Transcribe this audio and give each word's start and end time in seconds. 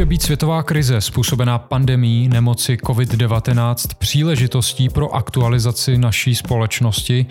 Může 0.00 0.08
být 0.08 0.22
světová 0.22 0.62
krize 0.62 1.00
způsobená 1.00 1.58
pandemí 1.58 2.28
nemoci 2.28 2.76
COVID-19 2.76 3.74
příležitostí 3.98 4.88
pro 4.88 5.14
aktualizaci 5.14 5.98
naší 5.98 6.34
společnosti 6.34 7.26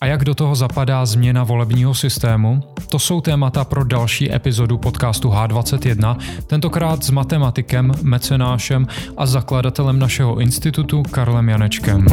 a 0.00 0.06
jak 0.06 0.24
do 0.24 0.34
toho 0.34 0.54
zapadá 0.54 1.06
změna 1.06 1.44
volebního 1.44 1.94
systému? 1.94 2.62
To 2.88 2.98
jsou 2.98 3.20
témata 3.20 3.64
pro 3.64 3.84
další 3.84 4.34
epizodu 4.34 4.78
podcastu 4.78 5.28
H21, 5.28 6.16
tentokrát 6.46 7.04
s 7.04 7.10
matematikem, 7.10 7.92
mecenášem 8.02 8.86
a 9.16 9.26
zakladatelem 9.26 9.98
našeho 9.98 10.40
institutu 10.40 11.02
Karlem 11.02 11.48
Janečkem. 11.48 12.06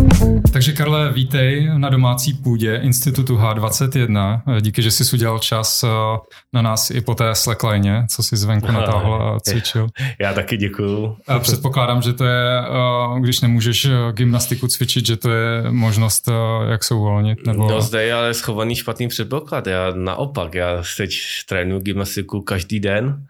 Takže 0.53 0.73
Karle, 0.73 1.13
vítej 1.13 1.69
na 1.77 1.89
domácí 1.89 2.33
půdě 2.33 2.75
institutu 2.75 3.37
H21. 3.37 4.41
Díky, 4.61 4.81
že 4.81 4.91
jsi 4.91 5.15
udělal 5.15 5.39
čas 5.39 5.83
eh, 5.83 5.87
na 6.53 6.61
nás 6.61 6.91
i 6.91 7.01
po 7.01 7.15
té 7.15 7.35
slackline, 7.35 8.05
co 8.09 8.23
si 8.23 8.37
zvenku 8.37 8.71
natáhl 8.71 9.13
a 9.13 9.39
cvičil. 9.39 9.87
Já 10.19 10.33
taky 10.33 10.57
děkuju. 10.57 11.17
A 11.27 11.39
předpokládám, 11.39 12.01
že 12.01 12.13
to 12.13 12.25
je, 12.25 12.59
eh, 12.59 13.19
když 13.19 13.41
nemůžeš 13.41 13.85
eh, 13.85 13.91
gymnastiku 14.11 14.67
cvičit, 14.67 15.05
že 15.05 15.17
to 15.17 15.31
je 15.31 15.71
možnost, 15.71 16.29
jak 16.69 16.83
se 16.83 16.93
uvolnit? 16.93 17.47
Nebo... 17.47 17.69
No 17.69 17.81
zde 17.81 18.03
je 18.03 18.13
ale 18.13 18.33
schovaný 18.33 18.75
špatný 18.75 19.07
předpoklad. 19.07 19.67
Já 19.67 19.91
naopak, 19.95 20.55
já 20.55 20.83
teď 20.97 21.11
trénuji 21.49 21.81
gymnastiku 21.81 22.41
každý 22.41 22.79
den 22.79 23.25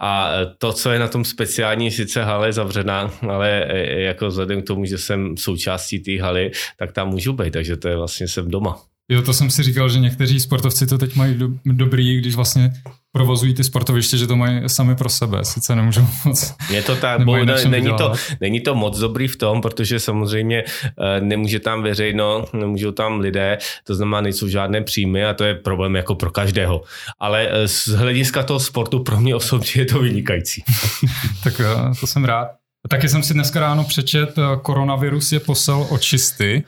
a 0.00 0.30
to, 0.58 0.72
co 0.72 0.90
je 0.90 0.98
na 0.98 1.08
tom 1.08 1.24
speciální, 1.24 1.90
sice 1.90 2.24
hala 2.24 2.46
je 2.46 2.52
zavřená, 2.52 3.10
ale 3.28 3.66
jako 3.86 4.26
vzhledem 4.26 4.62
k 4.62 4.66
tomu, 4.66 4.84
že 4.84 4.98
jsem 4.98 5.36
součástí 5.36 5.98
té 5.98 6.22
haly, 6.22 6.50
tak 6.78 6.92
tam 6.92 7.08
můžu 7.08 7.32
být, 7.32 7.52
takže 7.52 7.76
to 7.76 7.88
je 7.88 7.96
vlastně 7.96 8.28
jsem 8.28 8.50
doma. 8.50 8.78
Jo, 9.08 9.22
to 9.22 9.32
jsem 9.32 9.50
si 9.50 9.62
říkal, 9.62 9.88
že 9.88 9.98
někteří 9.98 10.40
sportovci 10.40 10.86
to 10.86 10.98
teď 10.98 11.16
mají 11.16 11.34
do, 11.34 11.48
dobrý, 11.64 12.18
když 12.18 12.34
vlastně 12.34 12.72
provozují 13.16 13.54
ty 13.54 13.64
sportoviště, 13.64 14.16
že 14.16 14.26
to 14.26 14.36
mají 14.36 14.60
sami 14.66 14.96
pro 14.96 15.08
sebe, 15.08 15.44
sice 15.44 15.76
nemůžou 15.76 16.06
moc. 16.24 16.54
Je 16.70 16.82
to 16.82 16.96
tak, 16.96 17.24
bo, 17.24 17.44
ne, 17.44 17.64
není, 17.68 17.92
to, 17.98 18.12
není 18.40 18.60
to 18.60 18.74
moc 18.74 18.98
dobrý 18.98 19.28
v 19.28 19.36
tom, 19.36 19.60
protože 19.60 20.00
samozřejmě 20.00 20.64
eh, 20.64 21.20
nemůže 21.20 21.60
tam 21.60 21.82
veřejno, 21.82 22.44
nemůžou 22.52 22.92
tam 22.92 23.20
lidé, 23.20 23.58
to 23.84 23.94
znamená, 23.94 24.20
nejsou 24.20 24.48
žádné 24.48 24.82
příjmy 24.82 25.24
a 25.24 25.34
to 25.34 25.44
je 25.44 25.54
problém 25.54 25.96
jako 25.96 26.14
pro 26.14 26.30
každého. 26.30 26.82
Ale 27.18 27.48
eh, 27.50 27.68
z 27.68 27.88
hlediska 27.88 28.42
toho 28.42 28.60
sportu 28.60 29.02
pro 29.02 29.20
mě 29.20 29.34
osobně 29.34 29.72
je 29.74 29.84
to 29.84 29.98
vynikající. 29.98 30.64
tak 31.44 31.60
eh, 31.60 32.00
to 32.00 32.06
jsem 32.06 32.24
rád. 32.24 32.65
Taky 32.88 33.08
jsem 33.08 33.22
si 33.22 33.34
dneska 33.34 33.60
ráno 33.60 33.84
přečet, 33.84 34.38
eh, 34.38 34.42
koronavirus 34.62 35.32
je 35.32 35.40
posel 35.40 35.86
očisty. 35.90 36.64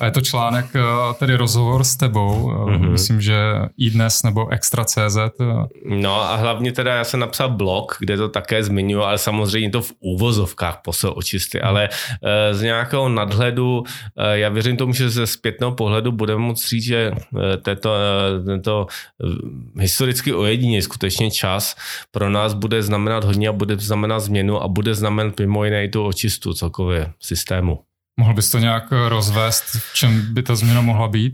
A 0.00 0.04
je 0.04 0.10
to 0.10 0.20
článek, 0.20 0.66
eh, 0.74 0.80
tedy 1.18 1.34
rozhovor 1.34 1.84
s 1.84 1.96
tebou. 1.96 2.50
Mm-hmm. 2.50 2.90
Myslím, 2.90 3.20
že 3.20 3.36
i 3.78 3.90
dnes 3.90 4.22
nebo 4.22 4.48
Extra.cz. 4.48 5.18
No 5.84 6.20
a 6.20 6.36
hlavně 6.36 6.72
teda 6.72 6.94
já 6.94 7.04
jsem 7.04 7.20
napsal 7.20 7.50
blog, 7.50 7.96
kde 7.98 8.16
to 8.16 8.28
také 8.28 8.64
zmiňuji, 8.64 9.04
ale 9.04 9.18
samozřejmě 9.18 9.70
to 9.70 9.82
v 9.82 9.92
úvozovkách 10.00 10.80
posel 10.84 11.12
očisty. 11.16 11.58
Mm. 11.62 11.68
Ale 11.68 11.88
z 12.52 12.62
nějakého 12.62 13.08
nadhledu, 13.08 13.84
já 14.32 14.48
věřím 14.48 14.76
tomu, 14.76 14.92
že 14.92 15.10
ze 15.10 15.26
zpětného 15.26 15.72
pohledu 15.72 16.12
budeme 16.12 16.40
moct 16.40 16.68
říct, 16.68 16.84
že 16.84 17.10
tento, 17.62 17.90
tento 18.46 18.86
historicky 19.78 20.34
ojedině 20.34 20.82
skutečně 20.82 21.30
čas 21.30 21.76
pro 22.10 22.30
nás 22.30 22.54
bude 22.54 22.82
znamenat 22.82 23.24
hodně 23.24 23.48
a 23.48 23.52
bude 23.52 23.76
znamenat 23.76 24.20
změnu 24.20 24.62
a 24.62 24.68
bude 24.68 24.94
znamenat 24.94 25.40
mimo 25.46 25.64
jiné 25.64 25.84
i 25.84 25.88
tu 25.88 26.04
očistu 26.04 26.54
celkově 26.54 27.12
systému. 27.20 27.78
Mohl 28.20 28.34
bys 28.34 28.50
to 28.50 28.58
nějak 28.58 28.84
rozvést, 29.08 29.64
v 29.64 29.94
čem 29.94 30.34
by 30.34 30.42
ta 30.42 30.56
změna 30.56 30.80
mohla 30.80 31.08
být? 31.08 31.32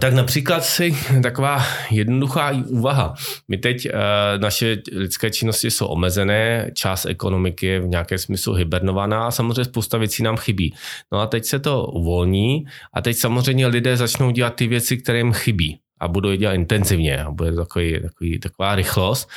Tak 0.00 0.12
například 0.12 0.64
si 0.64 0.96
taková 1.22 1.62
jednoduchá 1.90 2.50
úvaha. 2.66 3.14
My 3.48 3.56
teď, 3.56 3.86
e, 3.86 3.92
naše 4.38 4.76
lidské 4.92 5.30
činnosti 5.30 5.70
jsou 5.70 5.86
omezené, 5.86 6.70
část 6.74 7.06
ekonomiky 7.06 7.66
je 7.66 7.80
v 7.80 7.86
nějakém 7.86 8.18
smyslu 8.18 8.54
hibernovaná 8.54 9.26
a 9.26 9.30
samozřejmě 9.30 9.64
spousta 9.64 9.98
věcí 9.98 10.22
nám 10.22 10.36
chybí. 10.36 10.74
No 11.12 11.20
a 11.20 11.26
teď 11.26 11.44
se 11.44 11.58
to 11.58 11.86
uvolní 11.86 12.64
a 12.94 13.02
teď 13.02 13.16
samozřejmě 13.16 13.66
lidé 13.66 13.96
začnou 13.96 14.30
dělat 14.30 14.54
ty 14.54 14.66
věci, 14.66 14.96
které 14.96 15.18
jim 15.18 15.32
chybí 15.32 15.78
a 16.00 16.08
budou 16.08 16.28
je 16.30 16.36
dělat 16.36 16.54
intenzivně 16.54 17.24
a 17.24 17.30
bude 17.30 17.52
to 17.52 17.56
takový, 17.56 18.00
takový, 18.02 18.38
taková 18.38 18.74
rychlost, 18.74 19.28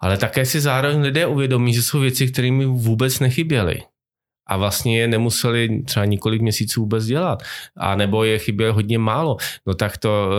ale 0.00 0.16
také 0.16 0.46
si 0.46 0.60
zároveň 0.60 1.00
lidé 1.00 1.26
uvědomí, 1.26 1.74
že 1.74 1.82
jsou 1.82 2.00
věci, 2.00 2.32
které 2.32 2.50
mi 2.50 2.66
vůbec 2.66 3.20
nechyběly. 3.20 3.82
A 4.46 4.56
vlastně 4.56 5.00
je 5.00 5.08
nemuseli 5.08 5.82
třeba 5.82 6.04
několik 6.04 6.42
měsíců 6.42 6.80
vůbec 6.80 7.04
dělat, 7.04 7.42
a 7.76 7.96
nebo 7.96 8.24
je 8.24 8.38
chybělo 8.38 8.74
hodně 8.74 8.98
málo, 8.98 9.36
no 9.66 9.74
tak 9.74 9.98
to, 9.98 10.30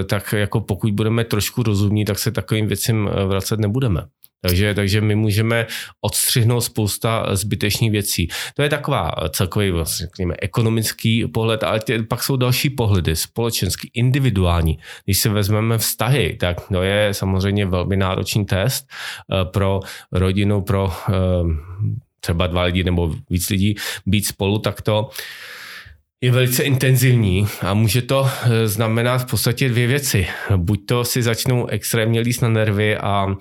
eh, 0.00 0.04
tak 0.04 0.32
jako 0.32 0.60
pokud 0.60 0.92
budeme 0.92 1.24
trošku 1.24 1.62
rozumní, 1.62 2.04
tak 2.04 2.18
se 2.18 2.30
takovým 2.30 2.66
věcem 2.66 3.08
eh, 3.12 3.24
vracet 3.24 3.60
nebudeme. 3.60 4.02
Takže, 4.44 4.74
takže 4.74 5.00
my 5.00 5.14
můžeme 5.14 5.66
odstřihnout 6.00 6.60
spousta 6.60 7.36
zbytečných 7.36 7.90
věcí. 7.90 8.28
To 8.54 8.62
je 8.62 8.68
taková 8.68 9.12
celkový 9.30 9.70
vlastně, 9.70 10.06
řekněme, 10.06 10.34
ekonomický 10.42 11.26
pohled, 11.26 11.62
ale 11.62 11.80
tě, 11.80 12.02
pak 12.02 12.22
jsou 12.22 12.36
další 12.36 12.70
pohledy, 12.70 13.16
společenský, 13.16 13.90
individuální. 13.94 14.78
Když 15.04 15.18
si 15.18 15.28
vezmeme 15.28 15.78
vztahy, 15.78 16.36
tak 16.40 16.68
to 16.68 16.82
je 16.82 17.14
samozřejmě 17.14 17.66
velmi 17.66 17.96
náročný 17.96 18.44
test 18.44 18.86
eh, 19.32 19.44
pro 19.44 19.80
rodinu, 20.12 20.62
pro 20.62 20.92
eh, 21.08 21.12
třeba 22.20 22.46
dva 22.46 22.62
lidi 22.62 22.84
nebo 22.84 23.14
víc 23.30 23.50
lidí 23.50 23.74
být 24.06 24.26
spolu 24.26 24.58
takto 24.58 25.10
je 26.24 26.30
velice 26.30 26.62
intenzivní 26.62 27.46
a 27.60 27.74
může 27.74 28.02
to 28.02 28.26
eh, 28.26 28.68
znamenat 28.68 29.18
v 29.18 29.30
podstatě 29.30 29.68
dvě 29.68 29.86
věci. 29.86 30.26
Buď 30.56 30.86
to 30.86 31.04
si 31.04 31.22
začnou 31.22 31.66
extrémně 31.66 32.20
líst 32.20 32.42
na 32.42 32.48
nervy 32.48 32.96
a 32.96 33.26
uh, 33.26 33.34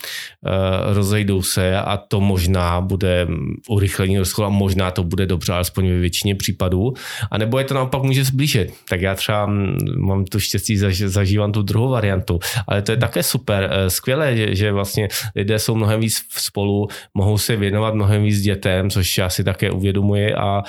rozejdou 0.94 1.42
se 1.42 1.78
a 1.78 1.98
to 1.98 2.22
možná 2.22 2.82
bude 2.82 3.28
urychlení 3.70 4.18
rozchodu 4.18 4.46
a 4.46 4.50
možná 4.50 4.92
to 4.92 5.04
bude 5.04 5.26
dobře, 5.26 5.54
alespoň 5.54 5.90
ve 5.90 6.00
většině 6.00 6.36
případů. 6.36 6.94
A 7.32 7.38
nebo 7.38 7.60
je 7.60 7.66
to 7.66 7.74
naopak 7.74 8.04
může 8.04 8.24
zblížit. 8.24 8.74
Tak 8.90 9.02
já 9.02 9.16
třeba 9.16 9.46
mm, 9.46 9.78
mám 9.98 10.26
tu 10.26 10.40
štěstí, 10.40 10.78
zaž, 10.78 10.98
zažívám 10.98 11.52
tu 11.52 11.62
druhou 11.62 11.90
variantu, 11.90 12.40
ale 12.68 12.82
to 12.82 12.92
je 12.92 12.98
také 12.98 13.24
super, 13.24 13.70
eh, 13.72 13.90
skvělé, 13.90 14.38
že, 14.38 14.56
že 14.56 14.72
vlastně 14.72 15.08
lidé 15.36 15.60
jsou 15.60 15.76
mnohem 15.76 16.00
víc 16.00 16.26
spolu, 16.30 16.88
mohou 17.14 17.38
se 17.38 17.56
věnovat 17.56 17.94
mnohem 17.96 18.24
víc 18.24 18.42
dětem, 18.42 18.90
což 18.90 19.18
já 19.18 19.30
si 19.30 19.44
také 19.44 19.72
uvědomuji 19.72 20.34
a 20.34 20.64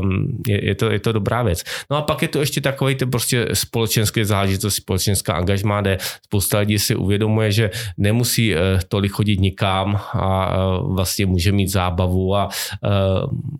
um, 0.00 0.38
je, 0.46 0.64
je, 0.64 0.74
to, 0.74 0.90
je 0.90 1.00
to 1.00 1.12
dobrá 1.12 1.39
věc. 1.42 1.64
No 1.90 1.96
a 1.96 2.02
pak 2.02 2.22
je 2.22 2.28
to 2.28 2.40
ještě 2.40 2.60
takový 2.60 2.94
ty 2.94 3.06
prostě 3.06 3.48
společenské 3.52 4.24
záležitost, 4.24 4.74
společenská 4.74 5.34
angažmá, 5.34 5.80
kde 5.80 5.98
spousta 6.26 6.58
lidí 6.58 6.78
si 6.78 6.94
uvědomuje, 6.96 7.52
že 7.52 7.70
nemusí 7.98 8.54
eh, 8.54 8.58
tolik 8.88 9.12
chodit 9.12 9.40
nikam 9.40 10.00
a 10.12 10.52
eh, 10.52 10.56
vlastně 10.94 11.26
může 11.26 11.52
mít 11.52 11.68
zábavu 11.68 12.36
a 12.36 12.48
eh, 12.84 12.88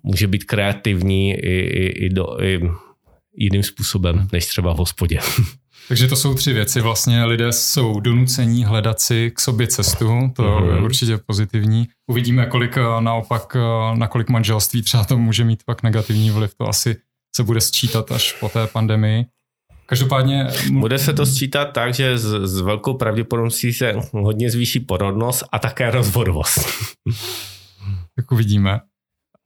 může 0.02 0.26
být 0.26 0.44
kreativní 0.44 1.32
i, 1.32 1.60
i, 1.60 1.86
i, 2.06 2.08
do, 2.08 2.36
i 2.42 2.60
jiným 3.36 3.62
způsobem, 3.62 4.28
než 4.32 4.46
třeba 4.46 4.72
v 4.72 4.76
hospodě. 4.76 5.18
Takže 5.88 6.08
to 6.08 6.16
jsou 6.16 6.34
tři 6.34 6.52
věci. 6.52 6.80
Vlastně 6.80 7.24
lidé 7.24 7.52
jsou 7.52 8.00
donucení 8.00 8.64
hledat 8.64 9.00
si 9.00 9.30
k 9.34 9.40
sobě 9.40 9.66
cestu, 9.66 10.30
to 10.36 10.42
mm-hmm. 10.42 10.66
je 10.66 10.74
mhm. 10.74 10.84
určitě 10.84 11.18
pozitivní. 11.26 11.88
Uvidíme, 12.06 12.46
kolik 12.46 12.78
naopak, 13.00 13.56
na 13.94 14.06
kolik 14.06 14.28
manželství 14.28 14.82
třeba 14.82 15.04
to 15.04 15.18
může 15.18 15.44
mít 15.44 15.62
pak 15.66 15.82
negativní 15.82 16.30
vliv, 16.30 16.54
to 16.54 16.68
asi 16.68 16.96
se 17.36 17.42
bude 17.42 17.60
sčítat 17.60 18.12
až 18.12 18.32
po 18.32 18.48
té 18.48 18.66
pandemii. 18.66 19.24
Každopádně... 19.86 20.46
Bude 20.72 20.98
se 20.98 21.12
to 21.12 21.26
sčítat 21.26 21.64
tak, 21.64 21.94
že 21.94 22.18
s, 22.18 22.46
s 22.46 22.60
velkou 22.60 22.94
pravděpodobností 22.94 23.72
se 23.72 23.94
hodně 24.12 24.50
zvýší 24.50 24.80
porodnost 24.80 25.44
a 25.52 25.58
také 25.58 25.90
rozvodovost. 25.90 26.58
tak 28.16 28.30
uvidíme. 28.32 28.80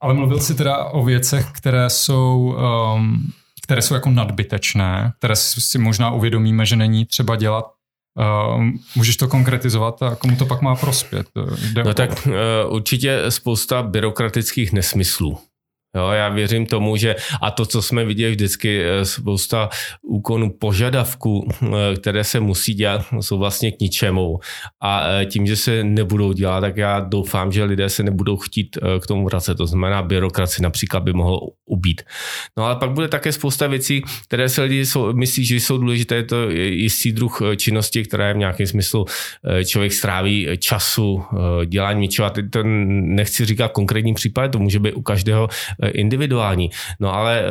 Ale 0.01 0.13
mluvil 0.13 0.39
jsi 0.39 0.55
teda 0.55 0.85
o 0.85 1.03
věcech, 1.03 1.45
které 1.51 1.89
jsou, 1.89 2.55
um, 2.95 3.31
které 3.63 3.81
jsou 3.81 3.93
jako 3.93 4.09
nadbytečné, 4.09 5.13
které 5.17 5.35
si 5.35 5.77
možná 5.77 6.11
uvědomíme, 6.11 6.65
že 6.65 6.75
není 6.75 7.05
třeba 7.05 7.35
dělat 7.35 7.65
Uh, 8.19 8.63
můžeš 8.95 9.17
to 9.17 9.27
konkretizovat 9.27 10.03
a 10.03 10.15
komu 10.15 10.35
to 10.35 10.45
pak 10.45 10.61
má 10.61 10.75
prospět? 10.75 11.27
Jde 11.73 11.83
no 11.83 11.93
tak 11.93 12.27
uh, 12.27 12.33
určitě 12.73 13.21
spousta 13.29 13.83
byrokratických 13.83 14.73
nesmyslů. 14.73 15.37
Jo, 15.95 16.09
já 16.09 16.29
věřím 16.29 16.65
tomu, 16.65 16.97
že 16.97 17.15
a 17.41 17.51
to, 17.51 17.65
co 17.65 17.81
jsme 17.81 18.05
viděli 18.05 18.31
vždycky, 18.31 18.83
eh, 18.83 19.05
spousta 19.05 19.69
úkonů, 20.03 20.51
požadavků, 20.59 21.47
eh, 21.63 21.95
které 21.95 22.23
se 22.23 22.39
musí 22.39 22.73
dělat, 22.73 23.05
jsou 23.21 23.37
vlastně 23.37 23.71
k 23.71 23.79
ničemu. 23.79 24.39
A 24.81 25.07
eh, 25.07 25.25
tím, 25.25 25.47
že 25.47 25.55
se 25.55 25.83
nebudou 25.83 26.33
dělat, 26.33 26.61
tak 26.61 26.77
já 26.77 26.99
doufám, 26.99 27.51
že 27.51 27.63
lidé 27.63 27.89
se 27.89 28.03
nebudou 28.03 28.37
chtít 28.37 28.77
k 29.01 29.07
tomu 29.07 29.25
vracet. 29.25 29.55
To 29.55 29.67
znamená, 29.67 30.01
byrokraci 30.01 30.61
například 30.61 31.03
by 31.03 31.13
mohlo 31.13 31.39
ubít. 31.65 32.01
No 32.57 32.63
ale 32.65 32.75
pak 32.75 32.91
bude 32.91 33.07
také 33.07 33.31
spousta 33.31 33.67
věcí, 33.67 34.01
které 34.27 34.49
se 34.49 34.61
lidi 34.61 34.85
jsou, 34.85 35.13
myslí, 35.13 35.45
že 35.45 35.55
jsou 35.55 35.77
důležité. 35.77 36.15
Je 36.15 36.23
to 36.23 36.49
jistý 36.49 37.11
druh 37.11 37.41
činnosti, 37.57 38.03
které 38.03 38.33
v 38.33 38.37
nějakém 38.37 38.67
smyslu 38.67 39.05
člověk 39.65 39.93
stráví 39.93 40.47
času, 40.59 41.23
dělání 41.65 42.01
něčeho. 42.01 42.25
A 42.25 42.29
teď 42.29 42.45
to 42.49 42.59
nechci 42.63 43.45
říkat 43.45 43.71
konkrétní 43.71 44.13
případ, 44.13 44.51
to 44.51 44.59
může 44.59 44.79
být 44.79 44.93
u 44.93 45.01
každého 45.01 45.49
individuální. 45.89 46.69
No 46.99 47.13
ale 47.13 47.41
eh, 47.41 47.45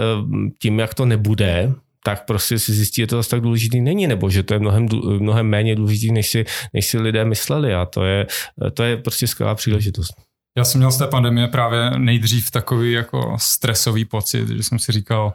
tím, 0.63 0.79
jak 0.79 0.95
to 0.95 1.07
nebude, 1.07 1.73
tak 2.05 2.25
prostě 2.25 2.59
si 2.59 2.73
zjistí, 2.73 3.03
že 3.03 3.07
to 3.07 3.17
zase 3.17 3.31
tak 3.31 3.41
důležitý 3.41 3.81
není, 3.81 4.07
nebo 4.07 4.31
že 4.31 4.43
to 4.43 4.55
je 4.55 4.61
mnohem, 4.61 4.89
mnohem 5.19 5.47
méně 5.47 5.77
důležitý, 5.77 6.13
než 6.13 6.31
si, 6.31 6.45
než 6.73 6.87
si 6.87 6.99
lidé 6.99 7.25
mysleli 7.25 7.75
a 7.75 7.85
to 7.87 8.05
je, 8.05 8.27
to 8.75 8.83
je 8.83 8.97
prostě 8.97 9.27
skvělá 9.27 9.55
příležitost. 9.55 10.15
Já 10.59 10.65
jsem 10.65 10.79
měl 10.79 10.91
z 10.91 10.99
té 10.99 11.07
pandemie 11.07 11.49
právě 11.49 11.91
nejdřív 11.99 12.51
takový 12.51 12.93
jako 12.93 13.37
stresový 13.41 14.05
pocit, 14.05 14.49
že 14.49 14.63
jsem 14.63 14.79
si 14.79 14.93
říkal, 14.93 15.33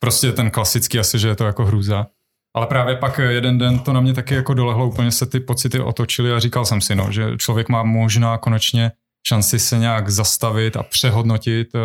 prostě 0.00 0.32
ten 0.32 0.50
klasický 0.50 0.98
asi, 0.98 1.18
že 1.18 1.28
je 1.28 1.36
to 1.36 1.44
jako 1.44 1.64
hrůza. 1.64 2.06
Ale 2.56 2.66
právě 2.66 2.96
pak 2.96 3.18
jeden 3.18 3.58
den 3.58 3.78
to 3.78 3.92
na 3.92 4.00
mě 4.00 4.14
taky 4.14 4.34
jako 4.34 4.54
dolehlo, 4.54 4.86
úplně 4.86 5.12
se 5.12 5.26
ty 5.26 5.40
pocity 5.40 5.80
otočily 5.80 6.32
a 6.32 6.38
říkal 6.38 6.64
jsem 6.64 6.80
si, 6.80 6.94
no, 6.94 7.12
že 7.12 7.36
člověk 7.36 7.68
má 7.68 7.82
možná 7.82 8.38
konečně 8.38 8.92
šanci 9.28 9.58
se 9.58 9.78
nějak 9.78 10.08
zastavit 10.08 10.76
a 10.76 10.82
přehodnotit 10.82 11.68
eh, 11.74 11.78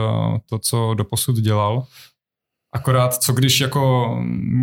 to, 0.50 0.60
co 0.60 0.94
doposud 0.94 1.36
dělal 1.36 1.84
Akorát, 2.74 3.14
co 3.14 3.34
když 3.34 3.60
jako 3.60 4.16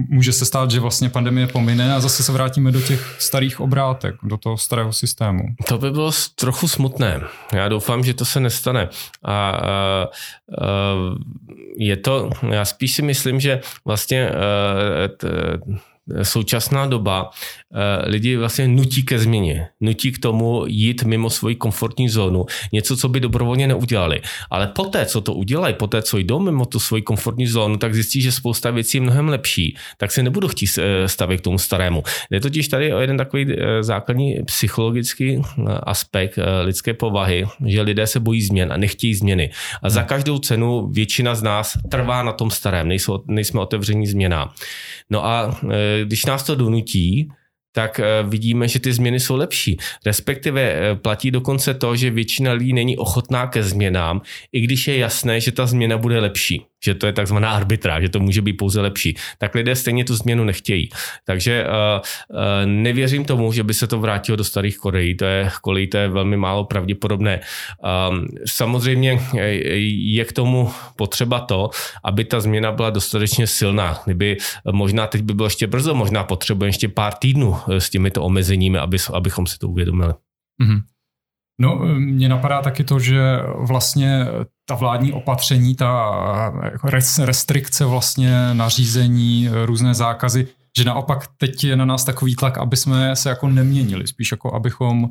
může 0.08 0.32
se 0.32 0.44
stát, 0.44 0.70
že 0.70 0.80
vlastně 0.80 1.08
pandemie 1.08 1.46
pomine 1.46 1.94
a 1.94 2.00
zase 2.00 2.22
se 2.22 2.32
vrátíme 2.32 2.72
do 2.72 2.80
těch 2.80 3.16
starých 3.18 3.60
obrátek, 3.60 4.14
do 4.22 4.36
toho 4.36 4.58
starého 4.58 4.92
systému. 4.92 5.42
To 5.68 5.78
by 5.78 5.90
bylo 5.90 6.12
trochu 6.34 6.68
smutné. 6.68 7.20
Já 7.52 7.68
doufám, 7.68 8.04
že 8.04 8.14
to 8.14 8.24
se 8.24 8.40
nestane. 8.40 8.88
A, 9.24 9.50
a, 9.50 9.60
a 9.60 10.08
je 11.78 11.96
to, 11.96 12.30
já 12.50 12.64
spíš 12.64 12.94
si 12.94 13.02
myslím, 13.02 13.40
že 13.40 13.60
vlastně 13.84 14.30
a, 14.30 14.34
t, 15.16 15.28
současná 16.22 16.86
doba 16.86 17.30
eh, 17.30 18.10
lidi 18.10 18.36
vlastně 18.36 18.68
nutí 18.68 19.02
ke 19.02 19.18
změně, 19.18 19.68
nutí 19.80 20.12
k 20.12 20.18
tomu 20.18 20.64
jít 20.66 21.02
mimo 21.02 21.30
svoji 21.30 21.54
komfortní 21.54 22.08
zónu, 22.08 22.46
něco, 22.72 22.96
co 22.96 23.08
by 23.08 23.20
dobrovolně 23.20 23.66
neudělali. 23.66 24.20
Ale 24.50 24.66
poté, 24.66 25.06
co 25.06 25.20
to 25.20 25.34
udělají, 25.34 25.74
poté, 25.74 26.02
co 26.02 26.18
jdou 26.18 26.38
mimo 26.38 26.66
tu 26.66 26.80
svoji 26.80 27.02
komfortní 27.02 27.46
zónu, 27.46 27.76
tak 27.76 27.94
zjistí, 27.94 28.22
že 28.22 28.32
spousta 28.32 28.70
věcí 28.70 28.96
je 28.96 29.00
mnohem 29.00 29.28
lepší, 29.28 29.76
tak 29.96 30.12
se 30.12 30.22
nebudou 30.22 30.48
chtít 30.48 30.78
eh, 30.78 31.08
stavit 31.08 31.40
k 31.40 31.44
tomu 31.44 31.58
starému. 31.58 32.02
Je 32.30 32.40
totiž 32.40 32.68
tady 32.68 32.94
o 32.94 33.00
jeden 33.00 33.16
takový 33.16 33.46
eh, 33.52 33.82
základní 33.82 34.42
psychologický 34.44 35.42
aspekt 35.82 36.38
lidské 36.62 36.94
povahy, 36.94 37.46
že 37.66 37.82
lidé 37.82 38.06
se 38.06 38.20
bojí 38.20 38.42
změn 38.42 38.72
a 38.72 38.76
nechtějí 38.76 39.14
změny. 39.14 39.50
A 39.82 39.90
za 39.90 40.02
každou 40.02 40.38
cenu 40.38 40.88
většina 40.92 41.34
z 41.34 41.42
nás 41.42 41.78
trvá 41.90 42.22
na 42.22 42.32
tom 42.32 42.50
starém, 42.50 42.88
nejsou, 42.88 43.22
nejsme 43.26 43.60
otevření 43.60 44.06
změnám. 44.06 44.50
No 45.10 45.26
a 45.26 45.60
když 46.04 46.24
nás 46.24 46.42
to 46.42 46.54
donutí, 46.54 47.28
tak 47.72 48.00
eh, 48.00 48.04
vidíme, 48.28 48.68
že 48.68 48.80
ty 48.80 48.92
změny 48.92 49.20
jsou 49.20 49.36
lepší. 49.36 49.78
Respektive 50.06 50.62
eh, 50.62 50.96
platí 50.96 51.30
dokonce 51.30 51.74
to, 51.74 51.96
že 51.96 52.10
většina 52.10 52.52
lidí 52.52 52.72
není 52.72 52.96
ochotná 52.96 53.46
ke 53.46 53.62
změnám, 53.62 54.20
i 54.52 54.60
když 54.60 54.88
je 54.88 54.96
jasné, 54.96 55.40
že 55.40 55.52
ta 55.52 55.66
změna 55.66 55.98
bude 55.98 56.20
lepší 56.20 56.69
že 56.84 56.94
to 56.94 57.06
je 57.06 57.12
takzvaná 57.12 57.50
arbitra, 57.50 58.00
že 58.00 58.08
to 58.08 58.20
může 58.20 58.42
být 58.42 58.52
pouze 58.52 58.80
lepší, 58.80 59.16
tak 59.38 59.54
lidé 59.54 59.76
stejně 59.76 60.04
tu 60.04 60.14
změnu 60.14 60.44
nechtějí. 60.44 60.88
Takže 61.24 61.64
uh, 61.64 62.00
uh, 62.30 62.36
nevěřím 62.64 63.24
tomu, 63.24 63.52
že 63.52 63.62
by 63.62 63.74
se 63.74 63.86
to 63.86 63.98
vrátilo 63.98 64.36
do 64.36 64.44
starých 64.44 64.78
kolejí, 64.78 65.16
to 65.16 65.24
je, 65.24 65.50
kolejí, 65.62 65.86
to 65.86 65.96
je 65.96 66.08
velmi 66.08 66.36
málo 66.36 66.64
pravděpodobné. 66.64 67.40
Um, 68.10 68.26
samozřejmě 68.46 69.20
je 70.14 70.24
k 70.24 70.32
tomu 70.32 70.72
potřeba 70.96 71.40
to, 71.40 71.70
aby 72.04 72.24
ta 72.24 72.40
změna 72.40 72.72
byla 72.72 72.90
dostatečně 72.90 73.46
silná. 73.46 73.98
Kdyby 74.04 74.36
možná 74.72 75.06
teď 75.06 75.22
by 75.22 75.34
bylo 75.34 75.46
ještě 75.46 75.66
brzo, 75.66 75.94
možná 75.94 76.24
potřebujeme 76.24 76.68
ještě 76.68 76.88
pár 76.88 77.14
týdnů 77.14 77.56
s 77.68 77.90
těmito 77.90 78.22
omezeními, 78.22 78.78
aby, 78.78 78.98
abychom 79.12 79.46
si 79.46 79.58
to 79.58 79.68
uvědomili. 79.68 80.12
Mm-hmm. 80.62 80.80
No, 81.60 81.80
mně 81.98 82.28
napadá 82.28 82.62
taky 82.62 82.84
to, 82.84 82.98
že 82.98 83.20
vlastně 83.58 84.26
ta 84.66 84.74
vládní 84.74 85.12
opatření, 85.12 85.74
ta 85.74 86.12
jako 86.64 86.88
restrikce 87.24 87.84
vlastně, 87.84 88.54
nařízení, 88.54 89.48
různé 89.64 89.94
zákazy, 89.94 90.48
že 90.78 90.84
naopak 90.84 91.26
teď 91.36 91.64
je 91.64 91.76
na 91.76 91.84
nás 91.84 92.04
takový 92.04 92.36
tlak, 92.36 92.58
aby 92.58 92.76
jsme 92.76 93.16
se 93.16 93.28
jako 93.28 93.48
neměnili, 93.48 94.06
spíš 94.06 94.30
jako 94.30 94.54
abychom 94.54 95.04
uh, 95.04 95.10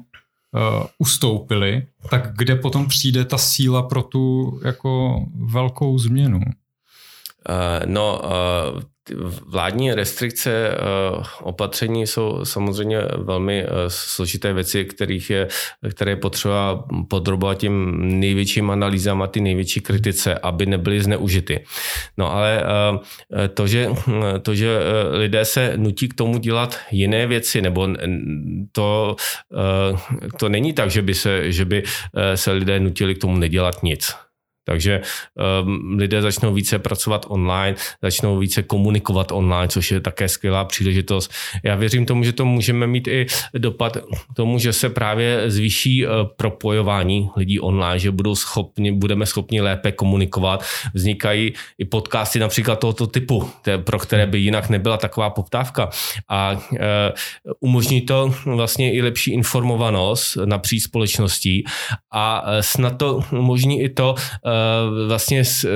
ustoupili, 1.00 1.88
tak 2.10 2.34
kde 2.38 2.56
potom 2.56 2.88
přijde 2.88 3.25
ta 3.25 3.38
síla 3.38 3.84
pro 3.84 4.04
tu 4.04 4.60
jako 4.66 5.24
velkou 5.36 5.98
změnu? 5.98 6.40
Uh, 7.50 7.86
no, 7.86 8.21
uh, 8.24 8.81
vládní 9.47 9.94
restrikce 9.94 10.69
eh, 10.69 10.75
opatření 11.41 12.07
jsou 12.07 12.45
samozřejmě 12.45 13.01
velmi 13.18 13.63
eh, 13.63 13.68
složité 13.88 14.53
věci, 14.53 14.86
kterých 14.86 15.30
je, 15.30 15.47
které 15.89 16.12
je 16.12 16.15
potřeba 16.15 16.88
podrobovat 17.07 17.57
tím 17.57 17.95
největším 18.19 18.71
analýzám 18.71 19.21
a 19.21 19.27
ty 19.27 19.41
největší 19.41 19.81
kritice, 19.81 20.36
aby 20.36 20.65
nebyly 20.65 21.01
zneužity. 21.01 21.65
No 22.18 22.33
ale 22.33 22.63
eh, 22.63 23.47
to, 23.47 23.68
že, 23.68 23.89
to, 24.41 24.56
že 24.56 24.80
lidé 25.12 25.45
se 25.45 25.74
nutí 25.75 26.07
k 26.07 26.13
tomu 26.13 26.38
dělat 26.38 26.80
jiné 26.91 27.27
věci, 27.27 27.62
nebo 27.62 27.88
to, 28.71 29.15
to 30.38 30.50
není 30.50 30.74
tak, 30.74 30.91
že 30.91 31.01
by 31.01 31.13
se, 31.13 31.51
že 31.51 31.65
by 31.65 31.83
se 32.36 32.51
lidé 32.51 32.80
nutili 32.80 33.15
k 33.15 33.21
tomu 33.21 33.38
nedělat 33.38 33.83
nic. 33.83 34.15
Takže 34.66 35.02
um, 35.64 35.98
lidé 35.98 36.22
začnou 36.22 36.54
více 36.54 36.80
pracovat 36.80 37.26
online, 37.30 37.76
začnou 38.02 38.38
více 38.38 38.64
komunikovat 38.64 39.32
online, 39.32 39.68
což 39.68 39.92
je 39.92 40.00
také 40.02 40.28
skvělá 40.30 40.66
příležitost. 40.66 41.32
Já 41.64 41.76
věřím 41.76 42.06
tomu, 42.06 42.24
že 42.24 42.34
to 42.34 42.46
můžeme 42.46 42.88
mít 42.88 43.08
i 43.08 43.26
dopad 43.54 43.98
tomu, 44.36 44.60
že 44.60 44.74
se 44.74 44.90
právě 44.90 45.44
zvýší 45.52 46.06
uh, 46.06 46.12
propojování 46.38 47.30
lidí 47.36 47.60
online, 47.60 48.00
že 48.00 48.12
budou 48.12 48.36
schopni, 48.36 48.92
budeme 48.92 49.26
schopni 49.26 49.62
lépe 49.62 49.92
komunikovat. 49.92 50.64
Vznikají 50.94 51.54
i 51.78 51.86
podcasty 51.86 52.40
například 52.40 52.80
tohoto 52.80 53.08
typu, 53.08 53.50
pro 53.84 54.00
které 54.00 54.28
by 54.28 54.40
jinak 54.40 54.70
nebyla 54.70 54.98
taková 54.98 55.30
poptávka. 55.30 55.90
A 56.30 56.52
uh, 56.52 56.78
umožní 57.60 58.02
to 58.02 58.34
vlastně 58.46 58.94
i 58.94 59.02
lepší 59.02 59.34
informovanost 59.34 60.38
napříč 60.46 60.84
společností 60.84 61.64
a 62.12 62.42
uh, 62.42 62.48
snad 62.60 62.98
to 62.98 63.24
umožní 63.32 63.82
i 63.82 63.90
to, 63.90 64.16
Eh, 64.50 64.59
vlastně 65.08 65.44
eh, 65.66 65.70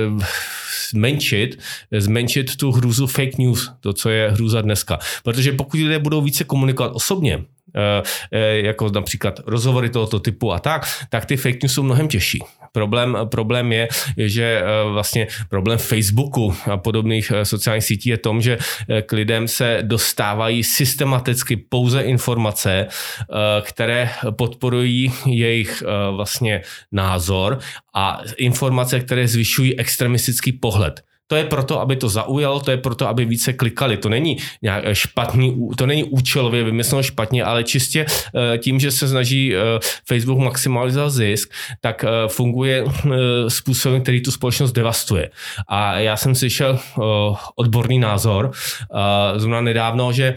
zmenšit, 0.90 1.60
zmenšit 1.92 2.56
tu 2.56 2.72
hrůzu 2.72 3.08
fake 3.08 3.38
news, 3.38 3.72
to, 3.80 3.94
co 3.94 4.10
je 4.10 4.32
hrůza 4.32 4.62
dneska. 4.62 5.00
Protože 5.24 5.52
pokud 5.52 5.78
lidé 5.78 6.00
budou 6.00 6.22
více 6.22 6.44
komunikovat 6.44 6.92
osobně, 6.94 7.44
eh, 7.76 8.40
jako 8.42 8.90
například 8.90 9.40
rozhovory 9.46 9.90
tohoto 9.90 10.20
typu 10.20 10.54
a 10.54 10.60
tak, 10.60 10.88
tak 11.10 11.26
ty 11.26 11.38
fake 11.38 11.64
news 11.64 11.74
jsou 11.74 11.84
mnohem 11.84 12.08
těžší. 12.08 12.40
Problém, 12.74 13.18
problém 13.26 13.72
je, 13.72 13.88
že 14.18 14.62
eh, 14.62 14.92
vlastně 14.92 15.28
problém 15.50 15.78
Facebooku 15.78 16.56
a 16.72 16.78
podobných 16.78 17.32
eh, 17.32 17.46
sociálních 17.46 17.84
sítí 17.84 18.10
je 18.10 18.18
tom, 18.18 18.42
že 18.42 18.58
eh, 18.90 19.02
k 19.02 19.12
lidem 19.12 19.48
se 19.48 19.80
dostávají 19.82 20.64
systematicky 20.64 21.56
pouze 21.56 22.02
informace, 22.02 22.88
které 23.62 24.10
podporují 24.38 25.14
jejich 25.26 25.84
vlastně 26.16 26.62
názor 26.92 27.60
a 27.94 28.22
informace, 28.38 29.00
které 29.00 29.28
zvyšují 29.28 29.80
extremistický 29.80 30.52
pohled. 30.52 31.04
To 31.28 31.36
je 31.36 31.44
proto, 31.44 31.82
aby 31.82 31.96
to 31.96 32.10
zaujalo, 32.10 32.60
to 32.60 32.72
je 32.72 32.78
proto, 32.78 33.08
aby 33.08 33.26
více 33.26 33.54
klikali. 33.54 33.98
To 33.98 34.10
není 34.10 34.38
nějak 34.62 34.84
špatný, 34.94 35.70
to 35.78 35.86
není 35.86 36.04
účelově 36.04 36.64
vymysleno 36.64 37.04
špatně, 37.04 37.44
ale 37.44 37.64
čistě 37.64 38.06
eh, 38.06 38.58
tím, 38.58 38.80
že 38.80 38.92
se 38.92 39.08
snaží 39.08 39.56
eh, 39.56 39.60
Facebook 40.08 40.40
maximalizovat 40.40 41.12
zisk, 41.12 41.54
tak 41.82 42.04
eh, 42.04 42.08
funguje 42.28 42.84
způsobem, 43.48 44.02
který 44.02 44.22
tu 44.22 44.32
společnost 44.32 44.72
devastuje. 44.72 45.30
A 45.68 46.00
já 46.00 46.18
jsem 46.18 46.36
slyšel 46.36 46.80
odborný 47.56 48.00
názor 48.00 48.52
zrovna 49.36 49.62
nedávno, 49.62 50.14
že 50.14 50.36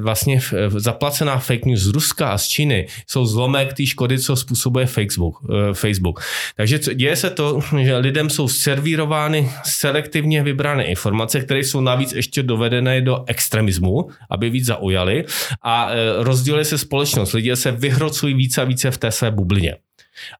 vlastně 0.00 0.40
zaplacená 0.68 1.38
fake 1.38 1.64
news 1.64 1.80
z 1.80 1.88
Ruska 1.88 2.28
a 2.28 2.38
z 2.38 2.48
Číny 2.48 2.86
jsou 3.06 3.26
zlomek 3.26 3.72
té 3.72 3.86
škody, 3.86 4.18
co 4.18 4.36
způsobuje 4.36 4.86
Facebook. 4.86 5.38
Facebook. 5.72 6.20
Takže 6.56 6.78
děje 6.94 7.16
se 7.16 7.30
to, 7.30 7.60
že 7.80 7.96
lidem 7.96 8.30
jsou 8.30 8.48
servírovány 8.48 9.50
selektivní 9.64 10.03
selektivně 10.04 10.42
vybrané 10.42 10.84
informace, 10.84 11.40
které 11.40 11.60
jsou 11.60 11.80
navíc 11.80 12.12
ještě 12.12 12.42
dovedené 12.42 13.00
do 13.00 13.24
extremismu, 13.26 14.08
aby 14.30 14.50
víc 14.50 14.66
zaujali 14.66 15.24
a 15.62 15.88
e, 15.90 16.22
rozděluje 16.22 16.64
se 16.64 16.78
společnost. 16.78 17.32
Lidé 17.32 17.56
se 17.56 17.72
vyhrocují 17.72 18.34
více 18.34 18.62
a 18.62 18.64
více 18.64 18.90
v 18.90 18.98
té 18.98 19.10
své 19.10 19.30
bublině. 19.30 19.76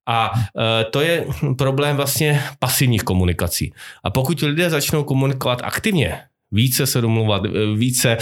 A 0.07 0.33
e, 0.37 0.85
to 0.85 1.01
je 1.01 1.25
problém 1.59 1.97
vlastně 1.97 2.41
pasivních 2.59 3.03
komunikací. 3.03 3.73
A 4.05 4.11
pokud 4.11 4.43
lidé 4.43 4.71
začnou 4.71 5.05
komunikovat 5.05 5.61
aktivně, 5.65 6.21
více 6.53 6.87
se 6.87 7.01
domluvat, 7.01 7.45
e, 7.45 7.77
více 7.77 8.17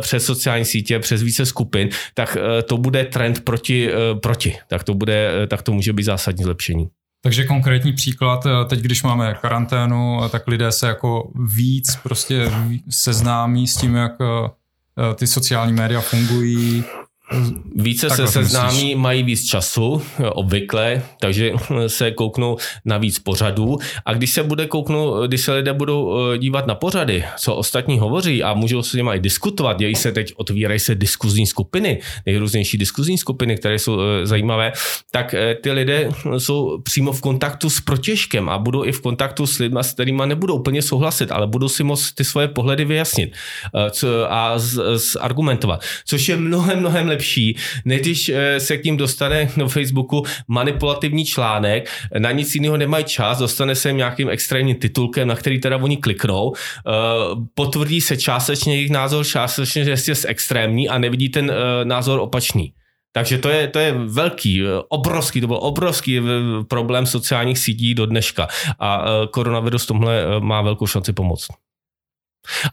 přes 0.00 0.24
sociální 0.24 0.64
sítě, 0.64 0.98
přes 0.98 1.22
více 1.22 1.46
skupin, 1.46 1.88
tak 2.14 2.36
to 2.66 2.76
bude 2.76 3.04
trend 3.04 3.44
proti, 3.44 3.90
proti. 4.22 4.56
Tak 4.68 4.84
to, 4.84 4.94
bude, 4.94 5.46
tak 5.46 5.62
to 5.62 5.72
může 5.72 5.92
být 5.92 6.04
zásadní 6.04 6.44
zlepšení. 6.44 6.88
Takže 7.20 7.44
konkrétní 7.44 7.92
příklad, 7.92 8.46
eh, 8.46 8.64
teď 8.64 8.80
když 8.80 9.02
máme 9.02 9.34
karanténu, 9.34 10.24
eh, 10.24 10.28
tak 10.28 10.46
lidé 10.46 10.72
se 10.72 10.86
jako 10.86 11.30
víc 11.54 11.96
prostě 12.02 12.50
seznámí 12.90 13.68
s 13.68 13.76
tím, 13.76 13.94
jak 13.94 14.12
eh, 14.20 15.14
ty 15.14 15.26
sociální 15.26 15.72
média 15.72 16.00
fungují, 16.00 16.84
Více 17.74 18.10
se 18.10 18.26
seznámí, 18.26 18.94
mají 18.94 19.22
víc 19.22 19.44
času, 19.44 20.02
obvykle, 20.32 21.02
takže 21.20 21.52
se 21.86 22.10
kouknou 22.10 22.56
na 22.84 22.98
víc 22.98 23.18
pořadů. 23.18 23.78
A 24.06 24.14
když 24.14 24.30
se 24.30 24.42
bude 24.42 24.66
kouknout, 24.66 25.26
když 25.26 25.40
se 25.40 25.52
lidé 25.52 25.72
budou 25.72 26.32
eh, 26.32 26.38
dívat 26.38 26.66
na 26.66 26.74
pořady, 26.74 27.24
co 27.38 27.54
ostatní 27.54 27.98
hovoří 27.98 28.42
a 28.42 28.54
můžou 28.54 28.82
s 28.82 28.92
nimi 28.92 29.10
i 29.14 29.20
diskutovat, 29.20 29.78
dějí 29.78 29.94
se 29.94 30.12
teď, 30.12 30.32
otvírají 30.36 30.80
se 30.80 30.94
diskuzní 30.94 31.46
skupiny, 31.46 32.00
nejrůznější 32.26 32.78
diskuzní 32.78 33.18
skupiny, 33.18 33.56
které 33.56 33.78
jsou 33.78 34.00
eh, 34.00 34.26
zajímavé, 34.26 34.72
tak 35.10 35.34
eh, 35.34 35.54
ty 35.54 35.72
lidé 35.72 36.10
jsou 36.38 36.78
přímo 36.80 37.12
v 37.12 37.20
kontaktu 37.20 37.70
s 37.70 37.80
protěžkem 37.80 38.48
a 38.48 38.58
budou 38.58 38.84
i 38.84 38.92
v 38.92 39.00
kontaktu 39.00 39.46
s 39.46 39.58
lidmi, 39.58 39.80
s 39.82 39.92
kterými 39.92 40.22
nebudou 40.26 40.54
úplně 40.54 40.82
souhlasit, 40.82 41.32
ale 41.32 41.46
budou 41.46 41.68
si 41.68 41.84
moct 41.84 42.12
ty 42.14 42.24
svoje 42.24 42.48
pohledy 42.48 42.84
vyjasnit 42.84 43.32
a 44.28 44.56
argumentovat, 45.20 45.80
což 46.06 46.28
je 46.28 46.36
mnohem, 46.36 46.78
mnohem 46.78 47.08
lepší, 47.08 47.17
než 47.84 48.00
když 48.00 48.32
se 48.58 48.78
k 48.78 48.82
tím 48.82 48.96
dostane 48.96 49.50
na 49.56 49.68
Facebooku 49.68 50.22
manipulativní 50.48 51.24
článek, 51.24 51.90
na 52.18 52.30
nic 52.30 52.54
jiného 52.54 52.76
nemají 52.76 53.04
čas, 53.04 53.38
dostane 53.38 53.74
se 53.74 53.92
nějakým 53.92 54.28
extrémním 54.28 54.76
titulkem, 54.76 55.28
na 55.28 55.34
který 55.34 55.60
teda 55.60 55.76
oni 55.76 55.96
kliknou, 55.96 56.52
potvrdí 57.54 58.00
se 58.00 58.16
částečně 58.16 58.74
jejich 58.74 58.90
názor, 58.90 59.26
částečně, 59.26 59.84
že 59.84 59.90
je 59.90 60.14
extrémní 60.26 60.88
a 60.88 60.98
nevidí 60.98 61.28
ten 61.28 61.52
názor 61.84 62.20
opačný. 62.20 62.72
Takže 63.12 63.38
to 63.38 63.48
je, 63.48 63.68
to 63.68 63.78
je 63.78 63.92
velký, 63.92 64.62
obrovský, 64.88 65.40
to 65.40 65.46
byl 65.46 65.58
obrovský 65.60 66.20
problém 66.68 67.06
sociálních 67.06 67.58
sítí 67.58 67.94
do 67.94 68.06
dneška 68.06 68.48
a 68.80 69.04
koronavirus 69.30 69.86
tomhle 69.86 70.24
má 70.40 70.62
velkou 70.62 70.86
šanci 70.86 71.12
pomoct. 71.12 71.46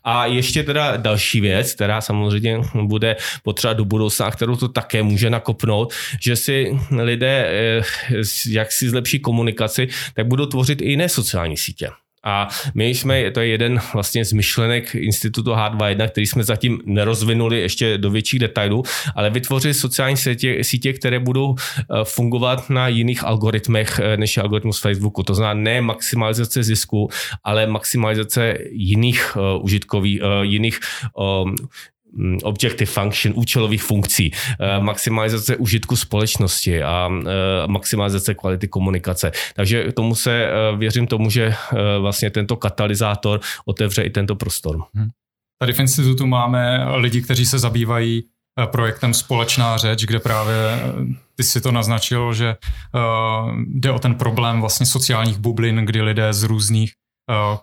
A 0.03 0.25
ještě 0.25 0.63
teda 0.63 0.97
další 0.97 1.41
věc, 1.41 1.73
která 1.73 2.01
samozřejmě 2.01 2.61
bude 2.73 3.15
potřeba 3.43 3.73
do 3.73 3.85
budoucna, 3.85 4.31
kterou 4.31 4.55
to 4.55 4.67
také 4.67 5.03
může 5.03 5.29
nakopnout, 5.29 5.93
že 6.21 6.35
si 6.35 6.79
lidé, 6.91 7.47
eh, 7.47 7.83
jak 8.49 8.71
si 8.71 8.89
zlepší 8.89 9.19
komunikaci, 9.19 9.87
tak 10.13 10.27
budou 10.27 10.45
tvořit 10.45 10.81
i 10.81 10.89
jiné 10.89 11.09
sociální 11.09 11.57
sítě. 11.57 11.89
A 12.25 12.47
my 12.73 12.87
jsme, 12.87 13.31
to 13.31 13.39
je 13.39 13.47
jeden 13.47 13.81
vlastně 13.93 14.25
z 14.25 14.33
myšlenek 14.33 14.95
institutu 14.95 15.51
H21, 15.51 16.09
který 16.09 16.27
jsme 16.27 16.43
zatím 16.43 16.81
nerozvinuli 16.85 17.59
ještě 17.59 17.97
do 17.97 18.09
větších 18.09 18.39
detailů, 18.39 18.83
ale 19.15 19.29
vytvořili 19.29 19.73
sociální 19.73 20.17
sítě, 20.17 20.63
sítě, 20.63 20.93
které 20.93 21.19
budou 21.19 21.55
eh, 21.55 21.83
fungovat 22.03 22.69
na 22.69 22.87
jiných 22.87 23.23
algoritmech 23.23 23.99
eh, 24.03 24.17
než 24.17 24.37
je 24.37 24.43
algoritmus 24.43 24.79
Facebooku. 24.79 25.23
To 25.23 25.35
znamená 25.35 25.53
ne 25.53 25.81
maximalizace 25.81 26.63
zisku, 26.63 27.09
ale 27.43 27.67
maximalizace 27.67 28.57
jiných 28.71 29.37
uh, 29.37 29.63
užitkových, 29.63 30.21
uh, 30.21 30.41
jiných 30.41 30.79
um, 31.17 31.55
objective 32.43 32.91
function, 32.91 33.33
účelových 33.35 33.83
funkcí, 33.83 34.31
eh, 34.31 34.79
maximalizace 34.79 35.55
užitku 35.55 35.95
společnosti 35.95 36.83
a 36.83 37.09
eh, 37.09 37.67
maximalizace 37.67 38.33
kvality 38.33 38.67
komunikace. 38.67 39.31
Takže 39.55 39.91
tomu 39.93 40.15
se, 40.15 40.45
eh, 40.45 40.77
věřím 40.77 41.07
tomu, 41.07 41.29
že 41.29 41.55
vlastně 41.99 42.29
tento 42.29 42.55
katalyzátor 42.55 43.39
otevře 43.65 44.01
i 44.01 44.09
tento 44.09 44.35
prostor. 44.35 44.83
Hmm. 44.93 45.09
Tady 45.59 45.73
v 45.73 45.79
institutu 45.79 46.27
máme 46.27 46.85
lidi, 46.95 47.21
kteří 47.21 47.45
se 47.45 47.59
zabývají 47.59 48.23
projektem 48.71 49.13
Společná 49.13 49.77
řeč, 49.77 50.05
kde 50.05 50.19
právě 50.19 50.55
ty 51.35 51.43
si 51.43 51.61
to 51.61 51.71
naznačil, 51.71 52.33
že 52.33 52.55
jde 53.67 53.91
o 53.91 53.99
ten 53.99 54.15
problém 54.15 54.61
vlastně 54.61 54.85
sociálních 54.85 55.37
bublin, 55.37 55.75
kdy 55.75 56.01
lidé 56.01 56.33
z 56.33 56.43
různých 56.43 56.91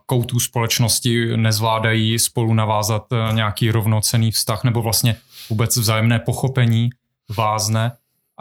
koutů 0.06 0.40
společnosti 0.40 1.36
nezvládají 1.36 2.18
spolu 2.18 2.54
navázat 2.54 3.06
eh, 3.12 3.32
nějaký 3.32 3.70
rovnocený 3.70 4.30
vztah 4.30 4.64
nebo 4.64 4.82
vlastně 4.82 5.16
vůbec 5.50 5.76
vzájemné 5.76 6.18
pochopení 6.18 6.90
vázne. 7.36 7.92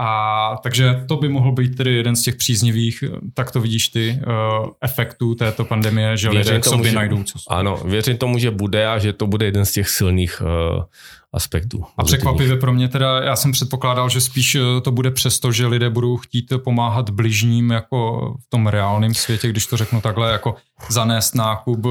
A 0.03 0.57
takže 0.63 1.03
to 1.07 1.17
by 1.17 1.29
mohl 1.29 1.51
být 1.51 1.77
tedy 1.77 1.95
jeden 1.95 2.15
z 2.15 2.21
těch 2.21 2.35
příznivých, 2.35 3.03
tak 3.33 3.51
to 3.51 3.61
vidíš 3.61 3.87
ty, 3.87 4.19
efektů 4.81 5.35
této 5.35 5.65
pandemie, 5.65 6.17
že 6.17 6.29
lidé 6.29 6.59
k 6.59 6.65
sobě 6.65 6.91
najdou. 6.91 7.23
Co 7.23 7.39
ano, 7.47 7.77
věřím 7.85 8.17
tomu, 8.17 8.37
že 8.37 8.51
bude 8.51 8.87
a 8.87 8.97
že 8.97 9.13
to 9.13 9.27
bude 9.27 9.45
jeden 9.45 9.65
z 9.65 9.71
těch 9.71 9.89
silných 9.89 10.41
aspektů. 11.33 11.83
A 11.97 12.03
překvapivě 12.03 12.57
pro 12.57 12.73
mě 12.73 12.87
teda, 12.87 13.23
já 13.23 13.35
jsem 13.35 13.51
předpokládal, 13.51 14.09
že 14.09 14.21
spíš 14.21 14.55
eh, 14.55 14.81
to 14.81 14.91
bude 14.91 15.11
přesto, 15.11 15.51
že 15.51 15.67
lidé 15.67 15.89
budou 15.89 16.17
chtít 16.17 16.53
pomáhat 16.63 17.09
bližním 17.09 17.71
jako 17.71 18.19
v 18.45 18.49
tom 18.49 18.67
reálném 18.67 19.13
světě, 19.13 19.49
když 19.49 19.65
to 19.65 19.77
řeknu 19.77 20.01
takhle, 20.01 20.31
jako 20.31 20.55
zanést 20.89 21.35
nákup 21.35 21.85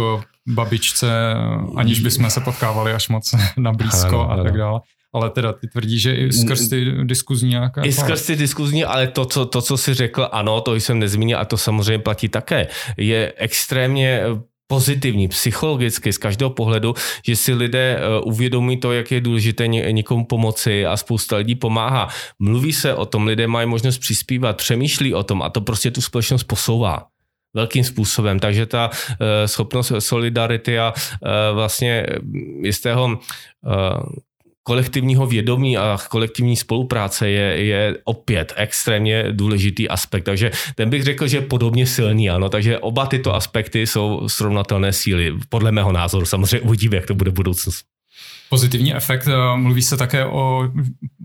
babičce, 0.49 1.35
aniž 1.77 2.01
bychom 2.01 2.31
se 2.31 2.41
potkávali 2.41 2.93
až 2.93 3.09
moc 3.09 3.35
na 3.57 3.73
blízko 3.73 4.21
ano, 4.21 4.31
a 4.31 4.43
tak 4.43 4.57
dále. 4.57 4.81
Ale 5.13 5.31
teda 5.31 5.53
ty 5.53 5.67
tvrdí, 5.67 5.99
že 5.99 6.15
i 6.15 6.33
skrz 6.33 6.69
ty 6.69 6.85
diskuzní 7.05 7.49
nějaká... 7.49 7.83
I 7.83 7.93
skrz 7.93 8.27
ty 8.27 8.37
diskuzní, 8.37 8.85
ale 8.85 9.07
to 9.07 9.25
co, 9.25 9.47
to, 9.47 9.63
co 9.63 9.77
jsi 9.77 9.95
řekl, 9.95 10.29
ano, 10.33 10.61
to 10.61 10.75
jsem 10.75 10.99
nezmínil 10.99 11.39
a 11.39 11.45
to 11.45 11.57
samozřejmě 11.57 11.99
platí 11.99 12.29
také. 12.29 12.67
Je 12.97 13.33
extrémně 13.37 14.23
pozitivní, 14.71 15.29
psychologicky 15.29 16.13
z 16.13 16.19
každého 16.19 16.51
pohledu, 16.51 16.95
že 17.27 17.37
si 17.37 17.55
lidé 17.55 17.99
eh, 17.99 18.21
uvědomí 18.21 18.77
to, 18.77 18.93
jak 18.93 19.11
je 19.11 19.21
důležité 19.21 19.67
někomu 19.67 20.25
pomoci 20.25 20.87
a 20.87 20.97
spousta 20.97 21.37
lidí 21.37 21.55
pomáhá. 21.55 22.09
Mluví 22.39 22.73
se 22.73 22.95
o 22.95 23.07
tom, 23.07 23.27
lidé 23.27 23.47
mají 23.47 23.67
možnost 23.67 23.99
přispívat, 23.99 24.57
přemýšlí 24.57 25.15
o 25.15 25.23
tom 25.23 25.43
a 25.43 25.51
to 25.51 25.61
prostě 25.61 25.91
tu 25.91 26.01
společnost 26.01 26.45
posouvá 26.45 27.07
velkým 27.55 27.85
způsobem. 27.85 28.39
Takže 28.39 28.67
ta 28.67 28.91
uh, 28.91 29.27
schopnost 29.47 29.93
solidarity 29.99 30.79
a 30.79 30.95
vlastně 31.53 32.07
jistého 32.63 33.19
kolektivního 34.63 35.27
vědomí 35.27 35.77
a 35.77 35.99
kolektivní 36.09 36.57
spolupráce 36.57 37.29
je, 37.31 37.65
je 37.65 37.97
opět 38.05 38.53
extrémně 38.57 39.25
důležitý 39.33 39.89
aspekt. 39.89 40.25
Takže 40.25 40.51
ten 40.75 40.91
bych 40.91 41.03
řekl, 41.03 41.27
že 41.27 41.37
je 41.37 41.41
podobně 41.41 41.87
silný, 41.87 42.31
ano. 42.31 42.49
Takže 42.49 42.79
oba 42.79 43.07
tyto 43.07 43.35
aspekty 43.35 43.87
jsou 43.87 44.29
srovnatelné 44.29 44.93
síly. 44.93 45.35
Podle 45.49 45.73
mého 45.73 45.93
názoru 45.93 46.27
samozřejmě 46.27 46.61
uvidíme, 46.61 46.97
jak 46.97 47.07
to 47.07 47.15
bude 47.15 47.31
budoucnost. 47.31 47.85
Pozitivní 48.49 48.95
efekt, 48.95 49.29
eh, 49.29 49.57
mluví 49.57 49.83
se 49.83 49.97
také 49.97 50.25
o 50.25 50.69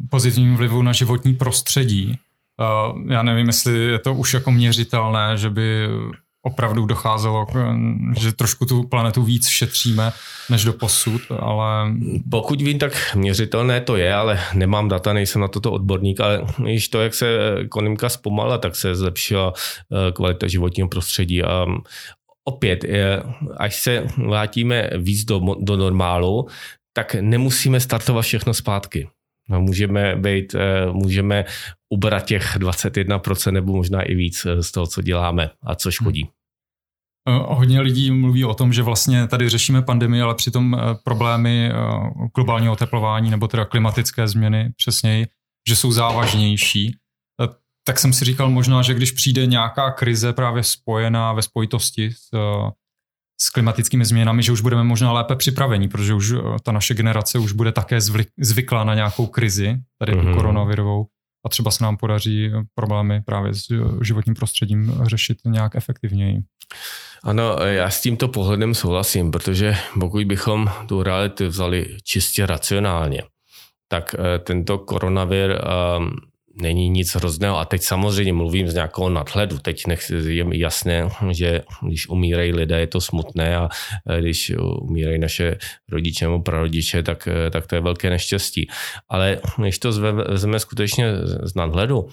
pozitivním 0.09 0.55
vlivu 0.55 0.81
na 0.81 0.93
životní 0.93 1.33
prostředí. 1.33 2.19
Eh, 2.61 3.13
já 3.13 3.23
nevím, 3.23 3.47
jestli 3.47 3.79
je 3.79 3.99
to 3.99 4.13
už 4.13 4.33
jako 4.33 4.51
měřitelné, 4.51 5.37
že 5.37 5.49
by 5.49 5.87
opravdu 6.45 6.85
docházelo, 6.85 7.47
že 8.17 8.31
trošku 8.31 8.65
tu 8.65 8.83
planetu 8.83 9.23
víc 9.23 9.47
šetříme 9.47 10.11
než 10.49 10.63
do 10.63 10.73
posud, 10.73 11.21
ale... 11.39 11.91
Pokud 12.31 12.61
vím, 12.61 12.79
tak 12.79 13.15
měřitelné 13.15 13.81
to 13.81 13.95
je, 13.95 14.13
ale 14.13 14.39
nemám 14.53 14.87
data, 14.87 15.13
nejsem 15.13 15.41
na 15.41 15.47
toto 15.47 15.71
odborník, 15.71 16.19
ale 16.19 16.41
již 16.65 16.87
to, 16.87 17.01
jak 17.01 17.13
se 17.13 17.55
ekonomika 17.59 18.09
zpomala, 18.09 18.57
tak 18.57 18.75
se 18.75 18.95
zlepšila 18.95 19.53
eh, 19.53 20.11
kvalita 20.11 20.47
životního 20.47 20.89
prostředí 20.89 21.43
a 21.43 21.65
opět, 22.47 22.85
až 23.57 23.75
se 23.75 24.07
vrátíme 24.17 24.89
víc 24.97 25.25
do, 25.25 25.41
do 25.59 25.77
normálu, 25.77 26.47
tak 26.93 27.15
nemusíme 27.21 27.79
startovat 27.79 28.25
všechno 28.25 28.53
zpátky. 28.53 29.09
No, 29.49 29.61
můžeme 29.61 30.15
být, 30.15 30.55
eh, 30.55 30.85
můžeme 30.91 31.45
ubrat 31.89 32.25
těch 32.25 32.57
21% 32.57 33.53
nebo 33.53 33.73
možná 33.73 34.01
i 34.01 34.15
víc 34.15 34.45
eh, 34.45 34.63
z 34.63 34.71
toho, 34.71 34.87
co 34.87 35.01
děláme 35.01 35.49
a 35.63 35.75
co 35.75 35.91
škodí. 35.91 36.29
Eh, 37.29 37.31
hodně 37.45 37.81
lidí 37.81 38.11
mluví 38.11 38.45
o 38.45 38.53
tom, 38.53 38.73
že 38.73 38.83
vlastně 38.83 39.27
tady 39.27 39.49
řešíme 39.49 39.81
pandemii, 39.81 40.21
ale 40.21 40.35
přitom 40.35 40.77
problémy 41.03 41.71
globálního 42.35 42.73
oteplování 42.73 43.29
nebo 43.29 43.47
teda 43.47 43.65
klimatické 43.65 44.27
změny 44.27 44.73
přesněji, 44.77 45.27
že 45.69 45.75
jsou 45.75 45.91
závažnější. 45.91 46.97
Tak 47.87 47.99
jsem 47.99 48.13
si 48.13 48.25
říkal 48.25 48.49
možná, 48.49 48.81
že 48.81 48.93
když 48.93 49.11
přijde 49.11 49.45
nějaká 49.45 49.91
krize 49.91 50.33
právě 50.33 50.63
spojená 50.63 51.33
ve 51.33 51.41
spojitosti 51.41 52.11
s 52.11 52.29
s 53.41 53.49
klimatickými 53.49 54.05
změnami, 54.05 54.43
že 54.43 54.51
už 54.51 54.61
budeme 54.61 54.83
možná 54.83 55.11
lépe 55.11 55.35
připraveni, 55.35 55.87
protože 55.87 56.13
už 56.13 56.31
eh, 56.31 56.37
ta 56.63 56.71
naše 56.71 56.93
generace 56.93 57.39
už 57.39 57.51
bude 57.51 57.71
také 57.71 57.99
zvyklá 58.37 58.83
na 58.83 58.95
nějakou 58.95 59.27
krizi, 59.27 59.77
tady 59.99 60.11
mm-hmm. 60.11 60.21
tu 60.21 60.27
mhm. 60.27 60.35
koronavirovou, 60.35 61.05
a 61.45 61.49
třeba 61.49 61.71
se 61.71 61.83
nám 61.83 61.97
podaří 61.97 62.45
eh, 62.45 62.63
problémy 62.75 63.21
právě 63.21 63.53
s 63.53 63.71
eh, 63.71 64.05
životním 64.05 64.35
prostředím 64.35 64.93
řešit 65.03 65.37
nějak 65.45 65.75
efektivněji. 65.75 66.39
Ano, 67.23 67.55
já 67.59 67.89
s 67.89 68.01
tímto 68.01 68.27
pohledem 68.27 68.73
souhlasím, 68.73 69.31
protože 69.31 69.77
pokud 69.99 70.25
bychom 70.25 70.69
tu 70.87 71.03
realitu 71.03 71.47
vzali 71.47 71.97
čistě 72.03 72.45
racionálně, 72.45 73.23
tak 73.87 74.15
tento 74.43 74.77
koronavir 74.77 75.51
ehm, 75.51 76.11
není 76.55 76.89
nic 76.89 77.15
hrozného. 77.15 77.57
A 77.57 77.65
teď 77.65 77.81
samozřejmě 77.81 78.33
mluvím 78.33 78.67
z 78.67 78.73
nějakého 78.73 79.09
nadhledu. 79.09 79.59
Teď 79.59 79.87
nech, 79.87 80.11
je 80.27 80.43
mi 80.43 80.59
jasné, 80.59 81.09
že 81.31 81.61
když 81.87 82.09
umírají 82.09 82.53
lidé, 82.53 82.79
je 82.79 82.87
to 82.87 83.01
smutné 83.01 83.57
a 83.57 83.69
když 84.19 84.53
umírají 84.81 85.19
naše 85.19 85.57
rodiče 85.91 86.25
nebo 86.25 86.39
prarodiče, 86.39 87.03
tak, 87.03 87.27
tak 87.51 87.67
to 87.67 87.75
je 87.75 87.81
velké 87.81 88.09
neštěstí. 88.09 88.67
Ale 89.09 89.39
když 89.57 89.79
to 89.79 89.91
vezmeme 89.91 90.59
skutečně 90.59 91.05
z 91.43 91.55
nadhledu, 91.55 92.07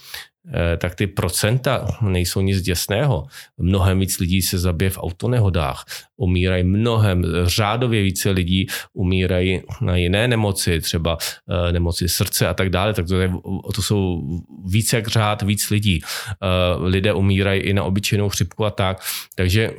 tak 0.78 0.94
ty 0.94 1.06
procenta 1.06 1.87
nejsou 2.00 2.40
nic 2.40 2.62
děsného. 2.62 3.26
Mnohem 3.58 4.00
víc 4.00 4.18
lidí 4.18 4.42
se 4.42 4.58
zabije 4.58 4.90
v 4.90 4.99
autonehodách. 4.99 5.84
Umírají 6.16 6.64
mnohem, 6.64 7.25
řádově 7.44 8.02
více 8.02 8.30
lidí 8.30 8.66
umírají 8.92 9.62
na 9.80 9.96
jiné 9.96 10.28
nemoci, 10.28 10.80
třeba 10.80 11.18
eh, 11.50 11.72
nemoci 11.72 12.08
srdce 12.08 12.49
a 12.49 12.54
tak 12.54 12.70
dále. 12.70 12.94
Tak 12.94 13.06
to, 13.06 13.20
je, 13.20 13.32
to 13.75 13.82
jsou 13.82 14.22
více 14.66 14.96
jak 14.96 15.08
řád, 15.08 15.42
víc 15.42 15.70
lidí. 15.70 16.00
Eh, 16.02 16.37
lidé 16.78 17.12
umírají 17.12 17.61
i 17.61 17.72
na 17.72 17.84
obyčejnou 17.84 18.28
chřipku 18.28 18.64
a 18.64 18.70
tak. 18.70 19.00
Takže, 19.34 19.70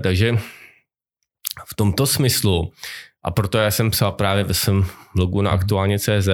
takže 0.00 0.38
v 1.66 1.74
tomto 1.74 2.06
smyslu 2.06 2.72
a 3.28 3.30
proto 3.30 3.58
já 3.58 3.70
jsem 3.70 3.90
psal 3.90 4.12
právě 4.12 4.44
ve 4.44 4.54
svém 4.54 4.86
blogu 5.14 5.42
na 5.42 5.50
aktuálně 5.50 5.98
CZ, 5.98 6.28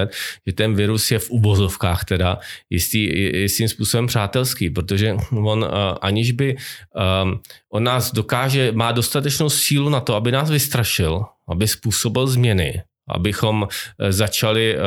že 0.47 0.53
ten 0.53 0.75
virus 0.75 1.11
je 1.11 1.19
v 1.19 1.29
uvozovkách 1.29 2.05
teda 2.05 2.39
jistý, 2.69 2.99
jistým 3.41 3.67
způsobem 3.67 4.07
přátelský, 4.07 4.69
protože 4.69 5.15
on 5.31 5.63
uh, 5.63 5.69
aniž 6.01 6.31
by 6.31 6.55
um, 6.55 7.41
on 7.73 7.83
nás 7.83 8.11
dokáže, 8.11 8.71
má 8.71 8.91
dostatečnou 8.91 9.49
sílu 9.49 9.89
na 9.89 9.99
to, 9.99 10.15
aby 10.15 10.31
nás 10.31 10.49
vystrašil, 10.49 11.25
aby 11.47 11.67
způsobil 11.67 12.27
změny, 12.27 12.83
abychom 13.09 13.67
eh, 13.67 14.11
začali 14.11 14.75
eh, 14.75 14.79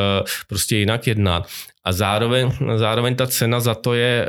prostě 0.49 0.77
jinak 0.77 1.07
jednat. 1.07 1.47
A 1.89 1.93
zároveň, 1.93 2.53
zároveň 2.77 3.17
ta 3.17 3.27
cena 3.27 3.61
za 3.61 3.75
to 3.75 3.95
je 3.95 4.29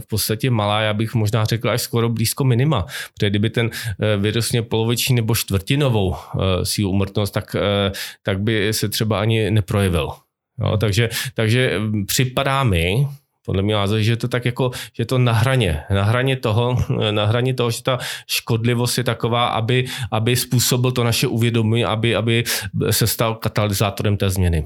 v 0.00 0.06
podstatě 0.06 0.50
malá, 0.50 0.80
já 0.80 0.92
bych 0.92 1.14
možná 1.14 1.44
řekl 1.44 1.70
až 1.70 1.82
skoro 1.82 2.08
blízko 2.08 2.44
minima. 2.44 2.86
Protože 3.14 3.30
kdyby 3.30 3.50
ten 3.50 3.70
virus 4.16 4.52
měl 4.52 4.62
poloviční 4.62 5.14
nebo 5.14 5.34
čtvrtinovou 5.34 6.16
sílu 6.62 6.90
umrtnost, 6.90 7.34
tak, 7.34 7.56
tak 8.22 8.40
by 8.40 8.72
se 8.72 8.88
třeba 8.88 9.20
ani 9.20 9.50
neprojevil. 9.50 10.10
Jo, 10.60 10.76
takže, 10.76 11.08
takže 11.34 11.80
připadá 12.06 12.64
mi, 12.64 13.06
podle 13.44 13.62
mě 13.62 13.74
názor, 13.74 14.00
že 14.00 14.12
je 14.12 14.16
to 14.16 14.28
tak 14.28 14.44
jako, 14.44 14.70
že 14.92 15.04
to 15.04 15.18
na 15.18 15.32
hraně, 15.32 15.82
na 15.90 16.04
hraně 16.04 16.36
toho, 16.36 16.76
na 17.10 17.24
hraně 17.24 17.54
toho, 17.54 17.70
že 17.70 17.82
ta 17.82 17.98
škodlivost 18.26 18.98
je 18.98 19.04
taková, 19.04 19.46
aby, 19.46 19.84
aby 20.10 20.36
způsobil 20.36 20.92
to 20.92 21.04
naše 21.04 21.26
uvědomí, 21.26 21.84
aby, 21.84 22.16
aby 22.16 22.44
se 22.90 23.06
stal 23.06 23.34
katalyzátorem 23.34 24.16
té 24.16 24.30
změny. 24.30 24.64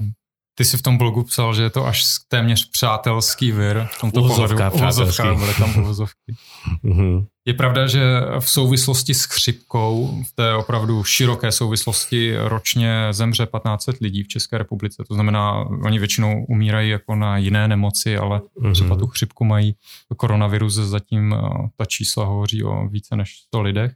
Ty 0.59 0.65
jsi 0.65 0.77
v 0.77 0.81
tom 0.81 0.97
blogu 0.97 1.23
psal, 1.23 1.53
že 1.53 1.63
je 1.63 1.69
to 1.69 1.85
až 1.85 2.03
téměř 2.27 2.69
přátelský 2.69 3.51
vir. 3.51 3.87
V 3.91 4.01
tomto 4.01 4.21
uvozovka, 4.21 4.69
pohledu. 4.69 4.95
Uvozovka, 4.95 5.33
bude 5.33 5.53
tam 5.53 5.79
uvozovky. 5.79 6.35
Mhm. 6.83 7.25
Je 7.45 7.53
pravda, 7.53 7.87
že 7.87 8.01
v 8.39 8.49
souvislosti 8.49 9.13
s 9.13 9.23
chřipkou, 9.23 10.23
v 10.23 10.35
té 10.35 10.53
opravdu 10.53 11.03
široké 11.03 11.51
souvislosti, 11.51 12.37
ročně 12.37 13.07
zemře 13.11 13.45
1500 13.45 13.99
lidí 14.01 14.23
v 14.23 14.27
České 14.27 14.57
republice. 14.57 15.03
To 15.07 15.13
znamená, 15.13 15.53
oni 15.85 15.99
většinou 15.99 16.45
umírají 16.45 16.89
jako 16.89 17.15
na 17.15 17.37
jiné 17.37 17.67
nemoci, 17.67 18.17
ale 18.17 18.39
mm-hmm. 18.39 18.71
třeba 18.71 18.95
tu 18.95 19.07
chřipku 19.07 19.45
mají. 19.45 19.75
Koronavirus 20.17 20.73
zatím 20.73 21.33
eh, 21.33 21.69
ta 21.77 21.85
čísla 21.85 22.25
hovoří 22.25 22.63
o 22.63 22.87
více 22.87 23.15
než 23.15 23.35
100 23.37 23.61
lidech. 23.61 23.91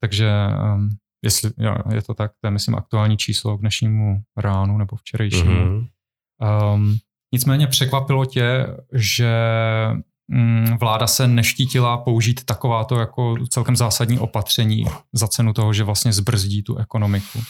Takže 0.00 0.28
ehm, 0.28 0.88
jestli 1.24 1.50
jo, 1.58 1.74
je 1.94 2.02
to 2.02 2.14
tak, 2.14 2.32
to 2.40 2.46
je 2.46 2.50
myslím 2.50 2.74
aktuální 2.74 3.16
číslo 3.16 3.58
k 3.58 3.60
dnešnímu 3.60 4.22
ránu 4.36 4.78
nebo 4.78 4.96
včerejšímu. 4.96 5.50
Mm-hmm. 5.50 5.86
Um, 6.42 6.96
nicméně 7.32 7.66
překvapilo 7.66 8.24
tě, 8.24 8.66
že 8.92 9.32
mm, 10.28 10.76
vláda 10.80 11.06
se 11.06 11.28
neštítila 11.28 11.98
použít 11.98 12.44
takováto 12.44 12.98
jako 12.98 13.34
celkem 13.50 13.76
zásadní 13.76 14.18
opatření 14.18 14.84
za 15.12 15.28
cenu 15.28 15.52
toho, 15.52 15.72
že 15.72 15.84
vlastně 15.84 16.12
zbrzdí 16.12 16.62
tu 16.62 16.76
ekonomiku? 16.76 17.42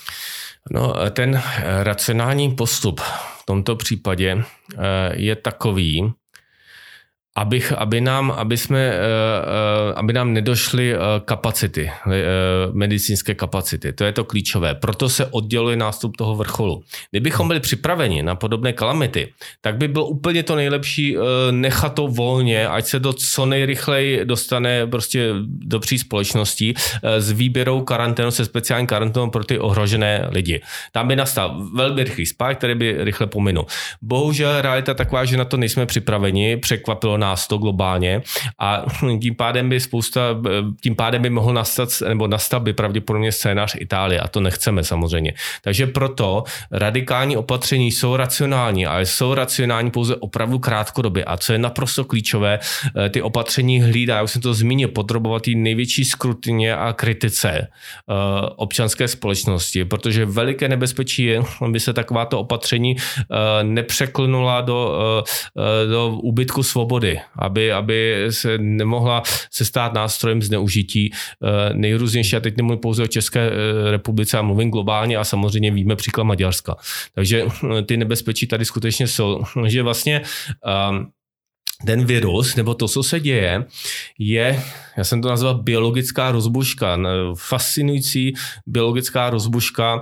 No, 0.71 0.95
ten 1.11 1.43
racionální 1.83 2.55
postup 2.55 3.01
v 3.01 3.47
tomto 3.47 3.77
případě 3.77 4.45
eh, 4.79 5.13
je 5.15 5.37
takový, 5.37 6.13
abych, 7.35 7.73
aby, 7.73 8.01
nám, 8.01 8.31
aby, 8.31 8.57
jsme, 8.57 8.79
eh, 8.79 8.95
eh, 8.95 9.95
aby 9.95 10.13
nám 10.13 10.33
nedošly 10.33 10.95
eh, 10.95 10.99
kapacity, 11.25 11.91
medicínské 12.73 13.35
kapacity. 13.35 13.93
To 13.93 14.05
je 14.05 14.13
to 14.13 14.25
klíčové. 14.25 14.75
Proto 14.75 15.09
se 15.09 15.27
odděluje 15.27 15.77
nástup 15.77 16.17
toho 16.17 16.37
vrcholu. 16.37 16.83
Kdybychom 17.11 17.49
byli 17.49 17.61
připraveni 17.61 18.23
na 18.23 18.35
podobné 18.35 18.73
kalamity, 18.73 19.33
tak 19.61 19.77
by 19.77 19.89
bylo 19.89 20.07
úplně 20.07 20.43
to 20.43 20.57
nejlepší 20.57 21.17
nechat 21.51 21.95
to 21.95 22.09
volně, 22.09 22.69
ať 22.69 22.85
se 22.85 23.01
to 23.01 23.13
co 23.13 23.47
nejrychleji 23.47 24.25
dostane 24.25 24.87
prostě 24.87 25.29
do 25.47 25.81
pří 25.81 25.99
společností 25.99 26.75
s 27.03 27.31
výběrou 27.31 27.81
karanténu, 27.81 28.31
se 28.31 28.45
speciální 28.45 28.87
karanténou 28.87 29.31
pro 29.31 29.45
ty 29.45 29.59
ohrožené 29.59 30.29
lidi. 30.31 30.61
Tam 30.93 31.09
by 31.09 31.17
nastal 31.17 31.69
velmi 31.75 32.05
rychlý 32.05 32.27
spák, 32.27 32.59
který 32.59 32.75
by 32.75 32.97
rychle 33.05 33.27
pominul. 33.27 33.67
Bohužel 34.03 34.63
realita 34.63 34.95
taková, 34.95 35.25
že 35.25 35.37
na 35.37 35.45
to 35.45 35.57
nejsme 35.57 35.87
připraveni. 35.87 36.57
Překvapilo 36.57 37.19
nás 37.23 37.49
to 37.49 37.59
globálně. 37.59 38.23
A 38.59 38.85
tím 39.23 39.35
pádem 39.35 39.69
by 39.69 39.81
spousta, 39.81 40.21
tím 40.83 40.95
pádem 40.95 41.23
by 41.23 41.31
mohl 41.31 41.53
nastat, 41.55 41.89
nebo 42.09 42.27
nastat 42.27 42.63
by 42.63 42.73
pravděpodobně 42.73 43.33
scénář 43.33 43.77
Itálie 43.79 44.21
a 44.21 44.29
to 44.29 44.41
nechceme 44.41 44.85
samozřejmě. 44.85 45.35
Takže 45.63 45.87
proto 45.87 46.45
radikální 46.71 47.37
opatření 47.37 47.93
jsou 47.93 48.17
racionální, 48.17 48.87
ale 48.87 49.07
jsou 49.07 49.35
racionální 49.35 49.91
pouze 49.91 50.17
opravdu 50.17 50.59
krátkodobě. 50.59 51.25
A 51.25 51.37
co 51.37 51.53
je 51.53 51.59
naprosto 51.59 52.05
klíčové, 52.05 52.59
eh, 52.59 53.09
ty 53.09 53.23
opatření 53.23 53.83
hlídá, 53.83 54.17
já 54.17 54.23
už 54.23 54.31
jsem 54.31 54.43
to 54.43 54.55
zmínil, 54.55 54.89
podrobovat 54.89 55.43
největší 55.55 56.05
skrutině 56.05 56.77
a 56.77 56.93
kritice 56.93 57.51
eh, 57.51 57.69
občanské 58.57 59.09
společnosti, 59.09 59.85
protože 59.85 60.27
veliké 60.27 60.69
nebezpečí 60.69 61.25
je, 61.25 61.43
aby 61.61 61.81
se 61.81 61.93
takováto 61.93 62.41
opatření 62.41 62.97
eh, 62.97 63.65
nepřeklnula 63.65 64.61
do, 64.61 64.83
do 65.91 66.11
úbytku 66.23 66.63
svobody 66.63 67.12
aby, 67.39 67.73
aby 67.73 68.27
se 68.31 68.59
nemohla 68.59 69.23
se 69.51 69.65
stát 69.65 69.93
nástrojem 69.93 70.43
zneužití 70.43 71.13
eh, 71.13 71.75
nejrůznější. 71.75 72.37
A 72.37 72.41
teď 72.41 72.57
nemluvím 72.57 72.81
pouze 72.81 73.03
o 73.03 73.07
České 73.07 73.51
eh, 73.51 73.91
republice, 73.91 74.39
a 74.39 74.43
mluvím 74.43 74.71
globálně 74.71 75.17
a 75.17 75.25
samozřejmě 75.25 75.71
víme 75.71 75.97
příklad 75.97 76.25
Maďarska. 76.25 76.77
Takže 77.15 77.45
eh, 77.45 77.83
ty 77.83 77.97
nebezpečí 77.97 78.47
tady 78.47 78.65
skutečně 78.65 79.07
jsou. 79.07 79.43
Že 79.67 79.83
vlastně 79.83 80.23
um, 80.91 81.11
ten 81.87 82.05
virus, 82.05 82.57
nebo 82.57 82.75
to, 82.75 82.89
co 82.89 83.03
se 83.03 83.21
děje, 83.21 83.65
je, 84.19 84.63
já 84.97 85.05
jsem 85.05 85.23
to 85.23 85.29
nazval 85.29 85.55
biologická 85.63 86.33
rozbuška, 86.33 86.99
fascinující 87.35 88.33
biologická 88.67 89.31
rozbuška 89.31 89.97
uh, 89.97 90.01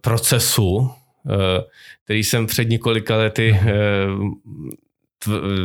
procesu, 0.00 0.90
který 2.04 2.24
jsem 2.24 2.46
před 2.46 2.68
několika 2.68 3.16
lety 3.16 3.60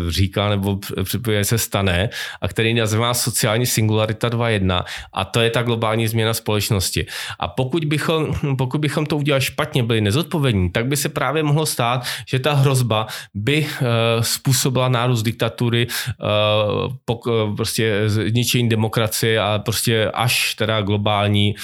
říká 0.10 0.50
nebo 0.50 0.80
připoje 1.04 1.46
se 1.46 1.58
stane 1.58 2.10
a 2.42 2.48
který 2.48 2.74
nazývá 2.74 3.14
sociální 3.14 3.66
singularita 3.66 4.30
2.1 4.30 4.84
a 5.14 5.26
to 5.26 5.42
je 5.42 5.50
ta 5.50 5.62
globální 5.62 6.08
změna 6.08 6.34
společnosti. 6.34 7.06
A 7.40 7.48
pokud 7.48 7.86
bychom, 7.86 8.34
pokud 8.58 8.82
bychom 8.82 9.06
to 9.06 9.18
udělali 9.18 9.42
špatně, 9.42 9.84
byli 9.84 10.02
nezodpovědní, 10.02 10.72
tak 10.72 10.86
by 10.86 10.98
se 10.98 11.10
právě 11.10 11.44
mohlo 11.44 11.66
stát, 11.66 12.04
že 12.28 12.40
ta 12.40 12.54
hrozba 12.54 13.08
by 13.34 13.66
uh, 13.66 13.88
způsobila 14.22 14.90
nárůst 14.90 15.24
diktatury, 15.24 15.88
uh, 17.10 17.56
prostě 17.56 18.04
zničení 18.06 18.70
demokracie 18.70 19.40
a 19.40 19.60
prostě 19.60 20.12
až 20.14 20.56
teda 20.56 20.82
globální, 20.82 21.56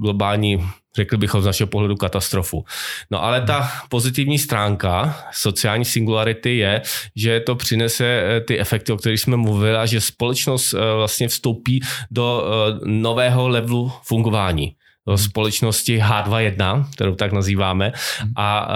globální 0.00 0.68
řekl 0.98 1.16
bychom 1.16 1.42
z 1.42 1.46
našeho 1.46 1.66
pohledu 1.66 1.96
katastrofu. 1.96 2.64
No 3.10 3.24
ale 3.24 3.40
ta 3.40 3.70
pozitivní 3.88 4.38
stránka 4.38 5.16
sociální 5.32 5.84
singularity 5.84 6.56
je, 6.56 6.82
že 7.16 7.40
to 7.40 7.54
přinese 7.54 8.04
eh, 8.04 8.40
ty 8.40 8.58
efekty, 8.58 8.92
o 8.92 8.96
kterých 8.96 9.20
jsme 9.20 9.36
mluvili 9.36 9.76
a 9.76 9.86
že 9.86 10.00
společnost 10.00 10.74
eh, 10.74 10.78
vlastně 10.96 11.28
vstoupí 11.28 11.80
do 12.10 12.26
eh, 12.42 12.80
nového 12.84 13.48
levelu 13.48 13.92
fungování 14.02 14.74
do 15.06 15.18
společnosti 15.18 15.98
H21, 15.98 16.84
kterou 16.92 17.14
tak 17.14 17.32
nazýváme. 17.32 17.92
A 18.36 18.68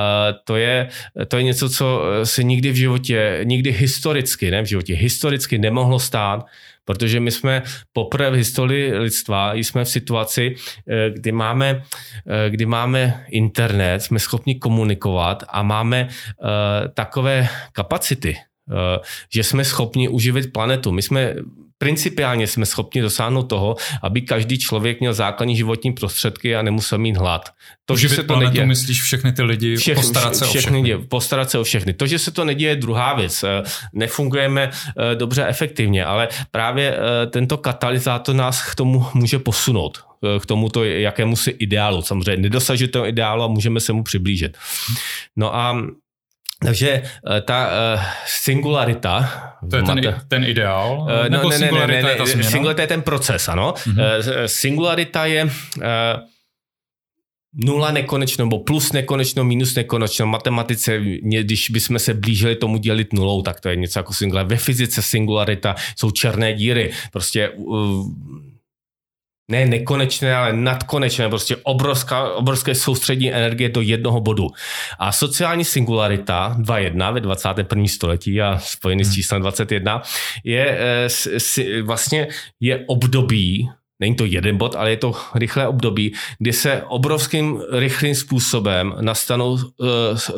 to 0.45 0.57
je, 0.57 0.89
to 1.29 1.37
je 1.37 1.43
něco, 1.43 1.69
co 1.69 2.03
se 2.25 2.43
nikdy 2.43 2.73
v 2.73 2.75
životě, 2.89 3.41
nikdy 3.45 3.73
historicky, 3.73 4.51
ne 4.51 4.63
v 4.63 4.67
životě, 4.67 4.95
historicky 4.95 5.59
nemohlo 5.59 6.01
stát, 6.01 6.49
Protože 6.85 7.21
my 7.21 7.31
jsme 7.31 7.63
poprvé 7.93 8.31
v 8.31 8.35
historii 8.35 8.99
lidstva 8.99 9.55
jsme 9.55 9.85
v 9.85 9.89
situaci, 9.89 10.55
eh, 10.89 11.11
kdy 11.11 11.33
máme, 11.33 11.83
eh, 12.27 12.51
kdy 12.51 12.67
máme 12.67 13.25
internet, 13.29 14.01
jsme 14.01 14.19
schopni 14.19 14.55
komunikovat 14.55 15.45
a 15.49 15.63
máme 15.63 16.09
eh, 16.09 16.89
takové 16.89 17.49
kapacity, 17.73 18.37
že 19.33 19.45
jsme 19.45 19.65
schopni 19.65 20.09
uživit 20.09 20.53
planetu. 20.53 20.93
My 20.93 21.03
jsme 21.03 21.35
principiálně 21.83 22.47
jsme 22.47 22.67
schopni 22.67 23.03
dosáhnout 23.03 23.43
toho, 23.43 23.77
aby 24.03 24.23
každý 24.23 24.59
člověk 24.59 25.01
měl 25.01 25.15
základní 25.15 25.57
životní 25.57 25.93
prostředky 25.93 26.57
a 26.57 26.63
nemusel 26.63 26.99
mít 26.99 27.17
hlad. 27.17 27.51
To, 27.85 27.97
že 27.97 28.09
se 28.09 28.23
to 28.23 28.37
neděje, 28.37 28.67
myslíš 28.67 29.03
všechny 29.03 29.33
ty 29.33 29.43
lidi, 29.43 29.77
Všech, 29.77 29.97
postarat 29.97 30.37
se 30.37 30.45
všechny, 30.45 30.81
o 30.81 30.85
všechny. 30.85 31.07
Postarat 31.09 31.51
se 31.51 31.59
o 31.59 31.65
všechny. 31.65 31.93
To, 31.93 32.07
že 32.07 32.19
se 32.19 32.31
to 32.31 32.45
neděje, 32.45 32.71
je 32.71 32.77
druhá 32.77 33.15
věc. 33.15 33.43
Eh, 33.43 33.63
nefungujeme 33.93 34.71
eh, 34.71 35.15
dobře 35.15 35.47
efektivně, 35.47 36.05
ale 36.05 36.29
právě 36.51 36.97
eh, 36.97 37.27
tento 37.27 37.57
katalyzátor 37.57 38.35
nás 38.35 38.71
k 38.71 38.75
tomu 38.75 39.07
může 39.15 39.39
posunout 39.39 39.99
k 40.41 40.47
tomuto 40.47 40.85
jakému 40.85 41.37
si 41.37 41.51
ideálu. 41.51 42.03
Samozřejmě 42.03 42.43
nedosažitelnému 42.43 43.09
ideálu 43.09 43.43
a 43.43 43.47
můžeme 43.47 43.81
se 43.81 43.93
mu 43.93 44.03
přiblížit. 44.03 44.57
No 45.37 45.57
a 45.57 45.83
takže 46.65 47.03
ta 47.45 47.69
uh, 47.95 48.01
singularita... 48.27 49.31
To 49.71 49.77
je 49.77 49.83
ten, 49.83 50.01
ten 50.29 50.45
ideál? 50.45 50.99
Uh, 51.01 51.29
nebo 51.29 51.51
ne, 51.51 51.59
singularita 51.59 51.97
ne, 51.97 52.03
ne, 52.03 52.03
ne, 52.03 52.11
je 52.11 52.17
ta 52.17 52.27
změna? 52.27 52.51
Singularita 52.51 52.83
je 52.83 52.89
ten 52.89 53.03
proces, 53.03 53.49
ano. 53.49 53.75
Mm-hmm. 53.77 53.99
Uh, 53.99 54.47
singularita 54.47 55.27
je... 55.27 55.45
Uh, 55.45 55.53
nula 57.55 57.91
nekonečno, 57.91 58.45
nebo 58.45 58.59
plus 58.59 58.93
nekonečno, 58.93 59.45
minus 59.45 59.75
nekonečno. 59.75 60.27
Matematice, 60.27 61.01
když 61.23 61.71
bychom 61.71 61.99
se 61.99 62.15
blížili 62.15 62.57
tomu 62.57 62.79
dělit 62.79 63.13
nulou, 63.13 63.43
tak 63.43 63.61
to 63.61 63.69
je 63.69 63.77
něco 63.77 63.99
jako 63.99 64.13
singular. 64.13 64.47
Ve 64.47 64.57
fyzice 64.57 65.03
singularita 65.03 65.75
jsou 65.97 66.11
černé 66.11 66.53
díry. 66.55 66.91
Prostě 67.13 67.49
uh, 67.49 68.07
ne 69.53 69.67
nekonečné, 69.67 70.37
ale 70.37 70.53
nadkonečné, 70.53 71.29
prostě 71.29 71.57
obrovská, 71.63 72.33
obrovské 72.33 72.75
soustřední 72.75 73.33
energie 73.33 73.69
do 73.69 73.81
jednoho 73.81 74.21
bodu. 74.21 74.49
A 74.99 75.13
sociální 75.13 75.65
singularita 75.65 76.57
2.1 76.59 77.13
ve 77.13 77.21
21. 77.21 77.87
století 77.87 78.43
a 78.43 78.59
spojený 78.59 79.05
s 79.05 79.09
hmm. 79.09 79.15
číslem 79.15 79.43
21 79.43 80.03
je 80.45 80.79
eh, 80.79 81.83
vlastně 81.83 82.29
je 82.61 82.85
období, 82.87 83.69
Není 84.01 84.15
to 84.15 84.25
jeden 84.25 84.57
bod, 84.57 84.77
ale 84.77 84.91
je 84.91 84.97
to 84.97 85.13
rychlé 85.35 85.69
období, 85.69 86.15
kdy 86.39 86.53
se 86.53 86.83
obrovským 86.89 87.63
rychlým 87.71 88.15
způsobem 88.15 88.95
nastanou 89.01 89.53
uh, 89.53 89.59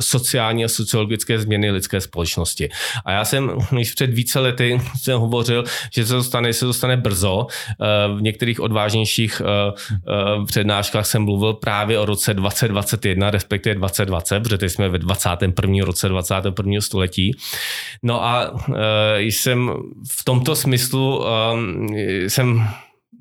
sociální 0.00 0.64
a 0.64 0.68
sociologické 0.68 1.38
změny 1.38 1.70
lidské 1.70 2.00
společnosti. 2.00 2.68
A 3.04 3.12
já 3.12 3.24
jsem 3.24 3.52
již 3.78 3.92
před 3.92 4.14
více 4.14 4.40
lety 4.40 4.80
jsem 5.02 5.18
hovořil, 5.20 5.64
že 5.94 6.06
se 6.06 6.12
to 6.12 6.22
stane, 6.22 6.52
se 6.52 6.66
to 6.66 6.72
stane 6.72 6.96
brzo. 6.96 7.36
Uh, 7.36 8.18
v 8.18 8.22
některých 8.22 8.60
odvážnějších 8.60 9.42
uh, 9.44 10.44
přednáškách 10.46 11.06
jsem 11.06 11.22
mluvil 11.22 11.52
právě 11.52 11.98
o 11.98 12.04
roce 12.04 12.34
2021, 12.34 13.30
respektive 13.30 13.74
2020, 13.74 14.40
protože 14.40 14.58
teď 14.58 14.72
jsme 14.72 14.88
ve 14.88 14.98
21. 14.98 15.84
roce 15.84 16.08
21. 16.08 16.80
století. 16.80 17.36
No 18.02 18.24
a 18.24 18.54
jsem 19.20 19.70
v 20.10 20.24
tomto 20.24 20.56
smyslu 20.56 21.24
jsem 22.28 22.68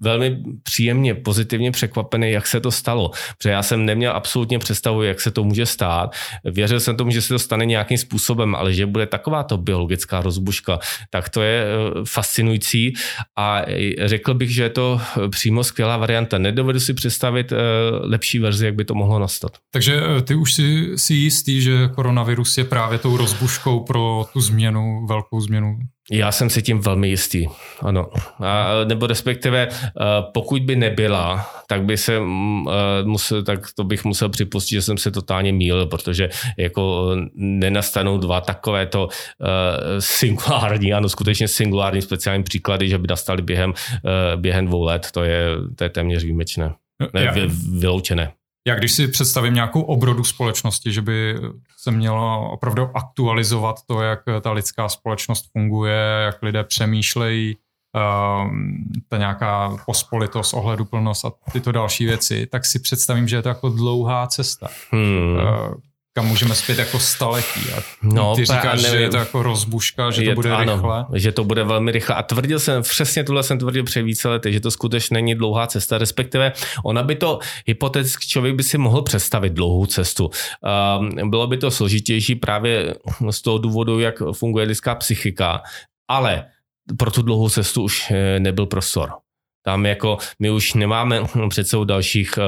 velmi 0.04 0.38
příjemně, 0.64 1.16
pozitivně 1.16 1.72
překvapený, 1.72 2.32
jak 2.32 2.48
se 2.48 2.60
to 2.60 2.72
stalo. 2.72 3.12
Protože 3.38 3.50
já 3.50 3.64
jsem 3.64 3.86
neměl 3.86 4.12
absolutně 4.12 4.60
představu, 4.60 5.04
jak 5.04 5.22
se 5.22 5.32
to 5.32 5.44
může 5.44 5.66
stát. 5.66 6.16
Věřil 6.44 6.80
jsem 6.80 6.98
tomu, 6.98 7.12
že 7.12 7.22
se 7.22 7.34
to 7.34 7.40
stane 7.40 7.66
nějakým 7.66 7.98
způsobem, 7.98 8.56
ale 8.56 8.74
že 8.74 8.86
bude 8.86 9.06
takováto 9.06 9.58
biologická 9.58 10.22
rozbuška, 10.22 10.80
tak 11.10 11.30
to 11.30 11.42
je 11.42 11.64
eh, 11.64 12.02
fascinující 12.06 12.94
a 13.38 13.62
řekl 14.06 14.34
bych, 14.34 14.54
že 14.54 14.64
je 14.64 14.70
to 14.70 15.02
eh, 15.02 15.30
přímo 15.30 15.64
skvělá 15.64 15.98
varianta. 15.98 16.38
Nedovedu 16.38 16.80
si 16.80 16.94
představit 16.94 17.52
eh, 17.52 17.56
lepší 18.02 18.40
verzi, 18.40 18.66
jak 18.66 18.76
by 18.76 18.86
to 18.86 18.96
mohlo 18.96 19.20
nastat. 19.20 19.52
Takže 19.72 20.02
ty 20.24 20.36
už 20.36 20.54
si, 20.54 20.98
si 20.98 21.14
jistý, 21.14 21.62
že 21.62 21.90
koronavirus 21.96 22.58
je 22.58 22.64
právě 22.64 22.98
tou 22.98 23.18
rozbuškou 23.18 23.80
pro 23.80 24.26
tu 24.34 24.42
změnu, 24.42 25.06
velkou 25.10 25.42
změnu 25.42 25.78
já 26.12 26.32
jsem 26.32 26.50
si 26.50 26.62
tím 26.62 26.80
velmi 26.80 27.10
jistý, 27.10 27.48
ano. 27.82 28.10
A, 28.40 28.68
nebo 28.86 29.08
respektive, 29.08 29.68
eh, 29.72 29.92
pokud 30.34 30.62
by 30.62 30.76
nebyla, 30.76 31.50
tak 31.68 31.84
by 31.84 31.98
se 31.98 32.20
mm, 32.20 32.68
eh, 32.70 33.04
musel, 33.04 33.44
tak 33.44 33.60
to 33.76 33.84
bych 33.84 34.06
musel 34.06 34.30
připustit, 34.30 34.76
že 34.76 34.82
jsem 34.82 34.98
se 34.98 35.12
totálně 35.12 35.54
mýlil, 35.54 35.86
protože 35.86 36.30
jako 36.58 37.16
nenastanou 37.36 38.18
dva 38.18 38.42
takovéto 38.42 39.10
singulární, 40.00 40.94
ano, 40.94 41.10
skutečně 41.10 41.48
singulární 41.48 42.02
speciální 42.02 42.44
příklady, 42.44 42.90
že 42.90 42.98
by 42.98 43.08
nastali 43.08 43.42
během, 43.42 43.74
během 44.36 44.66
dvou 44.66 44.84
let, 44.84 45.08
to 45.12 45.24
je, 45.24 45.46
to 45.76 45.84
je 45.84 45.90
téměř 45.90 46.24
výjimečné, 46.24 46.74
ne, 47.14 47.32
vy, 47.32 47.50
vyloučené. 47.80 48.32
Já 48.68 48.76
když 48.76 48.92
si 48.92 49.08
představím 49.08 49.54
nějakou 49.54 49.82
obrodu 49.82 50.24
společnosti, 50.24 50.92
že 50.92 51.02
by 51.02 51.36
se 51.78 51.92
mělo 51.92 52.52
opravdu 52.52 52.98
aktualizovat 52.98 53.76
to, 53.86 54.02
jak 54.02 54.20
ta 54.42 54.52
lidská 54.52 54.90
společnost 54.90 55.52
funguje, 55.52 56.22
jak 56.26 56.42
lidé 56.42 56.64
přemýšlejí, 56.64 57.58
ehm, 57.96 58.84
ta 59.10 59.18
nějaká 59.18 59.78
pospolitost, 59.86 60.54
ohleduplnost 60.54 61.26
a 61.26 61.32
tyto 61.52 61.72
další 61.72 62.06
věci, 62.06 62.48
tak 62.48 62.66
si 62.66 62.80
představím, 62.80 63.28
že 63.28 63.36
je 63.36 63.42
to 63.42 63.50
jako 63.50 63.70
dlouhá 63.70 64.28
cesta. 64.28 64.68
Hmm. 64.92 65.38
Kam 66.16 66.28
můžeme 66.28 66.56
spět 66.56 66.80
jako 66.80 67.00
staletí. 67.00 67.60
A 67.78 67.82
no, 68.04 68.36
ty 68.36 68.46
říkáš, 68.46 68.80
že 68.80 68.98
je 68.98 69.10
to 69.10 69.18
jako 69.18 69.44
rozbuška, 69.44 70.12
že 70.12 70.24
je, 70.24 70.30
to 70.30 70.36
bude 70.36 70.52
ano, 70.52 70.74
rychle. 70.74 71.06
že 71.14 71.32
to 71.32 71.44
bude 71.44 71.64
velmi 71.64 71.92
rychle. 71.92 72.16
A 72.16 72.24
tvrdil 72.24 72.60
jsem, 72.60 72.82
přesně 72.82 73.24
tohle 73.24 73.44
jsem 73.44 73.60
tvrdil 73.60 73.84
před 73.84 74.02
více 74.02 74.30
lety, 74.30 74.54
že 74.54 74.60
to 74.60 74.72
skutečně 74.72 75.14
není 75.14 75.36
dlouhá 75.36 75.68
cesta, 75.68 75.98
respektive 75.98 76.54
ona 76.84 77.04
by 77.04 77.16
to, 77.16 77.40
hypoteticky 77.66 78.28
člověk 78.28 78.56
by 78.56 78.64
si 78.64 78.78
mohl 78.78 79.02
představit 79.02 79.54
dlouhou 79.54 79.86
cestu. 79.86 80.30
Um, 81.20 81.30
bylo 81.30 81.48
by 81.48 81.58
to 81.58 81.72
složitější 81.72 82.36
právě 82.36 82.96
z 83.32 83.42
toho 83.42 83.58
důvodu, 83.58 84.00
jak 84.00 84.16
funguje 84.32 84.66
lidská 84.66 84.96
psychika, 84.96 85.62
ale 86.08 86.46
pro 86.98 87.12
tu 87.12 87.22
dlouhou 87.22 87.50
cestu 87.50 87.84
už 87.84 88.12
eh, 88.12 88.40
nebyl 88.40 88.66
prostor. 88.66 89.23
Tam 89.66 89.86
jako 89.86 90.18
my 90.40 90.50
už 90.50 90.74
nemáme 90.74 91.22
před 91.50 91.68
sebou 91.68 91.84
dalších 91.84 92.38
uh, 92.38 92.44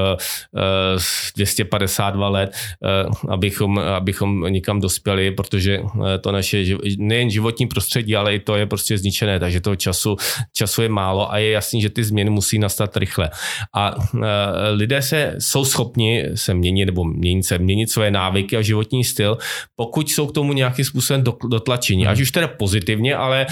uh, 0.94 1.00
252 1.36 2.28
let, 2.28 2.50
uh, 2.80 3.32
abychom, 3.32 3.78
abychom 3.78 4.42
nikam 4.48 4.80
dospěli, 4.80 5.30
protože 5.30 5.80
to 6.20 6.32
naše 6.32 6.64
nejen 6.98 7.30
životní 7.30 7.66
prostředí, 7.66 8.16
ale 8.16 8.34
i 8.34 8.40
to 8.40 8.56
je 8.56 8.66
prostě 8.66 8.98
zničené, 8.98 9.40
takže 9.40 9.60
toho 9.60 9.76
času, 9.76 10.16
času 10.52 10.82
je 10.82 10.88
málo 10.88 11.32
a 11.32 11.38
je 11.38 11.50
jasný, 11.50 11.82
že 11.82 11.90
ty 11.90 12.04
změny 12.04 12.30
musí 12.30 12.58
nastat 12.58 12.96
rychle. 12.96 13.30
A 13.74 13.94
lidé 14.72 15.02
se 15.02 15.34
jsou 15.38 15.64
schopni 15.64 16.24
se 16.34 16.54
měnit 16.54 16.84
nebo 16.84 17.04
měnit 17.04 17.42
se, 17.42 17.58
měnit 17.58 17.90
své 17.90 18.10
návyky 18.10 18.56
a 18.56 18.62
životní 18.62 19.04
styl, 19.04 19.38
pokud 19.76 20.10
jsou 20.10 20.26
k 20.26 20.32
tomu 20.32 20.52
nějakým 20.52 20.84
způsobem 20.84 21.24
dotlačení. 21.48 22.02
Hmm. 22.02 22.12
Ať 22.12 22.20
už 22.20 22.30
teda 22.30 22.48
pozitivně, 22.48 23.16
ale 23.16 23.46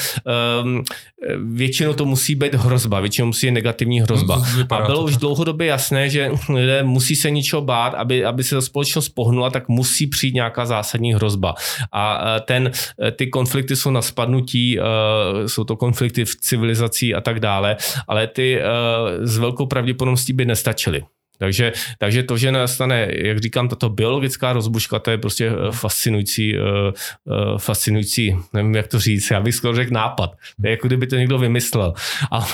um, 0.63 0.85
většinou 1.57 1.93
to 1.93 2.05
musí 2.05 2.35
být 2.35 2.55
hrozba, 2.55 3.01
většinou 3.01 3.27
musí 3.27 3.47
negativní 3.55 4.01
hrozba. 4.01 4.43
No, 4.71 4.77
a 4.77 4.87
bylo 4.87 5.05
už 5.05 5.17
dlouhodobě 5.17 5.67
jasné, 5.67 6.11
že 6.11 6.31
lidé 6.49 6.83
musí 6.83 7.17
se 7.17 7.31
ničeho 7.31 7.63
bát, 7.63 7.95
aby, 7.95 8.25
aby 8.25 8.45
se 8.45 8.55
ta 8.55 8.61
společnost 8.61 9.09
pohnula, 9.09 9.51
tak 9.51 9.69
musí 9.69 10.07
přijít 10.07 10.35
nějaká 10.35 10.67
zásadní 10.67 11.15
hrozba. 11.15 11.55
A 11.93 12.21
ten, 12.41 12.71
ty 13.17 13.27
konflikty 13.27 13.77
jsou 13.77 13.91
na 13.91 14.03
spadnutí, 14.03 14.79
jsou 15.47 15.65
to 15.65 15.77
konflikty 15.77 16.25
v 16.25 16.37
civilizací 16.37 17.15
a 17.15 17.21
tak 17.21 17.41
dále, 17.41 17.77
ale 18.09 18.27
ty 18.27 18.61
s 19.23 19.39
velkou 19.39 19.67
pravděpodobností 19.67 20.33
by 20.33 20.45
nestačily. 20.45 21.03
Takže, 21.39 21.73
takže 21.99 22.23
to, 22.23 22.37
že 22.37 22.53
nastane, 22.53 23.09
jak 23.15 23.39
říkám, 23.39 23.69
tato 23.69 23.89
biologická 23.89 24.53
rozbuška, 24.53 24.99
to 24.99 25.11
je 25.11 25.19
prostě 25.19 25.49
eh, 25.49 25.73
fascinující, 25.73 26.59
uh, 26.59 26.65
uh, 27.25 27.59
fascinující, 27.59 28.37
nevím, 28.53 28.75
jak 28.75 28.87
to 28.87 29.01
říct, 29.01 29.31
já 29.31 29.41
bych 29.41 29.55
skoro 29.55 29.75
řekl 29.75 29.95
nápad. 29.95 30.31
To 30.61 30.67
je 30.67 30.71
jako 30.71 30.87
kdyby 30.87 31.07
to 31.07 31.17
někdo 31.17 31.39
vymyslel. 31.39 31.95
A 32.31 32.47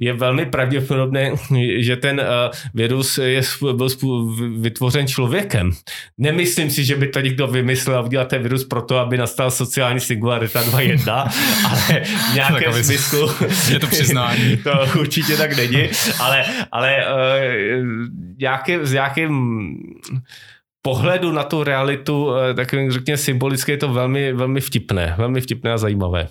je 0.00 0.12
velmi 0.12 0.46
pravděpodobné, 0.46 1.32
že 1.76 1.96
ten 1.96 2.22
virus 2.74 3.18
je, 3.18 3.42
byl 3.72 3.88
vytvořen 4.58 5.06
člověkem. 5.06 5.70
Nemyslím 6.18 6.70
si, 6.70 6.84
že 6.84 6.96
by 6.96 7.06
to 7.06 7.20
někdo 7.20 7.46
vymyslel 7.46 7.98
a 7.98 8.00
udělal 8.00 8.26
ten 8.26 8.42
virus 8.42 8.64
proto, 8.64 8.98
aby 8.98 9.18
nastal 9.18 9.50
sociální 9.50 10.00
singularita 10.00 10.62
2.1, 10.62 11.12
ale 11.70 12.00
v 12.30 12.34
nějakém 12.34 12.84
smyslu... 12.84 13.30
Je 13.70 13.80
to 13.80 13.86
přiznání. 13.86 14.56
to 14.64 15.00
určitě 15.00 15.36
tak 15.36 15.56
není, 15.56 15.88
ale, 16.20 16.44
ale 16.72 16.96
nějaký, 18.38 18.72
z 18.82 18.92
nějakým 18.92 19.32
pohledu 20.82 21.32
na 21.32 21.44
tu 21.44 21.64
realitu, 21.64 22.34
eh, 22.34 22.54
takovým 22.54 22.90
řekněme 22.90 23.16
symbolicky, 23.16 23.72
je 23.72 23.76
to 23.78 23.92
velmi, 23.92 24.32
velmi 24.32 24.60
vtipné, 24.60 25.14
velmi 25.18 25.40
vtipné 25.40 25.72
a 25.72 25.78
zajímavé. 25.78 26.28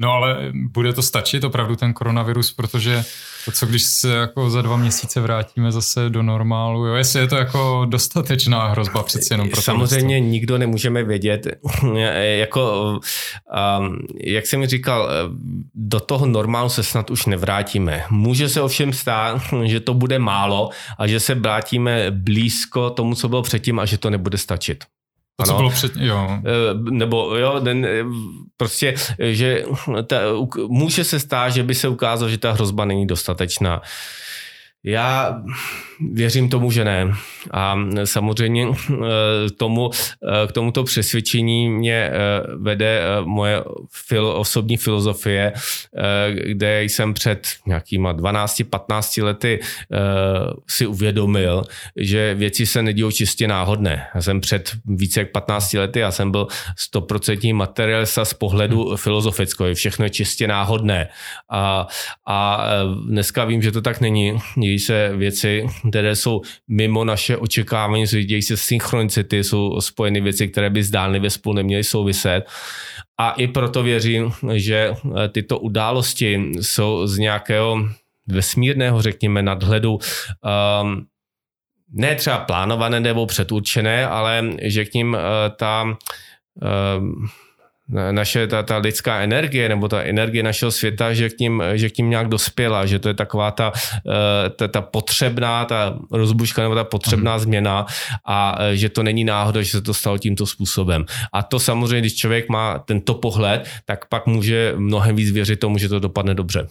No 0.00 0.12
ale 0.12 0.52
bude 0.52 0.92
to 0.92 1.02
stačit 1.02 1.44
opravdu 1.44 1.76
ten 1.76 1.92
koronavirus, 1.92 2.52
protože 2.52 3.04
to, 3.44 3.52
co 3.52 3.66
když 3.66 3.82
se 3.82 4.14
jako 4.14 4.50
za 4.50 4.62
dva 4.62 4.76
měsíce 4.76 5.20
vrátíme 5.20 5.72
zase 5.72 6.10
do 6.10 6.22
normálu, 6.22 6.86
jo, 6.86 6.94
jestli 6.94 7.20
je 7.20 7.26
to 7.26 7.36
jako 7.36 7.86
dostatečná 7.88 8.68
hrozba 8.68 9.02
přeci 9.02 9.34
jenom 9.34 9.50
pro 9.50 9.62
Samozřejmě 9.62 10.18
to. 10.18 10.24
nikdo 10.24 10.58
nemůžeme 10.58 11.04
vědět, 11.04 11.46
jako, 12.38 12.92
um, 13.78 13.98
jak 14.24 14.46
jsem 14.46 14.60
mi 14.60 14.66
říkal, 14.66 15.10
do 15.74 16.00
toho 16.00 16.26
normálu 16.26 16.68
se 16.68 16.82
snad 16.82 17.10
už 17.10 17.26
nevrátíme. 17.26 18.04
Může 18.10 18.48
se 18.48 18.60
ovšem 18.60 18.92
stát, 18.92 19.42
že 19.64 19.80
to 19.80 19.94
bude 19.94 20.18
málo 20.18 20.70
a 20.98 21.06
že 21.06 21.20
se 21.20 21.34
vrátíme 21.34 22.10
blízko 22.10 22.90
tomu, 22.90 23.14
co 23.14 23.28
bylo 23.28 23.42
předtím 23.42 23.78
a 23.78 23.84
že 23.84 23.98
to 23.98 24.10
nebude 24.10 24.38
stačit. 24.38 24.84
To, 25.36 25.42
ano. 25.42 25.52
co 25.52 25.56
bylo 25.56 25.70
před, 25.70 25.92
jo. 25.96 26.28
Eh, 26.30 26.90
nebo 26.90 27.36
jo, 27.36 27.58
den, 27.58 27.86
prostě, 28.56 28.94
že 29.18 29.64
ta, 30.06 30.20
může 30.68 31.04
se 31.04 31.20
stát, 31.20 31.50
že 31.50 31.62
by 31.62 31.74
se 31.74 31.88
ukázalo, 31.88 32.28
že 32.28 32.38
ta 32.38 32.52
hrozba 32.52 32.84
není 32.84 33.06
dostatečná. 33.06 33.82
Já 34.86 35.42
věřím 36.12 36.48
tomu, 36.48 36.70
že 36.70 36.84
ne. 36.84 37.14
A 37.50 37.78
samozřejmě 38.04 38.66
eh, 38.68 38.96
tomu, 39.56 39.90
eh, 39.92 40.46
k 40.46 40.52
tomuto 40.52 40.84
přesvědčení 40.84 41.68
mě 41.68 41.94
eh, 41.94 42.12
vede 42.56 43.02
moje 43.24 43.64
fil, 44.06 44.26
osobní 44.26 44.76
filozofie, 44.76 45.52
kde 46.44 46.84
jsem 46.84 47.14
před 47.14 47.48
nějakýma 47.66 48.14
12-15 48.14 49.24
lety 49.24 49.60
si 50.68 50.86
uvědomil, 50.86 51.64
že 51.96 52.34
věci 52.34 52.66
se 52.66 52.82
nedějou 52.82 53.10
čistě 53.10 53.48
náhodné. 53.48 54.06
Já 54.14 54.22
jsem 54.22 54.40
před 54.40 54.72
více 54.84 55.20
jak 55.20 55.30
15 55.30 55.72
lety, 55.72 56.00
já 56.00 56.10
jsem 56.10 56.30
byl 56.30 56.46
100% 56.94 57.54
materialista 57.54 58.24
z 58.24 58.34
pohledu 58.34 58.88
hmm. 58.88 58.96
filozofického. 58.96 59.74
Všechno 59.74 60.04
je 60.04 60.10
čistě 60.10 60.46
náhodné. 60.46 61.08
A, 61.50 61.88
a 62.26 62.66
dneska 63.06 63.44
vím, 63.44 63.62
že 63.62 63.72
to 63.72 63.80
tak 63.80 64.00
není. 64.00 64.38
Dějí 64.76 64.80
se 64.80 65.16
věci, 65.16 65.66
které 65.88 66.16
jsou 66.16 66.42
mimo 66.68 67.04
naše 67.04 67.36
očekávání, 67.36 68.06
dějí 68.06 68.42
se 68.42 68.56
synchronicity, 68.56 69.44
jsou 69.44 69.80
spojeny 69.80 70.20
věci, 70.20 70.48
které 70.48 70.70
by 70.70 70.82
zdánlivě 70.82 71.30
spolu 71.30 71.56
neměly 71.56 71.84
souviset. 71.84 72.44
A 73.18 73.30
i 73.30 73.48
proto 73.48 73.82
věřím, 73.82 74.32
že 74.52 74.92
eh, 74.92 75.28
tyto 75.28 75.58
události 75.58 76.52
jsou 76.60 77.06
z 77.06 77.18
nějakého 77.18 77.88
vesmírného, 78.26 79.02
řekněme, 79.02 79.42
nadhledu 79.42 79.92
um, 79.96 81.06
ne 81.92 82.14
třeba 82.14 82.38
plánované 82.38 83.00
nebo 83.00 83.26
předurčené, 83.26 84.06
ale 84.06 84.50
že 84.62 84.84
k 84.84 84.94
ním 84.94 85.14
uh, 85.14 85.20
ta 85.56 85.84
um, 85.84 87.28
naše 87.88 88.46
ta, 88.46 88.62
ta 88.62 88.76
lidská 88.76 89.20
energie 89.20 89.68
nebo 89.68 89.88
ta 89.88 90.02
energie 90.02 90.42
našeho 90.42 90.70
světa, 90.70 91.14
že 91.14 91.28
k 91.28 91.38
ním, 91.38 91.62
že 91.74 91.90
k 91.90 91.98
ním 91.98 92.10
nějak 92.10 92.28
dospěla, 92.28 92.86
že 92.86 92.98
to 92.98 93.08
je 93.08 93.14
taková 93.14 93.50
ta, 93.50 93.72
eh, 94.08 94.50
ta, 94.50 94.68
ta 94.68 94.80
potřebná, 94.80 95.64
ta 95.64 95.98
rozbuška 96.10 96.62
nebo 96.62 96.74
ta 96.74 96.84
potřebná 96.84 97.32
hmm. 97.32 97.40
změna 97.40 97.86
a 98.24 98.58
eh, 98.58 98.76
že 98.76 98.88
to 98.88 99.02
není 99.02 99.24
náhoda, 99.24 99.62
že 99.62 99.70
se 99.70 99.82
to 99.82 99.94
stalo 99.94 100.18
tímto 100.18 100.46
způsobem. 100.46 101.04
A 101.32 101.42
to 101.42 101.60
samozřejmě, 101.60 102.00
když 102.00 102.14
člověk 102.14 102.48
má 102.48 102.78
tento 102.78 103.14
pohled, 103.14 103.68
tak 103.84 104.08
pak 104.08 104.26
může 104.26 104.74
mnohem 104.76 105.16
víc 105.16 105.30
věřit 105.30 105.60
tomu, 105.60 105.78
že 105.78 105.88
to 105.88 105.98
dopadne 105.98 106.34
dobře. 106.34 106.68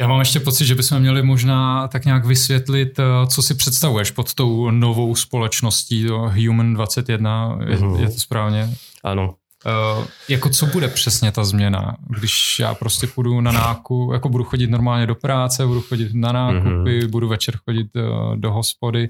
Já 0.00 0.08
mám 0.08 0.18
ještě 0.18 0.40
pocit, 0.40 0.66
že 0.66 0.74
bychom 0.74 1.00
měli 1.00 1.22
možná 1.22 1.88
tak 1.88 2.04
nějak 2.04 2.24
vysvětlit, 2.24 2.98
eh, 2.98 3.26
co 3.26 3.42
si 3.42 3.54
představuješ 3.54 4.10
pod 4.10 4.34
tou 4.34 4.70
novou 4.70 5.14
společností, 5.14 6.08
Human 6.08 6.74
21, 6.74 7.58
je, 7.66 7.76
uh-huh. 7.76 8.00
je 8.00 8.06
to 8.06 8.20
správně? 8.20 8.70
Ano. 9.02 9.34
Uh, 9.66 10.04
jako 10.28 10.48
co 10.48 10.66
bude 10.66 10.88
přesně 10.88 11.32
ta 11.32 11.44
změna, 11.44 11.96
když 12.08 12.58
já 12.58 12.74
prostě 12.74 13.06
půjdu 13.06 13.40
na 13.40 13.52
nákup, 13.52 14.12
jako 14.12 14.28
budu 14.28 14.44
chodit 14.44 14.70
normálně 14.70 15.06
do 15.06 15.14
práce, 15.14 15.66
budu 15.66 15.80
chodit 15.80 16.14
na 16.14 16.32
nákupy, 16.32 17.00
uh-huh. 17.00 17.08
budu 17.08 17.28
večer 17.28 17.56
chodit 17.56 17.86
uh, 17.96 18.36
do 18.36 18.52
hospody, 18.52 19.08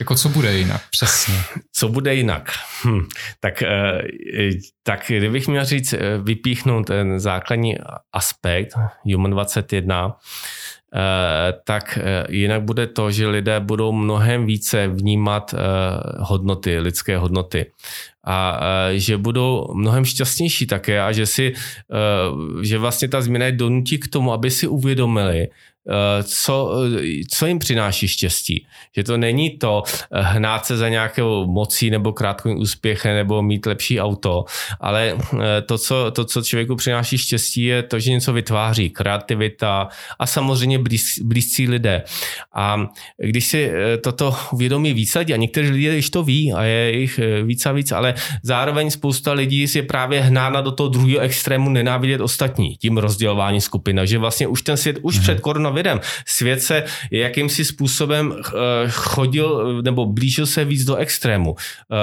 jako 0.00 0.14
co 0.14 0.28
bude 0.28 0.58
jinak 0.58 0.82
přesně? 0.90 1.34
Co 1.72 1.88
bude 1.88 2.14
jinak? 2.14 2.50
Hm. 2.84 3.00
Tak, 3.40 3.62
tak 4.82 5.04
kdybych 5.08 5.48
měl 5.48 5.64
říct, 5.64 5.94
vypíchnout 6.22 6.86
ten 6.86 7.20
základní 7.20 7.76
aspekt 8.12 8.74
Human 9.04 9.30
21, 9.30 10.16
tak 11.64 11.98
jinak 12.28 12.62
bude 12.62 12.86
to, 12.86 13.10
že 13.10 13.28
lidé 13.28 13.60
budou 13.60 13.92
mnohem 13.92 14.46
více 14.46 14.88
vnímat 14.88 15.54
hodnoty, 16.18 16.78
lidské 16.78 17.18
hodnoty 17.18 17.66
a 18.24 18.60
že 18.92 19.16
budou 19.16 19.74
mnohem 19.74 20.04
šťastnější 20.04 20.66
také 20.66 21.02
a 21.02 21.12
že 21.12 21.26
si, 21.26 21.52
že 22.62 22.78
vlastně 22.78 23.08
ta 23.08 23.20
změna 23.20 23.46
je 23.46 23.52
donutí 23.52 23.98
k 23.98 24.08
tomu, 24.08 24.32
aby 24.32 24.50
si 24.50 24.66
uvědomili, 24.66 25.48
co, 26.22 26.72
eh, 26.96 27.24
co 27.30 27.46
jim 27.46 27.58
přináší 27.58 28.08
štěstí. 28.08 28.66
Že 28.96 29.04
to 29.04 29.16
není 29.16 29.58
to 29.58 29.82
eh, 29.86 30.22
hnát 30.22 30.66
se 30.66 30.76
za 30.76 30.88
nějakou 30.88 31.46
mocí 31.46 31.90
nebo 31.90 32.12
krátkým 32.12 32.58
úspěchem 32.58 33.14
nebo 33.14 33.42
mít 33.42 33.66
lepší 33.66 34.00
auto, 34.00 34.44
ale 34.80 35.18
to 35.66 35.78
co, 35.78 36.10
to, 36.10 36.24
co 36.24 36.42
člověku 36.42 36.76
přináší 36.76 37.18
štěstí, 37.18 37.64
je 37.64 37.82
to, 37.82 37.98
že 37.98 38.10
něco 38.10 38.32
vytváří, 38.32 38.90
kreativita 38.90 39.88
a 40.18 40.26
samozřejmě 40.26 40.78
blíz, 40.78 41.18
blízcí 41.22 41.68
lidé. 41.68 42.02
A 42.54 42.86
když 43.16 43.46
si 43.46 43.70
toto 44.02 44.36
uvědomí 44.52 44.92
víc 44.92 45.14
lidí, 45.14 45.34
a 45.34 45.36
někteří 45.36 45.70
lidé 45.70 45.96
již 45.96 46.10
to 46.10 46.22
ví 46.22 46.52
a 46.52 46.62
je 46.62 46.98
jich 46.98 47.20
víc 47.44 47.66
a 47.66 47.72
víc, 47.72 47.92
ale 47.92 48.14
zároveň 48.42 48.90
spousta 48.90 49.32
lidí 49.32 49.68
si 49.68 49.78
je 49.78 49.82
právě 49.82 50.20
hnána 50.20 50.60
do 50.60 50.72
toho 50.72 50.88
druhého 50.88 51.20
extrému 51.20 51.70
nenávidět 51.70 52.20
ostatní, 52.20 52.76
tím 52.76 52.98
rozdělování 52.98 53.60
skupina, 53.60 54.04
že 54.04 54.18
vlastně 54.18 54.46
už 54.46 54.62
ten 54.62 54.76
svět, 54.76 54.98
už 55.02 55.16
mm-hmm. 55.16 55.22
před 55.22 55.40
koronavirem 55.40 55.71
koronavirem. 55.72 56.00
Svět 56.26 56.62
se 56.62 56.84
jakýmsi 57.10 57.64
způsobem 57.64 58.34
eh, 58.36 58.52
chodil 58.90 59.82
nebo 59.82 60.06
blížil 60.06 60.46
se 60.46 60.64
víc 60.64 60.84
do 60.84 60.96
extrému. 60.96 61.54
Eh, 61.56 61.96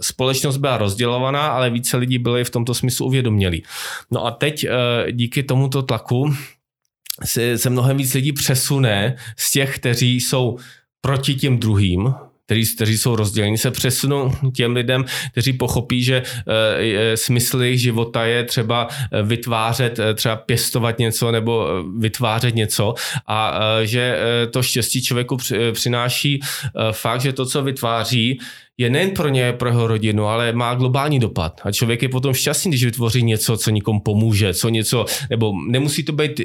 společnost 0.00 0.56
byla 0.56 0.78
rozdělovaná, 0.78 1.46
ale 1.46 1.70
více 1.70 1.96
lidí 1.96 2.18
byly 2.18 2.44
v 2.44 2.50
tomto 2.50 2.74
smyslu 2.74 3.06
uvědomělí. 3.06 3.62
No 4.10 4.26
a 4.26 4.30
teď 4.30 4.64
eh, 4.64 5.12
díky 5.12 5.42
tomuto 5.42 5.82
tlaku 5.82 6.34
se, 7.24 7.58
se 7.58 7.70
mnohem 7.70 7.96
víc 7.96 8.14
lidí 8.14 8.32
přesune 8.32 9.16
z 9.36 9.52
těch, 9.52 9.78
kteří 9.78 10.20
jsou 10.20 10.58
proti 11.00 11.34
těm 11.34 11.58
druhým, 11.58 12.14
kteří, 12.46 12.74
kteří 12.74 12.98
jsou 12.98 13.16
rozděleni, 13.16 13.58
se 13.58 13.70
přesunou 13.70 14.32
těm 14.54 14.72
lidem, 14.72 15.04
kteří 15.32 15.52
pochopí, 15.52 16.02
že 16.02 16.22
e, 16.46 17.16
smysl 17.16 17.62
jejich 17.62 17.80
života 17.80 18.24
je 18.24 18.44
třeba 18.44 18.88
eh, 19.12 19.22
vytvářet, 19.22 20.00
třeba 20.14 20.36
pěstovat 20.36 20.98
něco 20.98 21.30
nebo 21.30 21.68
vytvářet 21.98 22.54
něco. 22.54 22.94
A 23.26 23.60
že 23.82 24.18
to 24.50 24.62
štěstí 24.62 25.02
člověku 25.02 25.36
přináší 25.72 26.40
fakt, 26.92 27.20
že 27.20 27.32
to, 27.32 27.46
co 27.46 27.62
vytváří, 27.62 28.38
je 28.78 28.90
nejen 28.90 29.10
pro 29.10 29.28
ně, 29.28 29.52
pro 29.52 29.68
jeho 29.68 29.86
rodinu, 29.86 30.26
ale 30.26 30.52
má 30.52 30.74
globální 30.74 31.20
dopad. 31.20 31.60
A 31.64 31.72
člověk 31.72 32.02
je 32.02 32.08
potom 32.08 32.34
šťastný, 32.34 32.70
když 32.70 32.84
vytvoří 32.84 33.22
něco, 33.22 33.56
co 33.56 33.70
nikomu 33.70 34.00
pomůže, 34.00 34.54
co 34.54 34.68
něco, 34.68 35.04
nebo 35.30 35.52
nemusí 35.68 36.02
to 36.02 36.12
být 36.12 36.40
e, 36.40 36.44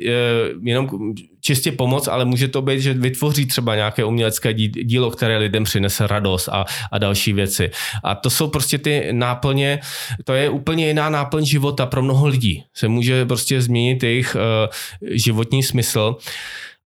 jenom 0.63 0.89
čistě 1.41 1.71
pomoc, 1.71 2.07
ale 2.07 2.25
může 2.25 2.47
to 2.47 2.61
být, 2.61 2.79
že 2.79 2.93
vytvoří 2.93 3.45
třeba 3.45 3.75
nějaké 3.75 4.03
umělecké 4.03 4.53
dílo, 4.53 5.11
které 5.11 5.37
lidem 5.37 5.63
přinese 5.63 6.07
radost 6.07 6.47
a, 6.47 6.65
a 6.91 6.97
další 6.97 7.33
věci. 7.33 7.71
A 8.03 8.15
to 8.15 8.29
jsou 8.29 8.47
prostě 8.47 8.77
ty 8.77 9.07
náplně, 9.11 9.79
to 10.23 10.33
je 10.33 10.49
úplně 10.49 10.87
jiná 10.87 11.09
náplň 11.09 11.45
života 11.45 11.85
pro 11.85 12.01
mnoho 12.01 12.27
lidí. 12.27 12.63
Se 12.73 12.87
může 12.87 13.25
prostě 13.25 13.61
změnit 13.61 14.03
jejich 14.03 14.35
e, 14.35 14.39
životní 15.17 15.63
smysl. 15.63 16.15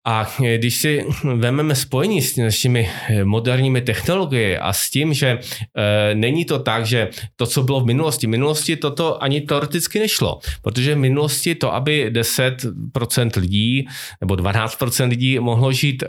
A 0.05 0.27
když 0.57 0.75
si 0.75 1.05
vezmeme 1.23 1.75
spojení 1.75 2.21
s 2.21 2.37
našimi 2.37 2.89
moderními 3.23 3.81
technologiemi 3.81 4.57
a 4.57 4.73
s 4.73 4.89
tím, 4.89 5.13
že 5.13 5.27
e, 5.27 6.15
není 6.15 6.45
to 6.45 6.59
tak, 6.59 6.85
že 6.85 7.09
to, 7.35 7.45
co 7.45 7.63
bylo 7.63 7.79
v 7.79 7.85
minulosti, 7.85 8.27
v 8.27 8.29
minulosti 8.29 8.75
toto 8.75 9.23
ani 9.23 9.41
teoreticky 9.41 9.99
nešlo, 9.99 10.39
protože 10.61 10.95
v 10.95 10.97
minulosti 10.97 11.55
to, 11.55 11.73
aby 11.73 12.11
10% 12.13 13.39
lidí 13.39 13.87
nebo 14.21 14.35
12% 14.35 15.09
lidí 15.09 15.39
mohlo 15.39 15.71
žít 15.71 16.03
e, 16.03 16.07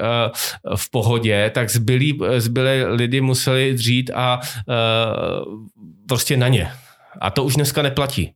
v 0.76 0.90
pohodě, 0.90 1.50
tak 1.54 1.70
zbylí, 1.70 2.18
zbylé 2.38 2.84
lidi 2.84 3.20
museli 3.20 3.74
dřít 3.74 4.10
a 4.14 4.40
e, 4.40 4.74
prostě 6.08 6.36
na 6.36 6.48
ně. 6.48 6.70
A 7.20 7.30
to 7.30 7.44
už 7.44 7.54
dneska 7.54 7.82
neplatí 7.82 8.35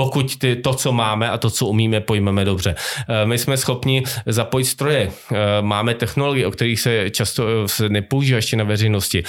pokud 0.00 0.36
ty, 0.36 0.56
to, 0.56 0.74
co 0.74 0.92
máme 0.92 1.30
a 1.30 1.38
to, 1.38 1.50
co 1.50 1.66
umíme, 1.66 2.00
pojmeme 2.00 2.44
dobře. 2.44 2.74
Eh, 3.08 3.26
my 3.26 3.38
jsme 3.38 3.56
schopni 3.56 4.02
zapojit 4.26 4.64
stroje, 4.64 5.12
eh, 5.12 5.36
máme 5.60 5.94
technologie, 5.94 6.46
o 6.46 6.50
kterých 6.50 6.80
se 6.80 7.10
často 7.10 7.44
eh, 7.84 7.88
nepoužívá 7.88 8.36
ještě 8.36 8.56
na 8.56 8.64
veřejnosti. 8.64 9.22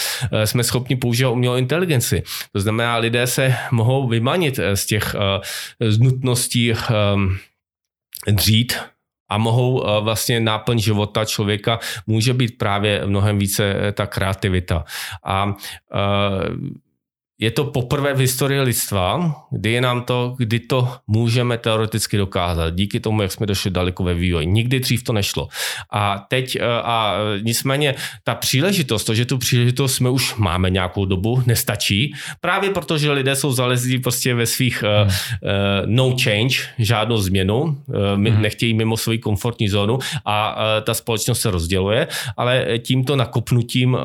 Jsme 0.45 0.63
schopni 0.63 0.95
používat 0.95 1.29
umělou 1.29 1.55
inteligenci. 1.55 2.23
To 2.53 2.59
znamená, 2.59 2.97
lidé 2.97 3.27
se 3.27 3.55
mohou 3.71 4.07
vymanit 4.07 4.59
z 4.73 4.85
těch 4.85 5.15
z 5.79 5.99
nutností 5.99 6.73
dřít, 8.27 8.79
a 9.29 9.37
mohou 9.37 9.83
vlastně 10.03 10.39
náplň 10.39 10.79
života 10.79 11.25
člověka 11.25 11.79
může 12.07 12.33
být 12.33 12.57
právě 12.57 13.01
mnohem 13.05 13.39
více 13.39 13.91
ta 13.91 14.05
kreativita. 14.05 14.83
A 15.23 15.55
je 17.41 17.51
to 17.51 17.63
poprvé 17.63 18.13
v 18.13 18.17
historii 18.17 18.61
lidstva, 18.61 19.35
kdy 19.51 19.71
je 19.71 19.81
nám 19.81 20.01
to, 20.01 20.35
kdy 20.37 20.59
to 20.59 20.93
můžeme 21.07 21.57
teoreticky 21.57 22.17
dokázat, 22.17 22.75
díky 22.75 22.99
tomu, 22.99 23.21
jak 23.21 23.31
jsme 23.31 23.45
došli 23.45 23.71
daleko 23.71 24.03
ve 24.03 24.13
vývoji. 24.13 24.47
Nikdy 24.47 24.79
dřív 24.79 25.03
to 25.03 25.13
nešlo. 25.13 25.47
A 25.91 26.25
teď, 26.29 26.55
eh, 26.55 26.61
a 26.65 27.15
nicméně 27.41 27.95
ta 28.23 28.35
příležitost, 28.35 29.03
to, 29.03 29.13
že 29.13 29.25
tu 29.25 29.37
příležitost 29.37 29.95
jsme 29.95 30.09
už 30.09 30.35
máme 30.35 30.69
nějakou 30.69 31.05
dobu, 31.05 31.43
nestačí, 31.45 32.13
právě 32.41 32.69
protože 32.69 33.11
lidé 33.11 33.35
jsou 33.35 33.51
zalezlí 33.51 33.99
prostě 33.99 34.33
ve 34.33 34.45
svých 34.45 34.83
hmm. 34.83 34.91
uh, 34.91 35.07
uh, 35.07 35.09
no 35.85 36.15
change, 36.23 36.55
žádnou 36.77 37.17
změnu, 37.17 37.61
uh, 37.61 37.95
hmm. 38.15 38.41
nechtějí 38.41 38.73
mimo 38.73 38.97
svoji 38.97 39.17
komfortní 39.17 39.69
zónu 39.69 39.99
a 40.25 40.55
uh, 40.55 40.61
ta 40.83 40.93
společnost 40.93 41.41
se 41.41 41.51
rozděluje, 41.51 42.07
ale 42.37 42.65
tímto 42.79 43.15
nakopnutím 43.15 43.93
uh, 43.93 43.99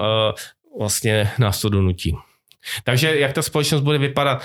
vlastně 0.79 1.31
nás 1.39 1.61
to 1.61 1.69
donutí. 1.69 2.17
Takže 2.85 3.19
jak 3.19 3.33
ta 3.33 3.43
společnost 3.43 3.81
bude 3.81 3.99
vypadat? 3.99 4.43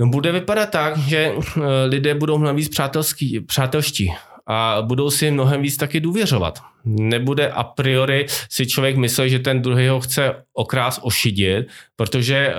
No 0.00 0.06
bude 0.06 0.32
vypadat 0.32 0.70
tak, 0.70 0.98
že 0.98 1.32
eh, 1.36 1.60
lidé 1.86 2.14
budou 2.14 2.38
navíc 2.38 2.68
přátelský, 2.68 3.40
přátelští 3.40 4.12
a 4.46 4.82
budou 4.82 5.10
si 5.10 5.30
mnohem 5.30 5.62
víc 5.62 5.76
taky 5.76 6.00
důvěřovat. 6.00 6.58
Nebude 6.84 7.48
a 7.48 7.64
priori 7.64 8.26
si 8.50 8.66
člověk 8.66 8.96
myslet, 8.96 9.28
že 9.28 9.38
ten 9.38 9.62
druhý 9.62 9.88
ho 9.88 10.00
chce 10.00 10.34
okrás 10.52 11.00
ošidit, 11.02 11.66
protože 11.96 12.36
eh, 12.36 12.54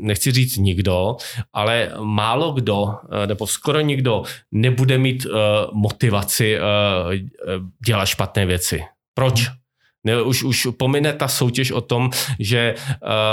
nechci 0.00 0.32
říct 0.32 0.56
nikdo, 0.56 1.16
ale 1.52 1.92
málo 2.00 2.52
kdo, 2.52 2.94
eh, 3.22 3.26
nebo 3.26 3.46
skoro 3.46 3.80
nikdo 3.80 4.22
nebude 4.52 4.98
mít 4.98 5.26
motivaci 5.72 6.58
dělat 7.86 8.06
špatné 8.06 8.46
věci. 8.46 8.82
Proč? 9.14 9.59
Ne, 10.04 10.22
už, 10.22 10.42
už 10.42 10.68
pomine 10.76 11.12
ta 11.12 11.28
soutěž 11.28 11.70
o 11.72 11.80
tom, 11.80 12.10
že 12.38 12.74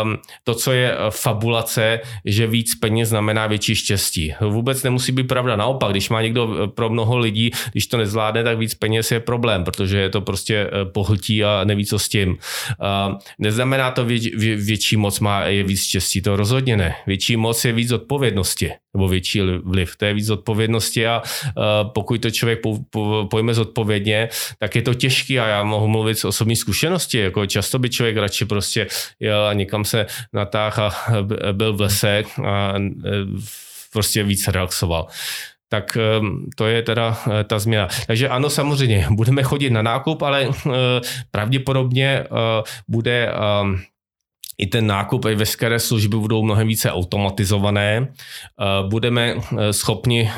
um, 0.03 0.17
to, 0.43 0.55
co 0.55 0.71
je 0.71 0.91
eh, 0.91 0.97
fabulace, 1.09 1.99
že 2.25 2.47
víc 2.47 2.75
peněz 2.75 3.09
znamená 3.09 3.47
větší 3.47 3.75
štěstí. 3.75 4.33
Vůbec 4.41 4.83
nemusí 4.83 5.11
být 5.11 5.27
pravda. 5.27 5.55
Naopak, 5.55 5.91
když 5.91 6.09
má 6.09 6.21
někdo 6.21 6.63
eh, 6.63 6.67
pro 6.67 6.89
mnoho 6.89 7.17
lidí, 7.17 7.51
když 7.71 7.87
to 7.87 7.97
nezvládne, 7.97 8.43
tak 8.43 8.57
víc 8.57 8.73
peněz 8.73 9.11
je 9.11 9.19
problém, 9.19 9.63
protože 9.63 9.97
je 9.97 10.09
to 10.09 10.21
prostě 10.21 10.55
eh, 10.55 10.85
pohltí 10.85 11.43
a 11.43 11.63
neví, 11.63 11.85
co 11.85 11.99
s 11.99 12.09
tím. 12.09 12.29
Uh, 12.29 13.15
neznamená 13.39 13.91
to 13.91 14.05
vě, 14.05 14.19
vě, 14.19 14.55
větší 14.55 14.97
moc 14.97 15.19
má 15.19 15.41
je 15.41 15.63
víc 15.63 15.83
štěstí, 15.83 16.21
to 16.21 16.35
rozhodně 16.35 16.77
ne. 16.77 16.95
Větší 17.07 17.37
moc 17.37 17.65
je 17.65 17.73
víc 17.73 17.91
odpovědnosti 17.91 18.71
nebo 18.97 19.07
větší 19.07 19.41
vliv. 19.63 19.95
To 19.97 20.05
je 20.05 20.13
víc 20.13 20.29
odpovědnosti 20.29 21.07
a 21.07 21.21
pokud 21.93 22.21
to 22.21 22.31
člověk 22.31 22.61
po, 22.61 22.79
po, 22.89 23.27
pojme 23.31 23.53
zodpovědně, 23.53 24.29
tak 24.59 24.75
je 24.75 24.81
to 24.81 24.93
těžký 24.93 25.39
a 25.39 25.47
já 25.47 25.63
mohu 25.63 25.87
mluvit 25.87 26.19
z 26.19 26.25
osobní 26.25 26.55
zkušenosti. 26.55 27.17
Jako 27.17 27.45
často 27.45 27.79
by 27.79 27.89
člověk 27.89 28.17
radši 28.17 28.45
prostě 28.45 28.87
jel 29.19 29.45
a 29.45 29.53
někam 29.53 29.85
se 29.85 30.05
natáhl 30.33 30.83
a 30.83 30.93
byl 31.51 31.73
v 31.73 31.81
lese 31.81 32.23
a 32.45 32.73
e, 32.77 32.81
prostě 33.93 34.23
víc 34.23 34.47
relaxoval 34.47 35.07
tak 35.69 35.97
e, 35.97 36.01
to 36.55 36.65
je 36.67 36.81
teda 36.81 37.17
e, 37.27 37.43
ta 37.43 37.59
změna. 37.59 37.87
Takže 38.07 38.29
ano, 38.29 38.49
samozřejmě, 38.49 39.07
budeme 39.11 39.43
chodit 39.43 39.69
na 39.69 39.81
nákup, 39.81 40.21
ale 40.21 40.47
pravděpodobně 41.31 42.23
bude 42.87 43.31
i 44.57 44.67
ten 44.67 44.87
nákup, 44.87 45.25
i 45.25 45.35
veškeré 45.35 45.79
služby 45.79 46.17
budou 46.17 46.43
mnohem 46.43 46.67
více 46.67 46.91
automatizované. 46.91 48.07
Budeme 48.89 49.35
schopni, 49.71 50.31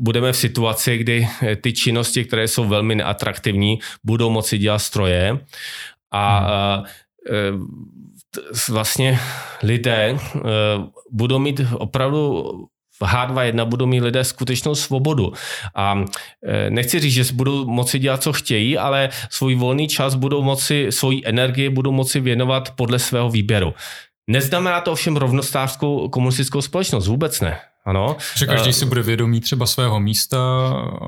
budeme 0.00 0.32
v 0.32 0.36
situaci, 0.36 0.98
kdy 0.98 1.28
ty 1.60 1.72
činnosti, 1.72 2.24
které 2.24 2.48
jsou 2.48 2.64
velmi 2.64 2.94
neatraktivní, 2.94 3.78
budou 4.04 4.30
moci 4.30 4.58
dělat 4.58 4.78
stroje 4.78 5.38
a 6.12 6.48
vlastně 8.68 9.18
lidé 9.62 10.18
budou 11.10 11.38
mít 11.38 11.60
opravdu 11.74 12.44
H2.1 13.06 13.64
budou 13.64 13.86
mít 13.86 14.00
lidé 14.00 14.24
skutečnou 14.24 14.74
svobodu. 14.74 15.32
A 15.74 16.04
e, 16.46 16.70
nechci 16.70 17.00
říct, 17.00 17.12
že 17.12 17.24
budou 17.32 17.66
moci 17.66 17.98
dělat, 17.98 18.22
co 18.22 18.32
chtějí, 18.32 18.78
ale 18.78 19.08
svůj 19.30 19.54
volný 19.54 19.88
čas 19.88 20.14
budou 20.14 20.42
moci, 20.42 20.86
svoji 20.90 21.22
energii 21.24 21.68
budou 21.68 21.92
moci 21.92 22.20
věnovat 22.20 22.70
podle 22.70 22.98
svého 22.98 23.30
výběru. 23.30 23.74
Neznamená 24.30 24.80
to 24.80 24.92
ovšem 24.92 25.16
rovnostářskou 25.16 26.08
komunistickou 26.08 26.62
společnost, 26.62 27.06
vůbec 27.08 27.40
ne. 27.40 27.58
Ano. 27.84 28.16
Že 28.36 28.46
každý 28.46 28.72
si 28.72 28.86
bude 28.86 29.02
vědomý 29.02 29.40
třeba 29.40 29.66
svého 29.66 30.00
místa, 30.00 30.38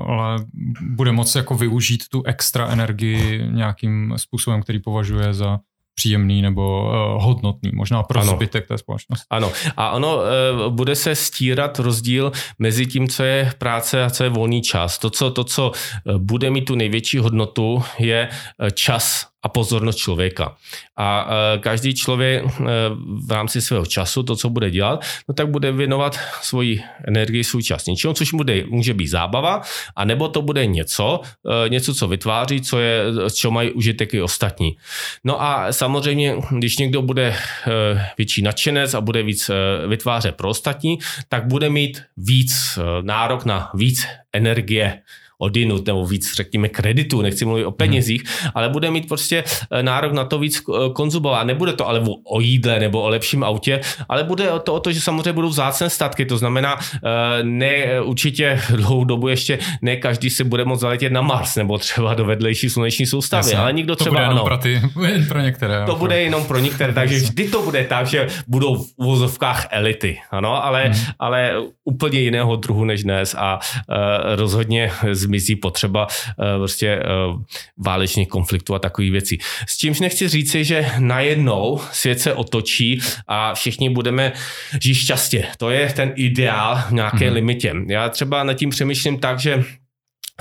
ale 0.07 0.45
bude 0.81 1.11
moci 1.11 1.37
jako 1.37 1.55
využít 1.55 2.03
tu 2.09 2.23
extra 2.23 2.67
energii 2.67 3.43
nějakým 3.51 4.13
způsobem, 4.17 4.61
který 4.61 4.79
považuje 4.79 5.33
za 5.33 5.59
příjemný 5.97 6.41
nebo 6.41 6.83
uh, 6.83 7.23
hodnotný, 7.23 7.71
možná 7.73 8.03
pro 8.03 8.19
ano. 8.19 8.31
zbytek 8.31 8.67
té 8.67 8.77
společnosti. 8.77 9.25
Ano, 9.29 9.51
a 9.77 9.91
ono 9.91 10.17
uh, 10.17 10.23
bude 10.73 10.95
se 10.95 11.15
stírat 11.15 11.79
rozdíl 11.79 12.31
mezi 12.59 12.85
tím, 12.85 13.07
co 13.07 13.23
je 13.23 13.51
práce 13.57 14.03
a 14.03 14.09
co 14.09 14.23
je 14.23 14.29
volný 14.29 14.61
čas. 14.61 14.97
To, 14.97 15.09
co, 15.09 15.31
to, 15.31 15.43
co 15.43 15.71
bude 16.17 16.49
mít 16.49 16.65
tu 16.65 16.75
největší 16.75 17.17
hodnotu, 17.17 17.83
je 17.99 18.29
čas 18.73 19.25
a 19.47 19.49
pozornost 19.49 19.95
člověka. 19.95 20.55
A 20.97 21.27
e, 21.55 21.59
každý 21.59 21.95
člověk 21.95 22.43
e, 22.43 22.63
v 23.25 23.31
rámci 23.31 23.61
svého 23.61 23.85
času, 23.85 24.23
to, 24.23 24.35
co 24.35 24.49
bude 24.49 24.71
dělat, 24.71 25.05
no 25.27 25.33
tak 25.33 25.47
bude 25.47 25.71
věnovat 25.71 26.19
svoji 26.41 26.83
energii, 27.07 27.43
svůj 27.43 27.63
čas 27.63 27.85
něčemu, 27.85 28.13
což 28.13 28.33
bude, 28.33 28.63
může 28.67 28.93
být 28.93 29.07
zábava, 29.07 29.61
a 29.95 30.05
nebo 30.05 30.27
to 30.27 30.41
bude 30.41 30.65
něco, 30.65 31.21
e, 31.47 31.69
něco, 31.69 31.95
co 31.95 32.07
vytváří, 32.07 32.61
co 32.61 32.79
je, 32.79 33.03
čeho 33.33 33.51
mají 33.51 33.71
užitek 33.71 34.13
i 34.13 34.21
ostatní. 34.21 34.75
No 35.23 35.41
a 35.41 35.71
samozřejmě, 35.71 36.35
když 36.51 36.77
někdo 36.77 37.01
bude 37.01 37.35
větší 38.17 38.41
nadšenec 38.41 38.93
a 38.93 39.01
bude 39.01 39.23
víc 39.23 39.51
vytvářet 39.87 40.35
pro 40.35 40.49
ostatní, 40.49 40.99
tak 41.29 41.47
bude 41.47 41.69
mít 41.69 42.03
víc 42.17 42.79
nárok 43.01 43.45
na 43.45 43.71
víc 43.73 44.05
energie 44.33 45.01
odinut 45.37 45.87
nebo 45.87 46.05
víc, 46.05 46.35
řekněme, 46.35 46.69
kreditu, 46.69 47.21
nechci 47.21 47.45
mluvit 47.45 47.65
o 47.65 47.71
penězích, 47.71 48.23
hmm. 48.25 48.51
ale 48.55 48.69
bude 48.69 48.91
mít 48.91 49.07
prostě 49.07 49.43
eh, 49.71 49.83
nárok 49.83 50.13
na 50.13 50.25
to 50.25 50.39
víc 50.39 50.61
eh, 50.69 50.89
konzumovat. 50.93 51.47
Nebude 51.47 51.73
to 51.73 51.87
ale 51.87 52.03
o 52.23 52.41
jídle 52.41 52.79
nebo 52.79 53.01
o 53.01 53.09
lepším 53.09 53.43
autě, 53.43 53.81
ale 54.09 54.23
bude 54.23 54.49
to 54.63 54.73
o 54.73 54.79
to, 54.79 54.91
že 54.91 55.01
samozřejmě 55.01 55.33
budou 55.33 55.49
vzácné 55.49 55.89
statky. 55.89 56.25
To 56.25 56.37
znamená, 56.37 56.79
eh, 56.79 57.43
ne 57.43 58.01
určitě 58.01 58.61
dlouhou 58.69 59.03
dobu 59.03 59.27
ještě 59.27 59.59
ne 59.81 59.95
každý 59.95 60.29
si 60.29 60.43
bude 60.43 60.65
moct 60.65 60.79
zaletět 60.79 61.11
na 61.13 61.21
Mars 61.21 61.55
nebo 61.55 61.77
třeba 61.77 62.13
do 62.13 62.25
vedlejší 62.25 62.69
sluneční 62.69 63.05
soustavy, 63.05 63.39
Jasně. 63.39 63.57
ale 63.57 63.73
někdo 63.73 63.95
to 63.95 64.03
třeba 64.03 64.15
bude 64.15 64.25
ano. 64.25 64.43
pro, 64.43 64.57
ty, 64.57 64.81
pro 65.27 65.39
některé. 65.39 65.85
To 65.85 65.95
bude 65.95 66.21
jenom 66.21 66.45
pro 66.45 66.59
některé, 66.59 66.93
takže 66.93 67.15
vždy 67.15 67.47
to 67.47 67.61
bude 67.61 67.83
tak, 67.83 68.07
že 68.07 68.27
budou 68.47 68.75
v 68.75 68.87
uvozovkách 68.95 69.67
elity, 69.71 70.17
ano, 70.31 70.65
ale, 70.65 70.83
hmm. 70.83 71.01
ale 71.19 71.53
úplně 71.83 72.19
jiného 72.19 72.55
druhu 72.55 72.85
než 72.85 73.03
dnes 73.03 73.35
a 73.37 73.59
uh, 73.59 73.95
rozhodně 74.35 74.91
z 75.11 75.26
zmizí 75.27 75.55
potřeba 75.55 76.07
uh, 76.07 76.45
prostě 76.57 76.99
uh, 76.99 77.41
válečných 77.77 78.27
konfliktů 78.27 78.75
a 78.75 78.79
takových 78.79 79.11
věcí. 79.11 79.39
S 79.67 79.77
čímž 79.77 79.99
nechci 79.99 80.27
říci, 80.27 80.63
že 80.63 80.85
najednou 80.99 81.79
svět 81.91 82.19
se 82.19 82.33
otočí 82.33 82.99
a 83.27 83.53
všichni 83.53 83.89
budeme 83.89 84.33
žít 84.81 84.95
šťastě. 84.95 85.45
To 85.57 85.69
je 85.69 85.93
ten 85.93 86.13
ideál 86.15 86.83
v 86.87 86.91
nějaké 86.91 87.17
mm-hmm. 87.17 87.33
limitě. 87.33 87.73
Já 87.87 88.09
třeba 88.09 88.43
nad 88.43 88.53
tím 88.53 88.69
přemýšlím 88.69 89.19
tak, 89.19 89.39
že 89.39 89.63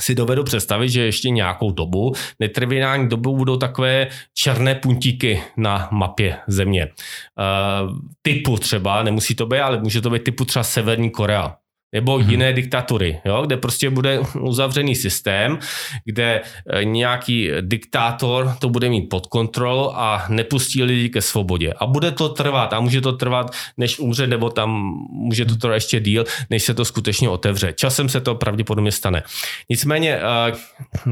si 0.01 0.15
dovedu 0.15 0.45
představit, 0.45 0.89
že 0.89 1.03
ještě 1.03 1.31
nějakou 1.31 1.73
dobu, 1.73 2.13
netriviální 2.41 3.09
dobu 3.09 3.37
budou 3.37 3.57
takové 3.57 4.07
černé 4.35 4.75
puntíky 4.75 5.43
na 5.57 5.89
mapě 5.91 6.37
země. 6.47 6.87
Uh, 6.87 7.97
typu 8.23 8.57
třeba, 8.59 9.03
nemusí 9.03 9.35
to 9.35 9.47
být, 9.47 9.61
ale 9.61 9.81
může 9.81 10.01
to 10.01 10.11
být 10.11 10.23
typu 10.23 10.45
třeba 10.45 10.63
Severní 10.63 11.11
Korea 11.11 11.57
nebo 11.93 12.19
mm-hmm. 12.19 12.31
jiné 12.31 12.53
diktatury, 12.53 13.21
jo, 13.25 13.43
kde 13.47 13.57
prostě 13.57 13.91
bude 13.91 14.21
uzavřený 14.41 14.95
systém, 14.95 15.59
kde 16.05 16.43
eh, 16.71 16.85
nějaký 16.85 17.51
diktátor 17.61 18.57
to 18.59 18.69
bude 18.69 18.89
mít 18.89 19.09
pod 19.09 19.27
kontrolou 19.27 19.93
a 19.95 20.25
nepustí 20.29 20.83
lidi 20.83 21.09
ke 21.09 21.23
svobodě. 21.23 21.73
A 21.73 21.87
bude 21.87 22.11
to 22.11 22.29
trvat 22.29 22.73
a 22.73 22.81
může 22.81 23.01
to 23.01 23.13
trvat, 23.13 23.51
než 23.77 23.99
umře, 23.99 24.27
nebo 24.27 24.51
tam 24.51 24.71
může 25.11 25.45
to 25.45 25.57
trvat 25.57 25.75
ještě 25.75 26.01
díl, 26.01 26.25
než 26.51 26.63
se 26.63 26.75
to 26.75 26.85
skutečně 26.85 27.29
otevře. 27.29 27.73
Časem 27.73 28.09
se 28.09 28.21
to 28.21 28.35
pravděpodobně 28.35 28.93
stane. 28.93 29.23
Nicméně 29.71 30.19
eh, 30.19 30.53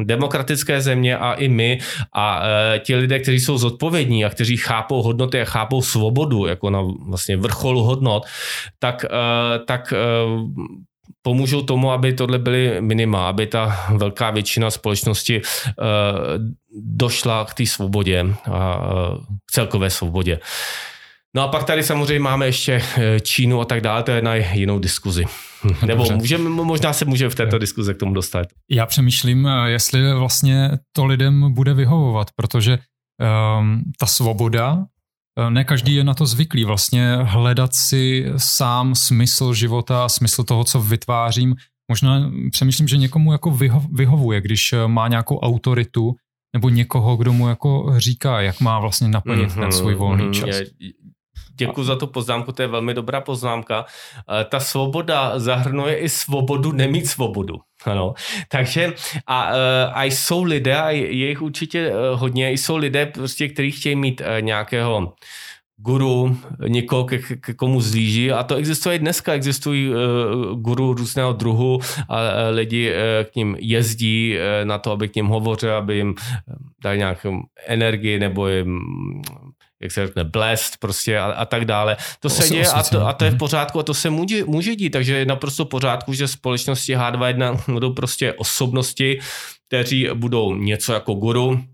demokratické 0.04 0.80
země 0.80 1.16
a 1.18 1.32
i 1.32 1.48
my 1.48 1.78
a 2.12 2.42
eh, 2.44 2.78
ti 2.78 2.96
lidé, 2.96 3.18
kteří 3.18 3.40
jsou 3.40 3.58
zodpovědní 3.58 4.24
a 4.24 4.30
kteří 4.30 4.56
chápou 4.56 5.02
hodnoty 5.02 5.40
a 5.40 5.44
chápou 5.44 5.82
svobodu 5.82 6.46
jako 6.46 6.70
na 6.70 6.80
vlastně 7.08 7.36
vrcholu 7.36 7.82
hodnot, 7.82 8.26
tak, 8.78 9.04
tak 9.66 9.94
pomůžou 11.24 11.62
tomu, 11.62 11.90
aby 11.90 12.12
tohle 12.12 12.38
byly 12.38 12.80
minima, 12.80 13.28
aby 13.28 13.46
ta 13.46 13.86
velká 13.96 14.30
většina 14.30 14.70
společnosti 14.70 15.40
uh, 15.40 15.44
došla 16.80 17.44
k 17.44 17.54
té 17.54 17.66
svobodě 17.66 18.26
a 18.52 18.76
uh, 18.76 19.18
k 19.46 19.52
celkové 19.52 19.90
svobodě. 19.90 20.40
No 21.36 21.42
a 21.42 21.48
pak 21.48 21.64
tady 21.64 21.82
samozřejmě 21.82 22.20
máme 22.20 22.46
ještě 22.46 22.82
eh, 22.96 23.20
Čínu 23.20 23.60
a 23.60 23.64
tak 23.64 23.80
dále, 23.80 24.02
to 24.02 24.10
je 24.10 24.22
na 24.22 24.34
jinou 24.34 24.78
diskuzi. 24.78 25.24
Nebo 25.86 26.04
můžeme, 26.12 26.50
možná 26.50 26.92
se 26.92 27.04
může 27.04 27.28
v 27.28 27.34
této 27.34 27.58
diskuzi 27.58 27.94
k 27.94 27.98
tomu 27.98 28.14
dostat. 28.14 28.46
Já 28.70 28.86
přemýšlím, 28.86 29.48
jestli 29.64 30.14
vlastně 30.14 30.70
to 30.92 31.04
lidem 31.04 31.52
bude 31.52 31.74
vyhovovat, 31.74 32.28
protože 32.36 32.78
um, 33.58 33.82
ta 33.98 34.06
svoboda 34.06 34.78
Eh, 34.78 34.93
ne 35.48 35.64
každý 35.64 35.94
je 35.94 36.04
na 36.04 36.14
to 36.14 36.26
zvyklý, 36.26 36.64
vlastně 36.64 37.16
hledat 37.22 37.74
si 37.74 38.32
sám 38.36 38.94
smysl 38.94 39.54
života 39.54 40.04
a 40.04 40.08
smysl 40.08 40.44
toho, 40.44 40.64
co 40.64 40.80
vytvářím. 40.80 41.54
Možná 41.88 42.30
přemýšlím, 42.50 42.88
že 42.88 42.96
někomu 42.96 43.32
jako 43.32 43.50
vyho- 43.50 43.88
vyhovuje, 43.92 44.40
když 44.40 44.72
eh, 44.72 44.88
má 44.88 45.08
nějakou 45.08 45.38
autoritu 45.38 46.14
nebo 46.54 46.68
někoho, 46.68 47.16
kdo 47.16 47.32
mu 47.32 47.48
jako 47.48 47.94
říká, 47.96 48.40
jak 48.40 48.60
má 48.60 48.78
vlastně 48.78 49.08
naplnit 49.08 49.50
mm-hmm, 49.50 49.60
ten 49.60 49.72
svůj 49.72 49.94
volný 49.94 50.24
mm-hmm, 50.24 50.46
čas. 50.46 50.56
Děkuji 51.56 51.84
za 51.84 51.96
tu 51.96 52.06
poznámku, 52.06 52.52
to 52.52 52.62
je 52.62 52.68
velmi 52.68 52.94
dobrá 52.94 53.20
poznámka. 53.20 53.84
Eh, 54.40 54.44
ta 54.44 54.60
svoboda 54.60 55.38
zahrnuje 55.38 55.96
i 55.96 56.08
svobodu 56.08 56.72
nemít 56.72 57.06
svobodu. 57.06 57.54
Ano. 57.84 58.14
Takže 58.48 58.94
a, 59.26 59.50
eh, 59.52 59.90
a 59.92 60.04
jsou 60.04 60.42
lidé, 60.42 60.76
a 60.76 60.90
je 60.90 61.28
jich 61.28 61.42
určitě 61.42 61.78
eh, 61.78 61.92
hodně, 62.14 62.50
jsou 62.50 62.76
lidé, 62.76 63.06
prostě, 63.06 63.48
kteří 63.48 63.70
chtějí 63.70 63.96
mít 63.96 64.22
nějakého 64.40 65.12
guru, 65.76 66.36
někoho, 66.68 67.04
ke, 67.04 67.18
ke 67.18 67.54
komu 67.54 67.80
zlíží 67.80 68.32
a 68.32 68.42
to 68.42 68.54
existuje 68.54 68.96
i 68.96 68.98
dneska, 68.98 69.32
existují 69.32 69.90
uh, 69.90 69.96
guru 70.60 70.94
různého 70.94 71.32
druhu 71.32 71.78
a 72.08 72.20
uh, 72.20 72.28
lidi 72.50 72.90
uh, 72.90 72.96
k 73.30 73.36
ním 73.36 73.56
jezdí 73.58 74.36
uh, 74.36 74.68
na 74.68 74.78
to, 74.78 74.92
aby 74.92 75.08
k 75.08 75.16
ním 75.16 75.26
hovořil, 75.26 75.74
aby 75.74 75.96
jim 75.96 76.14
dali 76.82 76.98
nějakou 76.98 77.42
energii 77.66 78.18
nebo 78.18 78.48
jim 78.48 78.80
jak 79.84 79.92
se 79.92 80.06
řekne, 80.06 80.24
blest 80.24 80.76
prostě 80.80 81.18
a, 81.18 81.24
a 81.24 81.44
tak 81.44 81.64
dále. 81.64 81.96
To 82.20 82.30
se 82.30 82.48
děje 82.48 82.68
a 82.68 82.82
to, 82.82 83.06
a 83.06 83.12
to 83.12 83.24
je 83.24 83.30
v 83.30 83.38
pořádku 83.38 83.78
a 83.78 83.82
to 83.82 83.94
se 83.94 84.10
může, 84.10 84.44
může 84.44 84.76
dít, 84.76 84.90
takže 84.90 85.18
je 85.18 85.26
naprosto 85.26 85.64
v 85.64 85.68
pořádku, 85.68 86.12
že 86.12 86.28
společnosti 86.28 86.96
H21 86.96 87.72
budou 87.72 87.92
prostě 87.92 88.32
osobnosti, 88.32 89.20
kteří 89.68 90.08
budou 90.14 90.54
něco 90.54 90.92
jako 90.92 91.14
guru, 91.14 91.64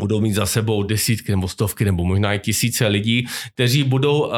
budou 0.00 0.20
mít 0.20 0.32
za 0.32 0.46
sebou 0.46 0.82
desítky 0.82 1.32
nebo 1.32 1.48
stovky 1.48 1.84
nebo 1.84 2.04
možná 2.04 2.34
i 2.34 2.38
tisíce 2.38 2.86
lidí, 2.86 3.26
kteří 3.54 3.84
budou 3.84 4.20
uh, 4.20 4.34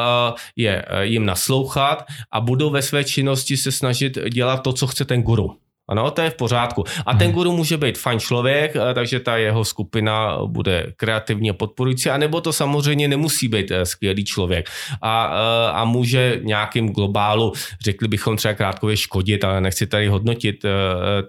je, 0.55 0.85
uh, 0.91 0.99
jim 1.01 1.25
naslouchat 1.25 2.03
a 2.31 2.41
budou 2.41 2.69
ve 2.69 2.81
své 2.81 3.03
činnosti 3.03 3.57
se 3.57 3.71
snažit 3.71 4.17
dělat 4.33 4.57
to, 4.57 4.73
co 4.73 4.87
chce 4.87 5.05
ten 5.05 5.21
guru. 5.21 5.62
Ano, 5.89 6.11
to 6.11 6.21
je 6.21 6.29
v 6.29 6.35
pořádku. 6.35 6.83
A 7.05 7.13
ten 7.13 7.27
mhm. 7.27 7.35
guru 7.35 7.51
může 7.51 7.77
být 7.77 7.97
fajn 7.97 8.19
člověk, 8.19 8.75
eh, 8.75 8.93
takže 8.93 9.19
ta 9.19 9.37
jeho 9.37 9.65
skupina 9.65 10.37
bude 10.45 10.93
kreativně 10.97 11.53
podporující, 11.53 12.09
anebo 12.09 12.41
to 12.41 12.53
samozřejmě 12.53 13.07
nemusí 13.07 13.47
být 13.47 13.71
eh, 13.71 13.85
skvělý 13.85 14.25
člověk. 14.25 14.69
A, 15.01 15.33
eh, 15.33 15.71
a 15.71 15.85
může 15.85 16.39
nějakým 16.43 16.89
globálu, 16.89 17.53
řekli 17.81 18.07
bychom 18.07 18.37
třeba 18.37 18.53
krátkově 18.53 18.97
škodit, 18.97 19.43
ale 19.43 19.61
nechci 19.61 19.87
tady 19.87 20.07
hodnotit 20.07 20.65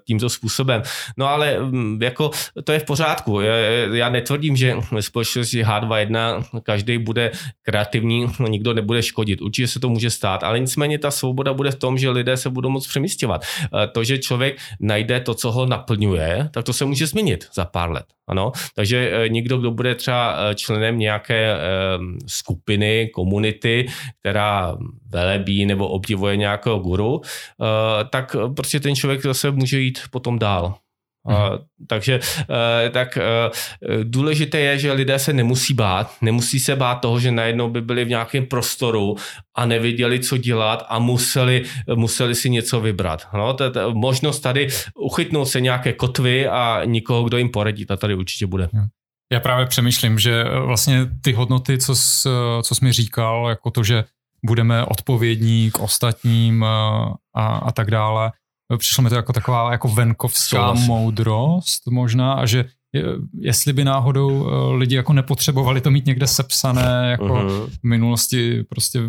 tímto 0.07 0.31
způsobem. 0.31 0.83
No 1.17 1.29
ale 1.29 1.59
mm, 1.61 2.03
jako 2.03 2.31
to 2.65 2.73
je 2.73 2.79
v 2.79 2.85
pořádku. 2.85 3.41
Já 3.93 4.09
netvrdím, 4.09 4.57
že 4.57 4.77
ve 4.93 5.03
společnosti 5.03 5.65
H21 5.65 6.45
každý 6.63 6.99
bude 6.99 7.31
kreativní, 7.63 8.27
no, 8.39 8.47
nikdo 8.47 8.75
nebude 8.75 9.03
škodit. 9.03 9.43
Určitě 9.43 9.69
se 9.69 9.81
to 9.81 9.89
může 9.89 10.11
stát, 10.11 10.45
ale 10.45 10.61
nicméně 10.61 10.99
ta 10.99 11.11
svoboda 11.11 11.53
bude 11.53 11.71
v 11.71 11.75
tom, 11.75 11.99
že 11.99 12.11
lidé 12.11 12.37
se 12.37 12.51
budou 12.51 12.69
moc 12.69 12.87
přemysťovat. 12.87 13.45
To, 13.93 14.05
že 14.05 14.19
člověk 14.19 14.44
člověk 14.45 14.61
najde 14.81 15.21
to, 15.21 15.35
co 15.35 15.53
ho 15.53 15.67
naplňuje, 15.67 16.49
tak 16.53 16.65
to 16.65 16.73
se 16.73 16.85
může 16.85 17.07
změnit 17.07 17.49
za 17.55 17.65
pár 17.65 17.91
let. 17.91 18.05
Ano? 18.29 18.53
Takže 18.77 19.11
e, 19.11 19.29
někdo, 19.29 19.59
kdo 19.59 19.71
bude 19.71 19.95
třeba 19.95 20.37
e, 20.37 20.55
členem 20.55 20.99
nějaké 20.99 21.53
e, 21.53 21.59
skupiny, 22.27 23.11
komunity, 23.15 23.87
která 24.21 24.77
velebí 25.09 25.67
nebo 25.67 25.89
obdivuje 25.89 26.37
nějakého 26.37 26.79
guru, 26.79 27.21
tak 28.11 28.37
prostě 28.57 28.81
ten 28.81 28.97
člověk 28.97 29.23
zase 29.23 29.51
může 29.51 29.81
jít 29.81 29.99
potom 30.11 30.39
dál. 30.39 30.75
Takže 31.87 32.20
uh, 32.20 32.91
tak 32.91 33.18
uh, 33.18 34.03
důležité 34.03 34.61
je, 34.61 34.79
že 34.79 34.93
lidé 34.93 35.18
se 35.18 35.33
nemusí 35.33 35.75
bát, 35.75 36.16
nemusí 36.20 36.61
se 36.61 36.77
bát 36.77 36.95
toho, 36.95 37.20
že 37.20 37.31
najednou 37.31 37.70
by 37.70 37.81
byli 37.81 38.05
v 38.05 38.09
nějakém 38.09 38.47
prostoru 38.47 39.16
a 39.55 39.66
nevěděli, 39.66 40.20
co 40.20 40.37
dělat 40.37 40.87
a 40.89 40.99
museli, 40.99 41.64
museli 41.95 42.35
si 42.35 42.51
něco 42.51 42.81
vybrat. 42.81 43.27
No, 43.35 43.55
to, 43.55 43.70
to, 43.70 43.95
možnost 43.95 44.41
tady 44.41 44.68
uchytnout 44.95 45.49
se 45.49 45.61
nějaké 45.61 45.93
kotvy 45.93 46.49
a 46.49 46.81
nikoho, 46.85 47.22
kdo 47.22 47.39
jim 47.39 47.49
poradí, 47.49 47.87
ta 47.87 47.97
tady 47.97 48.14
určitě 48.14 48.47
bude. 48.47 48.68
Já 49.33 49.41
právě 49.41 49.66
přemýšlím, 49.66 50.18
že 50.18 50.45
vlastně 50.45 51.07
ty 51.20 51.33
hodnoty, 51.33 51.79
co 51.79 51.95
jsi, 51.95 52.29
co 52.62 52.75
jsi 52.75 52.85
mi 52.85 52.93
říkal, 52.93 53.47
jako 53.49 53.70
to, 53.70 53.83
že 53.83 54.05
budeme 54.47 54.85
odpovědní 54.85 55.70
k 55.70 55.79
ostatním 55.81 56.64
a, 56.64 57.16
a 57.35 57.72
tak 57.72 57.91
dále, 57.91 58.33
Přišlo 58.79 59.05
mi 59.05 59.11
to 59.11 59.17
jako 59.17 59.33
taková 59.33 59.73
jako 59.73 59.89
venkovská 59.89 60.57
Souhlasím. 60.57 60.87
moudrost 60.87 61.87
možná 61.87 62.33
a 62.33 62.47
že 62.47 62.65
jestli 63.39 63.73
by 63.73 63.85
náhodou 63.85 64.47
eh, 64.47 64.77
lidi 64.77 64.97
jako 64.97 65.12
nepotřebovali 65.12 65.81
to 65.81 65.91
mít 65.91 66.07
někde 66.07 66.27
sepsané 66.27 67.09
jako 67.11 67.25
uh-huh. 67.25 67.67
v 67.67 67.83
minulosti 67.83 68.65
prostě 68.69 69.01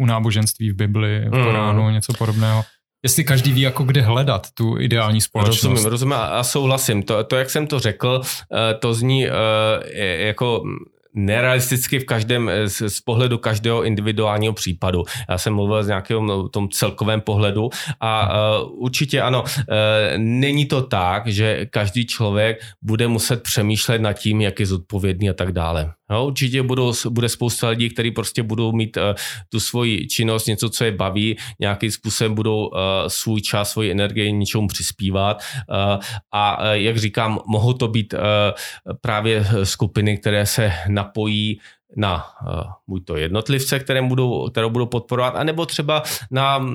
u 0.00 0.06
náboženství 0.06 0.70
v 0.70 0.74
Bibli, 0.74 1.24
v 1.26 1.30
Koránu, 1.30 1.82
uh-huh. 1.82 1.92
něco 1.92 2.12
podobného. 2.12 2.64
Jestli 3.02 3.24
každý 3.24 3.52
ví, 3.52 3.60
jako 3.60 3.84
kde 3.84 4.02
hledat 4.02 4.46
tu 4.54 4.78
ideální 4.78 5.20
společnost. 5.20 5.62
Rozumím, 5.62 5.90
rozumím 5.90 6.12
a 6.12 6.42
souhlasím. 6.42 7.02
To, 7.02 7.24
to 7.24 7.36
jak 7.36 7.50
jsem 7.50 7.66
to 7.66 7.78
řekl, 7.78 8.20
eh, 8.24 8.74
to 8.74 8.94
zní 8.94 9.26
eh, 9.26 9.32
jako 10.26 10.62
nerealisticky 11.14 11.98
v 11.98 12.04
každém, 12.04 12.48
eh, 12.48 12.68
z, 12.68 12.88
z 12.88 13.00
pohledu 13.00 13.38
každého 13.38 13.82
individuálního 13.82 14.52
případu. 14.52 15.04
Já 15.28 15.38
jsem 15.38 15.54
mluvil 15.54 15.82
z 15.84 15.86
nějakého 15.86 16.22
no, 16.22 16.48
tom 16.48 16.68
celkovém 16.68 17.20
pohledu 17.20 17.70
a 18.00 18.32
uh, 18.60 18.82
určitě 18.82 19.22
ano, 19.22 19.42
uh, 19.42 19.66
není 20.16 20.66
to 20.66 20.82
tak, 20.82 21.26
že 21.26 21.66
každý 21.66 22.06
člověk 22.06 22.60
bude 22.82 23.08
muset 23.08 23.42
přemýšlet 23.42 24.00
nad 24.00 24.12
tím, 24.12 24.40
jak 24.40 24.60
je 24.60 24.66
zodpovědný 24.66 25.30
a 25.30 25.32
tak 25.32 25.52
dále. 25.52 25.92
No, 26.10 26.26
určitě 26.26 26.62
budou, 26.62 26.92
bude 27.08 27.28
spousta 27.28 27.68
lidí, 27.68 27.88
kteří 27.90 28.10
prostě 28.10 28.42
budou 28.42 28.72
mít 28.72 28.96
uh, 28.96 29.02
tu 29.48 29.60
svoji 29.60 30.06
činnost, 30.06 30.46
něco, 30.46 30.70
co 30.70 30.84
je 30.84 30.92
baví, 30.92 31.36
nějakým 31.60 31.90
způsobem 31.90 32.34
budou 32.34 32.66
uh, 32.66 32.78
svůj 33.08 33.40
čas, 33.40 33.70
svoji 33.70 33.90
energii 33.90 34.32
něčemu 34.32 34.68
přispívat. 34.68 35.42
Uh, 35.68 36.02
a 36.32 36.58
uh, 36.58 36.66
jak 36.70 36.96
říkám, 36.96 37.38
mohou 37.46 37.72
to 37.72 37.88
být 37.88 38.14
uh, 38.14 38.20
právě 39.00 39.46
skupiny, 39.64 40.18
které 40.18 40.46
se 40.46 40.72
napojí 40.88 41.60
na 41.96 42.24
uh, 42.46 42.62
buď 42.88 43.04
to 43.04 43.16
jednotlivce, 43.16 43.78
které 43.78 44.02
budou, 44.02 44.48
kterou 44.48 44.70
budou 44.70 44.86
podporovat, 44.86 45.36
anebo 45.36 45.66
třeba 45.66 46.02
na 46.30 46.66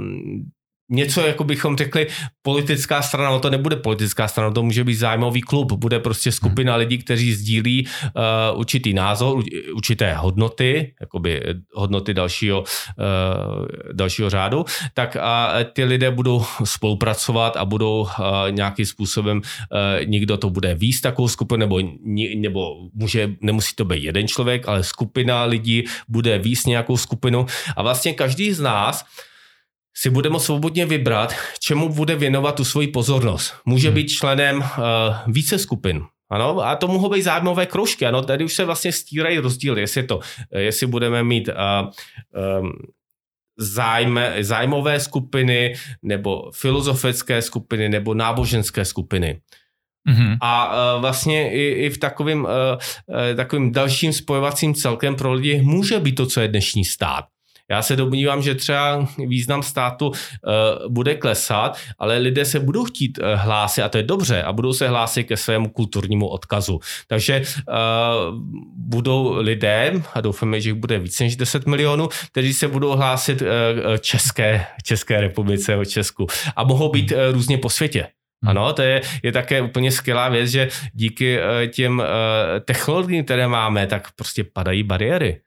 něco, 0.90 1.22
jako 1.22 1.44
bychom 1.44 1.78
řekli, 1.78 2.08
politická 2.42 3.02
strana, 3.02 3.30
no 3.30 3.40
to 3.40 3.50
nebude 3.50 3.76
politická 3.76 4.28
strana, 4.28 4.52
to 4.52 4.64
může 4.64 4.84
být 4.84 4.96
zájmový 4.96 5.42
klub, 5.42 5.72
bude 5.72 6.00
prostě 6.00 6.32
skupina 6.32 6.74
hmm. 6.74 6.80
lidí, 6.80 6.98
kteří 6.98 7.34
sdílí 7.34 7.88
uh, 7.88 8.60
určitý 8.60 8.94
názor, 8.94 9.44
určité 9.76 10.14
hodnoty, 10.14 10.94
jakoby 11.02 11.42
hodnoty 11.74 12.14
dalšího, 12.14 12.60
uh, 12.62 12.66
dalšího 13.94 14.30
řádu, 14.30 14.66
tak 14.94 15.16
a 15.16 15.54
ty 15.74 15.84
lidé 15.84 16.12
budou 16.12 16.46
spolupracovat 16.64 17.58
a 17.58 17.66
budou 17.66 18.02
uh, 18.02 18.08
nějakým 18.50 18.86
způsobem, 18.86 19.38
uh, 19.38 20.06
někdo 20.06 20.38
to 20.38 20.50
bude 20.50 20.76
víc 20.76 21.02
takovou 21.02 21.28
skupinu, 21.28 21.60
nebo, 21.60 21.80
nebo 22.38 22.76
může, 22.94 23.30
nemusí 23.42 23.76
to 23.76 23.86
být 23.86 24.04
jeden 24.04 24.28
člověk, 24.28 24.68
ale 24.68 24.84
skupina 24.84 25.44
lidí 25.44 25.84
bude 26.08 26.38
víc 26.38 26.66
nějakou 26.66 26.98
skupinu. 26.98 27.46
A 27.76 27.82
vlastně 27.82 28.14
každý 28.14 28.54
z 28.54 28.62
nás 28.62 29.06
si 29.98 30.10
bude 30.10 30.30
moct 30.30 30.46
svobodně 30.46 30.86
vybrat, 30.86 31.34
čemu 31.60 31.90
bude 31.90 32.16
věnovat 32.16 32.56
tu 32.56 32.66
svoji 32.66 32.88
pozornost. 32.88 33.54
Může 33.66 33.88
hmm. 33.88 33.96
být 33.96 34.08
členem 34.08 34.58
uh, 34.58 34.66
více 35.28 35.60
skupin, 35.60 36.02
ano, 36.30 36.60
a 36.60 36.76
to 36.76 36.88
mohou 36.88 37.10
být 37.10 37.22
zájmové 37.22 37.66
kroužky. 37.66 38.06
Ano, 38.06 38.22
tady 38.22 38.46
už 38.46 38.54
se 38.54 38.66
vlastně 38.66 38.92
stírají 38.92 39.38
rozdíly, 39.38 39.82
jestli 39.82 40.04
to, 40.04 40.20
jestli 40.58 40.88
budeme 40.88 41.24
mít 41.24 41.48
uh, 41.48 41.90
um, 42.62 42.72
zájme, 43.58 44.36
zájmové 44.40 45.00
skupiny, 45.00 45.76
nebo 46.02 46.52
filozofické 46.52 47.42
skupiny, 47.42 47.90
nebo 47.90 48.14
náboženské 48.14 48.86
skupiny. 48.86 49.42
Mm-hmm. 50.10 50.38
A 50.42 50.76
uh, 50.96 51.02
vlastně 51.02 51.52
i, 51.54 51.86
i 51.86 51.90
v 51.90 51.98
takovým, 51.98 52.44
uh, 52.44 52.50
takovým 53.36 53.72
dalším 53.72 54.14
spojovacím 54.14 54.74
celkem 54.74 55.16
pro 55.16 55.34
lidi 55.34 55.62
může 55.62 56.00
být 56.00 56.16
to, 56.16 56.26
co 56.26 56.42
je 56.42 56.48
dnešní 56.48 56.86
stát. 56.86 57.26
Já 57.72 57.82
se 57.82 57.96
domnívám, 57.96 58.42
že 58.42 58.56
třeba 58.56 59.08
význam 59.28 59.64
státu 59.64 60.08
uh, 60.08 60.14
bude 60.88 61.16
klesat, 61.16 61.78
ale 62.00 62.18
lidé 62.18 62.46
se 62.46 62.60
budou 62.60 62.86
chtít 62.86 63.18
uh, 63.18 63.26
hlásit, 63.36 63.82
a 63.82 63.90
to 63.90 63.98
je 63.98 64.04
dobře, 64.04 64.44
a 64.44 64.54
budou 64.54 64.74
se 64.74 64.88
hlásit 64.88 65.24
ke 65.24 65.38
svému 65.38 65.70
kulturnímu 65.70 66.28
odkazu. 66.28 66.80
Takže 67.08 67.42
uh, 67.42 67.76
budou 68.78 69.36
lidé, 69.38 70.02
a 70.14 70.22
doufáme, 70.22 70.62
že 70.62 70.70
jich 70.70 70.80
bude 70.80 71.00
více 71.00 71.24
než 71.24 71.36
10 71.36 71.66
milionů, 71.66 72.10
kteří 72.32 72.54
se 72.54 72.68
budou 72.68 72.92
hlásit 72.92 73.44
České, 74.00 74.66
České 74.84 75.22
republice 75.22 75.76
o 75.76 75.86
Česku. 75.86 76.28
A 76.56 76.64
mohou 76.64 76.90
být 76.90 77.14
různě 77.32 77.58
po 77.58 77.70
světě. 77.70 78.08
Hmm. 78.44 78.50
Ano, 78.50 78.74
to 78.74 78.82
je, 78.82 79.02
je 79.24 79.32
také 79.32 79.62
úplně 79.62 79.92
skvělá 79.92 80.30
věc, 80.30 80.50
že 80.50 80.68
díky 80.94 81.40
těm 81.68 82.04
technologiím, 82.66 83.26
které 83.26 83.48
máme, 83.48 83.88
tak 83.88 84.08
prostě 84.16 84.44
padají 84.44 84.84
bariéry 84.84 85.42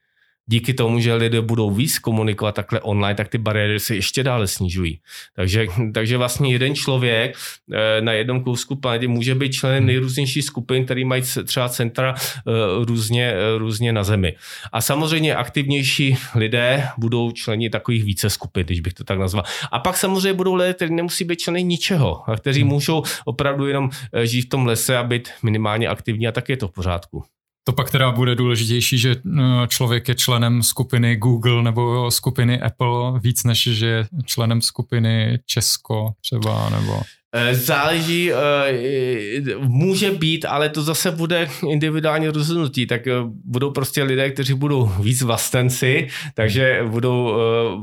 díky 0.49 0.75
tomu, 0.75 1.01
že 1.01 1.15
lidé 1.15 1.41
budou 1.41 1.71
víc 1.71 1.99
komunikovat 1.99 2.55
takhle 2.55 2.81
online, 2.81 3.15
tak 3.15 3.29
ty 3.29 3.39
bariéry 3.39 3.81
se 3.81 3.95
ještě 3.95 4.23
dále 4.23 4.47
snižují. 4.47 5.01
Takže, 5.37 5.67
takže 5.95 6.17
vlastně 6.17 6.53
jeden 6.53 6.75
člověk 6.75 7.37
eh, 7.73 8.01
na 8.01 8.13
jednom 8.13 8.45
kousku 8.45 8.77
planety 8.77 9.07
může 9.07 9.35
být 9.35 9.53
členem 9.53 9.87
nejrůznějších 9.87 10.45
skupin, 10.45 10.85
který 10.85 11.05
mají 11.05 11.23
třeba 11.45 11.69
centra 11.69 12.15
eh, 12.19 12.53
různě, 12.85 13.33
eh, 13.33 13.59
různě 13.59 13.93
na 13.93 14.05
Zemi. 14.05 14.35
A 14.73 14.81
samozřejmě 14.81 15.37
aktivnější 15.37 16.17
lidé 16.35 16.89
budou 16.99 17.33
členi 17.33 17.71
takových 17.71 18.05
více 18.05 18.31
skupin, 18.31 18.67
když 18.67 18.81
bych 18.81 18.95
to 18.95 19.05
tak 19.05 19.19
nazval. 19.19 19.45
A 19.73 19.79
pak 19.79 19.97
samozřejmě 19.97 20.33
budou 20.33 20.55
lidé, 20.55 20.75
kteří 20.75 20.95
nemusí 20.95 21.25
být 21.25 21.39
členy 21.39 21.65
ničeho, 21.65 22.31
a 22.31 22.37
kteří 22.37 22.65
můžou 22.65 23.03
opravdu 23.25 23.67
jenom 23.67 23.91
žít 24.25 24.43
v 24.43 24.49
tom 24.49 24.67
lese 24.67 24.97
a 24.97 25.05
být 25.05 25.29
minimálně 25.43 25.89
aktivní 25.89 26.29
a 26.29 26.33
tak 26.33 26.49
je 26.49 26.57
to 26.57 26.69
v 26.69 26.73
pořádku. 26.73 27.38
To 27.69 27.73
pak 27.73 27.91
teda 27.91 28.13
bude 28.13 28.35
důležitější, 28.35 28.99
že 28.99 29.17
no, 29.25 29.67
člověk 29.67 30.09
je 30.09 30.15
členem 30.15 30.63
skupiny 30.63 31.17
Google 31.17 31.63
nebo 31.63 32.11
skupiny 32.11 32.61
Apple 32.61 33.21
víc, 33.21 33.45
než 33.45 33.63
že 33.63 33.87
je 33.87 34.07
členem 34.25 34.63
skupiny 34.63 35.39
Česko 35.47 36.13
třeba, 36.21 36.71
nebo... 36.71 37.01
Eh, 37.33 37.55
záleží, 37.55 38.33
eh, 38.33 39.57
může 39.59 40.11
být, 40.11 40.45
ale 40.45 40.69
to 40.69 40.83
zase 40.83 41.11
bude 41.11 41.49
individuální 41.71 42.29
rozhodnutí, 42.29 42.87
tak 42.87 43.07
eh, 43.07 43.13
budou 43.45 43.71
prostě 43.71 44.03
lidé, 44.03 44.31
kteří 44.31 44.55
budou 44.55 44.87
víc 45.01 45.23
vlastenci, 45.23 46.09
takže 46.35 46.81
budou 46.87 47.35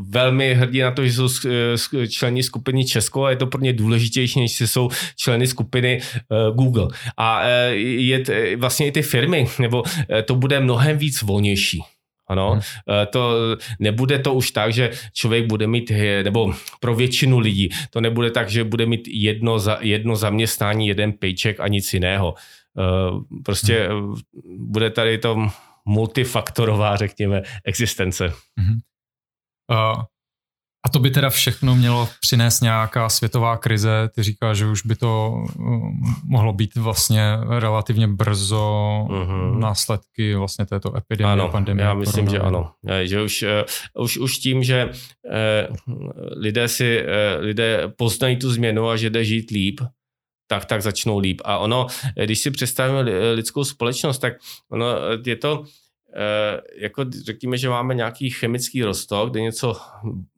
velmi 0.10 0.54
hrdí 0.54 0.80
na 0.80 0.92
to, 0.92 1.08
že 1.08 1.14
jsou 1.14 1.28
členy 2.10 2.44
skupiny 2.44 2.86
Česko 2.86 3.24
a 3.24 3.30
je 3.30 3.36
to 3.36 3.48
pro 3.48 3.62
ně 3.62 3.74
důležitější, 3.74 4.40
než 4.40 4.62
jsou 4.62 4.90
členy 5.16 5.48
skupiny 5.48 6.02
Google. 6.56 6.88
A 7.18 7.44
je 7.76 8.24
vlastně 8.58 8.88
i 8.88 8.92
ty 8.92 9.02
firmy, 9.02 9.48
nebo 9.60 9.84
to 10.26 10.36
bude 10.36 10.60
mnohem 10.60 10.98
víc 10.98 11.22
volnější. 11.22 11.95
Ano, 12.28 12.52
hmm. 12.52 12.62
to 13.10 13.38
nebude 13.80 14.20
to 14.20 14.34
už 14.34 14.52
tak, 14.52 14.74
že 14.74 14.92
člověk 15.14 15.46
bude 15.46 15.68
mít, 15.68 15.92
nebo 16.24 16.54
pro 16.80 16.96
většinu 16.96 17.40
lidí, 17.40 17.70
to 17.90 18.02
nebude 18.02 18.32
tak, 18.32 18.50
že 18.50 18.64
bude 18.64 18.86
mít 18.86 19.08
jedno, 19.08 19.60
za, 19.60 19.78
jedno 19.82 20.16
zaměstnání, 20.16 20.88
jeden 20.88 21.14
paycheck 21.14 21.60
a 21.60 21.68
nic 21.68 21.94
jiného. 21.94 22.36
Eh, 22.80 23.42
prostě 23.44 23.88
hmm. 23.90 24.16
bude 24.58 24.90
tady 24.90 25.18
to 25.18 25.48
multifaktorová, 25.86 26.96
řekněme, 26.96 27.42
existence. 27.66 28.34
Hmm. 28.58 28.80
Uh, 29.72 30.04
a 30.86 30.90
to 30.90 31.00
by 31.00 31.12
teda 31.12 31.30
všechno 31.30 31.76
mělo 31.76 32.10
přinést 32.22 32.62
nějaká 32.62 33.10
světová 33.10 33.58
krize. 33.58 34.10
Ty 34.16 34.24
říkáš, 34.24 34.58
že 34.58 34.66
už 34.66 34.86
by 34.86 34.96
to 34.96 35.34
um, 35.58 35.92
mohlo 36.24 36.54
být 36.54 36.76
vlastně 36.76 37.24
relativně 37.60 38.08
brzo 38.08 39.06
uh-huh. 39.10 39.60
následky 39.60 40.36
vlastně 40.36 40.66
této 40.66 40.98
epidemie, 40.98 41.34
ano, 41.34 41.50
pandemie. 41.50 41.86
Já 41.86 41.94
myslím, 41.94 42.30
že 42.30 42.40
ano. 42.40 42.72
Že 43.04 43.22
už, 43.22 43.44
uh, 43.96 44.04
už, 44.04 44.18
už 44.18 44.38
tím, 44.38 44.64
že 44.64 44.90
uh, 44.90 45.76
lidé 46.38 46.68
si 46.68 47.04
uh, 47.04 47.44
lidé 47.44 47.92
poznají 47.98 48.38
tu 48.38 48.52
změnu 48.52 48.90
a 48.90 48.98
že 48.98 49.10
jde 49.10 49.26
žít 49.26 49.52
líp, 49.52 49.82
tak, 50.48 50.66
tak 50.66 50.82
začnou 50.82 51.20
líp. 51.20 51.42
A 51.46 51.58
ono, 51.58 51.88
když 52.26 52.40
si 52.40 52.52
představíme 52.52 53.02
lidskou 53.34 53.64
společnost, 53.64 54.20
tak 54.20 54.34
ono 54.70 54.86
je 55.26 55.36
to 55.36 55.64
Eh, 55.64 55.85
jako 56.78 57.06
řekněme, 57.26 57.58
že 57.58 57.70
máme 57.70 57.96
nějaký 57.96 58.30
chemický 58.30 58.84
roztok, 58.84 59.32
kde 59.32 59.42
něco 59.42 59.76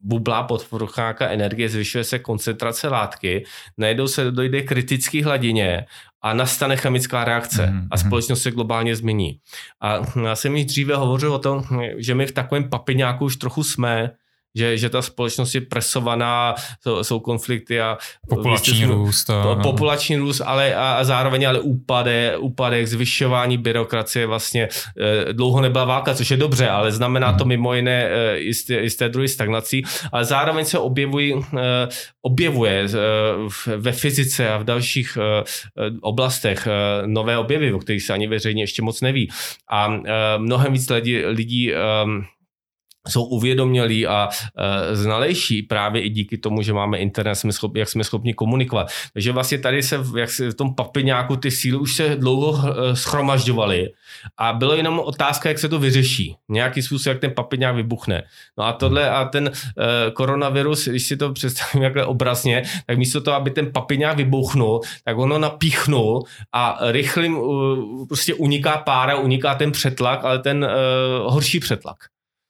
bublá 0.00 0.42
pod 0.42 0.62
nějaká 0.62 1.28
energie, 1.28 1.68
zvyšuje 1.68 2.04
se 2.04 2.18
koncentrace 2.18 2.88
látky, 2.88 3.44
najednou 3.78 4.08
se 4.08 4.30
dojde 4.30 4.62
k 4.62 4.68
kritické 4.68 5.24
hladině 5.24 5.86
a 6.22 6.34
nastane 6.34 6.76
chemická 6.76 7.24
reakce 7.24 7.66
mm-hmm. 7.66 7.88
a 7.90 7.96
společnost 7.96 8.42
se 8.42 8.50
globálně 8.50 8.96
změní. 8.96 9.38
A 9.80 9.98
já 10.24 10.36
jsem 10.36 10.56
již 10.56 10.66
dříve 10.66 10.96
hovořil 10.96 11.34
o 11.34 11.38
tom, 11.38 11.64
že 11.96 12.14
my 12.14 12.26
v 12.26 12.32
takovém 12.32 12.68
papiňáku 12.68 13.24
už 13.24 13.36
trochu 13.36 13.64
jsme, 13.64 14.10
že, 14.58 14.78
že 14.78 14.88
ta 14.88 15.02
společnost 15.02 15.54
je 15.54 15.60
presovaná, 15.60 16.54
jsou, 16.82 17.04
jsou 17.04 17.20
konflikty 17.20 17.80
a 17.80 17.98
populační 18.28 18.78
jsme, 18.78 18.86
růst. 18.86 19.30
A... 19.30 19.54
Populační 19.62 20.16
růst, 20.16 20.40
ale 20.40 20.74
a, 20.74 20.92
a 20.92 21.04
zároveň 21.04 21.48
ale 21.48 21.60
úpadek, 21.60 22.34
úpadek, 22.38 22.86
zvyšování 22.86 23.58
byrokracie 23.58 24.26
vlastně 24.26 24.68
e, 25.28 25.32
dlouho 25.32 25.60
nebyla 25.60 25.84
válka, 25.84 26.14
což 26.14 26.30
je 26.30 26.36
dobře, 26.36 26.68
ale 26.68 26.92
znamená 26.92 27.32
to 27.32 27.44
mhm. 27.44 27.48
mimo 27.48 27.74
jiné 27.74 28.08
e, 28.10 28.38
jisté, 28.38 28.74
jisté 28.74 29.08
druhy 29.08 29.28
stagnací, 29.28 29.82
ale 30.12 30.24
zároveň 30.24 30.64
se 30.64 30.78
objevují, 30.78 31.34
e, 31.34 31.88
objevuje 32.22 32.88
ve 33.76 33.92
fyzice 33.92 34.50
a 34.50 34.58
v 34.58 34.64
dalších 34.64 35.18
oblastech 36.00 36.68
nové 37.06 37.38
objevy, 37.38 37.72
o 37.72 37.78
kterých 37.78 38.02
se 38.02 38.12
ani 38.12 38.26
veřejně 38.26 38.62
ještě 38.62 38.82
moc 38.82 39.00
neví. 39.00 39.30
A 39.70 40.00
mnohem 40.38 40.72
víc 40.72 40.90
lidí, 40.90 41.24
lidí 41.24 41.72
jsou 43.08 43.24
uvědomělí 43.24 44.06
a 44.06 44.28
e, 44.28 44.96
znalejší 44.96 45.62
právě 45.62 46.02
i 46.02 46.08
díky 46.10 46.38
tomu, 46.38 46.62
že 46.62 46.72
máme 46.72 46.98
internet, 46.98 47.34
jsme 47.34 47.52
schopni, 47.52 47.80
jak 47.80 47.88
jsme 47.88 48.04
schopni 48.04 48.34
komunikovat. 48.34 48.88
Takže 49.12 49.32
vlastně 49.32 49.58
tady 49.58 49.82
se, 49.82 50.00
jak 50.16 50.30
se 50.30 50.50
v 50.50 50.54
tom 50.54 50.74
papiňáku 50.74 51.36
ty 51.36 51.50
síly 51.50 51.78
už 51.78 51.94
se 51.94 52.16
dlouho 52.16 52.68
e, 52.68 52.96
schromažďovaly 52.96 53.88
a 54.38 54.52
bylo 54.52 54.74
jenom 54.74 54.98
otázka, 54.98 55.48
jak 55.48 55.58
se 55.58 55.68
to 55.68 55.78
vyřeší. 55.78 56.36
Nějaký 56.48 56.82
způsob, 56.82 57.06
jak 57.06 57.20
ten 57.20 57.30
papiňák 57.34 57.74
vybuchne. 57.74 58.22
No 58.58 58.64
a 58.64 58.72
tohle 58.72 59.10
a 59.10 59.24
ten 59.24 59.50
e, 59.50 60.10
koronavirus, 60.10 60.88
když 60.88 61.06
si 61.06 61.16
to 61.16 61.32
představím 61.32 61.82
jakhle 61.82 62.04
obrazně, 62.04 62.62
tak 62.86 62.98
místo 62.98 63.20
toho, 63.20 63.36
aby 63.36 63.50
ten 63.50 63.72
papiňák 63.72 64.16
vybuchnul, 64.16 64.80
tak 65.04 65.18
ono 65.18 65.38
napíchnul 65.38 66.24
a 66.52 66.78
rychlým 66.80 67.38
uh, 67.38 68.06
prostě 68.06 68.34
uniká 68.34 68.76
pára, 68.76 69.16
uniká 69.16 69.54
ten 69.54 69.72
přetlak, 69.72 70.24
ale 70.24 70.38
ten 70.38 70.64
uh, 70.64 71.32
horší 71.32 71.60
přetlak. 71.60 71.96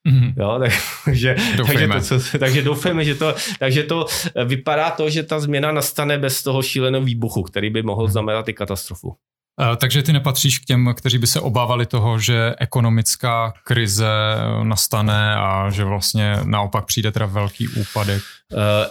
Mm-hmm. 0.09 0.33
Jo, 0.37 0.59
tak, 0.59 0.73
takže, 1.05 1.37
takže, 1.67 1.89
to, 1.89 2.01
co, 2.01 2.39
takže 2.39 2.63
doufejme, 2.63 3.05
že 3.05 3.15
to, 3.15 3.35
takže 3.59 3.83
to 3.83 4.07
eh, 4.35 4.45
vypadá 4.45 4.91
to, 4.91 5.11
že 5.11 5.23
ta 5.23 5.41
změna 5.41 5.73
nastane 5.73 6.19
bez 6.19 6.43
toho 6.43 6.63
šíleného 6.63 7.05
výbuchu, 7.05 7.43
který 7.43 7.71
by 7.71 7.83
mohl 7.83 8.09
znamenat 8.09 8.49
i 8.49 8.53
katastrofu. 8.53 9.15
Eh, 9.61 9.77
takže 9.77 10.03
ty 10.03 10.13
nepatříš 10.13 10.59
k 10.59 10.65
těm, 10.65 10.95
kteří 10.97 11.19
by 11.19 11.27
se 11.27 11.41
obávali 11.41 11.87
toho, 11.87 12.19
že 12.19 12.55
ekonomická 12.59 13.53
krize 13.65 14.07
eh, 14.07 14.65
nastane 14.65 15.35
a 15.35 15.71
že 15.71 15.85
vlastně 15.85 16.37
naopak 16.45 16.85
přijde 16.85 17.13
teda 17.13 17.27
velký 17.27 17.69
úpadek? 17.69 18.23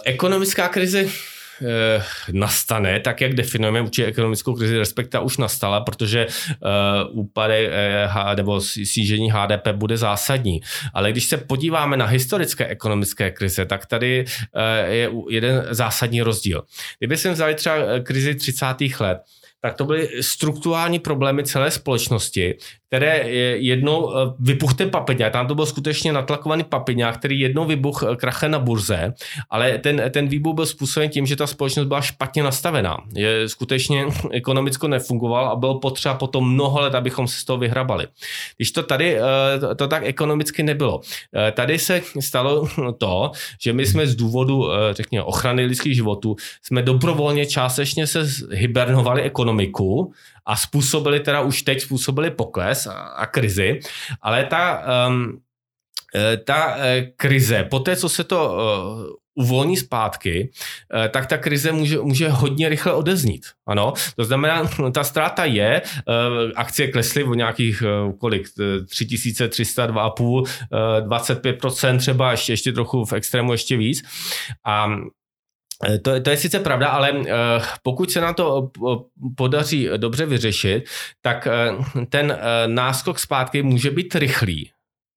Ekonomická 0.04 0.68
krize 0.68 1.06
nastane, 2.32 3.00
tak 3.00 3.20
jak 3.20 3.34
definujeme 3.34 3.80
určitě 3.80 4.06
ekonomickou 4.06 4.54
krizi, 4.54 4.78
respektive 4.78 5.22
už 5.22 5.36
nastala, 5.36 5.80
protože 5.80 6.26
uh, 6.26 7.20
úpadek 7.20 7.70
uh, 7.70 8.34
nebo 8.34 8.60
snížení 8.60 9.30
HDP 9.30 9.68
bude 9.72 9.96
zásadní. 9.96 10.60
Ale 10.94 11.12
když 11.12 11.24
se 11.24 11.36
podíváme 11.36 11.96
na 11.96 12.06
historické 12.06 12.66
ekonomické 12.66 13.30
krize, 13.30 13.64
tak 13.64 13.86
tady 13.86 14.24
je 14.86 15.10
jeden 15.30 15.66
zásadní 15.70 16.22
rozdíl. 16.22 16.62
Kdyby 16.98 17.16
jsme 17.16 17.30
vzali 17.32 17.54
třeba 17.54 17.76
krizi 18.02 18.34
30. 18.34 18.66
let, 19.00 19.18
tak 19.60 19.74
to 19.74 19.84
byly 19.84 20.08
strukturální 20.20 20.98
problémy 20.98 21.44
celé 21.44 21.70
společnosti, 21.70 22.54
které 22.88 23.30
jednou 23.58 24.12
eh, 24.12 24.34
vybuch 24.38 24.74
ten 24.74 24.90
papiňák, 24.90 25.32
tam 25.32 25.46
to 25.46 25.54
byl 25.54 25.66
skutečně 25.66 26.12
natlakovaný 26.12 26.64
papiňák, 26.64 27.18
který 27.18 27.40
jednou 27.40 27.64
vybuch 27.64 28.02
eh, 28.02 28.16
krache 28.16 28.48
na 28.48 28.58
burze, 28.58 29.14
ale 29.50 29.78
ten, 29.78 30.02
ten 30.10 30.28
výbuch 30.28 30.54
byl 30.54 30.66
způsoben 30.66 31.10
tím, 31.10 31.26
že 31.26 31.36
ta 31.36 31.46
společnost 31.46 31.86
byla 31.86 32.00
špatně 32.00 32.42
nastavená. 32.42 32.96
Je, 33.14 33.48
skutečně 33.48 34.06
ekonomicko 34.30 34.88
nefungoval 34.88 35.48
a 35.48 35.56
bylo 35.56 35.80
potřeba 35.80 36.14
potom 36.14 36.54
mnoho 36.54 36.80
let, 36.80 36.94
abychom 36.94 37.28
se 37.28 37.40
z 37.40 37.44
toho 37.44 37.58
vyhrabali. 37.58 38.06
Když 38.56 38.72
to 38.72 38.82
tady, 38.82 39.16
eh, 39.16 39.58
to, 39.60 39.74
to 39.74 39.88
tak 39.88 40.02
ekonomicky 40.06 40.62
nebylo. 40.62 41.00
Tady 41.52 41.78
se 41.78 42.02
stalo 42.20 42.68
to, 42.98 43.30
že 43.60 43.72
my 43.72 43.86
jsme 43.86 44.06
z 44.06 44.16
důvodu, 44.16 44.68
řekněme, 44.92 45.24
ochrany 45.24 45.64
lidských 45.64 45.94
životů, 45.94 46.36
jsme 46.62 46.82
dobrovolně 46.82 47.46
částečně 47.46 48.06
se 48.06 48.26
hibernovali 48.52 49.22
ekonomiku 49.48 50.12
a 50.46 50.56
způsobili 50.56 51.20
teda 51.20 51.40
už 51.40 51.62
teď 51.62 51.80
způsobili 51.80 52.30
pokles 52.30 52.86
a, 52.86 52.92
a 52.92 53.26
krizi, 53.26 53.80
ale 54.22 54.44
ta, 54.44 54.82
um, 55.08 55.40
ta 56.44 56.76
uh, 56.76 56.82
krize, 57.16 57.64
po 57.70 57.78
té, 57.78 57.96
co 57.96 58.08
se 58.08 58.24
to 58.24 58.54
uh, 58.54 59.44
uvolní 59.44 59.76
zpátky, 59.76 60.50
uh, 60.94 61.08
tak 61.08 61.26
ta 61.26 61.38
krize 61.38 61.72
může, 61.72 61.98
může 61.98 62.28
hodně 62.28 62.68
rychle 62.68 62.92
odeznít. 62.92 63.46
Ano, 63.66 63.92
to 64.16 64.24
znamená, 64.24 64.70
ta 64.94 65.04
ztráta 65.04 65.44
je, 65.44 65.82
akcie 66.56 66.88
klesly 66.88 67.24
o 67.24 67.34
nějakých 67.34 67.82
kolik, 68.18 68.48
3300, 68.88 69.86
2,5, 69.86 70.44
25% 71.08 71.98
třeba, 71.98 72.30
ještě, 72.30 72.52
ještě 72.52 72.72
trochu 72.72 73.04
v 73.04 73.12
extrému 73.12 73.52
ještě 73.52 73.76
víc. 73.76 74.02
A 74.64 74.88
Eh, 74.88 75.17
to, 76.02 76.20
to 76.20 76.30
je 76.30 76.36
sice 76.36 76.60
pravda, 76.60 76.88
ale 76.88 77.12
uh, 77.12 77.26
pokud 77.82 78.10
se 78.10 78.20
nám 78.20 78.34
to 78.34 78.70
podaří 79.36 79.88
dobře 79.96 80.26
vyřešit, 80.26 80.84
tak 81.22 81.48
ten 82.08 82.38
náskok 82.66 83.18
zpátky 83.18 83.62
může 83.62 83.90
být 83.90 84.14
rychlý. 84.14 84.70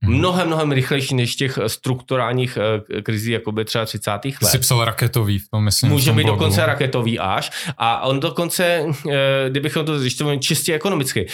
Hmm. 0.04 0.18
Mnohem, 0.18 0.48
mnohem 0.48 0.72
rychlejší 0.72 1.16
než 1.16 1.36
těch 1.36 1.60
strukturálních 1.68 2.58
uh, 2.58 3.02
krizí, 3.02 3.32
jako 3.32 3.52
by 3.52 3.66
třeba 3.66 3.86
30. 3.86 4.12
let. 4.12 4.34
Jsi 4.44 4.58
psal 4.58 4.86
raketový 4.86 5.40
v 5.40 5.50
tom, 5.50 5.64
myslím. 5.64 5.92
Může 5.92 6.06
tom 6.06 6.18
být 6.18 6.24
blogu. 6.24 6.40
dokonce 6.40 6.66
raketový 6.66 7.20
až. 7.20 7.52
A 7.78 8.08
on 8.08 8.20
dokonce, 8.20 8.84
uh, 8.86 9.14
kdybychom 9.50 9.86
to, 9.86 9.94
to 10.18 10.36
čistě 10.38 10.74
ekonomicky, 10.74 11.28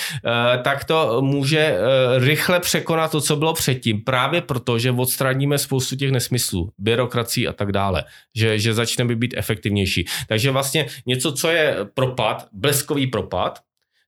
tak 0.64 0.84
to 0.84 1.22
může 1.22 1.78
rychle 2.18 2.60
překonat 2.60 3.12
to, 3.12 3.22
co 3.22 3.36
bylo 3.36 3.54
předtím. 3.54 4.04
Právě 4.04 4.42
proto, 4.42 4.80
že 4.80 4.92
odstraníme 4.92 5.58
spoustu 5.58 5.96
těch 5.96 6.12
nesmyslů, 6.12 6.70
byrokracií 6.78 7.48
a 7.48 7.54
tak 7.54 7.72
dále. 7.72 8.04
Že, 8.36 8.60
že 8.60 8.74
začneme 8.74 9.16
být 9.16 9.34
efektivnější. 9.38 10.06
Takže 10.28 10.52
vlastně 10.52 10.86
něco, 11.06 11.32
co 11.32 11.50
je 11.50 11.78
propad, 11.94 12.48
bleskový 12.54 13.08
propad, 13.08 13.60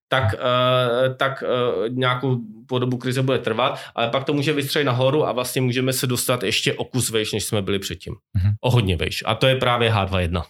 tak, 0.10 0.34
uh, 0.34 1.16
tak 1.16 1.44
uh, 1.44 1.90
nějakou 1.90 2.38
podobu 2.68 2.98
krize 2.98 3.22
bude 3.22 3.40
trvat, 3.40 3.80
ale 3.96 4.10
pak 4.10 4.24
to 4.24 4.34
může 4.34 4.54
vystřelit 4.54 4.86
nahoru 4.86 5.28
a 5.28 5.32
vlastně 5.32 5.62
můžeme 5.62 5.94
se 5.94 6.08
dostat 6.08 6.44
ještě 6.44 6.74
o 6.74 6.84
kus 6.84 7.10
vejš, 7.10 7.34
než 7.34 7.44
jsme 7.44 7.62
byli 7.62 7.80
předtím. 7.80 8.14
Mm-hmm. 8.14 8.54
O 8.62 8.72
hodně 8.72 8.98
vejš. 8.98 9.24
A 9.26 9.36
to 9.36 9.48
je 9.48 9.56
právě 9.56 9.92
H2.1. 9.92 10.44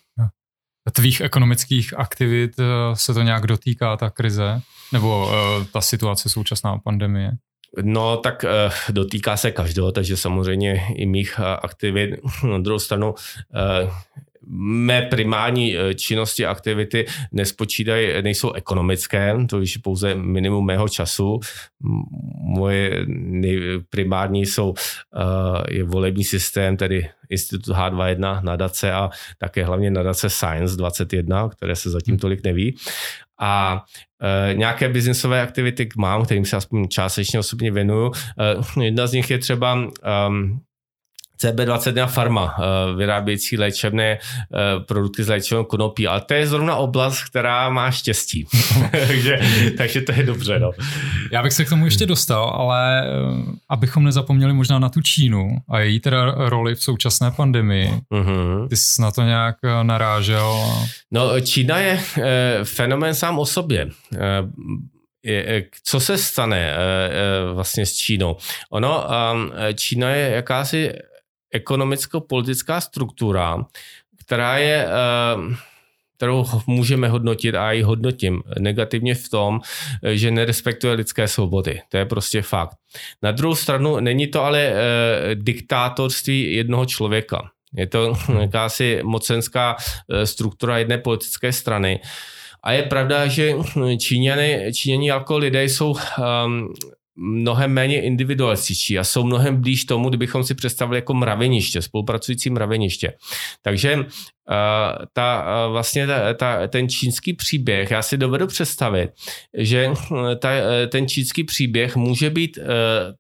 Tvých 0.94 1.22
ekonomických 1.22 2.00
aktivit 2.00 2.60
uh, 2.60 2.66
se 2.94 3.14
to 3.14 3.22
nějak 3.22 3.48
dotýká, 3.48 3.98
ta 3.98 4.10
krize? 4.10 4.62
Nebo 4.94 5.32
ta 5.74 5.82
situace 5.82 6.30
současná 6.30 6.78
pandemie? 6.78 7.32
No, 7.82 8.18
tak 8.18 8.46
dotýká 8.90 9.38
se 9.38 9.52
každého, 9.52 9.92
takže 9.92 10.18
samozřejmě 10.18 10.84
i 10.96 11.06
mých 11.06 11.40
aktivit. 11.40 12.10
Na 12.44 12.58
druhou 12.58 12.80
stranu 12.80 13.16
mé 14.48 15.02
primární 15.02 15.76
činnosti 15.96 16.46
a 16.46 16.52
aktivity 16.52 17.06
nespočítají, 17.32 18.22
nejsou 18.22 18.52
ekonomické, 18.52 19.36
to 19.50 19.62
je 19.62 19.66
pouze 19.84 20.16
minimum 20.16 20.66
mého 20.66 20.90
času. 20.90 21.40
Moje 22.42 23.06
primární 23.90 24.46
jsou 24.46 24.74
je 25.70 25.84
volební 25.84 26.24
systém, 26.24 26.78
tedy 26.78 27.10
Institut 27.30 27.76
H21, 27.76 28.44
nadace 28.44 28.92
a 28.94 29.10
také 29.38 29.66
hlavně 29.66 29.92
nadace 29.92 30.30
Science 30.30 30.78
21, 30.78 31.50
které 31.50 31.76
se 31.76 31.90
zatím 31.90 32.18
tolik 32.18 32.44
neví. 32.44 32.76
A 33.40 33.84
e, 34.22 34.54
nějaké 34.54 34.90
biznisové 34.90 35.42
aktivity 35.42 35.90
mám, 35.98 36.26
kterým 36.26 36.46
se 36.46 36.56
aspoň 36.58 36.88
částečně 36.88 37.40
osobně 37.40 37.72
věnuju. 37.72 38.12
E, 38.80 38.84
jedna 38.84 39.08
z 39.08 39.14
nich 39.14 39.30
je 39.30 39.38
třeba 39.38 39.74
um, 39.74 40.60
CB21 41.44 42.08
Pharma, 42.08 42.56
eh, 42.58 42.96
vyrábějící 42.96 43.58
léčebné 43.58 44.12
eh, 44.12 44.20
produkty 44.80 45.24
z 45.24 45.28
léčebného 45.28 45.66
konopí, 45.66 46.08
ale 46.08 46.22
to 46.22 46.34
je 46.34 46.48
zrovna 46.48 46.76
oblast, 46.76 47.24
která 47.24 47.70
má 47.70 47.92
štěstí. 47.92 48.48
takže, 48.92 49.40
takže 49.78 50.02
to 50.02 50.12
je 50.12 50.24
dobře. 50.24 50.60
No. 50.60 50.72
Já 51.32 51.44
bych 51.44 51.54
se 51.54 51.66
k 51.66 51.70
tomu 51.70 51.86
ještě 51.86 52.06
dostal, 52.06 52.50
ale 52.50 53.08
eh, 53.08 53.10
abychom 53.70 54.04
nezapomněli 54.04 54.54
možná 54.54 54.80
na 54.80 54.90
tu 54.90 55.02
Čínu 55.02 55.58
a 55.70 55.80
její 55.80 56.00
teda 56.00 56.32
roli 56.36 56.76
v 56.76 56.84
současné 56.84 57.32
pandemii. 57.32 57.92
Uh-huh. 58.12 58.68
Ty 58.68 58.78
jsi 58.78 59.02
na 59.02 59.12
to 59.12 59.22
nějak 59.22 59.56
narážel? 59.84 60.76
No, 61.12 61.42
Čína 61.42 61.80
je 61.80 62.00
fenomén 62.64 63.16
sám 63.16 63.40
o 63.40 63.46
sobě 63.46 63.90
co 65.84 66.00
se 66.00 66.18
stane 66.18 66.76
vlastně 67.54 67.86
s 67.86 67.94
Čínou? 67.94 68.38
Ono, 68.70 69.06
Čína 69.76 70.10
je 70.10 70.30
jakási 70.30 70.94
ekonomicko-politická 71.54 72.82
struktura, 72.82 73.66
která 74.26 74.58
je, 74.58 74.88
eh, 74.88 75.56
kterou 76.18 76.46
můžeme 76.68 77.08
hodnotit 77.10 77.56
a 77.56 77.72
ji 77.72 77.82
hodnotím 77.82 78.44
negativně 78.60 79.16
v 79.16 79.30
tom, 79.30 79.60
že 80.14 80.32
nerespektuje 80.32 80.94
lidské 80.94 81.28
svobody. 81.28 81.82
To 81.90 81.98
je 81.98 82.06
prostě 82.06 82.42
fakt. 82.42 82.78
Na 83.24 83.32
druhou 83.32 83.56
stranu 83.56 84.00
není 84.00 84.28
to 84.28 84.44
ale 84.44 84.60
eh, 84.60 84.76
diktátorství 85.36 86.54
jednoho 86.54 86.86
člověka. 86.86 87.50
Je 87.74 87.88
to 87.88 88.14
jakási 88.40 89.00
mocenská 89.04 89.76
eh, 89.80 90.26
struktura 90.26 90.78
jedné 90.78 90.98
politické 90.98 91.54
strany. 91.54 92.00
A 92.64 92.72
je 92.72 92.84
pravda, 92.84 93.28
že 93.28 93.54
Číňany, 94.00 94.72
Číňani 94.74 95.08
jako 95.10 95.38
lidé 95.38 95.64
jsou 95.64 95.96
um, 95.96 96.74
mnohem 97.20 97.72
méně 97.72 98.02
individualističtí 98.02 99.00
a 99.00 99.04
jsou 99.04 99.24
mnohem 99.24 99.62
blíž 99.62 99.86
tomu, 99.86 100.10
kdybychom 100.10 100.44
si 100.44 100.56
představili 100.56 100.98
jako 100.98 101.14
mraveniště, 101.14 101.82
spolupracující 101.82 102.50
mraveniště. 102.50 103.14
Takže 103.62 103.96
uh, 103.98 104.06
ta, 105.14 105.46
uh, 105.66 105.72
vlastně 105.72 106.08
ta, 106.08 106.34
ta, 106.34 106.68
ten 106.68 106.90
čínský 106.90 107.34
příběh, 107.34 107.92
já 107.92 108.02
si 108.02 108.18
dovedu 108.18 108.48
představit, 108.48 109.10
že 109.58 109.90
ta, 110.40 110.50
ten 110.92 111.08
čínský 111.08 111.44
příběh 111.44 111.96
může 111.96 112.30
být 112.30 112.58
uh, 112.58 112.64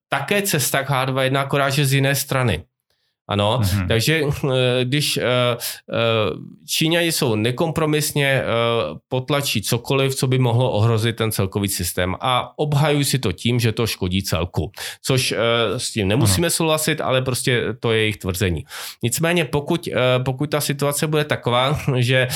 také 0.09 0.41
cesta 0.41 0.83
k 0.83 0.89
H2.1, 0.89 1.39
akorát, 1.39 1.69
že 1.69 1.85
z 1.85 1.93
jiné 1.93 2.15
strany. 2.15 2.63
Ano, 3.29 3.59
mm-hmm. 3.61 3.87
takže 3.87 4.21
eh, 4.25 4.85
když 4.85 5.17
uh, 5.17 5.23
uh, 5.23 6.43
Číňani 6.65 7.11
jsou 7.11 7.35
nekompromisně 7.35 8.43
potlačí 9.09 9.61
cokoliv, 9.61 10.15
co 10.15 10.27
by 10.27 10.39
mohlo 10.39 10.71
ohrozit 10.71 11.15
ten 11.15 11.31
celkový 11.31 11.67
systém 11.67 12.15
a 12.21 12.53
obhajují 12.57 13.05
si 13.05 13.19
to 13.19 13.31
tím, 13.31 13.59
že 13.59 13.71
to 13.71 13.87
škodí 13.87 14.23
celku, 14.23 14.71
což 15.01 15.33
s 15.77 15.91
tím 15.91 16.07
nemusíme 16.07 16.47
ano. 16.47 16.51
souhlasit, 16.51 17.01
ale 17.01 17.21
prostě 17.21 17.63
to 17.79 17.91
je 17.91 17.99
jejich 17.99 18.17
tvrzení. 18.17 18.63
Nicméně 19.03 19.45
pokud, 19.45 19.87
pokud 20.25 20.49
ta 20.49 20.61
situace 20.61 21.07
bude 21.07 21.25
taková, 21.25 21.79
že 21.97 22.27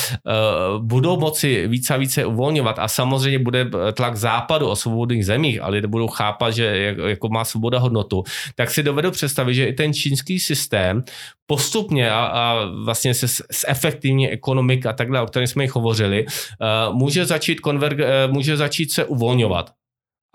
budou 0.78 1.20
moci 1.20 1.68
více 1.68 1.94
a 1.94 1.98
více 1.98 2.26
uvolňovat 2.26 2.80
a 2.80 2.88
samozřejmě 2.88 3.40
bude 3.40 3.70
tlak 3.94 4.16
západu 4.16 4.68
o 4.68 4.76
svobodných 4.76 5.26
zemích, 5.26 5.62
ale 5.62 5.72
lidé 5.76 5.88
budou 5.88 6.08
chápat, 6.08 6.52
že 6.52 6.96
jako 7.06 7.30
má 7.30 7.46
svoboda 7.46 7.80
hodnotu, 7.80 8.24
tak 8.56 8.72
si 8.72 8.84
dovedu 8.84 9.12
představit, 9.12 9.54
že 9.54 9.66
i 9.66 9.74
ten 9.74 9.94
čínský 9.94 10.40
systém 10.40 10.83
systém 10.84 11.04
postupně 11.46 12.12
a, 12.12 12.26
a 12.26 12.66
vlastně 12.84 13.14
se 13.14 13.28
z 13.28 13.66
efektivní 13.68 14.30
ekonomik 14.30 14.86
a 14.86 14.94
takhle, 14.94 15.22
o 15.22 15.26
kterém 15.26 15.48
jsme 15.48 15.64
jich 15.64 15.76
hovořili, 15.76 16.26
uh, 16.26 16.96
může 16.96 17.26
začít, 17.26 17.60
konverg, 17.60 18.00
uh, 18.00 18.34
může 18.34 18.58
začít 18.58 18.92
se 18.92 19.06
uvolňovat 19.06 19.72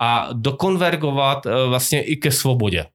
a 0.01 0.29
dokonvergovat 0.33 1.45
uh, 1.45 1.51
vlastně 1.69 2.03
i 2.03 2.15
ke 2.15 2.31
svobodě 2.31 2.85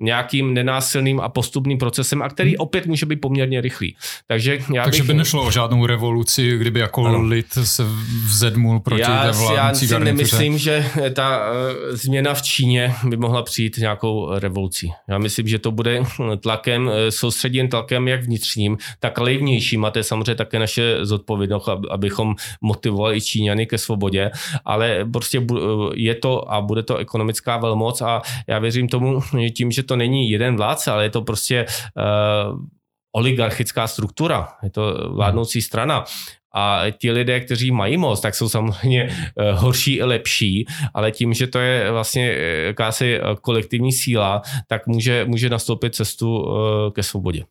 nějakým 0.00 0.54
nenásilným 0.54 1.20
a 1.20 1.28
postupným 1.28 1.78
procesem, 1.78 2.22
a 2.22 2.28
který 2.28 2.50
hmm. 2.50 2.56
opět 2.58 2.86
může 2.86 3.06
být 3.06 3.16
poměrně 3.16 3.60
rychlý. 3.60 3.96
Takže, 4.26 4.58
já 4.74 4.84
Takže 4.84 5.02
bych... 5.02 5.06
by 5.06 5.14
nešlo 5.14 5.46
o 5.46 5.50
žádnou 5.50 5.86
revoluci, 5.86 6.58
kdyby 6.58 6.80
jako 6.80 7.04
ano. 7.04 7.22
lid 7.22 7.46
se 7.64 7.84
vzedmul 8.26 8.80
proti 8.80 9.00
já, 9.00 9.22
té 9.22 9.38
vládnoucí 9.38 9.84
Já 9.84 9.98
si 9.98 10.04
nemyslím, 10.04 10.58
že 10.58 10.90
ta 11.14 11.38
uh, 11.38 11.96
změna 11.96 12.34
v 12.34 12.42
Číně 12.42 12.94
by 13.04 13.16
mohla 13.16 13.42
přijít 13.42 13.76
nějakou 13.78 14.38
revolucí. 14.38 14.92
Já 15.08 15.18
myslím, 15.18 15.48
že 15.48 15.58
to 15.58 15.70
bude 15.70 16.02
tlakem, 16.40 16.86
uh, 16.86 16.92
soustředěn 17.10 17.68
tlakem 17.68 18.08
jak 18.08 18.24
vnitřním, 18.24 18.78
tak 19.00 19.18
ale 19.18 19.32
i 19.32 19.38
vnějším. 19.38 19.84
A 19.84 19.90
to 19.90 19.98
je 19.98 20.04
samozřejmě 20.04 20.34
také 20.34 20.58
naše 20.58 20.96
zodpovědnost, 21.02 21.68
abychom 21.90 22.34
motivovali 22.60 23.16
i 23.16 23.20
Číňany 23.20 23.66
ke 23.66 23.78
svobodě. 23.78 24.30
Ale 24.64 25.06
prostě 25.12 25.42
je 25.94 26.14
to 26.14 26.52
a 26.52 26.60
bude 26.60 26.82
to 26.82 26.96
ekonomická 26.96 27.56
velmoc 27.56 28.00
a 28.00 28.22
já 28.46 28.58
věřím 28.58 28.88
tomu, 28.88 29.20
že 29.40 29.50
tím, 29.50 29.70
že 29.70 29.82
to 29.90 29.96
není 29.96 30.30
jeden 30.30 30.56
vládce, 30.56 30.90
ale 30.90 31.04
je 31.04 31.10
to 31.10 31.22
prostě 31.22 31.66
uh, 31.66 32.58
oligarchická 33.12 33.86
struktura, 33.86 34.48
je 34.62 34.70
to 34.70 35.10
vládnoucí 35.14 35.62
strana. 35.62 36.04
A 36.54 36.82
ti 36.98 37.10
lidé, 37.10 37.40
kteří 37.40 37.70
mají 37.70 37.96
moc, 37.96 38.20
tak 38.20 38.34
jsou 38.34 38.48
samozřejmě 38.48 39.08
eh, 39.10 39.52
horší 39.52 39.94
i 39.94 40.02
lepší, 40.02 40.66
ale 40.94 41.10
tím, 41.10 41.34
že 41.34 41.46
to 41.46 41.58
je 41.58 41.90
vlastně 41.90 42.30
eh, 42.30 42.62
jakási 42.66 43.20
kolektivní 43.42 43.92
síla, 43.92 44.42
tak 44.66 44.86
může, 44.86 45.24
může 45.24 45.48
nastoupit 45.50 45.94
cestu 45.94 46.46
ke 46.94 47.02
svobodě 47.02 47.44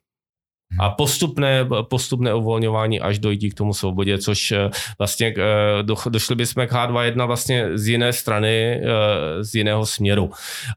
a 0.77 0.89
postupné, 0.89 1.65
postupné 1.81 2.33
uvolňování 2.33 2.99
až 2.99 3.19
dojít 3.19 3.49
k 3.49 3.53
tomu 3.53 3.73
svobodě, 3.73 4.17
což 4.17 4.51
eh, 4.51 4.69
vlastně 4.97 5.33
eh, 5.37 5.83
do, 5.83 5.95
došli 6.09 6.35
bychom 6.35 6.67
k 6.67 6.71
H2.1 6.71 7.27
vlastně 7.27 7.65
z 7.73 7.87
jiné 7.87 8.13
strany, 8.13 8.81
eh, 8.83 9.43
z 9.43 9.55
jiného 9.55 9.85
směru. 9.85 10.29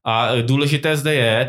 A 0.04 0.28
důležité 0.42 0.96
zde 0.96 1.14
je, 1.14 1.48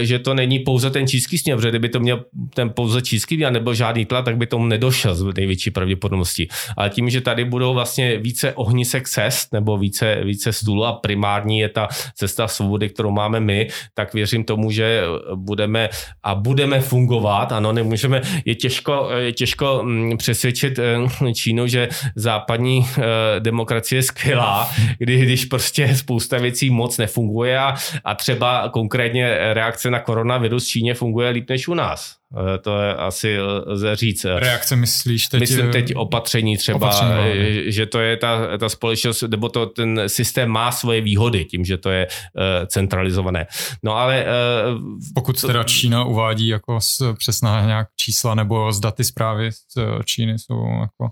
že 0.00 0.18
to 0.18 0.34
není 0.34 0.58
pouze 0.58 0.90
ten 0.90 1.08
čínský 1.08 1.38
směr, 1.38 1.56
protože 1.56 1.68
kdyby 1.68 1.88
to 1.88 2.00
měl 2.00 2.24
ten 2.54 2.70
pouze 2.70 3.02
čínský 3.02 3.44
a 3.44 3.50
nebyl 3.50 3.74
žádný 3.74 4.04
tlak, 4.04 4.24
tak 4.24 4.36
by 4.36 4.46
tomu 4.46 4.66
nedošel 4.66 5.14
z 5.14 5.24
největší 5.36 5.70
pravděpodobnosti. 5.70 6.48
Ale 6.76 6.90
tím, 6.90 7.10
že 7.10 7.20
tady 7.20 7.44
budou 7.44 7.74
vlastně 7.74 8.18
více 8.18 8.52
ohnisek 8.52 9.08
cest 9.08 9.52
nebo 9.52 9.78
více, 9.78 10.20
více 10.24 10.52
stůl 10.52 10.86
a 10.86 10.92
primární 10.92 11.58
je 11.58 11.68
ta 11.68 11.88
cesta 12.14 12.48
svobody, 12.48 12.88
kterou 12.88 13.10
máme 13.10 13.40
my, 13.40 13.68
tak 13.94 14.14
věřím 14.14 14.44
tomu, 14.44 14.70
že 14.70 15.02
budeme 15.34 15.88
a 16.22 16.34
budeme 16.34 16.80
fungovat, 16.80 17.52
ano, 17.52 17.72
nemůžeme, 17.82 18.20
je 18.44 18.54
těžko, 18.54 19.08
je 19.16 19.32
těžko 19.32 19.80
mm, 19.82 20.16
přesvědčit 20.16 20.78
eh, 20.78 21.32
Čínu, 21.34 21.66
že 21.66 21.88
západní 22.16 22.86
eh, 22.98 23.02
demokracie 23.40 23.98
je 23.98 24.02
skvělá, 24.02 24.70
kdy, 24.98 25.22
když 25.22 25.44
prostě 25.44 25.96
spousta 25.96 26.38
věcí 26.38 26.70
moc 26.70 26.98
nefunguje 26.98 27.58
a, 27.58 27.74
a 28.04 28.14
třeba 28.14 28.68
konkrétně 28.68 29.38
reakce 29.52 29.90
na 29.90 30.00
koronavirus 30.00 30.64
v 30.64 30.68
Číně 30.68 30.94
funguje 30.94 31.30
líp 31.30 31.50
než 31.50 31.68
u 31.68 31.74
nás. 31.74 32.21
Eh, 32.54 32.58
to 32.58 32.80
je 32.80 32.94
asi 32.94 33.40
lze 33.66 33.96
říct. 33.96 34.24
Reakce 34.24 34.76
myslíš 34.76 35.26
teď? 35.26 35.40
Myslím 35.40 35.70
teď 35.70 35.96
opatření 35.96 36.56
třeba, 36.56 36.76
opatření, 36.76 37.12
eh, 37.12 37.70
že 37.70 37.86
to 37.86 38.00
je 38.00 38.16
ta, 38.16 38.58
ta 38.58 38.68
společnost, 38.68 39.22
nebo 39.22 39.48
to 39.48 39.66
ten 39.66 40.00
systém 40.06 40.48
má 40.48 40.72
svoje 40.72 41.00
výhody 41.00 41.44
tím, 41.44 41.64
že 41.64 41.78
to 41.78 41.90
je 41.90 42.06
uh, 42.06 42.66
centralizované. 42.66 43.46
No 43.82 43.96
ale... 43.96 44.24
Uh, 44.24 44.82
Pokud 45.14 45.40
to, 45.40 45.46
teda 45.46 45.64
Čína 45.64 46.04
uvádí 46.04 46.48
jako 46.48 46.78
přesná 47.18 47.66
nějak 47.66 47.88
čísla 47.96 48.34
nebo 48.34 48.72
z 48.72 48.80
daty 48.80 49.04
zprávy 49.04 49.52
z 49.52 50.04
Číny 50.04 50.38
jsou 50.38 50.66
jako 50.80 51.10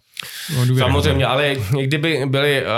Samozřejmě, 0.78 1.26
ale 1.26 1.56
kdyby 1.80 2.26
byly 2.26 2.62
uh, 2.62 2.68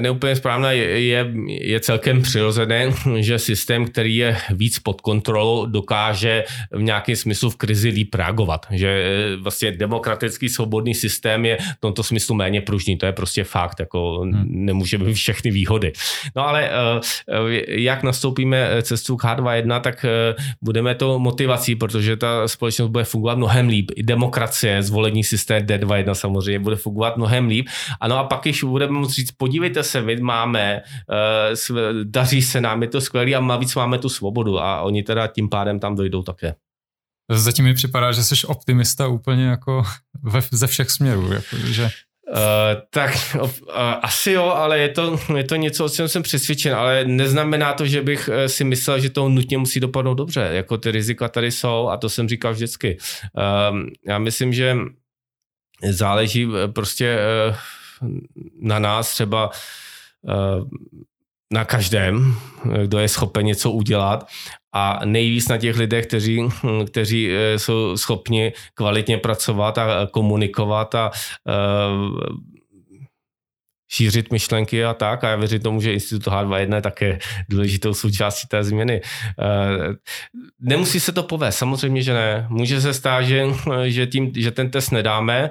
neúplně 0.00 0.36
správné, 0.36 0.76
je, 0.76 1.32
je 1.46 1.80
celkem 1.80 2.22
přirozené, 2.22 2.92
že 3.18 3.38
systém, 3.38 3.86
který 3.86 4.16
je 4.16 4.36
víc 4.50 4.78
pod 4.78 5.00
kontrolou, 5.00 5.66
dokáže 5.66 6.44
v 6.72 6.82
nějakém 6.82 7.16
smyslu 7.16 7.50
v 7.50 7.56
krizi 7.56 7.81
krizi 7.82 7.96
líp 7.96 8.14
reagovat. 8.14 8.66
Že 8.70 8.88
eh, 8.88 9.36
vlastně 9.36 9.72
demokratický 9.72 10.48
svobodný 10.48 10.94
systém 10.94 11.44
je 11.44 11.56
v 11.56 11.80
tomto 11.80 12.02
smyslu 12.02 12.34
méně 12.34 12.60
pružný. 12.60 12.96
To 12.96 13.06
je 13.06 13.12
prostě 13.12 13.44
fakt, 13.44 13.80
jako 13.80 14.20
hmm. 14.20 14.44
nemůže 14.46 14.98
být 14.98 15.14
všechny 15.14 15.50
výhody. 15.50 15.92
No 16.36 16.48
ale 16.48 16.70
eh, 16.70 17.00
eh, 17.28 17.80
jak 17.82 18.02
nastoupíme 18.02 18.82
cestu 18.82 19.16
k 19.16 19.24
H2.1, 19.24 19.80
tak 19.80 20.06
budeme 20.62 20.94
to 20.94 21.18
motivací, 21.18 21.74
protože 21.74 22.16
ta 22.16 22.48
společnost 22.48 22.90
bude 22.90 23.04
fungovat 23.04 23.38
mnohem 23.38 23.68
líp. 23.68 23.90
I 23.96 24.02
demokracie, 24.02 24.82
zvolení 24.82 25.24
systém 25.24 25.62
D2.1 25.62 26.12
samozřejmě 26.12 26.58
bude 26.58 26.76
fungovat 26.76 27.16
mnohem 27.16 27.48
líp. 27.48 27.66
Ano 28.00 28.18
a 28.18 28.24
pak, 28.24 28.42
když 28.42 28.64
budeme 28.64 28.92
moct 28.92 29.14
říct, 29.14 29.32
podívejte 29.36 29.82
se, 29.82 30.02
my 30.02 30.16
máme, 30.16 30.82
daří 32.04 32.42
se 32.42 32.60
nám, 32.60 32.82
je 32.82 32.88
to 32.88 33.00
skvělé 33.00 33.34
a 33.34 33.40
navíc 33.40 33.74
máme 33.74 33.98
tu 33.98 34.08
svobodu 34.08 34.60
a 34.60 34.82
oni 34.82 35.02
teda 35.02 35.26
tím 35.26 35.48
pádem 35.48 35.80
tam 35.80 35.94
dojdou 35.94 36.22
také. 36.22 36.54
Zatím 37.30 37.64
mi 37.64 37.74
připadá, 37.74 38.12
že 38.12 38.24
jsi 38.24 38.46
optimista 38.46 39.06
úplně 39.06 39.44
jako 39.46 39.82
ve, 40.22 40.40
ze 40.52 40.66
všech 40.66 40.90
směrů. 40.90 41.32
Jako, 41.32 41.56
že... 41.56 41.90
Uh, 42.30 42.38
tak 42.90 43.36
uh, 43.40 43.50
asi 44.02 44.32
jo, 44.32 44.44
ale 44.44 44.78
je 44.78 44.88
to, 44.88 45.20
je 45.36 45.44
to 45.44 45.56
něco, 45.56 45.84
o 45.84 45.88
čem 45.88 46.08
jsem 46.08 46.22
přesvědčen, 46.22 46.74
ale 46.74 47.04
neznamená 47.04 47.72
to, 47.72 47.86
že 47.86 48.02
bych 48.02 48.30
si 48.46 48.64
myslel, 48.64 49.00
že 49.00 49.10
to 49.10 49.28
nutně 49.28 49.58
musí 49.58 49.80
dopadnout 49.80 50.14
dobře. 50.14 50.48
Jako 50.52 50.78
ty 50.78 50.90
rizika 50.90 51.28
tady 51.28 51.50
jsou 51.50 51.88
a 51.88 51.96
to 51.96 52.08
jsem 52.08 52.28
říkal 52.28 52.52
vždycky. 52.52 52.98
Uh, 53.32 53.78
já 54.06 54.18
myslím, 54.18 54.52
že 54.52 54.76
záleží 55.90 56.48
prostě 56.74 57.18
uh, 57.50 57.56
na 58.60 58.78
nás 58.78 59.12
třeba 59.12 59.50
uh, 60.22 60.68
na 61.52 61.64
každém, 61.64 62.36
kdo 62.82 62.98
je 62.98 63.08
schopen 63.08 63.46
něco 63.46 63.70
udělat 63.70 64.28
a 64.72 65.00
nejvíc 65.04 65.48
na 65.48 65.58
těch 65.58 65.76
lidech, 65.76 66.06
kteří, 66.06 66.48
kteří 66.86 67.30
eh, 67.30 67.58
jsou 67.58 67.96
schopni 67.96 68.52
kvalitně 68.74 69.18
pracovat 69.18 69.78
a 69.78 70.08
komunikovat 70.10 70.94
a 70.94 71.10
uh, 71.46 72.18
šířit 73.92 74.32
myšlenky 74.32 74.84
a 74.84 74.94
tak. 74.94 75.24
A 75.24 75.28
já 75.28 75.36
věřím 75.36 75.60
tomu, 75.60 75.80
že 75.80 75.92
Institut 75.92 76.32
H21 76.32 76.74
je 76.74 76.82
také 76.82 77.18
důležitou 77.48 77.94
součástí 77.94 78.48
té 78.48 78.64
změny. 78.64 79.00
Nemusí 80.60 81.00
se 81.00 81.12
to 81.12 81.22
povést, 81.22 81.58
samozřejmě, 81.58 82.02
že 82.02 82.12
ne. 82.12 82.46
Může 82.48 82.80
se 82.80 82.94
stát, 82.94 83.22
že, 83.22 83.44
že, 83.84 84.06
tím, 84.06 84.32
že 84.36 84.50
ten 84.50 84.70
test 84.70 84.90
nedáme, 84.90 85.50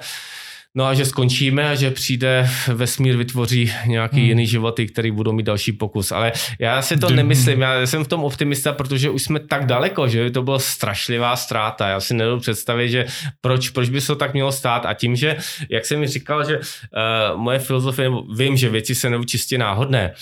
No 0.75 0.85
a 0.85 0.93
že 0.93 1.05
skončíme 1.05 1.69
a 1.69 1.75
že 1.75 1.91
přijde 1.91 2.49
vesmír, 2.73 3.17
vytvoří 3.17 3.73
nějaký 3.85 4.17
hmm. 4.17 4.25
jiný 4.25 4.47
životy, 4.47 4.87
který 4.87 5.11
budou 5.11 5.31
mít 5.31 5.43
další 5.43 5.71
pokus. 5.71 6.11
Ale 6.11 6.31
já 6.59 6.81
si 6.81 6.97
to 6.97 7.09
nemyslím, 7.09 7.61
já 7.61 7.87
jsem 7.87 8.03
v 8.03 8.07
tom 8.07 8.23
optimista, 8.23 8.73
protože 8.73 9.09
už 9.09 9.23
jsme 9.23 9.39
tak 9.39 9.65
daleko, 9.65 10.07
že 10.07 10.23
by 10.23 10.31
to 10.31 10.43
byla 10.43 10.59
strašlivá 10.59 11.35
ztráta. 11.35 11.87
Já 11.87 11.99
si 11.99 12.13
nedovedu 12.13 12.41
představit, 12.41 12.89
že 12.89 13.05
proč, 13.41 13.69
proč 13.69 13.89
by 13.89 14.01
se 14.01 14.07
to 14.07 14.15
tak 14.15 14.33
mělo 14.33 14.51
stát. 14.51 14.85
A 14.85 14.93
tím, 14.93 15.15
že, 15.15 15.37
jak 15.69 15.85
jsem 15.85 15.99
mi 15.99 16.07
říkal, 16.07 16.45
že 16.45 16.57
uh, 16.57 17.41
moje 17.41 17.59
filozofie, 17.59 18.09
vím, 18.35 18.57
že 18.57 18.69
věci 18.69 18.95
se 18.95 19.09
nebo 19.09 19.23
čistě 19.23 19.57
náhodné, 19.57 20.13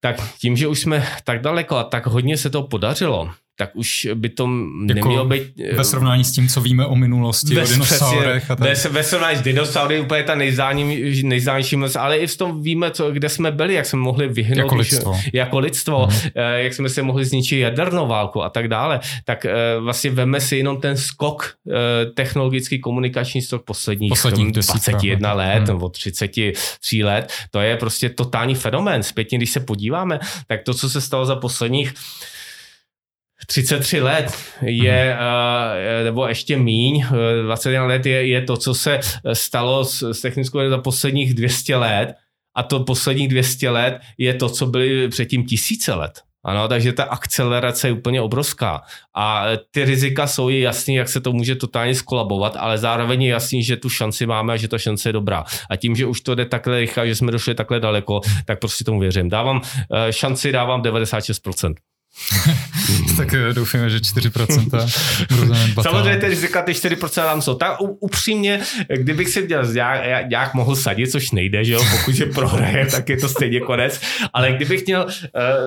tak 0.00 0.16
tím, 0.38 0.56
že 0.56 0.68
už 0.68 0.80
jsme 0.80 1.06
tak 1.24 1.40
daleko 1.40 1.76
a 1.76 1.84
tak 1.84 2.06
hodně 2.06 2.36
se 2.36 2.50
to 2.50 2.62
podařilo, 2.62 3.30
tak 3.56 3.70
už 3.74 4.08
by 4.14 4.28
to 4.28 4.42
jako 4.42 5.08
nemělo 5.08 5.24
být... 5.24 5.42
Eh, 5.64 5.76
ve 5.76 5.84
srovnání 5.84 6.24
s 6.24 6.32
tím, 6.32 6.48
co 6.48 6.60
víme 6.60 6.86
o 6.86 6.96
minulosti, 6.96 7.54
bez, 7.54 7.70
o 7.70 7.72
dinosaurech. 7.72 8.50
A 8.50 8.56
tak. 8.56 8.68
Bez, 8.68 8.84
ve 8.84 9.02
srovnání 9.02 9.38
s 9.38 9.42
dinosaury 9.42 10.00
úplně 10.00 10.22
ta 10.22 10.34
nejznámější 10.34 11.76
moc, 11.76 11.96
ale 11.96 12.16
i 12.16 12.26
v 12.26 12.36
tom 12.36 12.62
víme, 12.62 12.90
co, 12.90 13.10
kde 13.10 13.28
jsme 13.28 13.50
byli, 13.50 13.74
jak 13.74 13.86
jsme 13.86 13.98
mohli 13.98 14.28
vyhnout. 14.28 14.58
Jako 14.58 14.74
lidstvo. 14.74 15.20
Jako 15.32 15.58
lidstvo, 15.58 16.06
mm. 16.06 16.30
jak 16.56 16.74
jsme 16.74 16.88
se 16.88 17.02
mohli 17.02 17.24
zničit 17.24 17.58
jadernou 17.58 18.06
válku 18.06 18.42
a 18.42 18.50
tak 18.50 18.68
dále. 18.68 19.00
Tak 19.24 19.44
eh, 19.44 19.54
vlastně 19.80 20.10
veme 20.10 20.40
si 20.40 20.56
jenom 20.56 20.80
ten 20.80 20.96
skok, 20.96 21.54
technologický 22.14 22.80
komunikační 22.80 23.42
skok 23.42 23.64
posledních, 23.64 24.08
posledních 24.08 24.52
21 24.52 25.32
let 25.32 25.60
mm. 25.60 25.66
nebo 25.66 25.88
33 25.88 27.04
let. 27.04 27.32
To 27.50 27.60
je 27.60 27.76
prostě 27.76 28.08
totální 28.08 28.54
fenomén. 28.54 29.02
Zpětně, 29.02 29.38
když 29.38 29.50
se 29.50 29.60
podíváme, 29.60 30.20
tak 30.46 30.62
to, 30.62 30.74
co 30.74 30.90
se 30.90 31.00
stalo 31.00 31.26
za 31.26 31.36
posledních 31.36 31.94
33 33.46 34.00
let 34.00 34.32
je, 34.62 35.16
uh, 35.16 36.04
nebo 36.04 36.28
ještě 36.28 36.56
míň, 36.56 37.06
21 37.42 37.86
let 37.86 38.06
je, 38.06 38.26
je 38.26 38.42
to, 38.42 38.56
co 38.56 38.74
se 38.74 39.00
stalo 39.32 39.84
s, 39.84 40.02
s 40.12 40.20
technickou 40.20 40.68
za 40.68 40.78
posledních 40.78 41.34
200 41.34 41.76
let 41.76 42.14
a 42.56 42.62
to 42.62 42.80
posledních 42.80 43.28
200 43.28 43.70
let 43.70 44.00
je 44.18 44.34
to, 44.34 44.48
co 44.48 44.66
byly 44.66 45.08
předtím 45.08 45.46
tisíce 45.46 45.94
let. 45.94 46.12
Ano, 46.44 46.68
takže 46.68 46.92
ta 46.92 47.04
akcelerace 47.04 47.88
je 47.88 47.92
úplně 47.92 48.20
obrovská. 48.20 48.82
A 49.16 49.44
ty 49.70 49.84
rizika 49.84 50.26
jsou 50.26 50.50
i 50.50 50.60
jasný, 50.60 50.94
jak 50.94 51.08
se 51.08 51.20
to 51.20 51.32
může 51.32 51.54
totálně 51.54 51.94
skolabovat, 51.94 52.56
ale 52.58 52.78
zároveň 52.78 53.22
je 53.22 53.30
jasný, 53.30 53.62
že 53.62 53.76
tu 53.76 53.88
šanci 53.88 54.26
máme 54.26 54.52
a 54.52 54.56
že 54.56 54.68
ta 54.68 54.78
šance 54.78 55.08
je 55.08 55.12
dobrá. 55.12 55.44
A 55.70 55.76
tím, 55.76 55.96
že 55.96 56.06
už 56.06 56.20
to 56.20 56.34
jde 56.34 56.46
takhle 56.46 56.80
rychle, 56.80 57.08
že 57.08 57.14
jsme 57.14 57.32
došli 57.32 57.54
takhle 57.54 57.80
daleko, 57.80 58.20
tak 58.44 58.60
prostě 58.60 58.84
tomu 58.84 59.00
věřím. 59.00 59.28
Dávám 59.28 59.60
šanci, 60.10 60.52
dávám 60.52 60.82
96%. 60.82 61.74
tak 63.16 63.34
eh, 63.34 63.52
doufíme, 63.52 63.90
že 63.90 63.98
4% 63.98 64.88
Samozřejmě 65.82 66.16
ty 66.16 66.28
rizika, 66.28 66.62
ty 66.62 66.72
4% 66.72 67.14
tam 67.14 67.42
jsou. 67.42 67.54
Tak 67.54 67.76
upřímně, 67.80 68.60
kdybych 68.96 69.28
si 69.28 69.46
dělal, 69.46 69.66
nějak, 69.66 70.28
nějak 70.28 70.54
mohl 70.54 70.76
sadit, 70.76 71.10
což 71.10 71.30
nejde, 71.30 71.64
že 71.64 71.72
jo, 71.72 71.84
pokud 71.90 72.14
je 72.14 72.26
prohraje, 72.26 72.86
tak 72.90 73.08
je 73.08 73.16
to 73.16 73.28
stejně 73.28 73.60
konec, 73.60 74.00
ale 74.32 74.52
kdybych 74.52 74.86
měl 74.86 75.04
uh, 75.04 75.10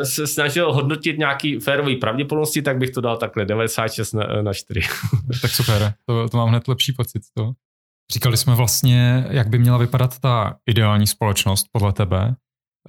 se 0.04 0.28
snažil 0.28 0.74
hodnotit 0.74 1.18
nějaký 1.18 1.60
férový 1.60 1.96
pravděpodobnosti, 1.96 2.62
tak 2.62 2.78
bych 2.78 2.90
to 2.90 3.02
dal 3.02 3.18
takhle 3.18 3.46
96 3.46 4.14
na, 4.14 4.42
na 4.42 4.54
4. 4.54 4.82
tak 5.42 5.52
super, 5.52 5.94
to, 6.06 6.30
to 6.30 6.38
mám 6.38 6.50
hned 6.50 6.68
lepší 6.68 6.94
pocit. 6.94 7.22
To. 7.38 7.52
Říkali 8.14 8.38
jsme 8.38 8.56
vlastně, 8.56 9.26
jak 9.30 9.50
by 9.50 9.60
měla 9.60 9.78
vypadat 9.78 10.20
ta 10.20 10.56
ideální 10.70 11.08
společnost 11.08 11.66
podle 11.72 11.94
tebe. 11.94 12.36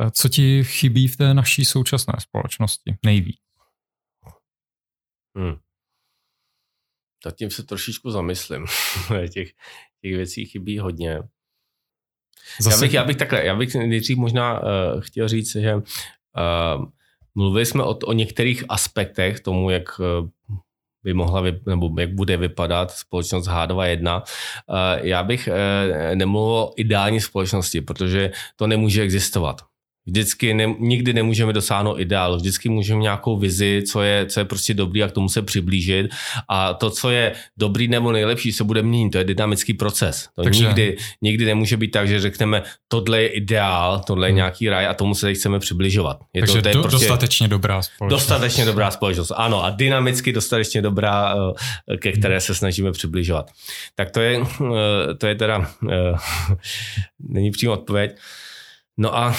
Eh, 0.01 0.11
co 0.11 0.29
ti 0.29 0.65
chybí 0.65 1.09
v 1.09 1.17
té 1.17 1.35
naší 1.35 1.65
současné 1.65 2.15
společnosti 2.19 2.95
nejvíc? 3.05 3.46
Hmm. 5.37 5.57
Zatím 7.25 7.51
se 7.51 7.63
trošičku 7.63 8.11
zamyslím. 8.11 8.67
těch, 9.33 9.49
těch 10.01 10.17
věcí 10.17 10.45
chybí 10.47 10.79
hodně. 10.79 11.19
Zase... 12.61 12.77
Já, 12.77 12.81
bych, 12.81 12.93
já 12.95 13.05
bych 13.05 13.17
takhle, 13.17 13.45
já 13.45 13.55
bych 13.55 13.75
nejdřív 13.75 14.19
možná 14.19 14.61
uh, 14.61 15.01
chtěl 15.01 15.29
říct, 15.29 15.53
že 15.53 15.75
uh, 15.75 15.83
mluvili 17.35 17.67
jsme 17.67 17.83
o, 17.83 17.95
o 17.95 18.13
některých 18.13 18.65
aspektech 18.69 19.41
tomu, 19.41 19.71
jak 19.71 19.99
uh, 19.99 20.29
by 21.03 21.15
mohla, 21.15 21.43
nebo 21.67 22.01
jak 22.01 22.15
bude 22.15 22.37
vypadat 22.37 22.91
společnost 22.91 23.49
H21. 23.49 24.23
Uh, 24.23 25.07
já 25.07 25.23
bych 25.23 25.49
nemluvil 26.15 26.53
o 26.53 26.73
ideální 26.77 27.21
společnosti, 27.21 27.81
protože 27.81 28.33
to 28.57 28.67
nemůže 28.67 29.03
existovat. 29.03 29.63
Vždycky 30.07 30.55
ne, 30.55 30.75
nikdy 30.79 31.13
nemůžeme 31.13 31.53
dosáhnout 31.53 31.99
ideálu, 31.99 32.37
vždycky 32.37 32.69
můžeme 32.69 33.01
nějakou 33.01 33.39
vizi, 33.39 33.83
co 33.91 34.03
je, 34.03 34.27
co 34.27 34.41
je 34.41 34.45
prostě 34.45 34.75
dobrý 34.75 35.03
a 35.03 35.09
k 35.09 35.13
tomu 35.13 35.29
se 35.29 35.43
přiblížit. 35.43 36.07
A 36.49 36.75
to, 36.75 36.91
co 36.91 37.11
je 37.11 37.33
dobrý 37.57 37.89
nebo 37.89 38.13
nejlepší, 38.13 38.53
se 38.53 38.65
bude 38.65 38.83
měnit. 38.83 39.11
To 39.11 39.19
je 39.19 39.25
dynamický 39.25 39.75
proces. 39.75 40.29
To 40.35 40.43
Takže... 40.43 40.65
nikdy, 40.65 40.97
nikdy 41.23 41.45
nemůže 41.45 41.77
být 41.77 41.91
tak, 41.91 42.09
že 42.09 42.21
řekneme, 42.21 42.63
tohle 42.89 43.23
je 43.23 43.29
ideál, 43.29 44.03
tohle 44.07 44.27
je 44.27 44.31
hmm. 44.31 44.37
nějaký 44.37 44.69
raj 44.69 44.87
a 44.87 44.95
tomu 44.95 45.15
se 45.15 45.35
chceme 45.35 45.59
přibližovat. 45.59 46.21
Je 46.35 46.43
Takže 46.43 46.57
to, 46.57 46.63
to 46.63 46.69
je 46.69 46.75
do, 46.75 46.83
prostě 46.83 47.09
dostatečně 47.09 47.49
dobrá 47.49 47.83
společnost. 47.83 48.21
Dostatečně 48.21 48.65
dobrá 48.65 48.91
společnost, 48.91 49.33
ano. 49.37 49.65
A 49.65 49.71
dynamicky 49.71 50.33
dostatečně 50.33 50.83
dobrá, 50.83 51.35
eh, 51.93 51.97
ke 51.97 52.13
které 52.13 52.41
se 52.41 52.55
snažíme 52.55 52.93
přibližovat. 52.93 53.51
Tak 53.95 54.11
to 54.11 54.21
je, 54.21 54.41
eh, 54.41 55.15
to 55.15 55.27
je 55.27 55.35
teda, 55.35 55.71
eh, 55.91 56.13
není 57.29 57.51
přímo 57.51 57.73
odpověď. 57.73 58.17
No 58.97 59.17
a 59.19 59.37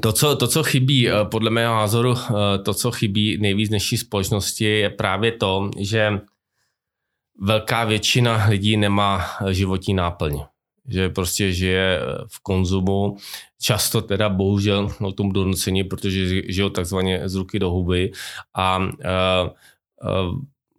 to 0.00 0.12
co, 0.12 0.36
to, 0.36 0.46
co 0.48 0.62
chybí, 0.62 1.08
eh, 1.08 1.12
podle 1.24 1.50
mého 1.50 1.74
názoru, 1.74 2.14
eh, 2.16 2.58
to, 2.58 2.74
co 2.74 2.90
chybí 2.90 3.38
nejvíc 3.38 3.68
dnešní 3.68 3.98
společnosti, 3.98 4.64
je 4.64 4.90
právě 4.90 5.32
to, 5.32 5.70
že 5.78 6.20
velká 7.40 7.84
většina 7.84 8.46
lidí 8.48 8.76
nemá 8.76 9.24
životní 9.50 9.94
náplň. 9.94 10.40
Že 10.88 11.08
prostě 11.08 11.52
žije 11.52 12.00
eh, 12.00 12.24
v 12.28 12.40
konzumu, 12.42 13.16
často 13.60 14.00
teda 14.00 14.28
bohužel 14.28 14.92
o 15.00 15.12
tom 15.12 15.32
donucení, 15.32 15.84
protože 15.84 16.52
žijou 16.52 16.68
takzvaně 16.68 17.28
z 17.28 17.34
ruky 17.34 17.58
do 17.58 17.70
huby 17.70 18.12
a 18.56 18.80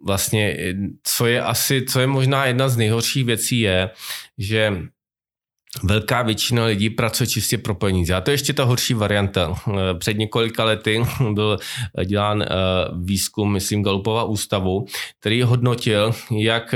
vlastně 0.06 0.58
co 1.04 1.26
je 1.26 1.42
asi, 1.42 1.86
co 1.86 2.00
je 2.00 2.08
možná 2.08 2.46
jedna 2.46 2.70
z 2.70 2.78
nejhorších 2.78 3.26
věcí 3.26 3.60
je, 3.60 3.90
že 4.38 4.82
velká 5.84 6.22
většina 6.22 6.66
lidí 6.66 6.90
pracuje 6.90 7.28
čistě 7.28 7.58
pro 7.58 7.76
peníze. 7.76 8.14
A 8.14 8.22
to 8.22 8.32
je 8.32 8.34
ještě 8.34 8.54
ta 8.54 8.64
horší 8.64 8.94
varianta. 8.94 9.56
Před 10.00 10.18
několika 10.18 10.64
lety 10.64 11.04
byl 11.34 11.58
dělán 12.06 12.42
eh, 12.42 12.48
výzkum, 13.04 13.54
myslím, 13.54 13.84
Galupova 13.84 14.24
ústavu, 14.24 14.86
který 15.20 15.42
hodnotil, 15.42 16.14
jak, 16.32 16.76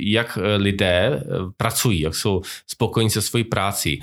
jak 0.00 0.38
lidé 0.56 1.22
pracují, 1.56 2.00
jak 2.00 2.14
jsou 2.14 2.42
spokojení 2.66 3.10
se 3.10 3.22
svojí 3.22 3.44
práci. 3.44 3.98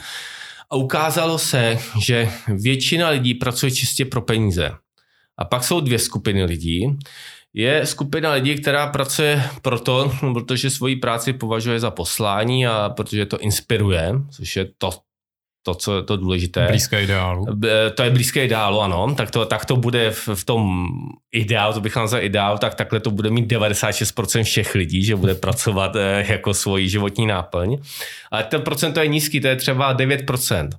A 0.70 0.76
ukázalo 0.76 1.38
se, 1.38 1.80
že 2.02 2.30
většina 2.48 3.10
lidí 3.10 3.34
pracuje 3.34 3.72
čistě 3.72 4.06
pro 4.06 4.22
peníze. 4.22 4.72
A 5.38 5.46
pak 5.46 5.64
jsou 5.64 5.80
dvě 5.80 6.00
skupiny 6.00 6.44
lidí, 6.44 6.98
je 7.56 7.86
skupina 7.86 8.32
lidí, 8.32 8.56
která 8.56 8.88
pracuje 8.88 9.44
proto, 9.62 10.12
protože 10.34 10.70
svoji 10.70 10.96
práci 10.96 11.34
považuje 11.34 11.80
za 11.80 11.92
poslání 11.92 12.68
a 12.68 12.90
protože 12.90 13.26
to 13.26 13.38
inspiruje, 13.38 14.14
což 14.32 14.56
je 14.56 14.70
to, 14.78 14.92
to, 15.64 15.76
co 15.76 15.98
je 15.98 16.04
to 16.04 16.18
důležité. 16.18 16.68
Blízké 16.68 17.04
ideálu. 17.04 17.46
To 17.96 18.04
je 18.04 18.10
blízké 18.10 18.46
ideálu, 18.46 18.82
ano. 18.82 19.16
Tak 19.16 19.32
to, 19.32 19.46
tak 19.46 19.66
to 19.66 19.76
bude 19.76 20.12
v, 20.12 20.28
v 20.34 20.46
tom 20.46 20.88
ideálu, 21.32 21.74
to 21.74 21.82
bych 21.82 21.96
nazval 21.96 22.24
ideál, 22.24 22.58
tak 22.58 22.76
takhle 22.76 23.00
to 23.00 23.12
bude 23.12 23.30
mít 23.30 23.52
96% 23.52 24.44
všech 24.44 24.76
lidí, 24.76 25.04
že 25.04 25.16
bude 25.16 25.36
pracovat 25.36 25.96
eh, 25.96 26.26
jako 26.32 26.54
svoji 26.54 26.90
životní 26.90 27.28
náplň. 27.28 27.78
Ale 28.32 28.44
ten 28.44 28.62
procent 28.62 28.98
je 28.98 29.08
nízký, 29.08 29.40
to 29.42 29.48
je 29.48 29.56
třeba 29.56 29.98
9%. 29.98 30.70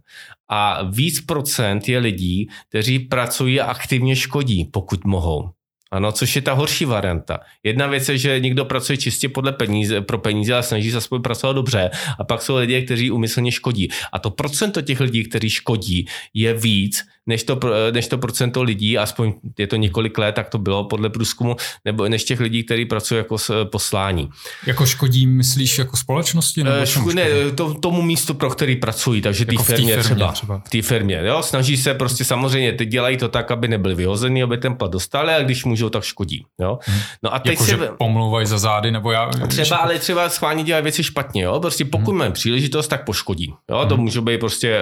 A 0.49 0.83
víc 0.83 1.20
procent 1.20 1.89
je 1.89 1.99
lidí, 1.99 2.49
kteří 2.68 2.99
pracují 2.99 3.61
a 3.61 3.66
aktivně 3.66 4.16
škodí, 4.16 4.64
pokud 4.64 5.05
mohou. 5.05 5.56
Ano, 5.91 6.12
což 6.12 6.37
je 6.37 6.43
ta 6.43 6.53
horší 6.53 6.84
varianta. 6.84 7.41
Jedna 7.62 7.87
věc 7.87 8.09
je, 8.09 8.18
že 8.18 8.41
někdo 8.41 8.64
pracuje 8.64 8.97
čistě 8.97 9.28
podle 9.28 9.53
peníze, 9.53 10.01
pro 10.01 10.18
peníze 10.18 10.55
a 10.55 10.62
snaží 10.62 10.91
se 10.91 10.97
aspoň 10.97 11.22
pracovat 11.22 11.53
dobře. 11.53 11.91
A 12.18 12.24
pak 12.24 12.43
jsou 12.43 12.57
lidé, 12.57 12.82
kteří 12.82 13.11
umyslně 13.11 13.53
škodí. 13.53 13.89
A 14.12 14.18
to 14.18 14.30
procento 14.30 14.82
těch 14.82 15.01
lidí, 15.01 15.24
kteří 15.24 15.51
škodí, 15.51 16.07
je 16.34 16.55
víc, 16.55 17.05
než 17.27 17.43
to, 17.43 17.61
než 17.91 18.09
to 18.09 18.18
procento 18.18 18.62
lidí, 18.62 18.99
aspoň 18.99 19.33
je 19.59 19.66
to 19.66 19.77
několik 19.77 20.18
let, 20.18 20.35
tak 20.35 20.49
to 20.49 20.59
bylo 20.59 20.85
podle 20.85 21.11
průzkumu, 21.11 21.57
nebo 21.85 22.09
než 22.09 22.24
těch 22.24 22.41
lidí, 22.41 22.64
kteří 22.64 22.85
pracují 22.85 23.18
jako 23.18 23.37
poslání. 23.64 24.31
Jako 24.66 24.87
škodí, 24.87 25.27
myslíš, 25.27 25.79
jako 25.79 25.97
společnosti? 25.97 26.64
Nebo 26.64 26.77
uh, 26.77 26.85
škodí, 26.85 27.14
ne, 27.14 27.27
to, 27.55 27.74
tomu 27.74 28.03
místu, 28.03 28.35
pro 28.35 28.51
který 28.51 28.77
pracují, 28.77 29.22
takže 29.22 29.45
jako 29.49 29.62
té 29.62 29.64
firmě, 29.64 30.03
firmě 30.03 30.14
třeba. 30.14 30.33
třeba. 30.33 30.62
V 30.66 30.70
té 30.70 30.83
firmě, 30.83 31.20
jo, 31.24 31.43
snaží 31.43 31.77
se 31.77 31.95
prostě 31.95 32.24
samozřejmě, 32.24 32.72
teď 32.72 32.89
dělají 32.89 33.16
to 33.16 33.29
tak, 33.29 33.51
aby 33.51 33.68
nebyli 33.68 33.95
vyhozený, 33.95 34.43
aby 34.43 34.59
ten 34.59 34.74
plat 34.74 34.91
dostali, 34.91 35.33
a 35.33 35.43
když 35.43 35.64
můžou, 35.64 35.89
tak 35.89 36.03
škodí. 36.05 36.45
Jo? 36.61 36.79
Hmm. 36.83 37.01
No 37.22 37.35
a 37.35 37.39
teď 37.39 37.53
jako, 37.53 37.64
se... 37.64 37.77
pomlouvají 37.99 38.47
za 38.47 38.59
zády, 38.59 38.91
nebo 38.91 39.12
já... 39.12 39.31
Třeba, 39.49 39.77
ale 39.77 39.99
třeba 39.99 40.29
schválně 40.29 40.64
dělají 40.64 40.83
věci 40.83 41.05
špatně, 41.05 41.43
jo? 41.43 41.61
prostě 41.61 41.85
pokud 41.85 42.11
hmm. 42.11 42.18
máme 42.18 42.31
příležitost, 42.31 42.89
tak 42.89 43.05
poškodí. 43.05 43.55
Jo? 43.70 43.79
Hmm. 43.79 43.89
To 43.89 43.97
může 43.97 44.20
být 44.20 44.41
prostě 44.41 44.81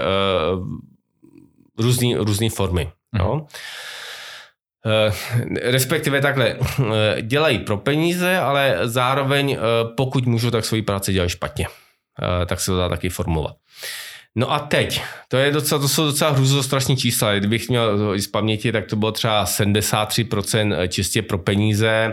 uh, 0.54 0.64
různý, 1.78 2.14
různý 2.14 2.48
formy. 2.48 2.90
Hmm. 3.12 3.26
Jo? 3.26 3.46
Uh, 4.86 5.14
respektive 5.62 6.20
takhle, 6.20 6.54
uh, 6.54 6.86
dělají 7.20 7.58
pro 7.58 7.76
peníze, 7.76 8.38
ale 8.38 8.78
zároveň 8.84 9.50
uh, 9.50 9.94
pokud 9.96 10.26
můžou, 10.26 10.50
tak 10.50 10.64
svoji 10.64 10.82
práci 10.82 11.12
dělají 11.12 11.30
špatně. 11.30 11.66
Tak 12.46 12.60
se 12.60 12.70
to 12.70 12.78
dá 12.78 12.88
taky 12.88 13.08
formulovat. 13.08 13.56
No 14.36 14.52
a 14.52 14.58
teď, 14.58 15.02
to, 15.28 15.36
je 15.36 15.52
docela, 15.52 15.80
to 15.80 15.88
jsou 15.88 16.04
docela 16.04 16.30
hrůzostrašní 16.30 16.96
čísla. 16.96 17.34
Kdybych 17.34 17.68
měl 17.68 18.18
z 18.18 18.26
paměti, 18.26 18.72
tak 18.72 18.86
to 18.86 18.96
bylo 18.96 19.12
třeba 19.12 19.44
73% 19.44 20.88
čistě 20.88 21.22
pro 21.22 21.38
peníze, 21.38 22.12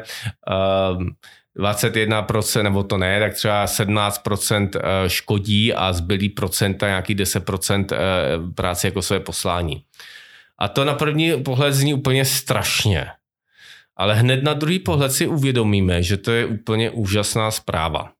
21%, 1.57 2.63
nebo 2.63 2.83
to 2.83 2.97
ne, 2.97 3.19
tak 3.19 3.33
třeba 3.33 3.65
17% 3.65 4.69
škodí 5.07 5.73
a 5.73 5.93
zbylý 5.93 6.29
procenta, 6.29 6.87
nějaký 6.87 7.15
10% 7.15 7.85
práce 8.55 8.87
jako 8.87 9.01
své 9.01 9.19
poslání. 9.19 9.83
A 10.59 10.67
to 10.67 10.85
na 10.85 10.93
první 10.93 11.43
pohled 11.43 11.73
zní 11.73 11.93
úplně 11.93 12.25
strašně. 12.25 13.07
Ale 13.97 14.15
hned 14.15 14.43
na 14.43 14.53
druhý 14.53 14.79
pohled 14.79 15.11
si 15.11 15.27
uvědomíme, 15.27 16.03
že 16.03 16.17
to 16.17 16.31
je 16.31 16.45
úplně 16.45 16.89
úžasná 16.89 17.51
zpráva. 17.51 18.11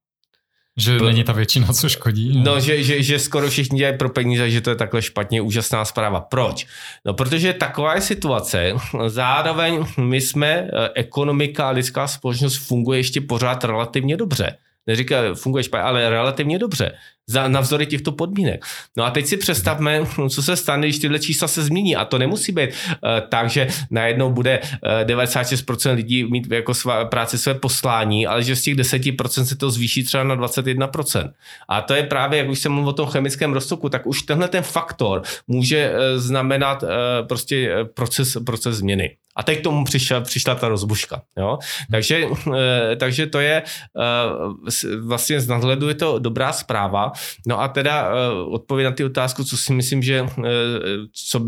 Že 0.78 0.98
to, 0.98 1.06
není 1.06 1.24
ta 1.24 1.34
většina, 1.34 1.68
co 1.74 1.90
škodí. 1.90 2.44
No, 2.44 2.60
že, 2.60 2.84
že, 2.84 3.04
že 3.04 3.20
skoro 3.20 3.50
všichni 3.50 3.80
dělají 3.80 3.98
pro 3.98 4.10
peníze, 4.10 4.50
že 4.50 4.62
to 4.62 4.70
je 4.70 4.76
takhle 4.76 5.02
špatně, 5.02 5.42
úžasná 5.42 5.86
zpráva. 5.86 6.22
Proč? 6.22 6.68
No, 7.06 7.14
protože 7.14 7.54
taková 7.54 7.96
je 7.96 8.02
situace. 8.02 8.74
Zároveň 9.08 9.86
my 9.98 10.22
jsme, 10.22 10.48
eh, 10.48 10.90
ekonomika 10.96 11.68
a 11.68 11.72
lidská 11.72 12.08
společnost 12.08 12.58
funguje 12.58 13.00
ještě 13.00 13.22
pořád 13.22 13.64
relativně 13.64 14.18
dobře 14.18 14.58
neříká, 14.88 15.16
funguje 15.36 15.64
špatně, 15.64 15.84
ale 15.84 16.10
relativně 16.10 16.60
dobře 16.60 16.92
za, 17.28 17.48
navzory 17.48 17.86
těchto 17.86 18.12
podmínek. 18.12 18.66
No 18.98 19.04
a 19.04 19.12
teď 19.12 19.26
si 19.26 19.38
představme, 19.38 20.00
co 20.30 20.44
se 20.44 20.56
stane, 20.56 20.88
když 20.88 21.00
tyhle 21.00 21.20
čísla 21.20 21.48
se 21.48 21.64
změní. 21.64 21.96
A 21.96 22.06
to 22.06 22.18
nemusí 22.18 22.52
být 22.52 22.70
uh, 22.70 23.10
tak, 23.30 23.50
že 23.50 23.68
najednou 23.92 24.32
bude 24.32 24.60
uh, 24.60 25.18
96% 25.18 25.96
lidí 25.96 26.24
mít 26.24 26.52
jako 26.52 26.74
svá, 26.74 27.06
práci 27.06 27.38
své 27.38 27.54
poslání, 27.54 28.28
ale 28.28 28.44
že 28.44 28.56
z 28.56 28.62
těch 28.62 28.76
10% 28.76 29.44
se 29.44 29.56
to 29.56 29.72
zvýší 29.72 30.04
třeba 30.04 30.24
na 30.24 30.36
21%. 30.36 31.32
A 31.70 31.82
to 31.82 31.94
je 31.94 32.04
právě, 32.04 32.40
jak 32.40 32.50
už 32.50 32.60
jsem 32.60 32.72
mluvil 32.72 32.90
o 32.90 32.94
tom 32.94 33.10
chemickém 33.10 33.54
roztoku, 33.54 33.90
tak 33.90 34.08
už 34.08 34.22
tenhle 34.22 34.48
ten 34.48 34.64
faktor 34.64 35.22
může 35.48 35.92
uh, 35.92 36.20
znamenat 36.22 36.84
uh, 36.84 36.90
prostě 37.28 37.72
proces, 37.94 38.38
proces 38.46 38.76
změny. 38.76 39.16
A 39.36 39.44
teď 39.44 39.60
k 39.60 39.64
tomu 39.64 39.86
přišla, 39.86 40.22
přišla 40.22 40.56
ta 40.56 40.68
rozbuška. 40.68 41.22
Jo? 41.38 41.60
Takže, 41.92 42.26
takže 42.98 43.28
to 43.28 43.40
je 43.40 43.64
vlastně 45.00 45.42
z 45.42 45.48
nadhledu 45.48 45.88
je 45.88 45.96
to 45.96 46.20
dobrá 46.20 46.54
zpráva, 46.54 47.11
No 47.48 47.62
a 47.62 47.68
teda 47.68 48.10
uh, 48.10 48.54
odpověď 48.54 48.86
na 48.86 48.92
ty 48.92 49.04
otázku, 49.04 49.44
co 49.44 49.58
si 49.58 49.74
myslím, 49.74 50.02
že 50.04 50.22
uh, 50.22 50.46
co 51.30 51.40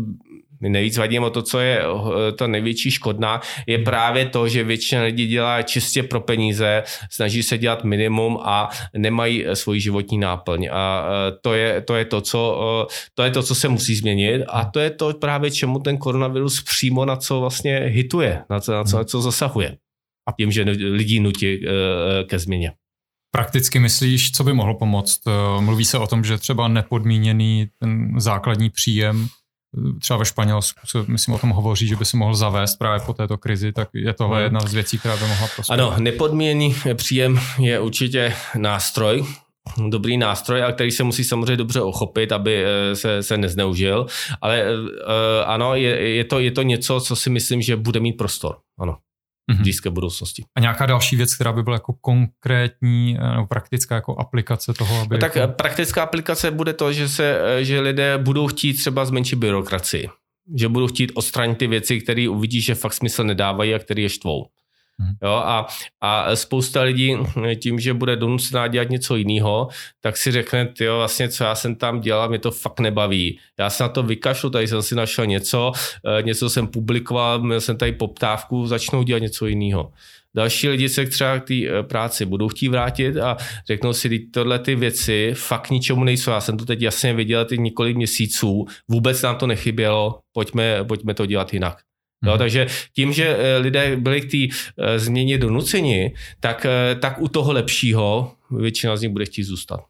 mi 0.60 0.70
nejvíc 0.70 0.98
vadí, 0.98 1.18
o 1.18 1.30
to, 1.30 1.42
co 1.42 1.58
je 1.58 1.88
uh, 1.88 2.12
ta 2.38 2.46
největší 2.46 2.90
škodná, 2.90 3.40
je 3.66 3.78
právě 3.78 4.26
to, 4.26 4.48
že 4.48 4.64
většina 4.64 5.02
lidí 5.02 5.26
dělá 5.26 5.62
čistě 5.62 6.02
pro 6.02 6.20
peníze, 6.20 6.82
snaží 7.10 7.42
se 7.42 7.58
dělat 7.58 7.84
minimum 7.84 8.38
a 8.42 8.68
nemají 8.96 9.44
svoji 9.54 9.80
životní 9.80 10.18
náplň. 10.18 10.68
A 10.72 11.06
to 11.40 11.54
je 11.54 11.80
to, 11.80 11.96
je 11.96 12.04
to, 12.04 12.20
co, 12.20 12.88
to 13.14 13.22
je 13.22 13.30
to, 13.30 13.42
co 13.42 13.54
se 13.54 13.68
musí 13.68 13.94
změnit 13.94 14.42
a 14.48 14.64
to 14.64 14.80
je 14.80 14.90
to 14.90 15.14
právě, 15.14 15.50
čemu 15.50 15.78
ten 15.78 15.98
koronavirus 15.98 16.62
přímo 16.62 17.04
na 17.04 17.16
co 17.16 17.40
vlastně 17.40 17.76
hituje, 17.76 18.42
na 18.50 18.60
co, 18.60 18.72
na 18.72 18.84
co, 18.84 18.96
na 18.96 19.04
co 19.04 19.20
zasahuje. 19.20 19.76
A 20.28 20.32
tím, 20.32 20.52
že 20.52 20.62
lidi 20.90 21.20
nutí 21.20 21.66
ke 22.26 22.38
změně. 22.38 22.72
Prakticky 23.34 23.78
myslíš, 23.78 24.32
co 24.32 24.44
by 24.44 24.52
mohlo 24.52 24.74
pomoct? 24.74 25.20
Eh, 25.26 25.60
mluví 25.60 25.84
se 25.84 25.98
o 25.98 26.06
tom, 26.06 26.24
že 26.24 26.38
třeba 26.38 26.68
nepodmíněný 26.68 27.68
ten 27.78 28.14
základní 28.16 28.70
příjem, 28.70 29.28
eh, 29.78 29.98
třeba 30.00 30.18
ve 30.18 30.24
Španělsku 30.24 30.80
se, 30.86 30.98
myslím, 31.06 31.34
o 31.34 31.38
tom 31.38 31.50
hovoří, 31.50 31.88
že 31.88 31.96
by 31.96 32.04
se 32.04 32.16
mohl 32.16 32.34
zavést 32.34 32.76
právě 32.76 33.00
po 33.06 33.12
této 33.12 33.38
krizi, 33.38 33.72
tak 33.72 33.88
je 33.94 34.12
tohle 34.12 34.42
jedna 34.42 34.60
z 34.60 34.74
věcí, 34.74 34.98
která 34.98 35.16
by 35.16 35.26
mohla 35.26 35.48
prospět. 35.54 35.74
Ano, 35.74 35.94
nepodmíněný 35.98 36.74
příjem 36.94 37.40
je 37.58 37.80
určitě 37.80 38.34
nástroj, 38.56 39.26
dobrý 39.88 40.16
nástroj, 40.16 40.62
a 40.62 40.72
který 40.72 40.90
se 40.90 41.04
musí 41.04 41.24
samozřejmě 41.24 41.56
dobře 41.56 41.80
ochopit, 41.80 42.32
aby 42.32 42.64
eh, 42.64 42.96
se, 42.96 43.22
se 43.22 43.36
nezneužil, 43.36 44.06
ale 44.40 44.64
ano, 45.46 45.74
je, 45.74 46.14
je, 46.16 46.24
to, 46.24 46.40
je 46.40 46.50
to 46.50 46.62
něco, 46.62 47.00
co 47.00 47.16
si 47.16 47.30
myslím, 47.30 47.62
že 47.62 47.76
bude 47.76 48.00
mít 48.00 48.12
prostor. 48.12 48.56
Ano 48.78 48.96
mm-hmm. 49.52 49.62
blízké 49.62 49.90
budoucnosti. 49.90 50.44
A 50.56 50.60
nějaká 50.60 50.86
další 50.86 51.16
věc, 51.16 51.34
která 51.34 51.52
by 51.52 51.62
byla 51.62 51.76
jako 51.76 51.92
konkrétní 51.92 53.18
eh, 53.20 53.34
nebo 53.34 53.46
praktická 53.46 53.94
jako 53.94 54.16
aplikace 54.16 54.72
toho, 54.74 55.00
aby... 55.00 55.14
No 55.14 55.20
tak 55.20 55.36
jako... 55.36 55.52
praktická 55.52 56.02
aplikace 56.02 56.50
bude 56.50 56.72
to, 56.72 56.92
že, 56.92 57.08
se, 57.08 57.40
eh, 57.44 57.64
že 57.64 57.80
lidé 57.80 58.18
budou 58.18 58.46
chtít 58.46 58.74
třeba 58.74 59.04
zmenšit 59.04 59.36
byrokracii. 59.36 60.08
Že 60.58 60.68
budou 60.68 60.86
chtít 60.86 61.12
odstranit 61.14 61.58
ty 61.58 61.66
věci, 61.66 62.00
které 62.00 62.28
uvidí, 62.28 62.60
že 62.60 62.74
fakt 62.74 62.92
smysl 62.92 63.24
nedávají 63.24 63.74
a 63.74 63.78
které 63.78 64.02
je 64.02 64.08
štvou. 64.08 64.46
Mhm. 64.98 65.14
Jo, 65.22 65.30
a, 65.30 65.66
a 66.00 66.36
spousta 66.36 66.82
lidí 66.82 67.16
tím, 67.56 67.80
že 67.80 67.94
bude 67.94 68.16
donucená 68.16 68.68
dělat 68.68 68.90
něco 68.90 69.16
jiného, 69.16 69.68
tak 70.00 70.16
si 70.16 70.32
řekne, 70.32 70.72
jo, 70.80 70.96
vlastně 70.96 71.28
co 71.28 71.44
já 71.44 71.54
jsem 71.54 71.74
tam 71.74 72.00
dělal, 72.00 72.28
mě 72.28 72.38
to 72.38 72.50
fakt 72.50 72.80
nebaví. 72.80 73.38
Já 73.58 73.70
se 73.70 73.82
na 73.82 73.88
to 73.88 74.02
vykašlu, 74.02 74.50
tady 74.50 74.68
jsem 74.68 74.82
si 74.82 74.94
našel 74.94 75.26
něco, 75.26 75.72
eh, 76.18 76.22
něco 76.22 76.50
jsem 76.50 76.66
publikoval, 76.66 77.40
měl 77.40 77.60
jsem 77.60 77.76
tady 77.76 77.92
poptávku, 77.92 78.66
začnou 78.66 79.02
dělat 79.02 79.22
něco 79.22 79.46
jiného. 79.46 79.92
Další 80.36 80.68
lidi 80.68 80.88
se 80.88 81.06
třeba 81.06 81.38
k 81.38 81.46
té 81.46 81.54
eh, 81.54 81.82
práci 81.82 82.26
budou 82.26 82.48
chtít 82.48 82.68
vrátit 82.68 83.16
a 83.16 83.36
řeknou 83.66 83.92
si, 83.92 84.18
tohle 84.18 84.58
ty 84.58 84.74
věci 84.74 85.32
fakt 85.36 85.70
ničemu 85.70 86.04
nejsou. 86.04 86.30
Já 86.30 86.40
jsem 86.40 86.56
to 86.56 86.64
teď 86.64 86.82
jasně 86.82 87.14
viděl 87.14 87.44
ty 87.44 87.58
několik 87.58 87.96
měsíců, 87.96 88.66
vůbec 88.88 89.22
nám 89.22 89.36
to 89.36 89.46
nechybělo, 89.46 90.20
pojďme, 90.32 90.84
pojďme 90.84 91.14
to 91.14 91.26
dělat 91.26 91.52
jinak. 91.52 91.78
No, 92.24 92.30
hmm. 92.30 92.38
takže 92.38 92.66
tím, 92.94 93.12
že 93.12 93.36
eh, 93.38 93.58
lidé 93.58 93.96
byli 93.96 94.20
k 94.20 94.30
té 94.30 94.56
eh, 94.78 94.98
změně 94.98 95.38
donuceni, 95.38 96.14
tak, 96.40 96.66
eh, 96.66 96.94
tak 96.94 97.20
u 97.20 97.28
toho 97.28 97.52
lepšího 97.52 98.32
většina 98.50 98.96
z 98.96 99.02
nich 99.02 99.10
bude 99.10 99.24
chtít 99.24 99.44
zůstat. 99.44 99.80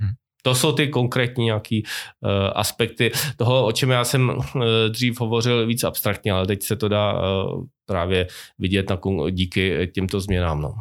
Hmm. 0.00 0.10
To 0.42 0.54
jsou 0.54 0.72
ty 0.72 0.88
konkrétní 0.88 1.44
nějaké 1.44 1.80
uh, 2.20 2.30
aspekty 2.54 3.10
toho, 3.36 3.66
o 3.66 3.72
čem 3.72 3.90
já 3.90 4.04
jsem 4.04 4.28
uh, 4.28 4.42
dřív 4.88 5.20
hovořil 5.20 5.66
víc 5.66 5.84
abstraktně, 5.84 6.32
ale 6.32 6.46
teď 6.46 6.62
se 6.62 6.76
to 6.76 6.88
dá 6.88 7.12
uh, 7.12 7.64
právě 7.86 8.26
vidět 8.58 8.90
na, 8.90 8.98
díky 9.30 9.90
těmto 9.94 10.20
změnám. 10.20 10.60
No. 10.60 10.74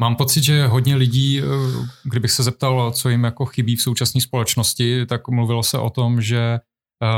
Mám 0.00 0.16
pocit, 0.16 0.44
že 0.44 0.66
hodně 0.66 0.96
lidí, 0.96 1.42
kdybych 2.04 2.30
se 2.30 2.42
zeptal, 2.42 2.92
co 2.92 3.08
jim 3.08 3.24
jako 3.24 3.46
chybí 3.46 3.76
v 3.76 3.82
současné 3.82 4.20
společnosti, 4.20 5.06
tak 5.06 5.28
mluvilo 5.28 5.62
se 5.62 5.78
o 5.78 5.90
tom, 5.90 6.20
že 6.20 6.58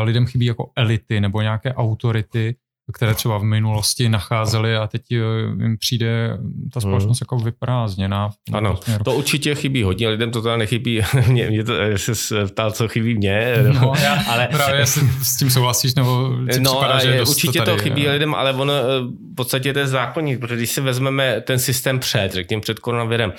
lidem 0.03 0.27
chybí 0.27 0.47
jako 0.47 0.71
elity 0.77 1.21
nebo 1.21 1.43
nějaké 1.43 1.75
autority, 1.75 2.57
které 2.93 3.15
třeba 3.15 3.39
v 3.39 3.43
minulosti 3.43 4.09
nacházeli 4.09 4.77
a 4.77 4.87
teď 4.87 5.03
eh, 5.13 5.17
jim 5.63 5.79
přijde 5.79 6.39
ta 6.73 6.81
společnost 6.81 7.21
hmm. 7.21 7.25
jako 7.25 7.37
vyprázdněná. 7.37 8.31
Ano, 8.53 8.79
to 9.05 9.15
určitě 9.15 9.55
chybí 9.55 9.83
hodně 9.83 10.09
lidem, 10.09 10.31
to 10.31 10.43
teda 10.43 10.57
nechybí, 10.57 11.03
mě, 11.29 11.51
mě 11.51 11.65
to, 11.65 11.75
se 12.13 12.47
ptal, 12.47 12.71
co 12.71 12.89
chybí 12.89 13.15
mě. 13.15 13.55
No, 13.81 13.93
já 14.03 14.23
ale... 14.29 14.49
právě 14.53 14.87
s, 14.87 14.99
s 15.23 15.39
tím 15.39 15.51
souhlasíš, 15.51 15.95
nebo 15.95 16.29
no, 16.59 16.75
připadá, 16.75 17.05
že 17.05 17.23
určitě 17.23 17.59
to, 17.59 17.65
tady, 17.65 17.77
to 17.77 17.83
chybí 17.83 18.03
je. 18.03 18.11
lidem, 18.11 18.35
ale 18.35 18.53
ono 18.53 18.73
eh, 18.73 19.01
v 19.33 19.35
podstatě 19.35 19.73
to 19.73 19.79
je 19.79 19.87
zákonník, 19.87 20.41
protože 20.41 20.57
když 20.57 20.71
si 20.71 20.81
vezmeme 20.81 21.41
ten 21.41 21.59
systém 21.59 21.99
před, 21.99 22.33
řekněme 22.33 22.61
před 22.61 22.79
koronavirem, 22.79 23.33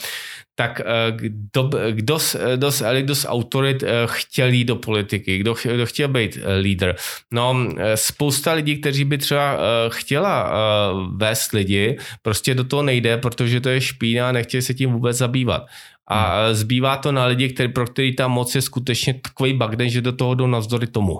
tak 0.59 0.81
eh, 0.81 1.11
kdo, 1.11 1.63
kdo, 1.91 2.19
kdo, 2.55 2.71
z 2.71 2.81
elit, 2.81 3.05
kdo 3.05 3.15
z 3.15 3.25
autorit 3.25 3.83
eh, 3.83 3.87
chtěl 4.05 4.47
jít 4.47 4.65
do 4.65 4.75
politiky, 4.75 5.37
kdo, 5.37 5.55
kdo 5.63 5.85
chtěl 5.85 6.07
být 6.07 6.37
eh, 6.41 6.55
lídr. 6.55 6.95
No, 7.31 7.55
spousta 7.95 8.53
lidí, 8.53 8.81
kteří 8.81 9.05
by 9.05 9.17
třeba 9.17 9.57
chtěla 9.89 10.51
vést 11.15 11.51
lidi, 11.51 11.97
prostě 12.21 12.55
do 12.55 12.63
toho 12.63 12.83
nejde, 12.83 13.17
protože 13.17 13.61
to 13.61 13.69
je 13.69 13.81
špína 13.81 14.29
a 14.29 14.31
nechtějí 14.31 14.61
se 14.61 14.73
tím 14.73 14.91
vůbec 14.91 15.17
zabývat. 15.17 15.65
A 16.07 16.45
hmm. 16.45 16.53
zbývá 16.53 16.97
to 16.97 17.11
na 17.11 17.25
lidi, 17.25 17.49
který, 17.49 17.69
pro 17.69 17.85
který 17.85 18.15
ta 18.15 18.27
moc 18.27 18.55
je 18.55 18.61
skutečně 18.61 19.13
takový 19.13 19.53
bagden, 19.53 19.89
že 19.89 20.01
do 20.01 20.11
toho 20.11 20.35
jdou 20.35 20.47
navzdory 20.47 20.87
tomu. 20.87 21.19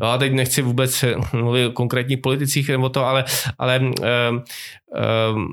No 0.00 0.06
a 0.06 0.18
teď 0.18 0.32
nechci 0.32 0.62
vůbec 0.62 1.04
mluvit 1.32 1.66
o 1.66 1.72
konkrétních 1.72 2.18
politicích 2.18 2.68
nebo 2.68 2.88
to, 2.88 3.04
ale, 3.06 3.24
ale 3.58 3.80
um, 3.80 3.94
um, 5.34 5.48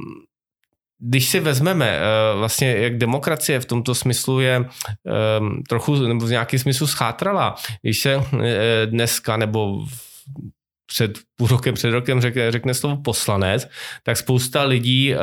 když 1.00 1.30
si 1.30 1.40
vezmeme 1.40 2.00
uh, 2.00 2.40
vlastně, 2.40 2.78
jak 2.78 2.98
demokracie 2.98 3.60
v 3.60 3.66
tomto 3.66 3.96
smyslu 3.96 4.40
je 4.40 4.60
um, 4.60 5.64
trochu 5.70 5.96
nebo 5.96 6.26
v 6.26 6.30
nějakém 6.30 6.60
smyslu 6.60 6.88
schátrala, 6.88 7.56
když 7.82 8.00
se 8.00 8.18
uh, 8.18 8.24
dneska 8.86 9.38
nebo 9.38 9.86
před 10.92 11.12
půl 11.36 11.48
rokem, 11.48 11.76
před 11.76 11.92
rokem 11.92 12.22
řekne, 12.22 12.52
řekne 12.52 12.74
slovo 12.74 13.02
poslanec, 13.02 13.70
tak 14.04 14.18
spousta 14.18 14.64
lidí 14.64 15.16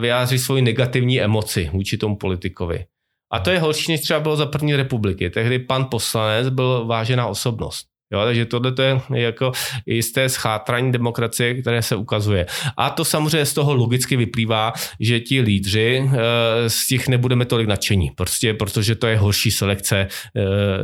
vyjádří 0.00 0.38
svoji 0.38 0.62
negativní 0.62 1.20
emoci 1.20 1.70
vůči 1.72 1.96
tomu 1.96 2.16
politikovi. 2.16 2.84
A 3.32 3.38
to 3.38 3.50
je 3.50 3.58
horší, 3.58 3.92
než 3.92 4.00
třeba 4.00 4.20
bylo 4.20 4.36
za 4.36 4.46
první 4.46 4.76
republiky. 4.76 5.30
Tehdy 5.30 5.58
pan 5.58 5.84
poslanec 5.90 6.48
byl 6.48 6.86
vážená 6.86 7.26
osobnost. 7.26 7.86
Jo, 8.12 8.24
takže 8.24 8.46
tohle 8.46 8.72
to 8.72 8.82
je 8.82 9.00
jako 9.14 9.52
jisté 9.86 10.28
schátraní 10.28 10.92
demokracie, 10.92 11.54
které 11.54 11.82
se 11.82 11.96
ukazuje. 11.96 12.46
A 12.76 12.90
to 12.90 13.04
samozřejmě 13.04 13.46
z 13.46 13.54
toho 13.54 13.74
logicky 13.74 14.16
vyplývá, 14.16 14.72
že 15.00 15.20
ti 15.20 15.40
lídři 15.40 16.10
eh, 16.12 16.70
z 16.70 16.86
těch 16.86 17.08
nebudeme 17.08 17.44
tolik 17.44 17.68
nadšení, 17.68 18.10
prostě, 18.10 18.54
protože 18.54 18.94
to 18.94 19.06
je 19.06 19.16
horší 19.16 19.50
selekce, 19.50 20.08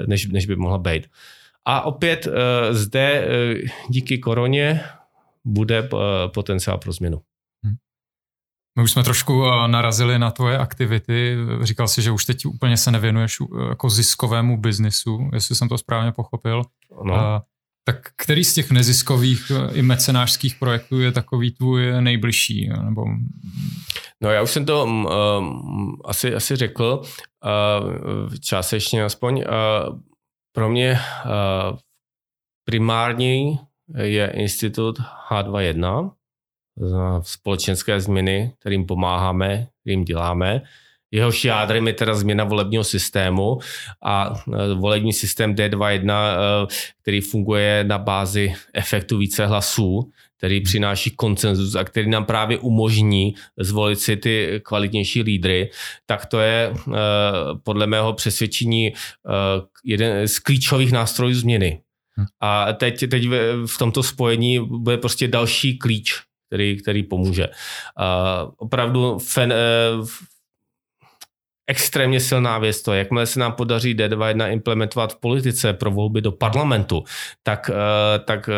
než, 0.06 0.26
než 0.26 0.46
by 0.46 0.56
mohla 0.56 0.78
být. 0.78 1.06
A 1.64 1.80
opět 1.80 2.26
eh, 2.26 2.74
zde 2.74 3.24
eh, 3.26 3.68
díky 3.88 4.18
koroně 4.18 4.80
bude 5.44 5.78
eh, 5.78 5.88
potenciál 6.28 6.78
pro 6.78 6.92
změnu. 6.92 7.20
My 8.76 8.82
už 8.82 8.92
jsme 8.92 9.02
trošku 9.04 9.44
narazili 9.66 10.18
na 10.18 10.30
tvoje 10.30 10.58
aktivity. 10.58 11.36
Říkal 11.62 11.88
jsi, 11.88 12.02
že 12.02 12.10
už 12.10 12.24
teď 12.24 12.46
úplně 12.46 12.76
se 12.76 12.90
nevěnuješ 12.90 13.38
jako 13.68 13.90
ziskovému 13.90 14.56
biznisu, 14.60 15.30
jestli 15.32 15.54
jsem 15.54 15.68
to 15.68 15.78
správně 15.78 16.12
pochopil. 16.12 16.62
No. 17.04 17.14
A, 17.14 17.42
tak 17.84 17.96
který 18.16 18.44
z 18.44 18.54
těch 18.54 18.70
neziskových 18.70 19.52
i 19.72 19.82
mecenářských 19.82 20.54
projektů 20.54 21.00
je 21.00 21.12
takový 21.12 21.50
tvůj 21.50 22.02
nejbližší? 22.02 22.68
Nebo... 22.84 23.04
No 24.20 24.30
já 24.30 24.42
už 24.42 24.50
jsem 24.50 24.64
to 24.64 24.84
um, 24.84 25.08
asi, 26.04 26.34
asi 26.34 26.56
řekl, 26.56 27.02
uh, 27.02 28.34
částečně 28.40 29.04
aspoň. 29.04 29.36
Uh, 29.36 29.98
pro 30.54 30.68
mě 30.68 31.00
uh, 31.24 31.78
primární 32.64 33.58
je 34.02 34.30
institut 34.30 34.98
H21, 35.30 36.12
společenské 37.22 38.00
změny, 38.00 38.52
kterým 38.58 38.86
pomáháme, 38.86 39.66
kterým 39.82 40.04
děláme. 40.04 40.62
Jehož 41.10 41.44
jádrem 41.44 41.86
je 41.86 41.92
teda 41.92 42.14
změna 42.14 42.44
volebního 42.44 42.84
systému 42.84 43.58
a 44.02 44.34
eh, 44.34 44.74
volební 44.74 45.12
systém 45.12 45.54
D21, 45.54 46.12
eh, 46.12 46.66
který 47.02 47.20
funguje 47.20 47.84
na 47.84 47.98
bázi 47.98 48.54
efektu 48.74 49.18
více 49.18 49.46
hlasů, 49.46 50.10
který 50.36 50.60
přináší 50.60 51.10
koncenzus 51.10 51.74
a 51.74 51.84
který 51.84 52.10
nám 52.10 52.24
právě 52.24 52.58
umožní 52.58 53.34
zvolit 53.58 54.00
si 54.00 54.16
ty 54.16 54.60
kvalitnější 54.64 55.22
lídry, 55.22 55.70
tak 56.06 56.26
to 56.26 56.40
je 56.40 56.72
eh, 56.74 56.92
podle 57.62 57.86
mého 57.86 58.12
přesvědčení 58.12 58.92
jeden 59.84 60.28
z 60.28 60.38
klíčových 60.38 60.92
nástrojů 60.92 61.34
změny. 61.34 61.80
Hm. 62.18 62.24
A 62.40 62.72
teď, 62.72 63.10
teď 63.10 63.24
v 63.66 63.78
tomto 63.78 64.02
spojení 64.02 64.58
bude 64.58 64.98
prostě 64.98 65.28
další 65.28 65.78
klíč, 65.78 66.29
který, 66.50 66.82
který 66.82 67.02
pomůže. 67.02 67.46
Uh, 67.46 68.50
opravdu 68.58 69.18
fen, 69.18 69.54
uh, 69.98 70.08
extrémně 71.66 72.20
silná 72.20 72.58
věc 72.58 72.82
to, 72.82 72.92
jakmile 72.92 73.26
se 73.26 73.40
nám 73.40 73.52
podaří 73.52 73.94
D21 73.94 74.52
implementovat 74.52 75.12
v 75.12 75.16
politice 75.16 75.72
pro 75.72 75.90
volby 75.90 76.20
do 76.20 76.32
parlamentu, 76.32 77.04
tak, 77.42 77.70
eh, 77.70 78.18
tak 78.18 78.48
eh, 78.48 78.52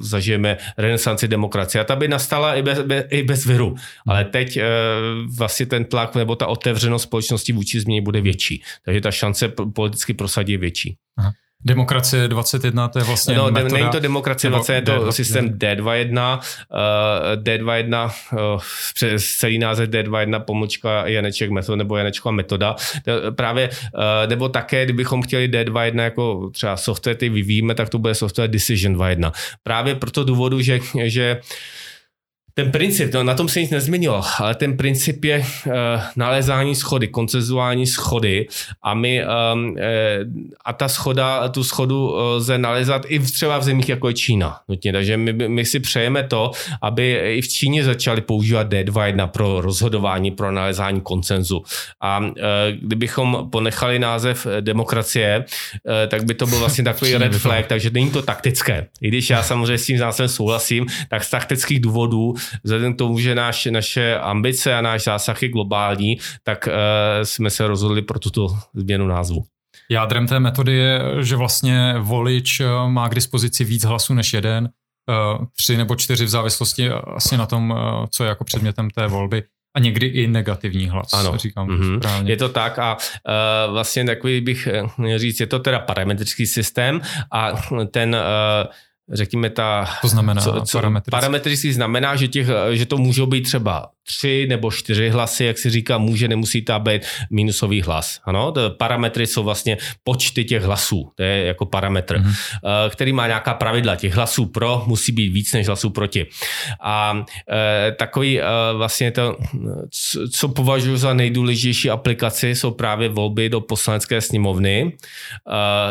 zažijeme 0.00 0.56
renesanci 0.78 1.28
demokracie. 1.28 1.82
A 1.82 1.84
ta 1.84 1.96
by 1.96 2.08
nastala 2.08 2.54
i 2.54 2.62
bez, 2.62 2.78
i 3.10 3.22
bez 3.22 3.44
viru. 3.44 3.74
Ale 4.08 4.24
teď 4.24 4.58
vlastně 5.36 5.66
ten 5.66 5.84
tlak 5.84 6.14
nebo 6.14 6.36
ta 6.36 6.46
otevřenost 6.46 7.02
společnosti 7.02 7.52
vůči 7.52 7.80
změně 7.80 8.02
bude 8.02 8.20
větší. 8.20 8.62
Takže 8.84 9.00
ta 9.00 9.10
šance 9.10 9.48
politicky 9.48 10.14
prosadit 10.14 10.52
je 10.52 10.58
větší. 10.58 10.96
Aha. 11.18 11.32
Demokracie 11.64 12.28
21, 12.28 12.88
to 12.88 12.98
je 12.98 13.04
vlastně 13.04 13.34
No, 13.34 13.50
metoda, 13.50 13.74
není 13.78 13.88
to 13.90 14.00
demokracie 14.00 14.50
20, 14.50 14.74
je 14.74 14.82
to 14.82 15.04
D, 15.04 15.12
systém 15.12 15.48
D21. 15.48 16.38
Uh, 16.38 17.42
D21, 17.42 18.10
uh, 18.32 18.60
celý 19.38 19.58
název 19.58 19.88
D21, 19.88 20.40
pomlčka 20.40 21.06
Janeček 21.06 21.50
metod 21.50 21.76
nebo 21.76 21.96
Janečková 21.96 22.32
metoda. 22.32 22.76
Právě, 23.30 23.68
uh, 23.68 24.02
nebo 24.26 24.48
také, 24.48 24.84
kdybychom 24.84 25.22
chtěli 25.22 25.48
D21 25.48 26.02
jako 26.02 26.50
třeba 26.52 26.76
software, 26.76 27.16
ty 27.16 27.28
vyvíjíme, 27.28 27.74
tak 27.74 27.88
to 27.88 27.98
bude 27.98 28.14
software 28.14 28.50
Decision 28.50 28.94
21. 28.94 29.32
Právě 29.62 29.94
proto 29.94 30.24
důvodu, 30.24 30.60
že, 30.60 30.80
že 31.04 31.40
ten 32.62 32.70
princip, 32.70 33.14
no, 33.14 33.22
na 33.22 33.34
tom 33.34 33.48
se 33.48 33.60
nic 33.60 33.70
nezměnilo, 33.70 34.22
ale 34.38 34.54
ten 34.54 34.76
princip 34.76 35.24
je 35.24 35.38
uh, 35.38 35.72
nalezání 36.16 36.74
schody, 36.74 37.08
koncezuální 37.08 37.86
schody 37.86 38.46
a 38.82 38.94
my 38.94 39.24
um, 39.24 39.70
uh, 39.70 39.76
a 40.64 40.72
ta 40.72 40.88
schoda, 40.88 41.48
tu 41.48 41.64
schodu 41.64 42.14
lze 42.16 42.58
nalezat 42.58 43.02
i 43.08 43.18
v, 43.18 43.32
třeba 43.32 43.58
v 43.58 43.62
zemích 43.62 43.88
jako 43.88 44.08
je 44.08 44.14
Čína. 44.14 44.60
Nutně. 44.68 44.92
Takže 44.92 45.16
my, 45.16 45.32
my 45.32 45.64
si 45.64 45.80
přejeme 45.80 46.22
to, 46.22 46.50
aby 46.82 47.20
i 47.36 47.42
v 47.42 47.48
Číně 47.48 47.84
začali 47.84 48.20
používat 48.20 48.68
D2.1 48.68 49.26
pro 49.26 49.60
rozhodování, 49.60 50.30
pro 50.30 50.52
nalezání 50.52 51.00
koncenzu. 51.00 51.62
A 52.00 52.18
uh, 52.18 52.34
kdybychom 52.80 53.48
ponechali 53.52 53.98
název 53.98 54.46
demokracie, 54.60 55.44
uh, 55.44 55.92
tak 56.08 56.24
by 56.24 56.34
to 56.34 56.46
byl 56.46 56.58
vlastně 56.58 56.84
takový 56.90 57.14
red 57.14 57.34
flag, 57.34 57.66
takže 57.66 57.90
není 57.90 58.10
to 58.10 58.22
taktické. 58.22 58.86
I 59.00 59.08
když 59.08 59.30
já 59.30 59.42
samozřejmě 59.42 59.78
s 59.78 59.86
tím 59.86 59.98
názvem 59.98 60.28
souhlasím, 60.28 60.86
tak 61.08 61.24
z 61.24 61.30
taktických 61.30 61.80
důvodů 61.80 62.34
vzhledem 62.64 62.94
k 62.94 62.98
tomu, 62.98 63.18
že 63.18 63.34
naš, 63.34 63.66
naše 63.66 64.18
ambice 64.18 64.74
a 64.74 64.80
náš 64.80 65.04
zásah 65.04 65.42
je 65.42 65.48
globální, 65.48 66.18
tak 66.42 66.68
uh, 66.68 66.72
jsme 67.22 67.50
se 67.50 67.66
rozhodli 67.66 68.02
pro 68.02 68.18
tuto 68.18 68.48
změnu 68.74 69.06
názvu. 69.06 69.44
Jádrem 69.90 70.26
té 70.26 70.40
metody 70.40 70.76
je, 70.76 71.00
že 71.20 71.36
vlastně 71.36 71.94
volič 71.98 72.60
eh, 72.60 72.66
má 72.88 73.08
k 73.08 73.14
dispozici 73.14 73.64
víc 73.64 73.84
hlasů 73.84 74.14
než 74.14 74.32
jeden, 74.32 74.68
uh, 75.08 75.44
tři 75.56 75.76
nebo 75.76 75.96
čtyři 75.96 76.24
v 76.24 76.28
závislosti 76.28 76.90
asi 76.90 77.36
na 77.36 77.46
tom, 77.46 77.74
co 78.10 78.24
je 78.24 78.28
jako 78.28 78.44
předmětem 78.44 78.90
té 78.90 79.06
volby. 79.06 79.42
A 79.76 79.80
někdy 79.80 80.06
i 80.06 80.26
negativní 80.26 80.88
hlas, 80.88 81.12
ano. 81.12 81.36
říkám 81.36 81.68
mm-hmm. 81.68 81.96
správně. 81.96 82.32
Je 82.32 82.36
to 82.36 82.48
tak 82.48 82.78
a 82.78 82.96
uh, 82.96 83.72
vlastně 83.72 84.04
takový 84.04 84.40
bych 84.40 84.68
měl 84.98 85.18
říct, 85.18 85.40
je 85.40 85.46
to 85.46 85.58
teda 85.58 85.78
parametrický 85.78 86.46
systém 86.46 87.00
a 87.32 87.52
ten 87.90 88.14
uh, 88.14 88.72
řekněme 89.12 89.50
ta... 89.50 89.88
To 90.02 90.08
znamená 90.08 90.42
co, 90.42 90.60
co 90.64 90.78
parametrický. 90.78 91.10
parametrický 91.10 91.72
znamená, 91.72 92.16
že, 92.16 92.28
těch, 92.28 92.46
že 92.72 92.86
to 92.86 92.98
můžou 92.98 93.26
být 93.26 93.42
třeba 93.42 93.90
tři 94.18 94.46
nebo 94.48 94.70
čtyři 94.70 95.08
hlasy, 95.08 95.44
jak 95.44 95.58
si 95.58 95.70
říká, 95.70 95.98
může, 95.98 96.28
nemusí 96.28 96.62
to 96.62 96.78
být 96.78 97.02
minusový 97.30 97.82
hlas. 97.82 98.20
Ano, 98.24 98.52
to 98.52 98.70
parametry 98.70 99.26
jsou 99.26 99.42
vlastně 99.42 99.76
počty 100.04 100.44
těch 100.44 100.62
hlasů, 100.62 101.12
to 101.14 101.22
je 101.22 101.44
jako 101.44 101.66
parametr, 101.66 102.16
mm-hmm. 102.18 102.34
který 102.90 103.12
má 103.12 103.26
nějaká 103.26 103.54
pravidla. 103.54 103.96
Těch 103.96 104.14
hlasů 104.14 104.46
pro 104.46 104.82
musí 104.86 105.12
být 105.12 105.28
víc 105.28 105.52
než 105.52 105.66
hlasů 105.66 105.90
proti. 105.90 106.26
A 106.82 107.24
e, 107.52 107.92
takový 107.92 108.40
e, 108.40 108.44
vlastně 108.72 109.10
to, 109.10 109.36
co 110.32 110.48
považuji 110.48 110.96
za 110.96 111.14
nejdůležitější 111.14 111.90
aplikaci, 111.90 112.48
jsou 112.48 112.70
právě 112.70 113.08
volby 113.08 113.48
do 113.48 113.60
poslanecké 113.60 114.20
sněmovny, 114.20 114.92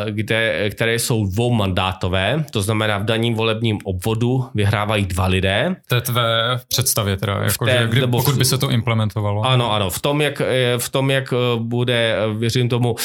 kde, 0.10 0.70
které 0.70 1.00
jsou 1.00 1.26
dvoumandátové, 1.26 2.46
to 2.52 2.62
znamená 2.62 2.98
v 2.98 3.04
daním 3.04 3.34
volebním 3.34 3.78
obvodu 3.84 4.50
vyhrávají 4.56 5.06
dva 5.06 5.26
lidé. 5.26 5.76
To 5.88 5.96
je 5.96 6.02
tvé 6.02 6.60
představě 6.68 7.18
teda, 7.18 7.34
jako, 7.44 7.66
té, 7.66 7.78
že 7.82 7.88
kdy, 7.88 8.08
nebo 8.10 8.18
pokud 8.18 8.36
by 8.36 8.46
se 8.46 8.58
to 8.58 8.70
implementovalo. 8.70 9.46
Ano, 9.46 9.72
ano, 9.72 9.90
v 9.90 10.00
tom, 10.02 10.22
jak, 10.22 10.42
eh, 10.42 10.78
v 10.78 10.90
tom, 10.90 11.12
jak 11.12 11.34
eh, 11.34 11.60
bude, 11.60 12.16
eh, 12.18 12.34
věřím 12.34 12.70
tomu, 12.70 12.96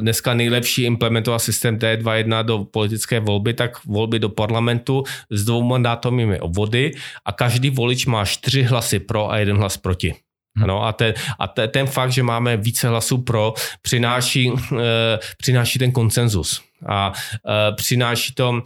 dneska 0.00 0.34
nejlepší 0.34 0.82
implementovat 0.82 1.38
systém 1.38 1.78
T21 1.78 2.42
do 2.42 2.64
politické 2.64 3.20
volby, 3.20 3.54
tak 3.54 3.84
volby 3.84 4.18
do 4.18 4.28
parlamentu 4.28 5.04
s 5.30 5.44
dvou 5.44 5.62
mandátovými 5.62 6.40
obvody 6.40 6.92
a 7.24 7.32
každý 7.32 7.70
volič 7.70 8.06
má 8.06 8.24
čtyři 8.24 8.62
hlasy 8.62 8.98
pro 8.98 9.30
a 9.30 9.38
jeden 9.38 9.56
hlas 9.56 9.76
proti. 9.76 10.14
Ano, 10.62 10.84
a 10.84 10.92
ten, 10.92 11.14
a 11.38 11.46
te, 11.46 11.68
ten 11.68 11.86
fakt, 11.86 12.12
že 12.12 12.22
máme 12.22 12.56
více 12.56 12.88
hlasů 12.88 13.22
pro, 13.22 13.54
přináší, 13.82 14.50
uh, 14.50 14.58
přináší 15.38 15.78
ten 15.78 15.92
konsenzus. 15.92 16.62
A 16.86 17.12
uh, 17.12 17.76
přináší 17.76 18.34
to, 18.34 18.50
uh, 18.50 18.58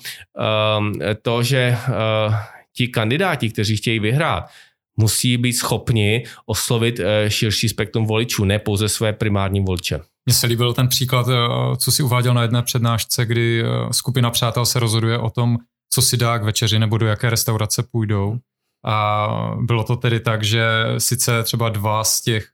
to 1.22 1.42
že 1.42 1.76
uh, 1.88 2.34
ti 2.72 2.88
kandidáti, 2.88 3.50
kteří 3.50 3.76
chtějí 3.76 3.98
vyhrát, 3.98 4.48
musí 4.96 5.36
být 5.36 5.52
schopni 5.52 6.24
oslovit 6.46 7.00
eh, 7.00 7.30
širší 7.30 7.68
spektrum 7.68 8.06
voličů, 8.06 8.44
ne 8.44 8.58
pouze 8.58 8.88
své 8.88 9.12
primární 9.12 9.60
voliče. 9.60 10.00
Mně 10.26 10.34
se 10.34 10.46
líbil 10.46 10.72
ten 10.72 10.88
příklad, 10.88 11.26
eh, 11.28 11.76
co 11.76 11.92
si 11.92 12.02
uváděl 12.02 12.34
na 12.34 12.42
jedné 12.42 12.62
přednášce, 12.62 13.26
kdy 13.26 13.62
eh, 13.62 13.92
skupina 13.92 14.30
přátel 14.30 14.66
se 14.66 14.80
rozhoduje 14.80 15.18
o 15.18 15.30
tom, 15.30 15.58
co 15.94 16.02
si 16.02 16.16
dá 16.16 16.38
k 16.38 16.42
večeři 16.42 16.78
nebo 16.78 16.98
do 16.98 17.06
jaké 17.06 17.30
restaurace 17.30 17.82
půjdou. 17.92 18.36
A 18.84 19.28
bylo 19.60 19.84
to 19.84 19.96
tedy 19.96 20.20
tak, 20.20 20.44
že 20.44 20.64
sice 20.98 21.42
třeba 21.42 21.68
dva 21.68 22.04
z 22.04 22.20
těch 22.20 22.46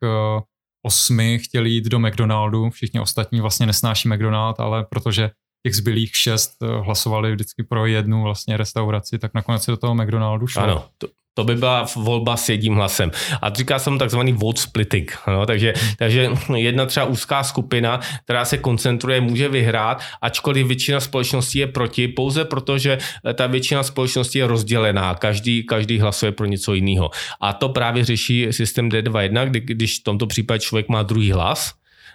osmi 0.86 1.38
chtěli 1.38 1.70
jít 1.70 1.84
do 1.84 1.98
McDonaldu, 1.98 2.70
všichni 2.70 3.00
ostatní 3.00 3.40
vlastně 3.40 3.66
nesnáší 3.66 4.08
McDonald, 4.08 4.60
ale 4.60 4.84
protože 4.84 5.30
těch 5.66 5.76
zbylých 5.76 6.16
šest 6.16 6.52
hlasovali 6.82 7.32
vždycky 7.32 7.62
pro 7.62 7.86
jednu 7.86 8.22
vlastně 8.22 8.56
restauraci, 8.56 9.18
tak 9.18 9.34
nakonec 9.34 9.62
se 9.62 9.70
do 9.70 9.76
toho 9.76 9.94
McDonaldu 9.94 10.46
šlo. 10.46 10.62
Ano, 10.62 10.84
to, 10.98 11.08
to 11.38 11.44
by 11.44 11.54
byla 11.54 11.86
volba 11.96 12.36
s 12.36 12.48
jedním 12.48 12.74
hlasem. 12.74 13.10
A 13.42 13.50
říká 13.54 13.78
se 13.78 13.90
mu 13.90 13.98
takzvaný 13.98 14.32
vote 14.32 14.60
splitting. 14.60 15.18
No, 15.26 15.46
takže, 15.46 15.74
takže 15.98 16.30
jedna 16.56 16.86
třeba 16.86 17.06
úzká 17.06 17.42
skupina, 17.42 18.00
která 18.24 18.44
se 18.44 18.58
koncentruje, 18.58 19.20
může 19.20 19.48
vyhrát, 19.48 20.02
ačkoliv 20.22 20.66
většina 20.66 21.00
společnosti 21.00 21.58
je 21.58 21.66
proti, 21.66 22.08
pouze 22.08 22.44
proto, 22.44 22.78
že 22.78 22.98
ta 23.34 23.46
většina 23.46 23.82
společnosti 23.82 24.38
je 24.38 24.46
rozdělená. 24.46 25.14
Každý, 25.14 25.62
každý 25.62 25.98
hlasuje 25.98 26.32
pro 26.32 26.46
něco 26.46 26.74
jiného. 26.74 27.10
A 27.40 27.52
to 27.52 27.68
právě 27.68 28.04
řeší 28.04 28.46
systém 28.50 28.88
D21, 28.88 29.46
kdy, 29.46 29.60
když 29.60 30.00
v 30.00 30.04
tomto 30.04 30.26
případě 30.26 30.60
člověk 30.60 30.88
má 30.88 31.02
druhý 31.02 31.32
hlas, 31.32 31.72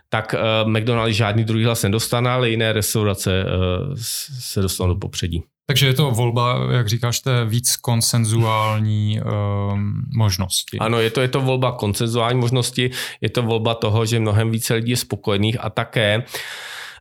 tak 0.10 0.36
uh, 0.36 0.72
McDonald's 0.72 1.16
žádný 1.16 1.44
druhý 1.44 1.66
hlas 1.66 1.84
nedostane, 1.84 2.30
ale 2.30 2.50
jiné 2.50 2.74
restaurace 2.74 3.46
uh, 3.46 3.96
se 4.40 4.62
dostanou 4.62 4.94
do 4.94 5.00
popředí. 5.00 5.44
Takže 5.66 5.88
je 5.88 5.94
to 5.94 6.12
volba, 6.12 6.60
jak 6.72 6.88
říkáš, 6.88 7.20
té 7.20 7.46
víc 7.46 7.76
konsenzuální 7.76 9.22
um, 9.22 10.04
možnosti. 10.16 10.80
Ano, 10.80 11.00
je 11.00 11.10
to, 11.10 11.22
je 11.22 11.28
to 11.28 11.42
volba 11.42 11.72
konsenzuální 11.72 12.40
možnosti, 12.40 12.92
je 13.22 13.30
to 13.30 13.44
volba 13.44 13.76
toho, 13.76 14.06
že 14.06 14.20
mnohem 14.20 14.52
více 14.52 14.74
lidí 14.74 14.92
je 14.92 14.98
spokojených 14.98 15.58
a 15.60 15.70
také, 15.70 16.24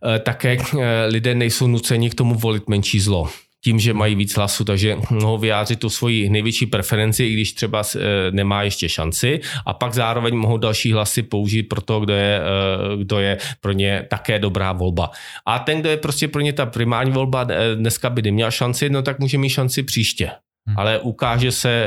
uh, 0.03 0.19
také 0.19 0.57
uh, 0.59 0.81
lidé 1.07 1.35
nejsou 1.35 1.67
nuceni 1.67 2.11
k 2.11 2.15
tomu 2.15 2.35
volit 2.35 2.69
menší 2.69 3.01
zlo 3.01 3.29
tím, 3.65 3.79
že 3.79 3.95
mají 3.95 4.15
víc 4.15 4.37
hlasů, 4.37 4.65
takže 4.65 4.97
mohou 5.11 5.39
vyjádřit 5.39 5.81
tu 5.81 5.91
svoji 5.91 6.31
největší 6.31 6.67
preferenci, 6.67 7.25
i 7.25 7.33
když 7.33 7.53
třeba 7.53 7.83
eh, 7.97 7.99
nemá 8.31 8.63
ještě 8.63 8.89
šanci 8.89 9.41
a 9.67 9.73
pak 9.73 9.95
zároveň 9.95 10.37
mohou 10.37 10.57
další 10.57 10.93
hlasy 10.93 11.23
použít 11.23 11.63
pro 11.63 11.81
to, 11.81 12.01
kdo 12.01 12.15
je, 12.15 12.41
eh, 12.41 12.97
kdo 12.97 13.21
je 13.21 13.39
pro 13.61 13.73
ně 13.73 14.07
také 14.11 14.39
dobrá 14.39 14.73
volba. 14.73 15.11
A 15.47 15.59
ten, 15.59 15.81
kdo 15.81 15.91
je 15.91 15.97
prostě 15.97 16.29
pro 16.29 16.41
ně 16.41 16.53
ta 16.53 16.67
primární 16.67 17.13
volba, 17.13 17.47
eh, 17.51 17.77
dneska 17.77 18.11
by 18.11 18.23
neměl 18.23 18.51
šanci, 18.51 18.91
no 18.91 19.03
tak 19.03 19.19
může 19.19 19.39
mít 19.39 19.49
šanci 19.49 19.83
příště. 19.83 20.31
Hmm. 20.67 20.79
Ale 20.79 20.99
ukáže 20.99 21.53
se, 21.53 21.87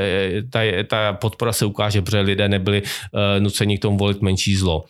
ta, 0.50 0.60
ta 0.86 1.12
podpora 1.12 1.52
se 1.52 1.64
ukáže, 1.64 2.02
protože 2.02 2.20
lidé 2.20 2.48
nebyli 2.48 2.82
uh, 2.82 3.20
nuceni 3.38 3.78
k 3.78 3.82
tomu 3.82 3.96
volit 3.96 4.22
menší 4.22 4.56
zlo. 4.56 4.84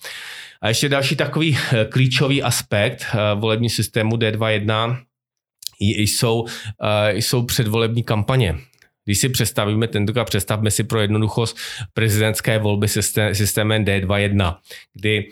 A 0.63 0.69
ještě 0.69 0.89
další 0.89 1.17
takový 1.17 1.59
klíčový 1.89 2.43
aspekt 2.43 3.07
uh, 3.15 3.41
volební 3.41 3.71
systému 3.71 4.17
D21 4.17 4.97
jsou, 5.81 6.45
jsou 7.13 7.45
předvolební 7.45 8.03
kampaně. 8.03 8.59
Když 9.05 9.19
si 9.19 9.29
představíme, 9.29 9.89
tentokrát 9.89 10.25
představme 10.25 10.71
si 10.71 10.85
pro 10.85 11.01
jednoduchost 11.01 11.57
prezidentské 11.95 12.59
volby 12.59 12.89
systém, 12.89 13.35
systémem 13.35 13.85
D21, 13.85 14.57
kdy 14.95 15.29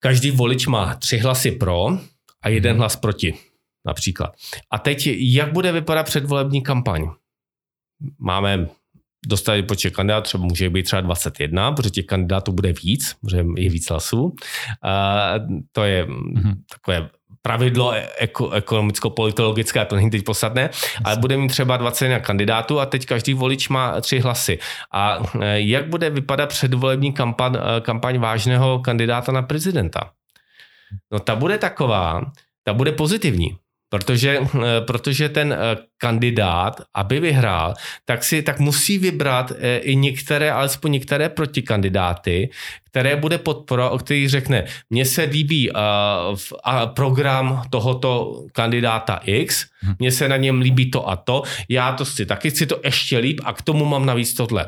každý 0.00 0.30
volič 0.30 0.66
má 0.66 0.94
tři 0.94 1.18
hlasy 1.18 1.50
pro 1.50 1.88
a 2.42 2.48
jeden 2.48 2.72
hmm. 2.72 2.78
hlas 2.78 2.96
proti, 2.96 3.34
například. 3.86 4.34
A 4.70 4.78
teď, 4.78 5.08
jak 5.16 5.52
bude 5.52 5.72
vypadat 5.72 6.02
předvolební 6.02 6.62
kampaň? 6.62 7.10
Máme 8.18 8.68
dostali 9.26 9.62
počet 9.62 9.96
kandidátů, 9.96 10.24
třeba 10.24 10.44
může 10.44 10.70
být 10.70 10.82
třeba 10.82 11.00
21, 11.00 11.72
protože 11.72 11.90
těch 11.90 12.06
kandidátů 12.06 12.52
bude 12.52 12.72
víc, 12.72 13.14
protože 13.20 13.44
je 13.56 13.70
víc 13.70 13.90
hlasů. 13.90 14.34
A 14.82 15.34
to 15.72 15.84
je 15.84 16.04
mm-hmm. 16.04 16.54
takové 16.70 17.10
pravidlo 17.42 17.92
eko, 18.18 18.50
ekonomicko-politologické, 18.50 19.84
to 19.84 19.96
není 19.96 20.10
teď 20.10 20.24
podstatné, 20.24 20.70
ale 21.04 21.16
bude 21.16 21.36
mít 21.36 21.48
třeba 21.48 21.76
21 21.76 22.20
kandidátů 22.20 22.80
a 22.80 22.86
teď 22.86 23.06
každý 23.06 23.34
volič 23.34 23.68
má 23.68 24.00
tři 24.00 24.18
hlasy. 24.18 24.58
A 24.92 25.18
e, 25.40 25.60
jak 25.60 25.88
bude 25.88 26.10
vypadat 26.10 26.48
předvolební 26.48 27.12
kampaň, 27.12 27.54
e, 27.54 27.80
kampaň 27.80 28.18
vážného 28.18 28.78
kandidáta 28.78 29.32
na 29.32 29.42
prezidenta? 29.42 30.10
No 31.12 31.20
ta 31.20 31.36
bude 31.36 31.58
taková, 31.58 32.32
ta 32.64 32.72
bude 32.72 32.92
pozitivní. 32.92 33.56
Protože, 33.90 34.38
eh, 34.40 34.80
protože 34.80 35.28
ten 35.28 35.52
eh, 35.52 35.76
kandidát, 35.98 36.80
aby 36.94 37.20
vyhrál, 37.20 37.74
tak 38.04 38.24
si 38.24 38.42
tak 38.42 38.60
musí 38.60 38.98
vybrat 38.98 39.52
eh, 39.58 39.78
i 39.78 39.96
některé, 39.96 40.52
alespoň 40.52 40.92
některé 40.92 41.28
protikandidáty, 41.28 42.50
které 42.90 43.16
bude 43.16 43.38
podpora, 43.38 43.90
o 43.90 43.98
který 43.98 44.28
řekne, 44.28 44.64
mně 44.90 45.04
se 45.04 45.22
líbí 45.22 45.70
program 46.94 47.62
tohoto 47.70 48.42
kandidáta 48.52 49.20
X, 49.24 49.66
hm. 49.82 49.94
mně 49.98 50.12
se 50.12 50.28
na 50.28 50.36
něm 50.36 50.60
líbí 50.60 50.90
to 50.90 51.08
a 51.08 51.16
to, 51.16 51.42
já 51.68 51.92
to 51.92 52.04
chci 52.04 52.26
taky, 52.26 52.50
chci 52.50 52.66
to 52.66 52.80
ještě 52.84 53.18
líp 53.18 53.40
a 53.44 53.52
k 53.52 53.62
tomu 53.62 53.84
mám 53.84 54.06
navíc 54.06 54.34
tohle. 54.34 54.66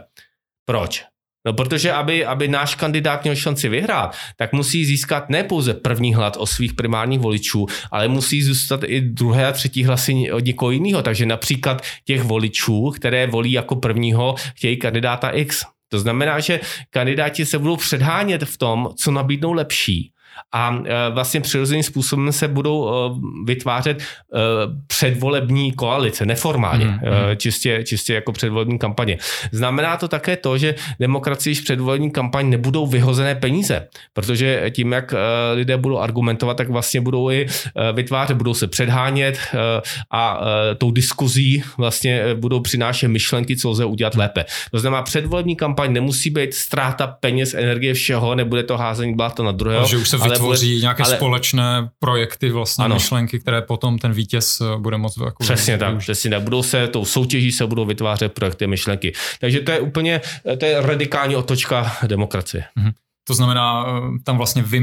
Proč? 0.64 1.09
No 1.46 1.52
protože 1.52 1.92
aby, 1.92 2.24
aby 2.26 2.48
náš 2.48 2.74
kandidát 2.74 3.22
měl 3.22 3.36
šanci 3.36 3.68
vyhrát, 3.68 4.16
tak 4.36 4.52
musí 4.52 4.84
získat 4.84 5.30
ne 5.30 5.44
pouze 5.44 5.74
první 5.74 6.14
hlad 6.14 6.36
o 6.36 6.46
svých 6.46 6.74
primárních 6.74 7.20
voličů, 7.20 7.66
ale 7.90 8.08
musí 8.08 8.42
zůstat 8.42 8.80
i 8.84 9.00
druhé 9.00 9.46
a 9.46 9.52
třetí 9.52 9.84
hlasy 9.84 10.32
od 10.32 10.44
někoho 10.44 10.70
jiného. 10.70 11.02
Takže 11.02 11.26
například 11.26 11.82
těch 12.04 12.22
voličů, 12.22 12.90
které 12.90 13.26
volí 13.26 13.52
jako 13.52 13.76
prvního, 13.76 14.34
chtějí 14.54 14.76
kandidáta 14.76 15.30
X. 15.30 15.64
To 15.88 15.98
znamená, 15.98 16.40
že 16.40 16.60
kandidáti 16.90 17.46
se 17.46 17.58
budou 17.58 17.76
předhánět 17.76 18.42
v 18.42 18.58
tom, 18.58 18.88
co 18.96 19.10
nabídnou 19.10 19.52
lepší 19.52 20.12
a 20.52 20.78
e, 20.84 21.10
vlastně 21.10 21.40
přirozeným 21.40 21.82
způsobem 21.82 22.32
se 22.32 22.48
budou 22.48 22.88
e, 22.88 22.92
vytvářet 23.44 24.00
e, 24.00 24.02
předvolební 24.86 25.72
koalice, 25.72 26.26
neformálně, 26.26 26.84
mm, 26.84 26.92
mm. 26.92 27.00
Čistě, 27.36 27.84
čistě 27.84 28.14
jako 28.14 28.32
předvolební 28.32 28.78
kampaně. 28.78 29.18
Znamená 29.52 29.96
to 29.96 30.08
také 30.08 30.36
to, 30.36 30.58
že 30.58 30.74
demokracii 31.00 31.54
v 31.54 31.64
předvolební 31.64 32.10
kampaň 32.10 32.50
nebudou 32.50 32.86
vyhozené 32.86 33.34
peníze, 33.34 33.88
protože 34.12 34.70
tím, 34.70 34.92
jak 34.92 35.14
lidé 35.54 35.76
budou 35.76 35.98
argumentovat, 35.98 36.56
tak 36.56 36.68
vlastně 36.68 37.00
budou 37.00 37.30
i 37.30 37.46
vytvářet, 37.92 38.36
budou 38.36 38.54
se 38.54 38.66
předhánět 38.66 39.38
a 40.10 40.40
tou 40.78 40.90
diskuzí 40.90 41.62
vlastně 41.78 42.22
budou 42.34 42.60
přinášet 42.60 43.08
myšlenky, 43.08 43.56
co 43.56 43.70
lze 43.70 43.84
udělat 43.84 44.14
lépe. 44.14 44.44
To 44.70 44.78
znamená, 44.78 45.02
předvolební 45.02 45.56
kampaň 45.56 45.92
nemusí 45.92 46.30
být 46.30 46.54
ztráta 46.54 47.06
peněz, 47.06 47.54
energie, 47.54 47.94
všeho, 47.94 48.34
nebude 48.34 48.62
to 48.62 48.76
házení 48.76 49.14
bláta 49.14 49.42
na 49.42 49.52
druhého. 49.52 49.86
že 49.86 49.96
už 49.96 50.08
se 50.08 50.18
vytvoří 50.28 50.72
bude, 50.72 50.80
nějaké 50.80 51.02
ale, 51.02 51.16
společné 51.16 51.90
projekty, 51.98 52.50
vlastně 52.50 52.84
ano. 52.84 52.94
myšlenky, 52.94 53.40
které 53.40 53.62
potom 53.62 53.98
ten 53.98 54.12
vítěz 54.12 54.60
eh, 54.60 54.78
bude 54.78 54.96
moct 54.96 55.16
jako 55.24 55.42
Přesně 55.42 55.78
tak, 55.78 55.98
přesně 55.98 56.30
tak. 56.30 56.42
Budou 56.42 56.62
se, 56.62 56.88
tou 56.88 57.04
soutěží 57.04 57.52
se 57.52 57.66
budou 57.66 57.84
vytvářet 57.84 58.32
projekty 58.32 58.66
myšlenky. 58.66 59.12
Takže 59.40 59.60
to 59.60 59.72
je 59.72 59.80
úplně, 59.80 60.20
to 60.58 60.64
je 60.66 60.80
radikální 60.80 61.36
otočka 61.36 61.92
demokracie. 62.06 62.64
Mhm. 62.76 62.90
To 63.28 63.34
znamená, 63.34 63.86
eh, 63.88 64.18
tam 64.24 64.36
vlastně 64.36 64.62
vy, 64.62 64.80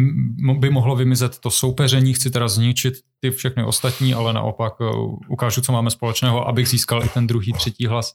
by 0.57 0.69
mohlo 0.69 0.95
vymizet 0.95 1.39
to 1.39 1.51
soupeření, 1.51 2.13
chci 2.13 2.31
teda 2.31 2.47
zničit 2.47 2.93
ty 3.19 3.31
všechny 3.31 3.63
ostatní, 3.63 4.13
ale 4.13 4.33
naopak 4.33 4.73
eh, 4.81 4.85
ukážu, 5.27 5.61
co 5.61 5.71
máme 5.71 5.91
společného, 5.91 6.47
abych 6.47 6.67
získal 6.67 7.03
i 7.03 7.09
ten 7.09 7.27
druhý, 7.27 7.53
třetí 7.53 7.87
hlas 7.87 8.13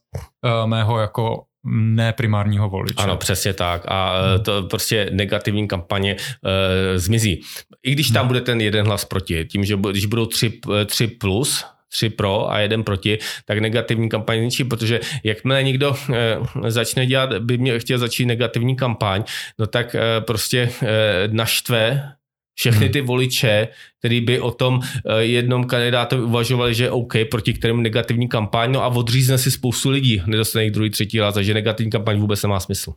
mého 0.66 0.99
jako 0.99 1.45
neprimárního 1.64 2.68
voliče. 2.68 3.02
Ano, 3.02 3.16
přesně 3.16 3.52
tak. 3.52 3.82
A 3.88 4.14
e, 4.34 4.38
to 4.38 4.62
prostě 4.62 5.08
negativní 5.12 5.68
kampaně 5.68 6.16
uh, 6.16 6.50
zmizí. 6.96 7.40
I 7.82 7.92
když 7.92 8.10
tam 8.10 8.20
hmm. 8.20 8.28
bude 8.28 8.40
ten 8.40 8.60
jeden 8.60 8.86
hlas 8.86 9.04
proti, 9.04 9.44
tím, 9.44 9.64
že 9.64 9.76
když 9.90 10.06
budou 10.06 10.26
tři, 10.26 10.60
e, 10.80 10.84
tři 10.84 11.06
plus, 11.06 11.64
tři 11.92 12.08
pro 12.08 12.50
a 12.50 12.58
jeden 12.58 12.84
proti, 12.84 13.18
tak 13.44 13.58
negativní 13.58 14.08
kampaň 14.08 14.40
ničí, 14.40 14.64
protože 14.64 15.00
jakmile 15.24 15.62
někdo 15.62 15.96
e, 16.12 16.70
začne 16.70 17.06
dělat, 17.06 17.38
by 17.38 17.58
mě 17.58 17.78
chtěl 17.78 17.98
začít 17.98 18.26
negativní 18.26 18.76
kampaň, 18.76 19.24
no 19.58 19.66
tak 19.66 19.94
e, 19.94 20.20
prostě 20.20 20.70
e, 20.82 21.28
naštve 21.28 22.12
všechny 22.55 22.86
hmm. 22.86 22.92
ty 22.92 23.00
voliče, 23.00 23.68
který 23.98 24.20
by 24.20 24.40
o 24.40 24.50
tom 24.50 24.80
eh, 24.82 25.22
jednom 25.22 25.64
kandidátovi 25.64 26.22
uvažovali, 26.22 26.74
že 26.74 26.84
je 26.84 26.90
OK, 26.90 27.12
proti 27.30 27.55
kterému 27.55 27.80
negativní 27.80 28.28
kampaň, 28.28 28.72
no 28.72 28.82
a 28.82 28.88
odřízne 28.88 29.38
si 29.38 29.50
spoustu 29.50 29.90
lidí, 29.90 30.22
nedostane 30.26 30.64
jich 30.64 30.72
druhý, 30.72 30.90
třetí 30.90 31.18
hlas, 31.18 31.34
takže 31.34 31.55
negativní 31.55 31.90
kampaň 31.90 32.20
vůbec 32.20 32.42
nemá 32.42 32.61
smysl. 32.61 32.92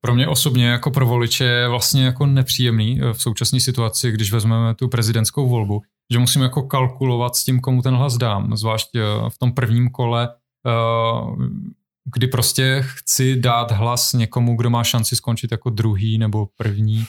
Pro 0.00 0.14
mě 0.14 0.28
osobně 0.28 0.66
jako 0.66 0.90
pro 0.90 1.06
voliče 1.06 1.44
je 1.44 1.68
vlastně 1.68 2.04
jako 2.04 2.26
nepříjemný 2.26 3.00
eh, 3.02 3.12
v 3.12 3.22
současné 3.22 3.60
situaci, 3.60 4.12
když 4.12 4.32
vezmeme 4.32 4.74
tu 4.74 4.88
prezidentskou 4.88 5.48
volbu, 5.48 5.82
že 6.12 6.18
musím 6.18 6.42
jako 6.42 6.62
kalkulovat 6.62 7.36
s 7.36 7.44
tím, 7.44 7.60
komu 7.60 7.82
ten 7.82 7.94
hlas 7.94 8.16
dám, 8.16 8.56
zvlášť 8.56 8.88
eh, 8.96 9.00
v 9.28 9.38
tom 9.38 9.52
prvním 9.52 9.90
kole, 9.90 10.28
kdy 12.14 12.26
prostě 12.26 12.84
chci 12.86 13.36
dát 13.36 13.72
hlas 13.72 14.12
někomu, 14.12 14.56
kdo 14.56 14.70
má 14.70 14.84
šanci 14.84 15.16
skončit 15.16 15.52
jako 15.52 15.70
druhý 15.70 16.18
nebo 16.18 16.46
první 16.56 17.06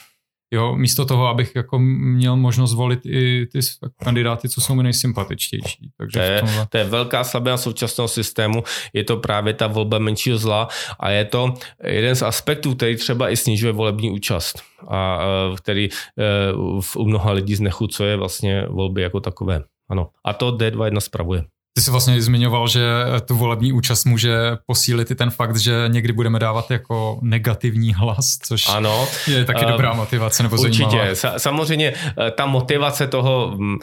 Jo, 0.52 0.76
místo 0.76 1.06
toho, 1.06 1.28
abych 1.28 1.56
jako 1.56 1.80
měl 1.80 2.36
možnost 2.36 2.74
volit 2.74 3.00
i 3.06 3.45
ty 3.52 3.60
kandidáty, 4.04 4.50
co 4.50 4.62
jsou 4.62 4.76
mi 4.76 4.84
nejsympatičtější. 4.84 5.91
Takže 5.97 6.20
to, 6.20 6.26
je, 6.26 6.39
tomhle... 6.39 6.68
to 6.70 6.78
je 6.78 6.84
velká 6.84 7.24
slabina 7.24 7.58
současného 7.58 8.08
systému, 8.08 8.64
je 8.93 9.04
to 9.04 9.18
právě 9.18 9.54
ta 9.54 9.68
volba 9.68 10.00
menšího 10.00 10.38
zla 10.38 10.68
a 11.00 11.10
je 11.10 11.26
to 11.26 11.54
jeden 11.84 12.16
z 12.16 12.22
aspektů, 12.22 12.76
který 12.76 12.95
třeba 12.95 13.30
i 13.30 13.38
snižuje 13.38 13.74
volební 13.74 14.12
účast 14.12 14.64
a 14.89 15.20
který 15.57 15.90
e, 15.90 16.53
u 16.95 17.06
mnoha 17.06 17.32
lidí 17.32 17.56
znechucuje 17.56 18.18
vlastně 18.18 18.65
volby 18.69 19.02
jako 19.02 19.19
takové. 19.19 19.64
Ano. 19.90 20.10
A 20.26 20.34
to 20.34 20.52
D21 20.52 20.99
spravuje. 20.99 21.44
Ty 21.80 21.84
jsi 21.84 21.91
vlastně 21.91 22.22
zmiňoval, 22.22 22.68
že 22.68 22.81
tu 23.26 23.35
volební 23.35 23.73
účast 23.73 24.06
může 24.06 24.38
posílit 24.65 25.11
i 25.11 25.15
ten 25.15 25.30
fakt, 25.30 25.57
že 25.57 25.85
někdy 25.88 26.14
budeme 26.14 26.39
dávat 26.39 26.72
jako 26.72 27.19
negativní 27.22 27.93
hlas, 27.93 28.38
což 28.43 28.69
ano, 28.69 29.07
je 29.27 29.45
taky 29.45 29.65
uh, 29.65 29.72
dobrá 29.72 29.93
motivace 29.93 30.43
nebo 30.43 30.56
Určitě. 30.56 30.89
zajímavá. 30.89 31.39
Samozřejmě 31.39 31.93
eh, 31.93 32.31
ta 32.31 32.45
motivace 32.45 33.07
toho, 33.07 33.53
uh, 33.57 33.77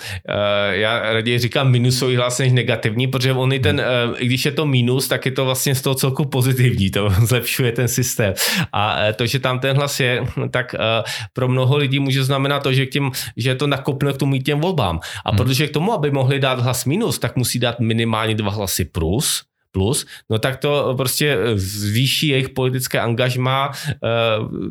já 0.70 1.12
raději 1.12 1.39
říkám 1.39 1.70
minusový 1.70 2.16
hlas 2.16 2.39
než 2.39 2.52
negativní, 2.52 3.06
protože 3.06 3.32
on 3.32 3.52
i 3.52 3.59
ten, 3.59 3.82
uh, 4.09 4.14
i 4.18 4.27
když 4.27 4.44
je 4.44 4.52
to 4.52 4.66
minus, 4.66 5.09
tak 5.09 5.27
je 5.27 5.32
to 5.32 5.44
vlastně 5.44 5.74
z 5.74 5.82
toho 5.82 5.94
celku 5.94 6.24
pozitivní, 6.24 6.90
to 6.90 7.10
zlepšuje 7.20 7.73
ten 7.73 7.89
systém. 7.89 8.35
A 8.73 8.97
to, 9.16 9.27
že 9.27 9.39
tam 9.39 9.59
ten 9.59 9.77
hlas 9.77 10.01
je, 10.01 10.27
tak 10.51 10.74
pro 11.32 11.48
mnoho 11.48 11.77
lidí 11.77 11.98
může 11.98 12.24
znamenat 12.24 12.62
to, 12.62 12.73
že, 12.73 12.86
k 12.86 12.90
tím, 12.90 13.10
že 13.36 13.55
to 13.55 13.66
nakopne 13.66 14.12
k 14.12 14.16
tomu 14.16 14.39
těm 14.39 14.60
volbám. 14.60 15.01
A 15.24 15.31
hmm. 15.31 15.36
protože 15.36 15.66
k 15.66 15.70
tomu, 15.70 15.93
aby 15.93 16.10
mohli 16.10 16.40
dát 16.40 16.60
hlas 16.60 16.85
minus, 16.85 17.18
tak 17.18 17.36
musí 17.36 17.59
dát 17.59 17.81
minimálně 17.87 18.35
dva 18.35 18.51
hlasy 18.51 18.85
plus, 18.85 19.45
plus, 19.77 20.07
no 20.31 20.39
tak 20.39 20.57
to 20.57 20.94
prostě 20.97 21.36
zvýší 21.55 22.28
jejich 22.28 22.48
politické 22.48 23.01
angažma, 23.01 23.73
eh, 23.93 23.98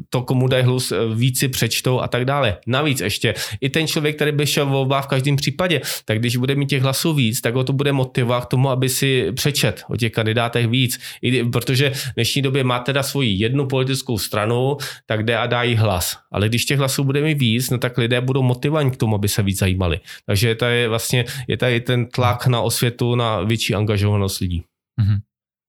to, 0.09 0.21
komu 0.21 0.47
dají 0.47 0.63
hlus, 0.63 0.91
eh, 0.91 0.97
víc 1.13 1.39
si 1.39 1.47
přečtou 1.47 2.01
a 2.01 2.07
tak 2.07 2.25
dále. 2.25 2.57
Navíc 2.67 3.01
ještě 3.01 3.33
i 3.61 3.69
ten 3.69 3.87
člověk, 3.87 4.15
který 4.15 4.31
by 4.31 4.47
šel 4.47 4.65
volba 4.65 5.01
v 5.01 5.07
každém 5.07 5.35
případě, 5.35 5.81
tak 6.05 6.19
když 6.19 6.41
bude 6.41 6.55
mít 6.55 6.69
těch 6.69 6.81
hlasů 6.81 7.13
víc, 7.13 7.41
tak 7.41 7.53
ho 7.53 7.63
to 7.63 7.73
bude 7.73 7.93
motivovat 7.93 8.45
k 8.45 8.57
tomu, 8.57 8.69
aby 8.69 8.89
si 8.89 9.31
přečet 9.31 9.83
o 9.89 9.97
těch 9.97 10.11
kandidátech 10.11 10.67
víc. 10.67 10.99
I, 11.21 11.43
protože 11.43 11.89
v 11.89 12.13
dnešní 12.15 12.41
době 12.41 12.63
má 12.63 12.79
teda 12.79 13.03
svoji 13.03 13.29
jednu 13.29 13.67
politickou 13.69 14.17
stranu, 14.17 14.77
tak 15.05 15.23
jde 15.23 15.37
a 15.37 15.45
dají 15.45 15.75
hlas. 15.75 16.17
Ale 16.31 16.49
když 16.49 16.65
těch 16.65 16.79
hlasů 16.79 17.03
bude 17.03 17.21
mít 17.21 17.37
víc, 17.37 17.69
no 17.69 17.77
tak 17.77 17.97
lidé 17.97 18.21
budou 18.21 18.41
motivovaní 18.41 18.91
k 18.91 18.97
tomu, 18.97 19.15
aby 19.15 19.27
se 19.27 19.43
víc 19.43 19.59
zajímali. 19.59 19.99
Takže 20.25 20.57
je 20.65 20.89
vlastně 20.89 21.25
je 21.47 21.57
tady 21.57 21.81
ten 21.81 22.05
tlak 22.09 22.47
na 22.47 22.61
osvětu, 22.61 23.15
na 23.15 23.41
větší 23.45 23.75
angažovanost 23.75 24.39
lidí. 24.39 24.63
Mm-hmm. 25.01 25.19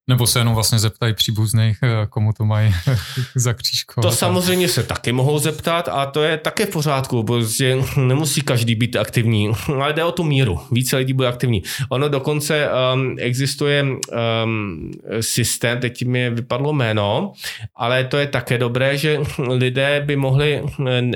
Nebo 0.08 0.26
se 0.26 0.38
jenom 0.38 0.54
vlastně 0.54 0.78
zeptají 0.78 1.14
příbuzných, 1.14 1.78
eh, 1.82 2.06
komu 2.10 2.32
to 2.32 2.44
mají 2.44 2.74
za 3.34 3.52
křížko. 3.52 4.00
To 4.00 4.12
samozřejmě 4.12 4.68
se 4.68 4.82
taky 4.82 5.12
mohou 5.12 5.38
zeptat 5.38 5.88
a 5.88 6.06
to 6.06 6.22
je 6.22 6.36
také 6.36 6.66
v 6.66 6.70
pořádku, 6.70 7.22
protože 7.22 7.78
nemusí 7.96 8.40
každý 8.40 8.74
být 8.74 8.96
aktivní, 8.96 9.52
ale 9.74 9.92
jde 9.92 10.04
o 10.04 10.12
tu 10.12 10.24
míru. 10.24 10.60
Více 10.72 10.96
lidí 10.96 11.12
bude 11.12 11.28
aktivní. 11.28 11.62
Ono 11.88 12.08
dokonce 12.08 12.68
um, 12.94 13.16
existuje 13.18 13.84
um, 13.84 14.90
systém, 15.20 15.80
teď 15.80 16.04
mi 16.04 16.30
vypadlo 16.30 16.72
jméno, 16.72 17.32
ale 17.76 18.04
to 18.04 18.16
je 18.16 18.26
také 18.26 18.58
dobré, 18.58 18.98
že 18.98 19.20
lidé 19.48 20.02
by 20.06 20.16
mohli, 20.16 20.62
eh, 20.86 21.12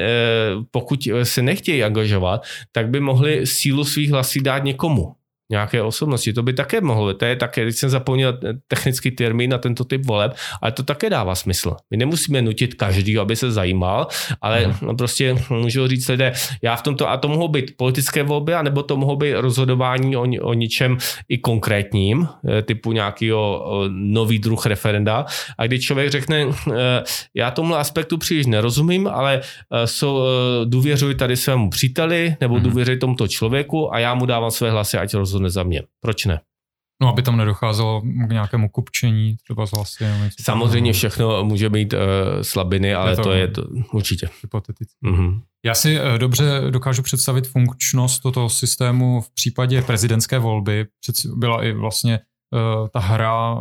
pokud 0.70 1.08
se 1.22 1.42
nechtějí 1.42 1.84
angažovat, 1.84 2.42
tak 2.72 2.88
by 2.88 3.00
mohli 3.00 3.46
sílu 3.46 3.84
svých 3.84 4.10
hlasů 4.10 4.40
dát 4.42 4.64
někomu 4.64 5.14
nějaké 5.50 5.82
osobnosti. 5.82 6.32
To 6.32 6.42
by 6.42 6.52
také 6.52 6.80
mohlo, 6.80 7.14
to 7.14 7.24
je 7.24 7.36
také, 7.36 7.62
když 7.62 7.76
jsem 7.76 7.90
zapomněl 7.90 8.38
technický 8.68 9.10
termín 9.10 9.50
na 9.50 9.58
tento 9.58 9.84
typ 9.84 10.06
voleb, 10.06 10.34
ale 10.62 10.72
to 10.72 10.82
také 10.82 11.10
dává 11.10 11.34
smysl. 11.34 11.76
My 11.90 11.96
nemusíme 11.96 12.42
nutit 12.42 12.74
každý, 12.74 13.18
aby 13.18 13.36
se 13.36 13.52
zajímal, 13.52 14.06
ale 14.42 14.64
hmm. 14.64 14.96
prostě 14.96 15.36
můžu 15.50 15.86
říct 15.86 16.08
lidé, 16.08 16.32
já 16.62 16.76
v 16.76 16.82
tomto, 16.82 17.10
a 17.10 17.16
to 17.16 17.28
mohou 17.28 17.48
být 17.48 17.76
politické 17.76 18.22
volby, 18.22 18.54
anebo 18.54 18.82
to 18.82 18.96
mohou 18.96 19.16
být 19.16 19.34
rozhodování 19.34 20.16
o, 20.16 20.26
o 20.42 20.52
ničem 20.54 20.98
i 21.28 21.38
konkrétním, 21.38 22.28
eh, 22.48 22.62
typu 22.62 22.92
nějakého 22.92 23.66
nový 23.88 24.38
druh 24.38 24.66
referenda. 24.66 25.26
A 25.58 25.66
když 25.66 25.84
člověk 25.84 26.10
řekne, 26.10 26.46
eh, 26.46 27.02
já 27.34 27.50
tomu 27.50 27.74
aspektu 27.74 28.18
příliš 28.18 28.46
nerozumím, 28.46 29.08
ale 29.08 29.40
so, 29.84 30.26
důvěřuji 30.64 31.14
tady 31.14 31.36
svému 31.36 31.70
příteli, 31.70 32.36
nebo 32.40 32.54
hmm. 32.54 32.64
důvěřuji 32.64 32.96
tomuto 32.96 33.28
člověku 33.28 33.94
a 33.94 33.98
já 33.98 34.14
mu 34.14 34.26
dávám 34.26 34.50
své 34.50 34.70
hlasy, 34.70 34.98
ať 34.98 35.14
rozhodne 35.14 35.39
rozhodne 35.40 35.50
za 35.50 35.62
mě. 35.62 35.82
Proč 36.00 36.24
ne? 36.24 36.40
No, 37.02 37.08
aby 37.08 37.22
tam 37.22 37.36
nedocházelo 37.36 38.00
k 38.00 38.32
nějakému 38.32 38.68
kupčení, 38.68 39.36
třeba 39.44 39.66
z 39.66 39.70
hlasy. 39.70 40.04
Samozřejmě 40.40 40.92
všechno 40.92 41.44
může 41.44 41.70
být 41.70 41.92
uh, 41.92 41.98
slabiny, 42.42 42.94
ale 42.94 43.12
je 43.12 43.16
to, 43.16 43.22
to 43.22 43.32
je 43.32 43.48
to 43.48 43.62
určitě. 43.92 44.28
Hypotetické. 44.42 45.06
Mm-hmm. 45.06 45.40
Já 45.64 45.74
si 45.74 46.00
uh, 46.00 46.18
dobře 46.18 46.60
dokážu 46.70 47.02
představit 47.02 47.46
funkčnost 47.48 48.22
tohoto 48.22 48.48
systému 48.48 49.20
v 49.20 49.30
případě 49.30 49.82
prezidentské 49.82 50.38
volby. 50.38 50.86
Byla 51.34 51.64
i 51.64 51.72
vlastně 51.72 52.20
uh, 52.52 52.88
ta 52.88 53.00
hra 53.00 53.56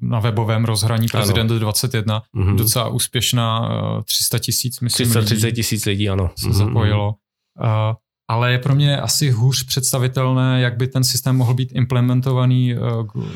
na 0.00 0.20
webovém 0.20 0.64
rozhraní 0.64 1.06
Prezident 1.12 1.50
ano. 1.50 1.60
21, 1.60 2.22
mm-hmm. 2.36 2.56
docela 2.56 2.88
úspěšná, 2.88 3.60
uh, 3.60 4.02
300 4.02 4.38
tisíc, 4.38 4.80
myslím. 4.80 5.08
330 5.08 5.52
tisíc 5.52 5.84
lidí, 5.86 6.08
ano. 6.08 6.30
Se 6.38 6.48
mm-hmm. 6.48 6.52
zapojilo. 6.52 7.14
Uh, 7.60 7.94
ale 8.30 8.52
je 8.52 8.58
pro 8.58 8.74
mě 8.74 9.00
asi 9.00 9.30
hůř 9.30 9.64
představitelné, 9.64 10.60
jak 10.60 10.76
by 10.76 10.88
ten 10.88 11.04
systém 11.04 11.36
mohl 11.36 11.54
být 11.54 11.72
implementovaný 11.74 12.72
eh, 12.72 12.76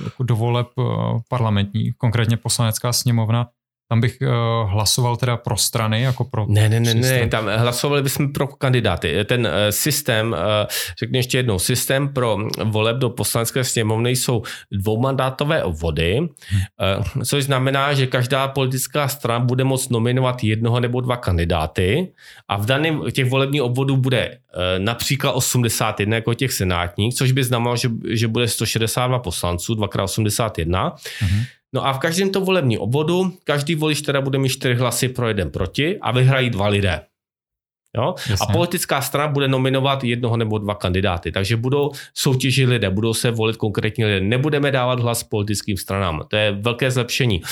jako 0.04 0.22
do 0.22 0.36
voleb 0.36 0.66
eh, 0.78 0.82
parlamentní, 1.28 1.92
konkrétně 1.92 2.36
poslanecká 2.36 2.92
sněmovna, 2.92 3.46
tam 3.88 4.00
bych 4.00 4.18
uh, 4.20 4.70
hlasoval 4.70 5.16
teda 5.16 5.36
pro 5.36 5.56
strany, 5.56 6.02
jako 6.02 6.24
pro... 6.24 6.46
Ne, 6.48 6.68
ne, 6.68 6.80
ne, 6.80 6.94
ne, 6.94 7.28
tam 7.28 7.48
hlasovali 7.56 8.02
bychom 8.02 8.32
pro 8.32 8.46
kandidáty. 8.46 9.24
Ten 9.24 9.40
uh, 9.40 9.52
systém, 9.70 10.32
uh, 10.32 10.38
řekni 10.98 11.18
ještě 11.18 11.38
jednou, 11.38 11.58
systém 11.58 12.08
pro 12.08 12.38
voleb 12.64 12.96
do 12.96 13.10
poslanecké 13.10 13.64
sněmovny 13.64 14.10
jsou 14.10 14.42
dvoumandátové 14.72 15.62
obvody, 15.64 16.20
uh, 16.20 17.24
což 17.24 17.44
znamená, 17.44 17.94
že 17.94 18.06
každá 18.06 18.48
politická 18.48 19.08
strana 19.08 19.44
bude 19.44 19.64
moct 19.64 19.90
nominovat 19.90 20.44
jednoho 20.44 20.80
nebo 20.80 21.00
dva 21.00 21.16
kandidáty 21.16 22.12
a 22.48 22.56
v 22.56 22.66
daném 22.66 23.02
těch 23.12 23.30
volebních 23.30 23.62
obvodů 23.62 23.96
bude 23.96 24.28
uh, 24.28 24.84
například 24.84 25.32
81 25.32 26.16
jako 26.16 26.34
těch 26.34 26.52
senátních, 26.52 27.14
což 27.14 27.32
by 27.32 27.44
znamenalo, 27.44 27.76
že, 27.76 27.88
že 28.08 28.28
bude 28.28 28.48
162 28.48 29.18
poslanců, 29.18 29.74
2x81. 29.74 30.92
Mm-hmm. 30.92 31.44
No 31.74 31.86
a 31.86 31.92
v 31.92 31.98
každém 31.98 32.30
to 32.30 32.40
volebním 32.40 32.80
obvodu 32.80 33.32
každý 33.44 33.74
volič 33.74 34.02
teda 34.02 34.20
bude 34.20 34.38
mít 34.38 34.48
čtyři 34.48 34.74
hlasy 34.74 35.08
pro 35.08 35.28
jeden 35.28 35.50
proti 35.50 35.98
a 36.00 36.12
vyhrají 36.12 36.50
dva 36.50 36.68
lidé. 36.68 37.00
Jo? 37.96 38.14
A 38.40 38.52
politická 38.52 39.00
strana 39.00 39.32
bude 39.32 39.48
nominovat 39.48 40.04
jednoho 40.04 40.36
nebo 40.36 40.58
dva 40.58 40.74
kandidáty, 40.74 41.32
takže 41.32 41.56
budou 41.56 41.90
soutěžit 42.14 42.68
lidé, 42.68 42.90
budou 42.90 43.14
se 43.14 43.30
volit 43.30 43.56
konkrétní 43.56 44.04
lidé. 44.04 44.20
Nebudeme 44.20 44.70
dávat 44.70 45.00
hlas 45.00 45.22
politickým 45.22 45.76
stranám. 45.76 46.22
To 46.28 46.36
je 46.36 46.52
velké 46.52 46.90
zlepšení. 46.90 47.42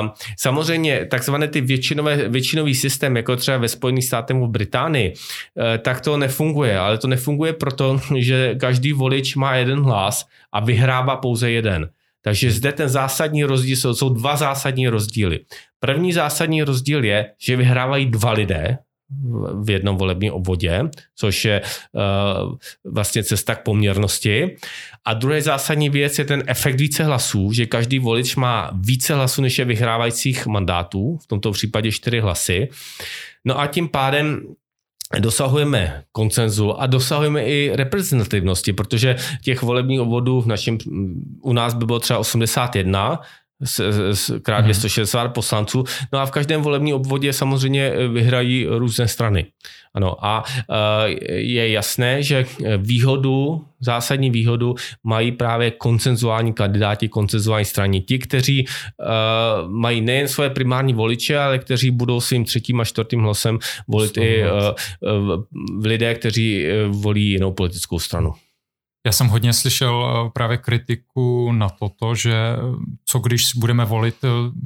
Um, 0.00 0.10
samozřejmě 0.38 1.06
takzvané 1.10 1.48
ty 1.48 1.60
většinové, 1.60 2.28
většinový 2.28 2.74
systém, 2.74 3.16
jako 3.16 3.36
třeba 3.36 3.56
ve 3.56 3.68
Spojených 3.68 4.04
státech 4.04 4.36
v 4.36 4.48
Británii, 4.48 5.12
uh, 5.12 5.64
tak 5.78 6.00
to 6.00 6.16
nefunguje, 6.16 6.78
ale 6.78 6.98
to 6.98 7.08
nefunguje 7.08 7.52
proto, 7.52 8.00
že 8.16 8.54
každý 8.54 8.92
volič 8.92 9.36
má 9.36 9.54
jeden 9.54 9.82
hlas 9.82 10.26
a 10.52 10.60
vyhrává 10.60 11.16
pouze 11.16 11.50
jeden. 11.50 11.88
Takže 12.22 12.50
zde 12.50 12.72
ten 12.72 12.88
zásadní 12.88 13.44
rozdíl 13.44 13.76
jsou, 13.76 13.94
jsou 13.94 14.08
dva 14.08 14.36
zásadní 14.36 14.88
rozdíly. 14.88 15.40
První 15.80 16.12
zásadní 16.12 16.62
rozdíl 16.62 17.04
je, 17.04 17.32
že 17.40 17.56
vyhrávají 17.56 18.06
dva 18.06 18.32
lidé 18.32 18.78
v 19.62 19.70
jednom 19.70 19.96
volebním 19.96 20.32
obvodě, 20.32 20.82
což 21.16 21.44
je 21.44 21.62
uh, 21.62 22.54
vlastně 22.84 23.24
cesta 23.24 23.54
k 23.54 23.62
poměrnosti. 23.62 24.56
A 25.04 25.14
druhý 25.14 25.40
zásadní 25.40 25.90
věc 25.90 26.18
je 26.18 26.24
ten 26.24 26.42
efekt 26.46 26.76
více 26.76 27.04
hlasů, 27.04 27.52
že 27.52 27.66
každý 27.66 27.98
volič 27.98 28.36
má 28.36 28.70
více 28.80 29.14
hlasů, 29.14 29.42
než 29.42 29.58
je 29.58 29.64
vyhrávajících 29.64 30.46
mandátů, 30.46 31.16
v 31.16 31.26
tomto 31.26 31.50
případě 31.50 31.92
čtyři 31.92 32.20
hlasy. 32.20 32.68
No 33.44 33.60
a 33.60 33.66
tím 33.66 33.88
pádem 33.88 34.40
dosahujeme 35.20 36.02
koncenzu 36.12 36.80
a 36.80 36.86
dosahujeme 36.86 37.44
i 37.44 37.70
reprezentativnosti, 37.74 38.72
protože 38.72 39.16
těch 39.42 39.62
volebních 39.62 40.00
obvodů 40.00 40.40
v 40.40 40.46
našem, 40.46 40.78
u 41.42 41.52
nás 41.52 41.74
by 41.74 41.86
bylo 41.86 42.00
třeba 42.00 42.18
81, 42.18 43.20
krát 44.42 44.60
260 44.60 45.24
mhm. 45.24 45.32
poslanců. 45.32 45.84
No 46.12 46.18
a 46.18 46.26
v 46.26 46.30
každém 46.30 46.62
volebním 46.62 46.94
obvodě 46.94 47.32
samozřejmě 47.32 47.92
vyhrají 48.08 48.66
různé 48.66 49.08
strany. 49.08 49.46
Ano, 49.94 50.24
a 50.24 50.44
e, 50.70 51.38
je 51.38 51.70
jasné, 51.70 52.22
že 52.22 52.44
výhodu, 52.76 53.64
zásadní 53.80 54.30
výhodu 54.30 54.74
mají 55.04 55.32
právě 55.32 55.70
koncenzuální 55.70 56.52
kandidáti, 56.52 57.08
koncenzuální 57.08 57.64
strany. 57.64 58.00
Ti, 58.00 58.18
kteří 58.18 58.66
mají 59.68 60.00
nejen 60.00 60.28
svoje 60.28 60.50
primární 60.50 60.94
voliče, 60.94 61.38
ale 61.38 61.58
kteří 61.58 61.90
budou 61.90 62.20
svým 62.20 62.44
třetím 62.44 62.80
a 62.80 62.84
čtvrtým 62.84 63.20
hlasem 63.20 63.58
volit 63.88 64.16
i 64.16 64.44
lidé, 65.84 66.14
kteří 66.14 66.66
volí 66.88 67.30
jinou 67.30 67.52
politickou 67.52 67.98
stranu. 67.98 68.32
Já 69.06 69.12
jsem 69.12 69.28
hodně 69.28 69.52
slyšel 69.52 70.30
právě 70.34 70.56
kritiku 70.56 71.52
na 71.52 71.68
toto, 71.68 72.14
že 72.14 72.56
co 73.04 73.18
když 73.18 73.42
budeme 73.56 73.84
volit 73.84 74.16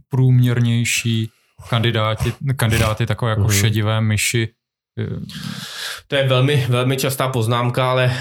průměrnější 0.08 1.30
kandidáty, 1.68 2.32
kandidáty 2.56 3.06
takové 3.06 3.30
jako 3.30 3.42
mhm. 3.42 3.50
šedivé 3.50 4.00
myši, 4.00 4.48
To 6.08 6.16
je 6.16 6.28
velmi, 6.28 6.66
velmi 6.68 6.96
častá 6.96 7.28
poznámka, 7.28 7.90
ale 7.90 8.04
e, 8.04 8.12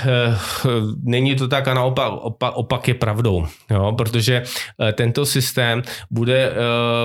není 1.04 1.36
to 1.36 1.48
tak 1.48 1.68
a 1.68 1.74
naopak 1.74 2.14
opak, 2.14 2.54
opak 2.56 2.88
je 2.88 2.94
pravdou, 2.94 3.48
jo? 3.72 3.94
protože 3.98 4.44
e, 4.82 4.94
tento 4.94 5.26
systém 5.26 5.82
bude 6.12 6.50
e, 6.50 6.54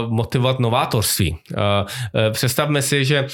motivovat 0.09 0.61
novátorství. 0.61 1.37
E, 1.37 2.27
e, 2.27 2.31
představme 2.31 2.83
si, 2.83 3.05
že 3.05 3.17
e, 3.17 3.27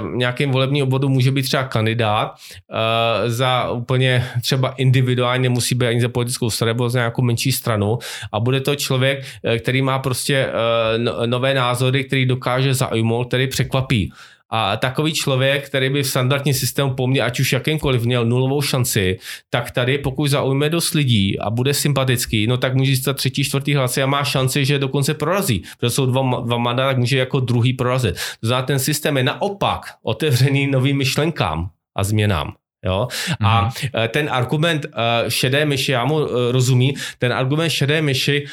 v 0.00 0.16
nějakém 0.16 0.50
volebním 0.50 0.84
obvodu 0.84 1.08
může 1.08 1.30
být 1.30 1.42
třeba 1.42 1.64
kandidát 1.64 2.34
e, 2.34 3.30
za 3.30 3.70
úplně 3.70 4.28
třeba 4.42 4.68
individuálně, 4.68 5.42
nemusí 5.42 5.74
být 5.74 5.86
ani 5.86 6.00
za 6.00 6.08
politickou 6.08 6.50
stranu, 6.50 6.68
nebo 6.68 6.90
za 6.90 6.98
nějakou 6.98 7.22
menší 7.22 7.52
stranu 7.52 7.98
a 8.32 8.40
bude 8.40 8.60
to 8.60 8.76
člověk, 8.76 9.24
e, 9.44 9.58
který 9.58 9.82
má 9.82 9.98
prostě 9.98 10.36
e, 10.36 10.98
no, 10.98 11.26
nové 11.26 11.54
názory, 11.54 12.04
který 12.04 12.26
dokáže 12.26 12.74
zaujmout, 12.74 13.28
který 13.28 13.46
překvapí. 13.46 14.12
A 14.50 14.76
takový 14.76 15.12
člověk, 15.12 15.66
který 15.66 15.90
by 15.90 16.02
v 16.02 16.06
standardním 16.06 16.54
systému 16.54 16.94
po 16.94 17.06
mně, 17.06 17.22
ať 17.22 17.40
už 17.40 17.52
jakýmkoliv, 17.52 18.04
měl 18.04 18.24
nulovou 18.24 18.62
šanci, 18.62 19.18
tak 19.50 19.70
tady 19.70 19.98
pokud 19.98 20.26
zaujme 20.26 20.70
dost 20.70 20.94
lidí 20.94 21.38
a 21.38 21.50
bude 21.50 21.74
sympatický, 21.74 22.46
no 22.46 22.56
tak 22.56 22.74
může 22.74 22.90
získat 22.90 23.16
třetí, 23.16 23.44
čtvrtý 23.44 23.74
hlasy 23.74 24.02
a 24.02 24.06
má 24.06 24.24
šanci, 24.24 24.64
že 24.64 24.78
dokonce 24.78 25.14
prorazí. 25.14 25.62
Protože 25.78 25.90
jsou 25.90 26.06
dva, 26.06 26.40
dva 26.40 26.58
mandáty, 26.58 26.88
tak 26.88 26.98
může 26.98 27.18
jako 27.18 27.40
druhý 27.40 27.72
prorazit. 27.72 28.14
To 28.40 28.46
znamená, 28.46 28.66
ten 28.66 28.78
systém 28.78 29.16
je 29.16 29.22
naopak 29.22 29.80
otevřený 30.02 30.66
novým 30.66 30.96
myšlenkám 30.96 31.70
a 31.96 32.04
změnám. 32.04 32.54
Jo? 32.84 33.08
A 33.40 33.68
mm-hmm. 33.68 34.08
ten 34.08 34.28
argument 34.32 34.86
uh, 34.86 34.92
šedé 35.28 35.64
myši, 35.64 35.92
já 35.92 36.04
mu 36.04 36.14
uh, 36.14 36.28
rozumím, 36.50 36.94
ten 37.18 37.32
argument 37.32 37.70
šedé 37.70 38.02
myši 38.02 38.46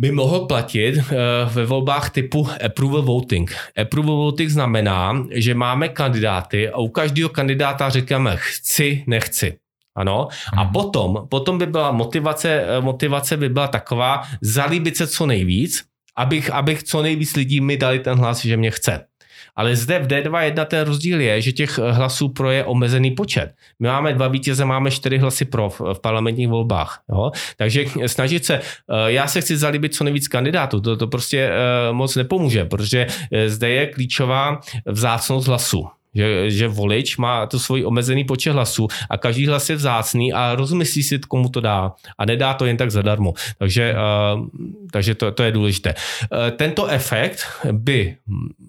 by 0.00 0.10
mohl 0.10 0.40
platit 0.46 0.96
uh, 0.96 1.04
ve 1.52 1.66
volbách 1.66 2.10
typu 2.10 2.48
approval 2.64 3.02
voting. 3.02 3.56
Approval 3.76 4.16
voting 4.16 4.50
znamená, 4.50 5.26
že 5.30 5.54
máme 5.54 5.88
kandidáty 5.88 6.68
a 6.68 6.78
u 6.78 6.88
každého 6.88 7.28
kandidáta 7.28 7.88
říkáme 7.88 8.36
chci, 8.36 9.04
nechci. 9.06 9.58
Ano. 9.96 10.28
A 10.56 10.62
hmm. 10.62 10.72
potom, 10.72 11.26
potom 11.28 11.58
by 11.58 11.66
byla 11.66 11.92
motivace, 11.92 12.66
motivace 12.80 13.36
by 13.36 13.48
byla 13.48 13.68
taková, 13.68 14.22
zalíbit 14.40 14.96
se 14.96 15.06
co 15.06 15.26
nejvíc, 15.26 15.84
abych, 16.16 16.50
abych 16.50 16.82
co 16.82 17.02
nejvíc 17.02 17.36
lidí 17.36 17.60
mi 17.60 17.76
dali 17.76 17.98
ten 17.98 18.18
hlas, 18.18 18.44
že 18.44 18.56
mě 18.56 18.70
chce. 18.70 19.09
Ale 19.56 19.76
zde 19.76 19.98
v 19.98 20.06
D2.1 20.06 20.64
ten 20.64 20.86
rozdíl 20.86 21.20
je, 21.20 21.40
že 21.40 21.52
těch 21.52 21.78
hlasů 21.78 22.28
pro 22.28 22.50
je 22.50 22.64
omezený 22.64 23.10
počet. 23.10 23.52
My 23.78 23.88
máme 23.88 24.12
dva 24.12 24.28
vítěze, 24.28 24.64
máme 24.64 24.90
čtyři 24.90 25.18
hlasy 25.18 25.44
pro 25.44 25.70
v, 25.70 25.80
v 25.80 26.00
parlamentních 26.00 26.48
volbách. 26.48 27.02
Jo? 27.12 27.30
Takže 27.56 27.84
snažit 28.06 28.44
se, 28.44 28.54
eh, 28.54 28.62
já 29.06 29.26
se 29.26 29.40
chci 29.40 29.56
zalíbit 29.56 29.94
co 29.94 30.04
nejvíc 30.04 30.28
kandidátů, 30.28 30.80
to, 30.80 30.96
to 30.96 31.06
prostě 31.06 31.38
eh, 31.38 31.92
moc 31.92 32.16
nepomůže, 32.16 32.64
protože 32.64 33.06
eh, 33.32 33.48
zde 33.48 33.68
je 33.70 33.86
klíčová 33.86 34.60
vzácnost 34.86 35.48
hlasu 35.48 35.86
že, 36.14 36.50
že 36.50 36.68
volič 36.68 37.16
má 37.16 37.46
to 37.46 37.58
svůj 37.58 37.86
omezený 37.86 38.24
počet 38.24 38.52
hlasů 38.52 38.88
a 39.10 39.16
každý 39.16 39.46
hlas 39.46 39.70
je 39.70 39.76
vzácný 39.76 40.32
a 40.32 40.54
rozmyslí 40.54 41.02
si, 41.02 41.18
komu 41.18 41.48
to 41.48 41.60
dá 41.60 41.92
a 42.18 42.24
nedá 42.24 42.54
to 42.54 42.66
jen 42.66 42.76
tak 42.76 42.90
zadarmo. 42.90 43.32
Takže, 43.58 43.94
uh, 44.34 44.46
takže 44.92 45.14
to, 45.14 45.32
to 45.32 45.42
je 45.42 45.52
důležité. 45.52 45.94
Uh, 45.94 46.50
tento 46.56 46.86
efekt 46.86 47.46
by 47.72 48.16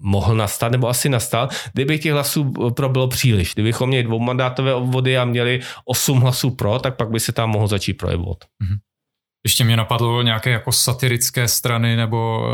mohl 0.00 0.34
nastat, 0.34 0.72
nebo 0.72 0.88
asi 0.88 1.08
nastal, 1.08 1.48
kdyby 1.72 1.98
těch 1.98 2.12
hlasů 2.12 2.52
pro 2.76 2.88
bylo 2.88 3.08
příliš. 3.08 3.54
Kdybychom 3.54 3.88
měli 3.88 4.04
dvoumandátové 4.04 4.74
obvody 4.74 5.18
a 5.18 5.24
měli 5.24 5.60
osm 5.84 6.20
hlasů 6.20 6.50
pro, 6.50 6.78
tak 6.78 6.96
pak 6.96 7.10
by 7.10 7.20
se 7.20 7.32
tam 7.32 7.50
mohl 7.50 7.66
začít 7.66 7.94
projevovat. 7.94 8.38
Mm-hmm. 8.38 8.78
Ještě 9.44 9.64
mě 9.64 9.76
napadlo 9.76 10.22
nějaké 10.22 10.50
jako 10.50 10.72
satirické 10.72 11.48
strany 11.48 11.96
nebo 11.96 12.46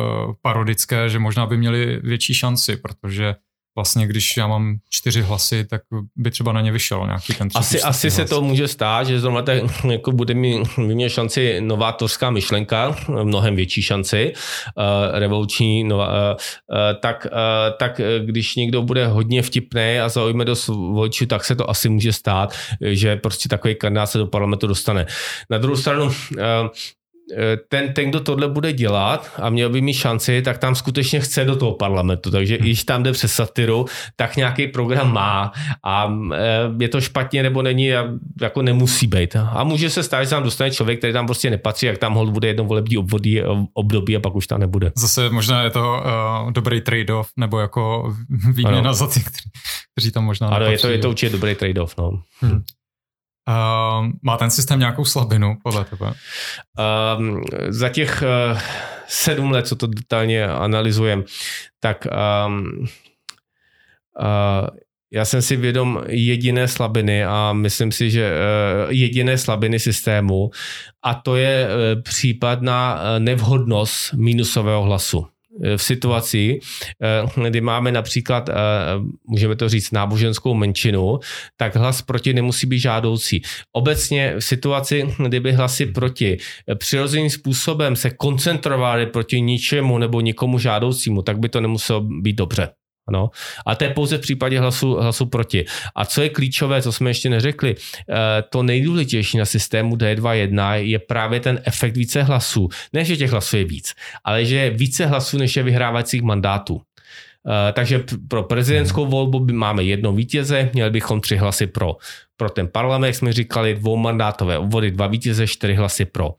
parodické, 0.42 1.08
že 1.08 1.18
možná 1.18 1.46
by 1.46 1.56
měli 1.56 2.00
větší 2.02 2.34
šanci, 2.34 2.76
protože 2.76 3.34
vlastně, 3.78 4.06
když 4.06 4.36
já 4.36 4.46
mám 4.46 4.76
čtyři 4.90 5.22
hlasy, 5.22 5.64
tak 5.64 5.82
by 6.16 6.30
třeba 6.30 6.52
na 6.52 6.60
ně 6.60 6.72
vyšel 6.72 7.02
nějaký 7.06 7.34
ten 7.34 7.48
třetí, 7.48 7.64
Asi, 7.64 7.82
asi 7.82 8.10
se 8.10 8.24
to 8.24 8.42
může 8.42 8.68
stát, 8.68 9.06
že 9.06 9.20
zrovna 9.20 9.42
tak 9.42 9.62
jako 9.90 10.12
bude 10.12 10.34
mít, 10.34 10.76
mít 10.76 11.08
šanci 11.08 11.60
novátorská 11.60 12.30
myšlenka, 12.30 12.96
mnohem 13.22 13.56
větší 13.56 13.82
šanci, 13.82 14.32
uh, 14.32 14.84
revoluční, 15.18 15.84
nová, 15.84 16.34
uh, 16.34 16.36
tak, 17.00 17.26
uh, 17.30 17.76
tak 17.78 18.00
když 18.24 18.56
někdo 18.56 18.82
bude 18.82 19.06
hodně 19.06 19.42
vtipný 19.42 19.98
a 20.02 20.08
zaujme 20.08 20.44
do 20.44 20.54
voličů, 20.68 21.26
tak 21.26 21.44
se 21.44 21.56
to 21.56 21.70
asi 21.70 21.88
může 21.88 22.12
stát, 22.12 22.54
že 22.80 23.16
prostě 23.16 23.48
takový 23.48 23.74
kandidát 23.74 24.06
se 24.06 24.18
do 24.18 24.26
parlamentu 24.26 24.66
dostane. 24.66 25.06
Na 25.50 25.58
druhou 25.58 25.76
stranu, 25.76 26.04
uh, 26.04 26.12
Eh, 26.48 26.68
ten, 27.68 27.92
ten, 27.92 28.10
kdo 28.10 28.20
tohle 28.20 28.48
bude 28.48 28.72
dělat 28.72 29.30
a 29.42 29.50
měl 29.50 29.70
by 29.70 29.80
mít 29.80 29.94
šanci, 29.94 30.42
tak 30.42 30.58
tam 30.58 30.74
skutečně 30.74 31.20
chce 31.20 31.44
do 31.44 31.56
toho 31.56 31.72
parlamentu. 31.72 32.30
Takže 32.30 32.54
hmm. 32.54 32.64
i 32.64 32.68
když 32.68 32.84
tam 32.84 33.02
jde 33.02 33.12
přes 33.12 33.32
satiru, 33.32 33.86
tak 34.16 34.36
nějaký 34.36 34.66
program 34.66 35.12
má 35.12 35.52
a 35.84 36.12
eh, 36.34 36.38
je 36.80 36.88
to 36.88 37.00
špatně 37.00 37.42
nebo 37.42 37.62
není, 37.62 37.90
jako 38.40 38.62
nemusí 38.62 39.06
být. 39.06 39.36
A 39.36 39.64
může 39.64 39.90
se 39.90 40.02
stát, 40.02 40.24
že 40.24 40.30
tam 40.30 40.42
dostane 40.42 40.70
člověk, 40.70 40.98
který 40.98 41.12
tam 41.12 41.26
prostě 41.26 41.50
nepatří, 41.50 41.86
jak 41.86 41.98
tam 41.98 42.14
hold 42.14 42.30
bude 42.30 42.48
jedno 42.48 42.64
volební 42.64 42.96
obvodí, 42.96 43.42
období 43.74 44.16
a 44.16 44.20
pak 44.20 44.34
už 44.34 44.46
tam 44.46 44.60
nebude. 44.60 44.92
Zase 44.96 45.30
možná 45.30 45.62
je 45.62 45.70
to 45.70 46.02
uh, 46.44 46.52
dobrý 46.52 46.80
trade-off, 46.80 47.28
nebo 47.36 47.58
jako 47.58 48.14
výměna 48.54 48.92
za 48.92 49.06
ty, 49.06 49.20
kteří, 49.94 50.10
tam 50.10 50.24
možná 50.24 50.48
Ano, 50.48 50.66
je 50.66 50.78
to, 50.78 50.88
je 50.88 50.98
to 50.98 51.08
určitě 51.10 51.32
dobrý 51.32 51.54
trade-off. 51.54 51.94
No. 51.98 52.10
Hmm. 52.40 52.62
Uh, 53.48 54.06
má 54.22 54.36
ten 54.36 54.50
systém 54.50 54.78
nějakou 54.80 55.04
slabinu 55.04 55.56
podle 55.62 55.84
tebe? 55.84 56.06
Uh, 56.06 57.40
za 57.68 57.88
těch 57.88 58.22
uh, 58.52 58.60
sedm 59.06 59.50
let, 59.50 59.66
co 59.66 59.76
to 59.76 59.86
detailně 59.86 60.46
analyzujem, 60.46 61.24
tak 61.80 62.06
um, 62.46 62.86
uh, 64.20 64.68
já 65.12 65.24
jsem 65.24 65.42
si 65.42 65.56
vědom 65.56 66.02
jediné 66.08 66.68
slabiny 66.68 67.24
a 67.24 67.52
myslím 67.52 67.92
si, 67.92 68.10
že 68.10 68.32
uh, 68.32 68.92
jediné 68.92 69.38
slabiny 69.38 69.78
systému 69.78 70.50
a 71.02 71.14
to 71.14 71.36
je 71.36 71.68
případ 72.02 72.62
na 72.62 73.00
nevhodnost 73.18 74.12
mínusového 74.12 74.82
hlasu. 74.82 75.26
Eh, 75.64 75.76
v 75.76 75.82
situaci, 75.82 76.60
eh, 77.02 77.48
kdy 77.48 77.60
máme 77.60 77.92
například, 77.92 78.48
eh, 78.48 78.52
můžeme 79.26 79.56
to 79.56 79.68
říct, 79.68 79.90
náboženskou 79.90 80.54
menšinu, 80.54 81.18
tak 81.56 81.76
hlas 81.76 82.02
proti 82.02 82.32
nemusí 82.32 82.66
být 82.66 82.78
žádoucí. 82.78 83.42
Obecně 83.72 84.34
v 84.36 84.40
situaci, 84.40 85.14
kdyby 85.26 85.52
hlasy 85.52 85.86
proti 85.86 86.38
přirozeným 86.74 87.30
způsobem 87.30 87.96
se 87.96 88.10
koncentrovaly 88.10 89.06
proti 89.06 89.40
ničemu 89.40 89.98
nebo 89.98 90.20
nikomu 90.20 90.58
žádoucímu, 90.58 91.22
tak 91.22 91.38
by 91.38 91.48
to 91.48 91.60
nemuselo 91.60 92.00
být 92.00 92.36
dobře. 92.36 92.77
Ano. 93.08 93.30
A 93.66 93.74
to 93.74 93.84
je 93.84 93.90
pouze 93.90 94.18
v 94.18 94.20
případě 94.20 94.60
hlasu, 94.60 94.94
hlasu 94.94 95.26
proti. 95.26 95.64
A 95.96 96.04
co 96.04 96.22
je 96.22 96.28
klíčové, 96.28 96.82
co 96.82 96.92
jsme 96.92 97.10
ještě 97.10 97.30
neřekli, 97.30 97.74
eh, 97.74 98.14
to 98.50 98.62
nejdůležitější 98.62 99.38
na 99.38 99.44
systému 99.44 99.96
D2.1 99.96 100.74
je 100.74 100.98
právě 100.98 101.40
ten 101.40 101.60
efekt 101.64 101.96
více 101.96 102.22
hlasů. 102.22 102.68
Ne, 102.92 103.04
že 103.04 103.16
těch 103.16 103.30
hlasů 103.30 103.56
je 103.56 103.64
víc, 103.64 103.94
ale 104.24 104.44
že 104.44 104.56
je 104.56 104.70
více 104.70 105.06
hlasů, 105.06 105.38
než 105.38 105.56
je 105.56 105.62
vyhrávacích 105.62 106.22
mandátů. 106.22 106.80
Eh, 107.48 107.72
takže 107.72 108.04
pro 108.28 108.42
prezidentskou 108.42 109.06
volbu 109.06 109.46
máme 109.52 109.84
jedno 109.84 110.12
vítěze, 110.12 110.70
měli 110.72 110.90
bychom 110.90 111.20
tři 111.20 111.36
hlasy 111.36 111.66
pro. 111.66 111.96
Pro 112.36 112.50
ten 112.50 112.68
parlament, 112.68 113.08
jak 113.08 113.14
jsme 113.14 113.32
říkali, 113.32 113.74
dvoumandátové 113.74 114.58
obvody, 114.58 114.90
dva 114.90 115.06
vítěze, 115.06 115.46
čtyři 115.46 115.74
hlasy 115.74 116.04
pro. 116.04 116.34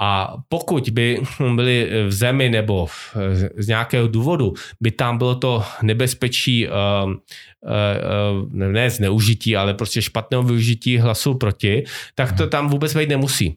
A 0.00 0.36
pokud 0.48 0.90
by 0.90 1.20
byli 1.54 1.90
v 2.06 2.12
zemi 2.12 2.48
nebo 2.48 2.86
z 3.56 3.68
nějakého 3.68 4.08
důvodu 4.08 4.54
by 4.80 4.90
tam 4.90 5.18
bylo 5.18 5.34
to 5.34 5.64
nebezpečí 5.82 6.68
uh, 6.68 6.72
uh, 7.10 8.52
ne 8.52 8.90
zneužití, 8.90 9.56
ale 9.56 9.74
prostě 9.74 10.02
špatného 10.02 10.42
využití 10.42 10.98
hlasu 10.98 11.34
proti, 11.34 11.84
tak 12.14 12.36
to 12.36 12.46
tam 12.46 12.68
vůbec 12.68 12.96
být 12.96 13.08
nemusí. 13.08 13.56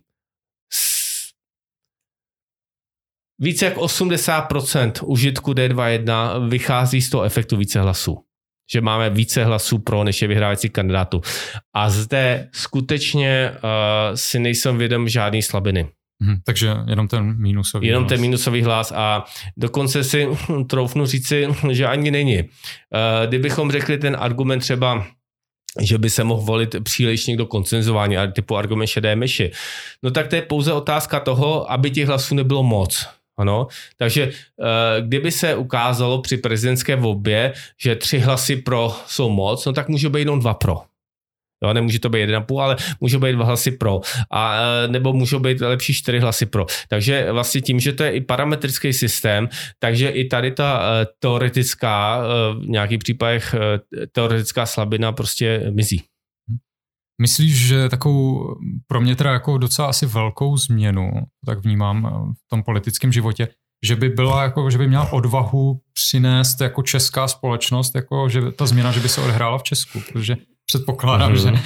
Více 3.39 3.65
jak 3.65 3.77
80% 3.77 4.91
užitku 5.05 5.51
D2.1 5.51 6.49
vychází 6.49 7.01
z 7.01 7.09
toho 7.09 7.23
efektu 7.23 7.57
více 7.57 7.81
hlasů. 7.81 8.17
Že 8.73 8.81
máme 8.81 9.09
více 9.09 9.45
hlasů 9.45 9.79
pro, 9.79 10.03
než 10.03 10.21
je 10.21 10.27
vyhrávající 10.27 10.69
kandidátů. 10.69 11.21
A 11.73 11.89
zde 11.89 12.49
skutečně 12.53 13.51
uh, 13.51 13.59
si 14.15 14.39
nejsem 14.39 14.77
vědom 14.77 15.09
žádný 15.09 15.41
slabiny. 15.41 15.89
Hmm, 16.21 16.35
takže 16.45 16.73
jenom 16.87 17.07
ten 17.07 17.37
mínusový 17.41 17.87
Jenom 17.87 18.03
hlas. 18.03 18.09
ten 18.09 18.21
mínusový 18.21 18.61
hlas 18.61 18.91
a 18.95 19.25
dokonce 19.57 20.03
si 20.03 20.27
troufnu 20.69 21.05
říci, 21.05 21.47
že 21.71 21.87
ani 21.87 22.11
není. 22.11 22.39
Eh, 22.39 23.27
kdybychom 23.27 23.71
řekli 23.71 23.97
ten 23.97 24.17
argument 24.19 24.59
třeba 24.59 25.05
že 25.79 25.97
by 25.97 26.09
se 26.09 26.23
mohl 26.23 26.41
volit 26.41 26.75
příliš 26.83 27.27
někdo 27.27 27.45
koncenzování, 27.45 28.15
typu 28.35 28.57
argument 28.57 28.87
šedé 28.87 29.15
myši. 29.15 29.51
No 30.03 30.11
tak 30.11 30.27
to 30.27 30.35
je 30.35 30.41
pouze 30.41 30.73
otázka 30.73 31.19
toho, 31.19 31.71
aby 31.71 31.91
těch 31.91 32.07
hlasů 32.07 32.35
nebylo 32.35 32.63
moc. 32.63 33.07
Ano, 33.37 33.67
takže 33.97 34.23
eh, 34.31 35.01
kdyby 35.01 35.31
se 35.31 35.55
ukázalo 35.55 36.21
při 36.21 36.37
prezidentské 36.37 36.95
volbě, 36.95 37.53
že 37.81 37.95
tři 37.95 38.19
hlasy 38.19 38.55
pro 38.55 38.95
jsou 39.07 39.29
moc, 39.29 39.65
no 39.65 39.73
tak 39.73 39.89
může 39.89 40.09
být 40.09 40.19
jenom 40.19 40.39
dva 40.39 40.53
pro. 40.53 40.81
Jo, 41.63 41.73
nemůže 41.73 41.99
to 41.99 42.09
být 42.09 42.29
1,5, 42.29 42.59
ale 42.59 42.75
může 42.99 43.19
být 43.19 43.31
dva 43.33 43.45
hlasy 43.45 43.71
pro. 43.71 43.99
A, 44.31 44.57
nebo 44.87 45.13
můžou 45.13 45.39
být 45.39 45.61
lepší 45.61 45.93
čtyři 45.93 46.19
hlasy 46.19 46.45
pro. 46.45 46.65
Takže 46.89 47.31
vlastně 47.31 47.61
tím, 47.61 47.79
že 47.79 47.93
to 47.93 48.03
je 48.03 48.11
i 48.11 48.21
parametrický 48.21 48.93
systém, 48.93 49.49
takže 49.79 50.09
i 50.09 50.27
tady 50.27 50.51
ta 50.51 50.83
teoretická, 51.19 52.21
v 52.53 52.67
nějakých 52.67 52.99
případech 52.99 53.55
teoretická 54.11 54.65
slabina 54.65 55.11
prostě 55.11 55.71
mizí. 55.73 56.03
Myslíš, 57.21 57.67
že 57.67 57.89
takovou 57.89 58.55
pro 58.87 59.01
mě 59.01 59.15
teda 59.15 59.31
jako 59.31 59.57
docela 59.57 59.87
asi 59.87 60.05
velkou 60.05 60.57
změnu, 60.57 61.11
tak 61.45 61.59
vnímám 61.59 62.05
eh, 62.05 62.33
v 62.33 62.47
tom 62.49 62.63
politickém 62.63 63.11
životě, 63.11 63.47
že 63.85 63.95
by 63.95 64.09
byla 64.09 64.43
jako, 64.43 64.69
že 64.69 64.77
by 64.77 64.87
měla 64.87 65.13
odvahu 65.13 65.81
přinést 65.93 66.61
jako 66.61 66.83
česká 66.83 67.27
společnost, 67.27 67.95
jako 67.95 68.29
že 68.29 68.51
ta 68.51 68.65
změna, 68.65 68.91
že 68.91 68.99
by 68.99 69.09
se 69.09 69.21
odehrála 69.21 69.57
v 69.57 69.63
Česku, 69.63 70.01
protože 70.11 70.37
předpokládám, 70.71 71.33
mm-hmm. 71.33 71.53
že 71.53 71.61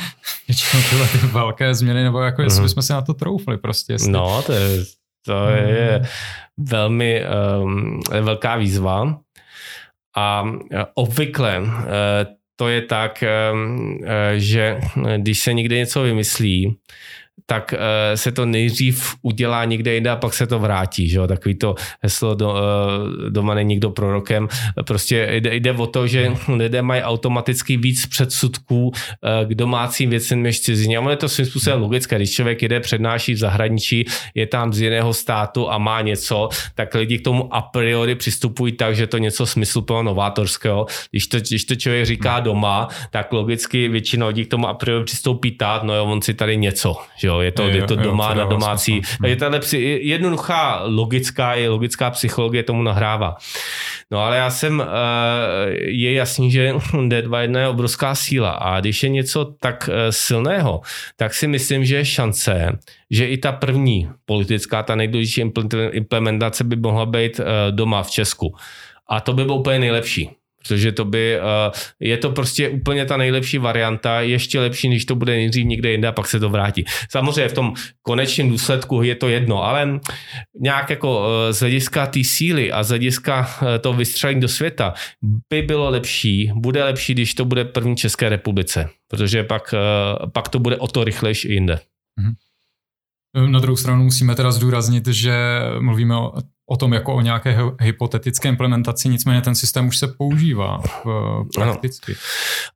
většinou 0.48 0.84
tyhle 0.90 1.08
ty 1.08 1.18
velké 1.18 1.76
změny, 1.76 2.04
nebo 2.04 2.22
jako 2.22 2.42
jestli 2.42 2.60
mm-hmm. 2.60 2.64
bychom 2.64 2.84
si 2.84 2.94
na 2.94 3.02
to 3.02 3.14
troufli 3.14 3.58
prostě. 3.58 3.94
Jestli... 3.94 4.12
No, 4.12 4.42
to 4.42 4.52
je, 4.52 4.86
to 5.26 5.48
je 5.50 6.00
mm. 6.00 6.06
velmi 6.70 7.24
um, 7.62 8.00
velká 8.22 8.56
výzva. 8.56 9.20
A 10.18 10.44
eh, 10.72 10.86
obvykle 10.94 11.60
uh, 11.60 11.68
to 12.56 12.68
je 12.68 12.82
tak, 12.82 13.24
ehm, 13.24 14.00
eh, 14.06 14.40
že 14.40 14.80
když 15.18 15.40
se 15.40 15.54
někde 15.54 15.78
něco 15.78 16.02
vymyslí, 16.02 16.78
tak 17.46 17.74
uh, 17.74 17.80
se 18.16 18.32
to 18.32 18.46
nejdřív 18.46 19.16
udělá 19.22 19.66
někde 19.66 19.94
jinde 19.94 20.10
a 20.10 20.16
pak 20.16 20.34
se 20.34 20.48
to 20.48 20.60
vrátí. 20.60 21.10
Že 21.10 21.18
jo? 21.18 21.28
Takový 21.28 21.56
to 21.56 21.76
heslo 22.02 22.36
do, 22.36 22.50
uh, 22.50 23.30
doma 23.30 23.54
není 23.54 23.68
nikdo 23.68 23.90
prorokem. 23.90 24.48
Prostě 24.86 25.28
jde, 25.32 25.56
jde 25.56 25.72
o 25.72 25.88
to, 25.88 26.08
že 26.08 26.34
lidé 26.48 26.82
mají 26.82 27.02
automaticky 27.02 27.78
víc 27.78 28.06
předsudků 28.06 28.88
uh, 28.88 28.94
k 29.46 29.56
domácím 29.56 30.10
věcem 30.10 30.44
než 30.44 30.62
cizině. 30.62 30.98
A 30.98 31.10
je 31.10 31.16
to 31.16 31.30
svým 31.30 31.46
způsobem 31.46 31.82
logické. 31.82 32.16
Když 32.16 32.32
člověk 32.32 32.62
jede 32.62 32.80
přednáší 32.80 33.34
v 33.34 33.38
zahraničí, 33.38 34.06
je 34.36 34.48
tam 34.48 34.74
z 34.74 34.82
jiného 34.82 35.14
státu 35.14 35.72
a 35.72 35.78
má 35.78 36.02
něco, 36.02 36.50
tak 36.76 36.96
lidi 36.96 37.18
k 37.18 37.24
tomu 37.24 37.56
a 37.56 37.62
priori 37.62 38.16
přistupují 38.16 38.72
tak, 38.72 38.96
že 38.96 39.08
to 39.08 39.18
něco 39.18 39.46
smysluplného 39.46 40.04
novátorského. 40.04 40.86
Když 41.12 41.28
to, 41.28 41.38
když 41.40 41.66
to 41.66 41.76
člověk 41.76 42.06
říká 42.06 42.40
doma, 42.40 42.88
tak 43.12 43.34
logicky 43.34 43.88
většina 43.88 44.28
lidí 44.28 44.46
k 44.46 44.50
tomu 44.50 44.68
a 44.68 44.74
priori 44.74 45.06
přistoupí 45.06 45.52
tak, 45.52 45.84
no 45.84 45.96
jo, 45.96 46.06
on 46.06 46.22
si 46.22 46.34
tady 46.34 46.58
něco. 46.58 46.96
Že 47.18 47.28
jo? 47.28 47.35
Jo, 47.36 47.42
je 47.42 47.52
to, 47.52 47.68
je, 47.68 47.76
je 47.76 47.82
to 47.84 47.96
doma 47.96 48.30
jo, 48.30 48.36
na 48.36 48.46
domácí. 48.46 49.02
Je 49.26 49.36
tahle 49.36 49.60
jednoduchá 50.00 50.82
logická, 50.86 51.54
je 51.54 51.70
logická 51.70 52.10
psychologie 52.12 52.64
tomu 52.64 52.84
nahrává. 52.84 53.36
No 54.12 54.20
ale 54.20 54.38
já 54.38 54.50
jsem, 54.50 54.82
eh, 54.82 54.86
je 55.80 56.14
jasný, 56.14 56.52
že 56.52 56.74
D21 56.94 57.60
je 57.60 57.68
obrovská 57.68 58.16
síla 58.16 58.52
a 58.52 58.80
když 58.80 59.04
je 59.04 59.10
něco 59.10 59.46
tak 59.60 59.90
eh, 59.92 60.12
silného, 60.12 60.82
tak 61.16 61.34
si 61.34 61.48
myslím, 61.48 61.86
že 61.86 61.96
je 61.96 62.06
šance, 62.06 62.80
že 63.12 63.28
i 63.28 63.38
ta 63.38 63.52
první 63.52 64.10
politická, 64.26 64.84
ta 64.84 64.96
nejdůležitější 64.96 65.52
implementace 65.92 66.64
by 66.64 66.76
mohla 66.76 67.06
být 67.06 67.40
eh, 67.40 67.72
doma 67.72 68.04
v 68.04 68.12
Česku. 68.12 68.56
A 69.10 69.22
to 69.22 69.34
by 69.34 69.44
bylo 69.46 69.58
úplně 69.58 69.80
nejlepší. 69.80 70.30
Protože 70.68 70.92
to 70.92 71.06
by, 71.06 71.40
uh, 71.40 71.74
je 72.00 72.18
to 72.18 72.30
prostě 72.30 72.70
úplně 72.70 73.06
ta 73.06 73.18
nejlepší 73.18 73.58
varianta, 73.58 74.22
ještě 74.22 74.60
lepší, 74.60 74.90
než 74.90 75.06
to 75.06 75.16
bude 75.16 75.34
nejdřív 75.36 75.66
někde 75.66 75.92
jinde 75.92 76.08
a 76.08 76.12
pak 76.12 76.28
se 76.28 76.40
to 76.40 76.50
vrátí. 76.50 76.86
Samozřejmě 77.10 77.50
v 77.50 77.54
tom 77.54 77.74
konečném 78.02 78.50
důsledku 78.50 79.02
je 79.02 79.16
to 79.16 79.30
jedno, 79.30 79.64
ale 79.64 80.00
nějak 80.60 80.90
jako 80.90 81.20
uh, 81.20 81.26
z 81.52 81.60
hlediska 81.60 82.08
té 82.08 82.24
síly 82.24 82.72
a 82.72 82.84
z 82.84 82.90
hlediska 82.90 83.40
uh, 83.62 83.68
toho 83.82 83.94
vystřelení 83.94 84.42
do 84.42 84.48
světa 84.48 84.94
by 85.50 85.62
bylo 85.62 85.90
lepší, 85.90 86.52
bude 86.56 86.84
lepší, 86.84 87.14
když 87.14 87.34
to 87.34 87.46
bude 87.46 87.66
první 87.66 87.96
České 87.96 88.30
republice, 88.30 88.90
protože 89.08 89.44
pak, 89.44 89.74
pak 90.34 90.50
to 90.50 90.60
bude 90.60 90.78
o 90.78 90.88
to 90.88 91.04
rychlejší 91.04 91.54
jinde. 91.54 91.80
Mm-hmm. 92.20 93.52
Na 93.52 93.60
druhou 93.60 93.76
stranu 93.76 94.04
musíme 94.04 94.36
teda 94.36 94.52
zdůraznit, 94.52 95.08
že 95.08 95.36
mluvíme 95.80 96.16
o 96.16 96.34
o 96.68 96.78
tom 96.78 96.94
jako 96.94 97.16
o 97.16 97.22
nějaké 97.22 97.58
hypotetické 97.80 98.50
implementaci, 98.50 99.10
nicméně 99.10 99.42
ten 99.42 99.56
systém 99.56 99.88
už 99.88 99.98
se 99.98 100.08
používá 100.08 100.82
prakticky. 101.56 102.16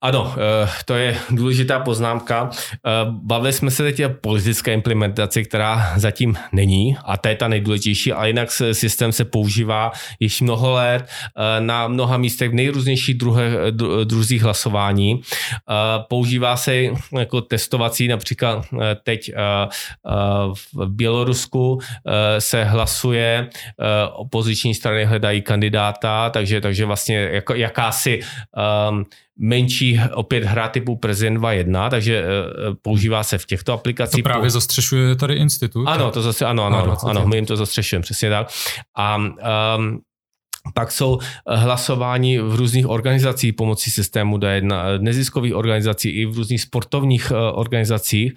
Ano, 0.01 0.21
ano 0.21 0.35
eh, 0.37 0.69
to 0.85 0.93
je 0.93 1.17
důležitá 1.29 1.79
poznámka. 1.79 2.49
Eh, 2.53 2.89
bavili 3.09 3.53
jsme 3.53 3.71
se 3.71 3.83
teď 3.83 4.05
o 4.05 4.09
politické 4.09 4.73
implementaci, 4.73 5.45
která 5.45 5.93
zatím 5.95 6.35
není 6.51 6.97
a 7.05 7.17
to 7.17 7.29
je 7.29 7.35
ta 7.35 7.47
nejdůležitější, 7.47 8.13
ale 8.13 8.29
jinak 8.29 8.51
systém 8.71 9.11
se 9.11 9.25
používá 9.25 9.91
již 10.19 10.41
mnoho 10.41 10.71
let 10.71 11.05
eh, 11.07 11.61
na 11.61 11.87
mnoha 11.87 12.17
místech 12.17 12.49
v 12.49 12.53
nejrůznějších 12.53 13.17
druhe, 13.17 13.51
druzích 14.03 14.43
hlasování. 14.43 15.21
Používá 16.09 16.57
se 16.57 16.75
jako 17.17 17.41
testovací, 17.41 18.07
například 18.07 18.65
teď 19.03 19.31
v 20.53 20.85
Bělorusku 20.85 21.79
se 22.39 22.63
hlasuje 22.63 23.49
Eh, 23.78 23.78
opoziční 24.13 24.75
strany 24.75 25.05
hledají 25.05 25.41
kandidáta, 25.41 26.29
takže, 26.29 26.61
takže 26.61 26.85
vlastně 26.85 27.17
jako 27.17 27.55
jakási 27.55 28.19
um, 28.89 29.05
menší 29.37 29.99
opět 30.13 30.43
hra 30.43 30.67
typu 30.67 30.95
Prezident 30.95 31.37
2.1, 31.37 31.89
takže 31.89 32.23
uh, 32.23 32.75
používá 32.81 33.23
se 33.23 33.37
v 33.37 33.45
těchto 33.45 33.73
aplikacích. 33.73 34.23
To 34.23 34.29
právě 34.29 34.49
zastřešuje 34.49 35.15
tady 35.15 35.33
institut. 35.33 35.85
Ano, 35.85 36.11
to 36.11 36.21
zase, 36.21 36.45
ano, 36.45 36.65
ano, 36.65 36.77
ano, 36.77 36.97
ano, 37.03 37.27
my 37.27 37.37
jim 37.37 37.45
to 37.45 37.55
zastřešujeme, 37.55 38.03
přesně 38.03 38.29
tak. 38.29 38.47
A 38.97 39.15
um, 39.15 39.99
pak 40.73 40.91
jsou 40.91 41.19
hlasování 41.47 42.37
v 42.37 42.55
různých 42.55 42.87
organizacích 42.87 43.53
pomocí 43.53 43.91
systému 43.91 44.37
D1, 44.37 44.99
neziskových 45.01 45.55
organizací 45.55 46.09
i 46.09 46.25
v 46.25 46.37
různých 46.37 46.61
sportovních 46.61 47.31
organizacích. 47.53 48.33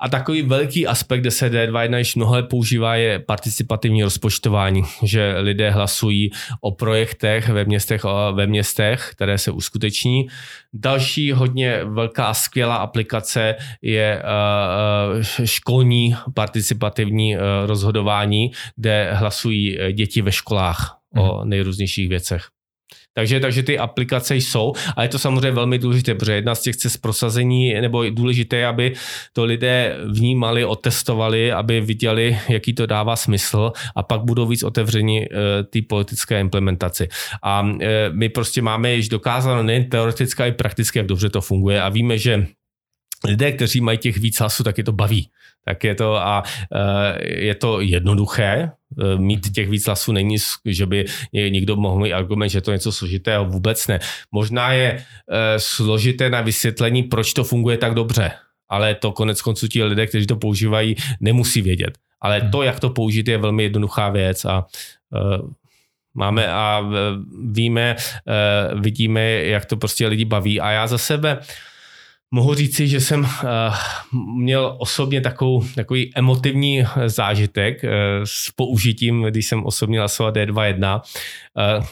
A 0.00 0.08
takový 0.08 0.42
velký 0.42 0.86
aspekt, 0.86 1.20
kde 1.20 1.30
se 1.30 1.50
D2.1 1.50 1.96
již 1.96 2.14
mnoho 2.14 2.42
používá, 2.42 2.96
je 2.96 3.18
participativní 3.18 4.02
rozpočtování, 4.02 4.82
že 5.02 5.34
lidé 5.38 5.70
hlasují 5.70 6.30
o 6.60 6.70
projektech 6.70 7.48
ve 7.48 7.64
městech, 7.64 8.04
ve 8.32 8.46
městech, 8.46 9.10
které 9.12 9.38
se 9.38 9.50
uskuteční. 9.50 10.26
Další 10.72 11.32
hodně 11.32 11.80
velká 11.84 12.34
skvělá 12.34 12.76
aplikace 12.76 13.54
je 13.82 14.22
školní 15.44 16.16
participativní 16.34 17.36
rozhodování, 17.66 18.50
kde 18.76 19.10
hlasují 19.12 19.78
děti 19.92 20.22
ve 20.22 20.32
školách 20.32 20.96
o 21.16 21.40
mhm. 21.40 21.48
nejrůznějších 21.48 22.08
věcech. 22.08 22.42
Takže, 23.14 23.40
takže 23.40 23.62
ty 23.62 23.78
aplikace 23.78 24.36
jsou 24.36 24.72
a 24.96 25.02
je 25.02 25.08
to 25.08 25.18
samozřejmě 25.18 25.50
velmi 25.50 25.78
důležité, 25.78 26.14
protože 26.14 26.32
jedna 26.32 26.54
z 26.54 26.62
těch 26.62 26.76
cest 26.76 26.96
prosazení, 26.96 27.74
nebo 27.74 28.02
je 28.02 28.10
důležité, 28.10 28.66
aby 28.66 28.92
to 29.32 29.44
lidé 29.44 29.96
vnímali, 30.06 30.64
otestovali, 30.64 31.52
aby 31.52 31.80
viděli, 31.80 32.38
jaký 32.48 32.72
to 32.72 32.86
dává 32.86 33.16
smysl 33.16 33.72
a 33.96 34.02
pak 34.02 34.20
budou 34.20 34.46
víc 34.46 34.62
otevřeni 34.62 35.28
uh, 35.28 35.36
té 35.70 35.78
politické 35.88 36.40
implementaci. 36.40 37.08
A 37.42 37.62
uh, 37.62 37.78
my 38.10 38.28
prostě 38.28 38.62
máme 38.62 38.94
již 38.94 39.08
dokázáno 39.08 39.62
nejen 39.62 39.90
teoreticky, 39.90 40.42
ale 40.42 40.50
i 40.50 40.52
prakticky, 40.54 40.98
jak 40.98 41.06
dobře 41.06 41.28
to 41.28 41.40
funguje 41.40 41.82
a 41.82 41.88
víme, 41.88 42.18
že 42.18 42.46
lidé, 43.24 43.52
kteří 43.52 43.80
mají 43.80 43.98
těch 43.98 44.16
víc 44.16 44.40
hlasů, 44.40 44.64
tak 44.64 44.78
je 44.78 44.84
to 44.84 44.92
baví. 44.92 45.28
Tak 45.66 45.84
je 45.84 45.94
to 45.94 46.16
a 46.16 46.42
uh, 46.42 46.78
je 47.22 47.54
to 47.54 47.80
jednoduché, 47.80 48.70
Eh, 49.00 49.18
mít 49.18 49.52
těch 49.54 49.68
víc 49.68 49.86
hlasů 49.86 50.12
není, 50.12 50.36
že 50.64 50.86
by 50.86 51.04
někdo 51.32 51.76
mohl 51.76 52.00
mít 52.00 52.12
argument, 52.12 52.48
že 52.48 52.60
to 52.60 52.70
je 52.70 52.74
něco 52.74 52.92
složitého, 52.92 53.44
vůbec 53.44 53.86
ne. 53.86 53.98
Možná 54.32 54.72
je 54.72 55.04
eh, 55.30 55.58
složité 55.58 56.30
na 56.30 56.40
vysvětlení, 56.40 57.02
proč 57.02 57.32
to 57.32 57.44
funguje 57.44 57.78
tak 57.78 57.94
dobře, 57.94 58.30
ale 58.68 58.94
to 58.94 59.12
konec 59.12 59.42
konců 59.42 59.68
ti 59.68 59.84
lidé, 59.84 60.06
kteří 60.06 60.26
to 60.26 60.36
používají, 60.36 60.96
nemusí 61.20 61.62
vědět. 61.62 61.98
Ale 62.20 62.48
to, 62.52 62.62
jak 62.62 62.80
to 62.80 62.90
použít, 62.90 63.28
je 63.28 63.38
velmi 63.38 63.62
jednoduchá 63.62 64.08
věc 64.08 64.44
a 64.44 64.66
máme 66.14 66.48
a 66.48 66.90
víme, 67.50 67.96
vidíme, 68.80 69.22
jak 69.30 69.64
to 69.64 69.76
prostě 69.76 70.06
lidi 70.06 70.24
baví. 70.24 70.60
A 70.60 70.70
já 70.70 70.86
za 70.86 70.98
sebe 70.98 71.38
mohu 72.36 72.54
říci, 72.54 72.88
že 72.88 73.00
jsem 73.00 73.20
uh, 73.20 73.28
měl 74.36 74.76
osobně 74.78 75.20
takovou, 75.20 75.64
takový 75.74 76.12
emotivní 76.14 76.84
zážitek 77.06 77.84
uh, 77.84 77.90
s 78.24 78.50
použitím, 78.56 79.22
když 79.22 79.46
jsem 79.46 79.64
osobně 79.64 79.98
hlasoval 79.98 80.32
D2.1. 80.32 81.00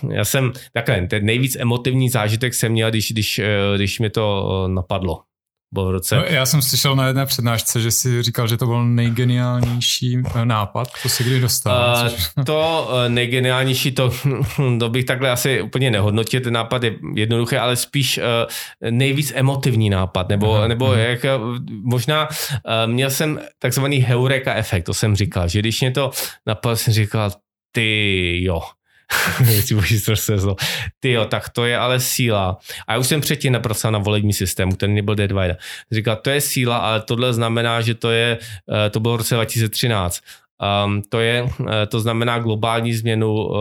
Uh, 0.04 0.12
já 0.12 0.24
jsem, 0.24 0.52
takhle, 0.72 1.06
ten 1.06 1.24
nejvíc 1.24 1.56
emotivní 1.56 2.10
zážitek 2.10 2.54
jsem 2.54 2.72
měl, 2.72 2.90
když, 2.90 3.12
když, 3.12 3.40
když 3.76 4.00
mi 4.00 4.10
to 4.10 4.68
napadlo 4.68 5.33
byl 5.72 5.86
v 5.88 5.90
roce... 5.90 6.16
No, 6.16 6.24
já 6.28 6.46
jsem 6.46 6.62
slyšel 6.62 6.96
na 6.96 7.06
jedné 7.06 7.26
přednášce, 7.26 7.80
že 7.80 7.90
si 7.90 8.22
říkal, 8.22 8.48
že 8.48 8.56
to 8.56 8.66
byl 8.66 8.84
nejgeniálnější 8.84 10.22
eh, 10.34 10.44
nápad, 10.44 10.88
to 11.02 11.08
si 11.08 11.24
kdy 11.24 11.40
dostal. 11.40 12.10
Uh, 12.38 12.44
to 12.44 12.88
uh, 12.90 13.08
nejgeniálnější, 13.08 13.92
to, 13.92 14.10
to 14.78 14.88
bych 14.88 15.04
takhle 15.04 15.30
asi 15.30 15.62
úplně 15.62 15.90
nehodnotil, 15.90 16.40
ten 16.40 16.52
nápad 16.52 16.82
je 16.82 16.94
jednoduchý, 17.14 17.56
ale 17.56 17.76
spíš 17.76 18.18
uh, 18.18 18.90
nejvíc 18.90 19.32
emotivní 19.34 19.90
nápad, 19.90 20.28
nebo, 20.28 20.46
uh-huh. 20.46 20.68
nebo 20.68 20.86
uh-huh. 20.86 21.08
jak 21.08 21.20
možná 21.82 22.28
uh, 22.28 22.92
měl 22.92 23.10
jsem 23.10 23.40
takzvaný 23.58 23.96
heureka 23.98 24.54
efekt, 24.54 24.84
to 24.84 24.94
jsem 24.94 25.16
říkal, 25.16 25.48
že 25.48 25.58
když 25.58 25.80
mě 25.80 25.90
to 25.90 26.10
napadlo, 26.46 26.76
jsem 26.76 26.92
říkal, 26.92 27.30
ty 27.72 28.44
jo, 28.44 28.60
Ty 31.00 31.12
jo, 31.12 31.24
tak 31.24 31.48
to 31.48 31.64
je 31.64 31.78
ale 31.78 32.00
síla. 32.00 32.58
A 32.86 32.92
já 32.92 32.98
už 32.98 33.06
jsem 33.06 33.20
předtím 33.20 33.52
napracoval 33.52 33.92
na 33.92 33.98
volební 33.98 34.32
systém, 34.32 34.72
ten 34.72 34.94
nebyl 34.94 35.14
D2. 35.14 35.56
Říkal, 35.92 36.16
to 36.16 36.30
je 36.30 36.40
síla, 36.40 36.76
ale 36.78 37.00
tohle 37.00 37.32
znamená, 37.32 37.80
že 37.80 37.94
to 37.94 38.10
je, 38.10 38.38
eh, 38.86 38.90
to 38.90 39.00
bylo 39.00 39.14
v 39.14 39.16
roce 39.16 39.34
2013. 39.34 40.20
Um, 40.86 41.02
to, 41.08 41.20
je, 41.20 41.48
eh, 41.68 41.86
to 41.86 42.00
znamená 42.00 42.38
globální 42.38 42.94
změnu 42.94 43.34
uh, 43.34 43.56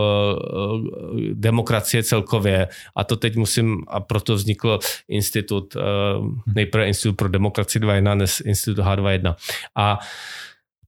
demokracie 1.32 2.02
celkově 2.02 2.68
a 2.96 3.04
to 3.04 3.16
teď 3.16 3.36
musím, 3.36 3.84
a 3.88 4.00
proto 4.00 4.34
vznikl 4.34 4.78
institut, 5.08 5.76
uh, 5.76 5.82
nejprve 6.54 6.86
Institut 6.86 7.14
pro 7.16 7.28
demokracii 7.28 7.82
2.1, 7.82 8.14
dnes 8.14 8.40
Institut 8.40 8.82
H2.1. 8.82 9.34
A 9.76 9.98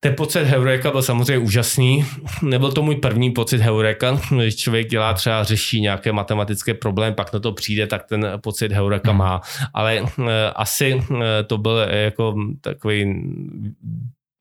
ten 0.06 0.14
pocit 0.14 0.44
Heureka 0.44 0.90
byl 0.90 1.02
samozřejmě 1.02 1.38
úžasný. 1.38 2.06
Nebyl 2.42 2.72
to 2.72 2.82
můj 2.82 2.96
první 2.96 3.30
pocit 3.30 3.60
Heureka. 3.60 4.20
Když 4.30 4.56
člověk 4.56 4.88
dělá 4.88 5.12
třeba, 5.14 5.44
řeší 5.44 5.80
nějaké 5.80 6.12
matematické 6.12 6.74
problémy, 6.74 7.14
pak 7.14 7.32
na 7.32 7.38
to 7.40 7.52
přijde, 7.52 7.86
tak 7.86 8.06
ten 8.08 8.26
pocit 8.42 8.72
Heureka 8.72 9.10
hmm. 9.10 9.18
má. 9.18 9.40
Ale 9.74 10.00
uh, 10.00 10.08
asi 10.54 10.94
uh, 10.94 11.18
to 11.46 11.58
byl 11.58 11.78
jako 11.90 12.34
takový 12.60 13.22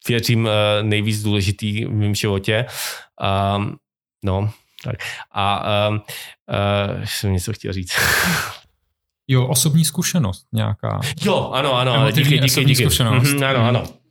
věřím, 0.08 0.48
eh, 0.48 0.84
nejvíc 0.84 1.24
důležitý 1.24 1.86
v 1.86 1.94
mém 1.94 2.16
životě. 2.16 2.66
Um, 3.58 3.76
no, 4.26 4.50
tak. 4.84 4.96
A 5.32 5.66
um, 5.90 5.96
uh, 5.96 7.04
jsem 7.04 7.34
něco 7.34 7.54
chtěl 7.54 7.74
říct. 7.74 7.92
Jo, 9.28 9.48
osobní 9.48 9.86
zkušenost 9.86 10.46
nějaká. 10.54 11.00
Jo, 11.22 11.52
ano, 11.54 11.74
ano, 11.74 12.12
díky, 12.12 12.40
díky, 12.40 12.66
díky. 12.66 12.84
Zkušenost. 12.84 13.28
Mm-hmm, 13.28 13.46
ano, 13.46 13.68
ano. 13.68 14.05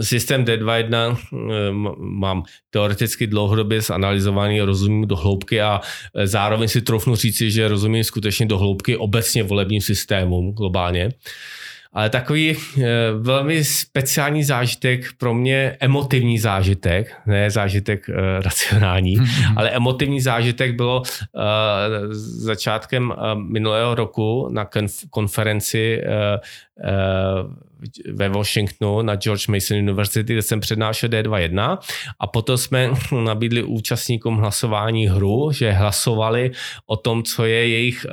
Systém 0.00 0.44
D2.1 0.44 1.16
mám 1.98 2.42
teoreticky 2.70 3.26
dlouhodobě 3.26 3.80
zanalizovaný, 3.80 4.60
rozumím 4.60 5.06
do 5.06 5.16
hloubky 5.16 5.60
a 5.60 5.80
zároveň 6.24 6.68
si 6.68 6.82
trofnu 6.82 7.16
říci, 7.16 7.50
že 7.50 7.68
rozumím 7.68 8.04
skutečně 8.04 8.46
do 8.46 8.58
hloubky 8.58 8.96
obecně 8.96 9.42
volebním 9.42 9.80
systémům 9.80 10.52
globálně 10.52 11.08
ale 11.92 12.10
takový 12.10 12.50
e, 12.50 12.56
velmi 13.18 13.64
speciální 13.64 14.44
zážitek, 14.44 15.04
pro 15.18 15.34
mě 15.34 15.76
emotivní 15.80 16.38
zážitek, 16.38 17.16
ne 17.26 17.50
zážitek 17.50 18.08
e, 18.08 18.12
racionální, 18.42 19.16
mm-hmm. 19.16 19.54
ale 19.56 19.70
emotivní 19.70 20.20
zážitek 20.20 20.76
bylo 20.76 21.02
e, 21.02 21.40
začátkem 22.14 23.14
minulého 23.34 23.94
roku 23.94 24.48
na 24.52 24.64
konf- 24.64 25.08
konferenci 25.10 26.02
ve 28.12 28.28
Washingtonu 28.28 29.02
na 29.02 29.16
George 29.16 29.48
Mason 29.48 29.78
University, 29.78 30.32
kde 30.32 30.42
jsem 30.42 30.60
přednášel 30.60 31.08
D2.1 31.08 31.78
a 32.20 32.26
potom 32.26 32.56
jsme 32.56 32.90
nabídli 33.24 33.62
účastníkům 33.62 34.36
hlasování 34.36 35.08
hru, 35.08 35.52
že 35.52 35.72
hlasovali 35.72 36.50
o 36.86 36.96
tom, 36.96 37.22
co 37.22 37.44
je 37.44 37.68
jejich 37.68 38.06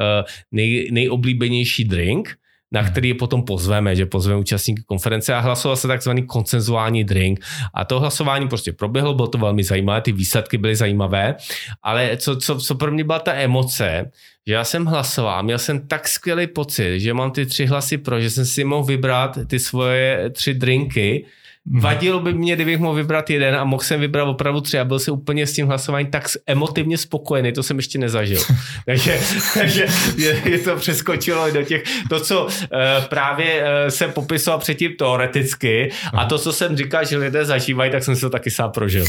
nej, 0.51 0.89
nejoblíbenější 0.91 1.83
drink 1.83 2.37
na 2.75 2.81
hmm. 2.81 2.91
který 2.91 3.07
je 3.09 3.15
potom 3.15 3.43
pozveme, 3.43 3.95
že 3.95 4.05
pozveme 4.05 4.39
účastníky 4.39 4.83
konference 4.83 5.33
a 5.33 5.39
hlasoval 5.39 5.75
se 5.75 5.87
takzvaný 5.87 6.27
koncenzuální 6.27 7.03
drink. 7.03 7.39
A 7.73 7.85
to 7.85 7.99
hlasování 7.99 8.47
prostě 8.47 8.73
proběhlo, 8.73 9.13
bylo 9.13 9.27
to 9.27 9.37
velmi 9.37 9.63
zajímavé, 9.63 10.01
ty 10.01 10.11
výsledky 10.11 10.57
byly 10.57 10.75
zajímavé, 10.75 11.35
ale 11.83 12.17
co, 12.17 12.35
co, 12.35 12.59
co 12.59 12.75
pro 12.75 12.91
mě 12.91 13.03
byla 13.03 13.19
ta 13.19 13.33
emoce, 13.33 14.11
že 14.47 14.53
já 14.53 14.63
jsem 14.63 14.85
hlasoval, 14.85 15.43
měl 15.43 15.59
jsem 15.59 15.87
tak 15.87 16.07
skvělý 16.07 16.47
pocit, 16.47 16.99
že 16.99 17.13
mám 17.13 17.31
ty 17.31 17.45
tři 17.45 17.65
hlasy 17.65 17.97
pro, 17.97 18.21
že 18.21 18.29
jsem 18.29 18.45
si 18.45 18.63
mohl 18.63 18.83
vybrat 18.83 19.39
ty 19.47 19.59
svoje 19.59 20.29
tři 20.29 20.53
drinky. 20.53 21.25
Vadilo 21.73 22.19
by 22.19 22.33
mě, 22.33 22.55
kdybych 22.55 22.79
mohl 22.79 22.95
vybrat 22.95 23.29
jeden 23.29 23.55
a 23.55 23.63
mohl 23.63 23.83
jsem 23.83 23.99
vybrat 23.99 24.23
opravdu 24.23 24.61
tři 24.61 24.79
a 24.79 24.85
byl 24.85 24.99
jsem 24.99 25.13
úplně 25.13 25.47
s 25.47 25.53
tím 25.53 25.67
hlasováním 25.67 26.11
tak 26.11 26.27
emotivně 26.47 26.97
spokojený, 26.97 27.51
to 27.51 27.63
jsem 27.63 27.77
ještě 27.77 27.99
nezažil. 27.99 28.41
takže 28.85 29.19
takže 29.53 29.87
je, 30.17 30.41
je 30.45 30.59
to 30.59 30.75
přeskočilo 30.75 31.51
do 31.51 31.63
těch, 31.63 31.83
to, 32.09 32.19
co 32.19 32.45
uh, 32.45 32.51
právě 33.09 33.61
uh, 33.61 33.89
jsem 33.89 34.11
popisoval 34.11 34.59
předtím 34.59 34.91
teoreticky 34.99 35.91
a 36.13 36.25
to, 36.25 36.39
co 36.39 36.53
jsem 36.53 36.77
říkal, 36.77 37.05
že 37.05 37.17
lidé 37.17 37.45
zažívají, 37.45 37.91
tak 37.91 38.03
jsem 38.03 38.15
si 38.15 38.21
to 38.21 38.29
taky 38.29 38.51
sám 38.51 38.71
prožil. 38.71 39.05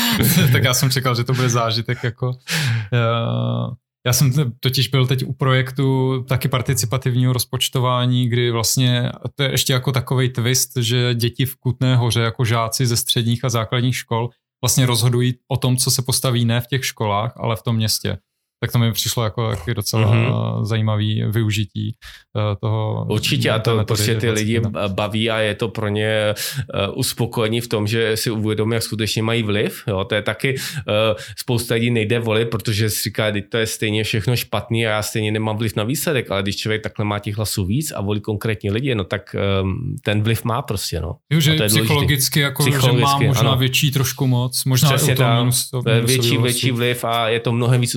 tak 0.52 0.64
já 0.64 0.74
jsem 0.74 0.90
čekal, 0.90 1.14
že 1.14 1.24
to 1.24 1.32
bude 1.32 1.48
zážitek 1.48 1.98
jako 2.04 2.28
uh, 2.28 3.74
já 4.06 4.12
jsem 4.12 4.32
totiž 4.60 4.88
byl 4.88 5.06
teď 5.06 5.24
u 5.24 5.32
projektu 5.32 6.20
taky 6.28 6.48
participativního 6.48 7.32
rozpočtování, 7.32 8.28
kdy 8.28 8.50
vlastně 8.50 9.10
to 9.34 9.42
je 9.42 9.50
ještě 9.50 9.72
jako 9.72 9.92
takový 9.92 10.28
twist, 10.28 10.76
že 10.76 11.14
děti 11.14 11.46
v 11.46 11.56
Kutné 11.56 11.96
hoře 11.96 12.20
jako 12.20 12.44
žáci 12.44 12.86
ze 12.86 12.96
středních 12.96 13.44
a 13.44 13.48
základních 13.48 13.96
škol 13.96 14.30
vlastně 14.64 14.86
rozhodují 14.86 15.34
o 15.48 15.56
tom, 15.56 15.76
co 15.76 15.90
se 15.90 16.02
postaví 16.02 16.44
ne 16.44 16.60
v 16.60 16.66
těch 16.66 16.86
školách, 16.86 17.32
ale 17.36 17.56
v 17.56 17.62
tom 17.62 17.76
městě 17.76 18.18
tak 18.60 18.72
to 18.72 18.78
mi 18.78 18.92
přišlo 18.92 19.24
jako 19.24 19.50
taky 19.50 19.74
docela 19.74 20.14
mm-hmm. 20.14 20.64
zajímavý 20.64 21.24
využití 21.30 21.94
uh, 22.34 22.42
toho. 22.60 23.06
Určitě 23.10 23.50
a 23.50 23.58
to 23.58 23.84
prostě 23.84 24.14
ty 24.14 24.30
lidi 24.30 24.60
baví 24.88 25.30
a 25.30 25.38
je 25.38 25.54
to 25.54 25.68
pro 25.68 25.88
ně 25.88 26.34
uh, 26.34 26.98
uspokojení 26.98 27.60
v 27.60 27.68
tom, 27.68 27.86
že 27.86 28.16
si 28.16 28.30
uvědomí, 28.30 28.74
jak 28.74 28.82
skutečně 28.82 29.22
mají 29.22 29.42
vliv. 29.42 29.82
Jo? 29.88 30.04
To 30.04 30.14
je 30.14 30.22
taky 30.22 30.54
uh, 30.54 30.94
spousta 31.38 31.74
lidí 31.74 31.90
nejde 31.90 32.18
volit, 32.18 32.50
protože 32.50 32.90
si 32.90 33.02
říká, 33.02 33.34
že 33.34 33.42
to 33.42 33.56
je 33.58 33.66
stejně 33.66 34.04
všechno 34.04 34.36
špatný 34.36 34.86
a 34.86 34.90
já 34.90 35.02
stejně 35.02 35.32
nemám 35.32 35.56
vliv 35.56 35.76
na 35.76 35.84
výsledek, 35.84 36.30
ale 36.30 36.42
když 36.42 36.56
člověk 36.56 36.82
takhle 36.82 37.04
má 37.04 37.18
těch 37.18 37.36
hlasů 37.36 37.64
víc 37.64 37.92
a 37.92 38.00
volí 38.00 38.20
konkrétní 38.20 38.70
lidi, 38.70 38.94
no 38.94 39.04
tak 39.04 39.36
um, 39.62 39.96
ten 40.04 40.22
vliv 40.22 40.44
má 40.44 40.62
prostě. 40.62 41.00
No. 41.00 41.16
Jo, 41.32 41.40
že 41.40 41.54
psychologicky, 41.54 42.40
jako, 42.40 42.62
psychologicky, 42.62 42.98
že 42.98 43.04
má 43.04 43.18
možná 43.18 43.50
ano. 43.50 43.56
větší 43.56 43.90
trošku 43.90 44.26
moc, 44.26 44.64
možná 44.64 44.88
Přesně 44.88 45.16
to 45.16 45.24
minus, 45.28 45.70
to 45.70 45.82
větší, 45.82 46.38
větší 46.38 46.70
vliv 46.70 47.04
a 47.04 47.28
je 47.28 47.40
to 47.40 47.52
mnohem 47.52 47.80
víc 47.80 47.94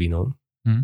uspokojivý 0.00 0.08
no. 0.08 0.32
Hmm. 0.66 0.82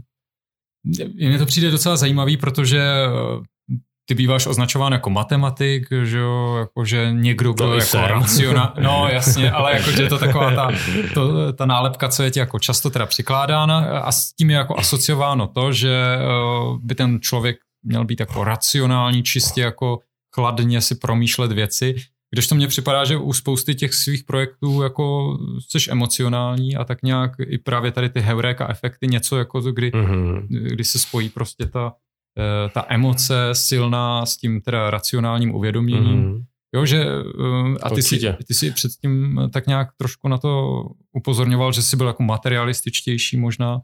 Mně 1.14 1.38
to 1.38 1.46
přijde 1.46 1.70
docela 1.70 1.96
zajímavý, 1.96 2.36
protože 2.36 2.80
eh, 2.80 3.76
ty 4.08 4.14
býváš 4.14 4.46
označován 4.46 4.92
jako 4.92 5.10
matematik, 5.10 5.88
že 6.04 6.18
jo, 6.18 6.56
jako 6.58 6.84
že 6.84 7.12
někdo, 7.12 7.52
kdo 7.52 7.74
jako 7.74 7.98
racionál, 7.98 8.72
no 8.80 9.08
jasně, 9.08 9.50
ale 9.50 9.72
jako, 9.72 9.90
že 9.90 10.02
je 10.02 10.08
to 10.08 10.18
taková 10.18 10.54
ta, 10.54 10.70
to, 11.14 11.52
ta 11.52 11.66
nálepka, 11.66 12.08
co 12.08 12.22
je 12.22 12.30
ti 12.30 12.38
jako 12.38 12.58
často 12.58 12.90
teda 12.90 13.06
přikládána 13.06 13.78
a 14.00 14.12
s 14.12 14.32
tím 14.32 14.50
je 14.50 14.56
jako 14.56 14.78
asociováno 14.78 15.46
to, 15.46 15.72
že 15.72 15.94
eh, 15.94 16.78
by 16.82 16.94
ten 16.94 17.20
člověk 17.20 17.56
měl 17.82 18.04
být 18.04 18.20
jako 18.20 18.44
racionální, 18.44 19.22
čistě 19.22 19.60
jako 19.60 19.98
chladně 20.34 20.80
si 20.80 20.94
promýšlet 20.94 21.52
věci, 21.52 21.94
když 22.30 22.46
to 22.46 22.54
mně 22.54 22.68
připadá, 22.68 23.04
že 23.04 23.16
u 23.16 23.32
spousty 23.32 23.74
těch 23.74 23.94
svých 23.94 24.24
projektů 24.24 24.82
jako 24.82 25.38
jsi 25.68 25.90
emocionální 25.90 26.76
a 26.76 26.84
tak 26.84 27.02
nějak 27.02 27.30
i 27.46 27.58
právě 27.58 27.92
tady 27.92 28.08
ty 28.08 28.20
heureka 28.20 28.70
efekty, 28.70 29.06
něco 29.06 29.38
jako 29.38 29.62
to, 29.62 29.72
kdy, 29.72 29.90
mm-hmm. 29.90 30.46
kdy 30.48 30.84
se 30.84 30.98
spojí 30.98 31.28
prostě 31.28 31.66
ta, 31.66 31.92
eh, 32.38 32.68
ta 32.68 32.84
emoce 32.88 33.48
silná 33.52 34.26
s 34.26 34.36
tím 34.36 34.60
teda 34.60 34.90
racionálním 34.90 35.54
uvědoměním. 35.54 36.24
Mm-hmm. 36.24 36.44
Jo, 36.74 36.86
že 36.86 37.04
eh, 37.04 37.78
a 37.82 37.90
ty 37.90 38.02
si, 38.02 38.18
ty 38.46 38.54
si 38.54 38.70
předtím 38.70 39.40
tak 39.52 39.66
nějak 39.66 39.88
trošku 39.96 40.28
na 40.28 40.38
to 40.38 40.82
upozorňoval, 41.12 41.72
že 41.72 41.82
jsi 41.82 41.96
byl 41.96 42.06
jako 42.06 42.22
materialističtější 42.22 43.36
možná. 43.36 43.80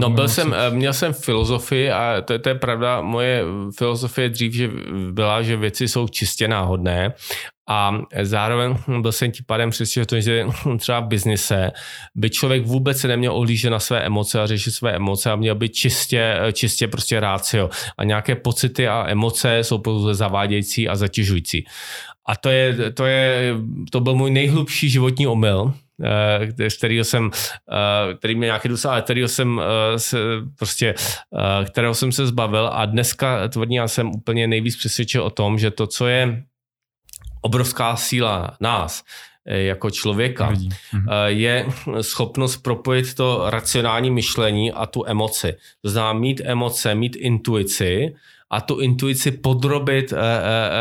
No 0.00 0.10
byl 0.10 0.28
jsem, 0.28 0.54
eh, 0.54 0.70
měl 0.70 0.92
jsem 0.92 1.12
filozofii 1.12 1.90
a 1.90 2.20
to, 2.24 2.38
to 2.38 2.48
je 2.48 2.54
pravda, 2.54 3.00
moje 3.00 3.44
filozofie 3.78 4.28
dřív 4.28 4.52
že 4.52 4.70
byla, 5.10 5.42
že 5.42 5.56
věci 5.56 5.88
jsou 5.88 6.08
čistě 6.08 6.48
náhodné 6.48 7.14
a 7.68 7.98
zároveň 8.22 8.76
byl 9.00 9.12
jsem 9.12 9.32
tím 9.32 9.44
pádem 9.46 9.70
přesvědčen, 9.70 10.22
že 10.22 10.46
třeba 10.78 11.00
v 11.00 11.06
biznise 11.06 11.70
by 12.14 12.30
člověk 12.30 12.66
vůbec 12.66 13.00
se 13.00 13.08
neměl 13.08 13.32
ohlížet 13.32 13.70
na 13.70 13.78
své 13.78 14.00
emoce 14.00 14.40
a 14.40 14.46
řešit 14.46 14.70
své 14.70 14.96
emoce 14.96 15.30
a 15.30 15.36
měl 15.36 15.54
být 15.54 15.72
čistě, 15.72 16.40
čistě 16.52 16.88
prostě 16.88 17.20
rácio. 17.20 17.70
A 17.98 18.04
nějaké 18.04 18.34
pocity 18.34 18.88
a 18.88 19.04
emoce 19.08 19.58
jsou 19.58 19.78
pouze 19.78 20.14
zavádějící 20.14 20.88
a 20.88 20.96
zatěžující. 20.96 21.64
A 22.26 22.36
to, 22.36 22.48
je, 22.48 22.92
to, 22.92 23.06
je, 23.06 23.54
to 23.90 24.00
byl 24.00 24.14
můj 24.14 24.30
nejhlubší 24.30 24.90
životní 24.90 25.26
omyl, 25.26 25.72
z 25.98 26.60
eh, 26.60 26.76
kterého 26.78 27.04
jsem, 27.04 27.30
eh, 27.72 28.14
který 28.14 28.34
mě 28.34 28.44
nějaký 28.44 28.68
dusal, 28.68 28.92
ale 28.92 29.02
kterého 29.02 29.28
jsem 29.28 29.60
eh, 29.60 29.98
se, 29.98 30.18
prostě, 30.58 30.94
kterého 31.66 31.94
jsem 31.94 32.12
se 32.12 32.26
zbavil 32.26 32.70
a 32.72 32.86
dneska 32.86 33.48
tvrdí, 33.48 33.74
já 33.74 33.88
jsem 33.88 34.10
úplně 34.10 34.46
nejvíc 34.46 34.76
přesvědčil 34.76 35.22
o 35.22 35.30
tom, 35.30 35.58
že 35.58 35.70
to, 35.70 35.86
co 35.86 36.06
je 36.06 36.42
obrovská 37.40 37.96
síla 37.96 38.56
nás, 38.60 39.04
jako 39.44 39.90
člověka, 39.90 40.50
mhm. 40.50 41.06
je 41.26 41.66
schopnost 42.00 42.56
propojit 42.56 43.14
to 43.14 43.50
racionální 43.50 44.10
myšlení 44.10 44.72
a 44.72 44.86
tu 44.86 45.06
emoci. 45.06 45.56
To 45.82 45.90
znamená 45.90 46.12
mít 46.12 46.40
emoce, 46.44 46.94
mít 46.94 47.16
intuici 47.16 48.14
a 48.50 48.60
tu 48.60 48.80
intuici 48.80 49.30
podrobit 49.30 50.12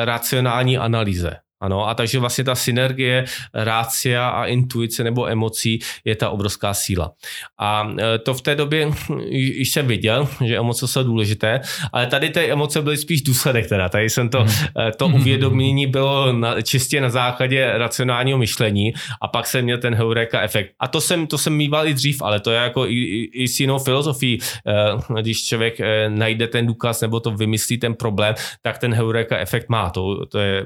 racionální 0.03 0.77
analýze. 0.77 1.37
Ano, 1.59 1.87
a 1.87 1.93
takže 1.93 2.19
vlastně 2.19 2.43
ta 2.43 2.55
synergie 2.55 3.25
rácia 3.53 4.29
a 4.29 4.45
intuice 4.45 5.03
nebo 5.03 5.27
emocí 5.27 5.79
je 6.05 6.15
ta 6.15 6.29
obrovská 6.29 6.73
síla. 6.73 7.11
A 7.59 7.89
e, 7.99 8.19
to 8.19 8.33
v 8.33 8.41
té 8.41 8.55
době 8.55 8.91
již 9.29 9.69
jsem 9.69 9.87
viděl, 9.87 10.27
že 10.45 10.57
emoce 10.57 10.87
jsou 10.87 11.03
důležité, 11.03 11.61
ale 11.93 12.07
tady 12.07 12.29
ty 12.29 12.51
emoce 12.51 12.81
byly 12.81 12.97
spíš 12.97 13.21
důsledek 13.21 13.69
teda. 13.69 13.89
Tady 13.89 14.09
jsem 14.09 14.29
to, 14.29 14.39
hmm. 14.39 14.49
e, 14.79 14.91
to 14.97 15.07
uvědomění 15.07 15.87
bylo 15.87 16.33
na, 16.33 16.61
čistě 16.61 17.01
na 17.01 17.09
základě 17.09 17.71
racionálního 17.77 18.37
myšlení 18.37 18.93
a 19.21 19.27
pak 19.27 19.47
jsem 19.47 19.63
měl 19.63 19.77
ten 19.77 19.95
heureka 19.95 20.41
efekt. 20.41 20.71
A 20.79 20.87
to 20.87 21.01
jsem, 21.01 21.27
to 21.27 21.37
jsem 21.37 21.53
mýval 21.53 21.87
i 21.87 21.93
dřív, 21.93 22.21
ale 22.21 22.39
to 22.39 22.51
je 22.51 22.57
jako 22.57 22.87
i, 22.87 22.93
i, 22.93 23.43
i 23.43 23.47
s 23.47 23.59
jinou 23.59 23.79
filozofií. 23.79 24.39
E, 24.67 25.21
když 25.21 25.45
člověk 25.45 25.77
najde 26.07 26.47
ten 26.47 26.67
důkaz 26.67 27.01
nebo 27.01 27.19
to 27.19 27.31
vymyslí 27.31 27.77
ten 27.77 27.93
problém, 27.93 28.35
tak 28.61 28.77
ten 28.77 28.93
heureka 28.93 29.37
efekt 29.37 29.69
má. 29.69 29.89
To, 29.89 30.25
to 30.25 30.39
je 30.39 30.65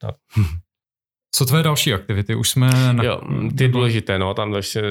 tak. 0.00 0.14
Co 1.34 1.44
tvé 1.44 1.62
další 1.62 1.94
aktivity? 1.94 2.34
Už 2.34 2.50
jsme... 2.50 2.92
Na... 2.92 3.04
Jo, 3.04 3.20
ty 3.58 3.68
důležité, 3.68 4.18
no, 4.18 4.34
tam 4.34 4.54
ještě... 4.54 4.82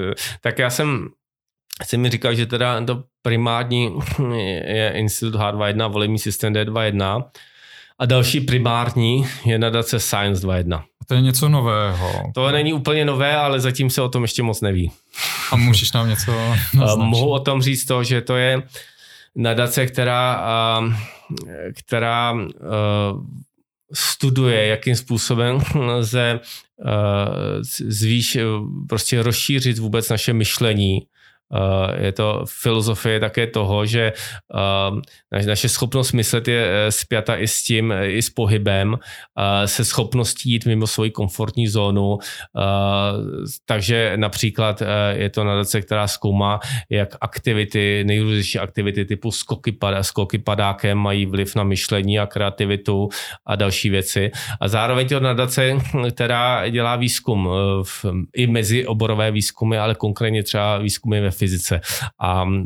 Tak 0.41 0.59
já 0.59 0.69
jsem 0.69 1.09
jsem 1.85 2.01
mi 2.01 2.09
říkal, 2.09 2.35
že 2.35 2.45
teda 2.45 2.85
to 2.85 3.03
primární 3.21 3.91
je 4.65 4.91
Institut 4.95 5.35
H21, 5.39 5.91
volební 5.91 6.19
systém 6.19 6.53
D21 6.53 7.23
a 7.99 8.05
další 8.05 8.41
primární 8.41 9.25
je 9.45 9.59
nadace 9.59 9.99
Science 9.99 10.41
21. 10.41 10.83
To 11.07 11.13
je 11.13 11.21
něco 11.21 11.49
nového. 11.49 12.23
To 12.35 12.51
není 12.51 12.73
úplně 12.73 13.05
nové, 13.05 13.35
ale 13.35 13.59
zatím 13.59 13.89
se 13.89 14.01
o 14.01 14.09
tom 14.09 14.21
ještě 14.21 14.43
moc 14.43 14.61
neví. 14.61 14.91
A 15.51 15.55
můžeš 15.55 15.91
nám 15.91 16.09
něco 16.09 16.31
naznačit? 16.73 17.09
Mohu 17.09 17.31
o 17.31 17.39
tom 17.39 17.61
říct 17.61 17.85
to, 17.85 18.03
že 18.03 18.21
to 18.21 18.35
je 18.35 18.63
nadace, 19.35 19.85
která, 19.85 20.43
která 21.85 22.35
studuje, 23.93 24.67
jakým 24.67 24.95
způsobem 24.95 25.59
lze 25.75 26.39
uh, 26.77 26.87
zvýš, 27.87 28.37
prostě 28.89 29.23
rozšířit 29.23 29.77
vůbec 29.77 30.09
naše 30.09 30.33
myšlení. 30.33 30.99
Eh, 31.01 31.18
je 31.97 32.11
to 32.11 32.45
filozofie 32.45 33.19
také 33.19 33.47
toho, 33.47 33.85
že 33.85 34.13
eh, 35.33 35.45
naše 35.45 35.69
schopnost 35.69 36.11
myslet 36.11 36.47
je 36.47 36.61
eh, 36.61 36.91
spjata 36.91 37.35
i 37.35 37.47
s 37.47 37.63
tím, 37.63 37.93
i 38.03 38.21
s 38.21 38.29
pohybem, 38.29 38.97
se 39.65 39.85
schopností 39.85 40.51
jít 40.51 40.65
mimo 40.65 40.87
svoji 40.87 41.11
komfortní 41.11 41.67
zónu. 41.67 42.17
Takže 43.65 44.13
například 44.15 44.83
je 45.11 45.29
to 45.29 45.43
nadace, 45.43 45.81
která 45.81 46.07
zkoumá, 46.07 46.59
jak 46.89 47.15
aktivity, 47.21 48.03
nejrůznější 48.07 48.59
aktivity 48.59 49.05
typu 49.05 49.31
skoky, 49.31 49.77
skoky 50.01 50.37
padákem 50.37 50.97
mají 50.97 51.25
vliv 51.25 51.55
na 51.55 51.63
myšlení 51.63 52.19
a 52.19 52.25
kreativitu 52.25 53.09
a 53.45 53.55
další 53.55 53.89
věci. 53.89 54.31
A 54.61 54.67
zároveň 54.67 55.07
to 55.07 55.19
nadace, 55.19 55.77
která 56.11 56.69
dělá 56.69 56.95
výzkum 56.95 57.49
v, 57.83 58.05
i 58.33 58.47
mezi 58.47 58.87
oborové 58.87 59.31
výzkumy, 59.31 59.77
ale 59.77 59.95
konkrétně 59.95 60.43
třeba 60.43 60.77
výzkumy 60.77 61.21
ve 61.21 61.31
fyzice 61.39 61.81
a 62.19 62.43
uh, 62.43 62.59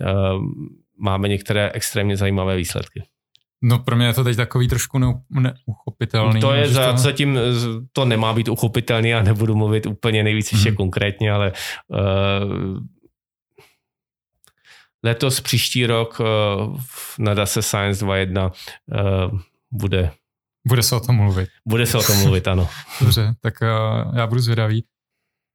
máme 0.97 1.27
některé 1.27 1.71
extrémně 1.73 2.17
zajímavé 2.17 2.55
výsledky. 2.55 3.03
No 3.65 3.79
pro 3.79 3.95
mě 3.95 4.05
je 4.05 4.13
to 4.13 4.23
teď 4.23 4.37
takový 4.37 4.67
trošku 4.67 4.99
neuchopitelný. 5.29 6.41
To 6.41 6.53
je 6.53 6.67
za, 6.67 6.91
to... 6.91 6.97
zatím, 6.97 7.39
to 7.91 8.05
nemá 8.05 8.33
být 8.33 8.47
uchopitelný 8.47 9.13
a 9.13 9.23
nebudu 9.23 9.55
mluvit 9.55 9.85
úplně 9.85 10.23
nejvíc 10.23 10.51
ještě 10.51 10.69
hmm. 10.69 10.77
konkrétně, 10.77 11.31
ale 11.31 11.51
uh, 11.87 12.79
letos, 15.03 15.41
příští 15.41 15.85
rok 15.85 16.19
uh, 16.19 16.77
na 17.19 17.33
DASE 17.33 17.61
Science 17.61 18.05
2.1 18.05 18.51
uh, 19.31 19.39
bude 19.71 20.11
bude 20.67 20.83
se 20.83 20.95
o 20.95 20.99
tom 20.99 21.15
mluvit. 21.15 21.49
Bude 21.67 21.85
se 21.85 21.97
o 21.97 22.03
tom 22.03 22.17
mluvit, 22.17 22.47
ano. 22.47 22.69
Dobře, 23.01 23.33
tak 23.41 23.53
uh, 23.61 24.17
já 24.17 24.27
budu 24.27 24.41
zvědavý. 24.41 24.83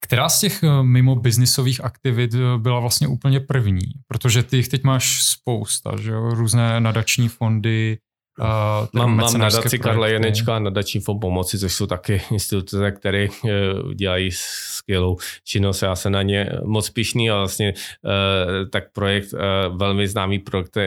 Která 0.00 0.28
z 0.28 0.40
těch 0.40 0.62
eh, 0.62 0.82
mimo 0.82 1.16
biznisových 1.16 1.84
aktivit 1.84 2.34
eh, 2.34 2.58
byla 2.58 2.80
vlastně 2.80 3.08
úplně 3.08 3.40
první? 3.40 3.86
Protože 4.08 4.42
ty 4.42 4.56
jich 4.56 4.68
teď 4.68 4.84
máš 4.84 5.22
spousta, 5.22 5.96
že 6.00 6.10
jo? 6.10 6.30
Různé 6.30 6.80
nadační 6.80 7.28
fondy, 7.28 7.98
Uh, 8.40 8.88
mám, 8.92 9.16
mám 9.16 9.38
nadaci 9.38 9.78
Karla 9.78 10.08
Janečka 10.08 10.56
a 10.56 10.58
nadační 10.58 11.00
fond 11.00 11.20
pomoci, 11.20 11.58
což 11.58 11.74
jsou 11.74 11.86
taky 11.86 12.22
instituce, 12.30 12.90
které 12.90 13.28
uh, 13.28 13.94
dělají 13.94 14.30
skvělou 14.32 15.16
činnost. 15.44 15.82
Já 15.82 15.96
se 15.96 16.10
na 16.10 16.22
ně 16.22 16.50
moc 16.64 16.90
pišný 16.90 17.30
a 17.30 17.36
vlastně 17.36 17.72
uh, 17.72 18.68
tak 18.70 18.92
projekt, 18.92 19.32
uh, 19.32 19.78
velmi 19.78 20.08
známý 20.08 20.38
projekt, 20.38 20.76
uh, 20.76 20.82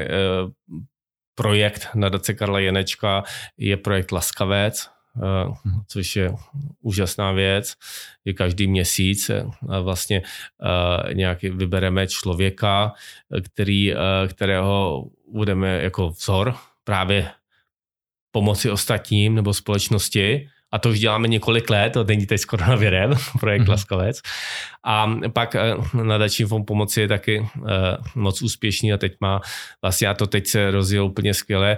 projekt 1.35 1.88
nadace 1.95 2.33
Karla 2.33 2.59
Janečka 2.59 3.23
je 3.57 3.77
projekt 3.77 4.11
Laskavec, 4.11 4.89
což 5.88 6.15
je 6.15 6.33
úžasná 6.81 7.31
věc, 7.31 7.73
je 8.25 8.33
každý 8.33 8.67
měsíc 8.67 9.29
eh, 9.29 9.45
vlastně 9.81 10.21
eh, 10.21 11.13
nějaký 11.13 11.49
vybereme 11.49 12.07
člověka, 12.07 12.93
který, 13.43 13.93
kterého 14.27 15.05
budeme 15.33 15.81
jako 15.81 16.09
vzor 16.09 16.55
právě 16.83 17.31
pomoci 18.31 18.71
ostatním 18.71 19.35
nebo 19.35 19.53
společnosti 19.53 20.49
a 20.71 20.79
to 20.79 20.89
už 20.89 20.99
děláme 20.99 21.27
několik 21.27 21.69
let, 21.69 21.93
to 21.93 22.03
není 22.03 22.25
teď 22.25 22.41
s 22.41 22.45
koronavirem, 22.45 23.13
projekt 23.39 23.61
mm-hmm. 23.61 23.69
Laskavec. 23.69 24.21
A 24.83 25.15
pak 25.33 25.55
nadační 26.03 26.45
fond 26.45 26.65
pomoci 26.65 27.01
je 27.01 27.07
taky 27.07 27.47
moc 28.15 28.41
úspěšný 28.41 28.93
a 28.93 28.97
teď 28.97 29.13
má, 29.19 29.41
vlastně 29.81 30.07
a 30.07 30.13
to 30.13 30.27
teď 30.27 30.47
se 30.47 30.71
rozjel 30.71 31.05
úplně 31.05 31.33
skvěle, 31.33 31.77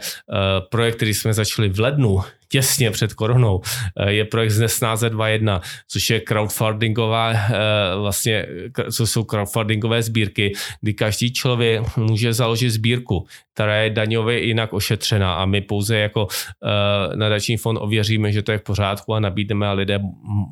projekt, 0.69 0.95
který 0.95 1.13
jsme 1.13 1.33
začali 1.33 1.69
v 1.69 1.79
lednu, 1.79 2.21
těsně 2.53 2.91
před 2.91 3.13
koronou, 3.13 3.61
eh, 3.97 4.11
je 4.13 4.25
projekt 4.25 4.51
Znesnáze 4.51 5.09
2.1, 5.09 5.61
což 5.87 6.09
je 6.09 6.19
crowdfundingová, 6.19 7.33
eh, 7.33 7.49
vlastně, 7.97 8.45
co 8.91 9.07
jsou 9.07 9.23
crowdfundingové 9.23 10.03
sbírky, 10.03 10.53
kdy 10.81 10.93
každý 10.93 11.33
člověk 11.33 11.97
může 11.97 12.33
založit 12.33 12.69
sbírku, 12.69 13.25
která 13.53 13.75
je 13.75 13.89
daňově 13.89 14.45
jinak 14.45 14.73
ošetřená 14.73 15.33
a 15.33 15.45
my 15.45 15.61
pouze 15.61 15.97
jako 15.97 16.27
eh, 16.29 17.15
nadační 17.15 17.57
fond 17.57 17.77
ověříme, 17.81 18.31
že 18.31 18.41
to 18.41 18.51
je 18.51 18.57
v 18.57 18.63
pořádku 18.69 19.13
a 19.13 19.19
nabídneme 19.19 19.67
a 19.67 19.73
lidé 19.73 19.99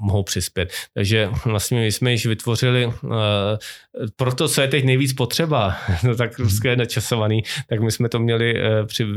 mohou 0.02 0.24
přispět. 0.24 0.74
Takže 0.94 1.30
vlastně 1.46 1.80
my 1.80 1.92
jsme 1.92 2.12
již 2.12 2.26
vytvořili 2.26 2.90
pro 4.16 4.34
to, 4.34 4.48
co 4.48 4.62
je 4.62 4.68
teď 4.68 4.84
nejvíc 4.86 5.14
potřeba, 5.14 5.76
no 6.04 6.16
tak 6.16 6.40
ruské 6.40 6.76
načasovaný, 6.76 7.44
tak 7.70 7.80
my 7.80 7.92
jsme 7.92 8.10
to 8.10 8.20
měli, 8.20 8.58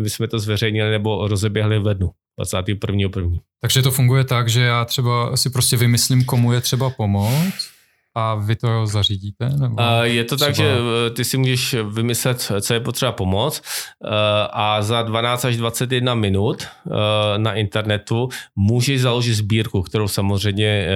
my 0.01 0.11
jsme 0.11 0.29
to 0.29 0.39
zveřejnili 0.39 0.91
nebo 0.91 1.29
rozeběhli 1.29 1.79
v 1.79 1.87
lednu. 1.87 2.24
21.1. 2.41 3.41
Takže 3.61 3.83
to 3.83 3.91
funguje 3.91 4.25
tak, 4.25 4.49
že 4.49 4.61
já 4.61 4.85
třeba 4.85 5.37
si 5.37 5.51
prostě 5.51 5.77
vymyslím, 5.77 6.25
komu 6.25 6.53
je 6.53 6.61
třeba 6.61 6.91
pomoct 6.91 7.75
a 8.17 8.35
vy 8.35 8.57
to 8.57 8.87
zařídíte? 8.87 9.49
Nebo 9.49 9.83
je 10.03 10.25
to 10.25 10.37
třeba... 10.37 10.47
tak, 10.47 10.55
že 10.55 10.77
eh, 11.07 11.11
ty 11.11 11.25
si 11.25 11.37
můžeš 11.37 11.77
vymyslet, 11.93 12.53
co 12.61 12.75
je 12.75 12.81
potřeba 12.81 13.13
pomoct 13.13 13.63
eh, 14.05 14.09
a 14.53 14.83
za 14.83 15.03
12 15.03 15.45
až 15.45 15.57
21 15.57 16.15
minut 16.15 16.63
eh, 16.63 16.91
na 17.39 17.55
internetu 17.55 18.29
můžeš 18.57 19.01
založit 19.01 19.35
sbírku, 19.35 19.83
kterou 19.83 20.09
samozřejmě 20.09 20.87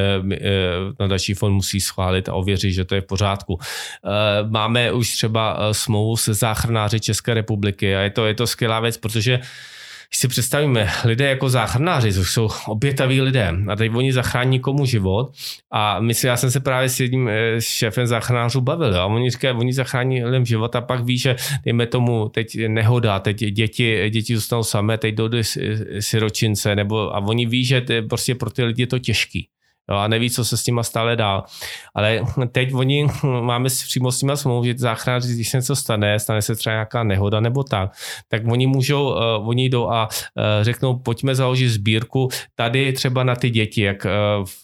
nadační 1.00 1.34
fond 1.34 1.52
musí 1.52 1.80
schválit 1.80 2.28
a 2.28 2.34
ověřit, 2.34 2.72
že 2.72 2.84
to 2.84 2.94
je 2.94 3.00
v 3.00 3.06
pořádku. 3.06 3.58
Máme 4.48 4.92
už 4.92 5.12
třeba 5.12 5.58
smlouvu 5.72 6.16
se 6.16 6.34
záchranáři 6.34 7.00
České 7.00 7.34
republiky 7.34 7.96
a 7.96 8.00
je 8.00 8.10
to, 8.10 8.26
je 8.26 8.34
to 8.34 8.46
skvělá 8.46 8.80
věc, 8.80 8.96
protože 8.96 9.40
když 10.10 10.18
si 10.18 10.28
představíme, 10.28 10.88
lidé 11.04 11.28
jako 11.28 11.48
záchranáři, 11.48 12.12
to 12.12 12.24
jsou 12.24 12.48
obětaví 12.66 13.20
lidé 13.20 13.52
a 13.68 13.76
teď 13.76 13.92
oni 13.94 14.12
zachrání 14.12 14.60
komu 14.60 14.86
život. 14.86 15.32
A 15.72 16.00
myslím, 16.00 16.28
já 16.28 16.36
jsem 16.36 16.50
se 16.50 16.60
právě 16.60 16.88
s 16.88 17.00
jedním 17.00 17.28
eh, 17.28 17.60
šéfem 17.60 18.06
záchranářů 18.06 18.60
bavil 18.60 18.96
a 18.96 19.06
oni 19.06 19.30
říkají, 19.30 19.56
oni 19.56 19.72
zachrání 19.72 20.24
lidem 20.24 20.46
život 20.46 20.76
a 20.76 20.80
pak 20.80 21.04
ví, 21.04 21.18
že 21.18 21.36
dejme 21.64 21.86
tomu 21.86 22.28
teď 22.28 22.56
nehoda, 22.68 23.18
teď 23.18 23.36
děti, 23.36 24.10
děti 24.10 24.36
zůstanou 24.36 24.62
samé, 24.62 24.98
teď 24.98 25.14
jdou 25.14 25.28
do 25.28 25.38
siročince 26.00 26.76
nebo 26.76 27.16
a 27.16 27.18
oni 27.18 27.46
ví, 27.46 27.64
že 27.64 27.84
prostě 28.08 28.34
pro 28.34 28.50
ty 28.50 28.64
lidi 28.64 28.82
je 28.82 28.86
to 28.86 28.98
těžký 28.98 29.48
jo, 29.90 29.96
a 29.96 30.08
neví, 30.08 30.30
co 30.30 30.44
se 30.44 30.56
s 30.56 30.66
nima 30.66 30.82
stále 30.82 31.16
dá. 31.16 31.42
Ale 31.94 32.20
teď 32.52 32.74
oni 32.74 33.06
máme 33.40 33.68
přímo 33.68 34.12
s 34.12 34.22
nima 34.22 34.36
smlouvu, 34.36 34.64
že 34.64 34.74
záchranáři, 34.76 35.34
když 35.34 35.48
se 35.48 35.56
něco 35.56 35.76
stane, 35.76 36.18
stane 36.18 36.42
se 36.42 36.56
třeba 36.56 36.72
nějaká 36.74 37.02
nehoda 37.02 37.40
nebo 37.40 37.62
tak, 37.62 37.92
tak 38.28 38.42
oni 38.50 38.66
můžou, 38.66 39.10
uh, 39.10 39.48
oni 39.48 39.68
jdou 39.68 39.90
a 39.90 40.08
uh, 40.08 40.42
řeknou, 40.62 40.98
pojďme 40.98 41.34
založit 41.34 41.68
sbírku 41.68 42.28
tady 42.54 42.92
třeba 42.92 43.24
na 43.24 43.36
ty 43.36 43.50
děti, 43.50 43.82
jak 43.82 44.06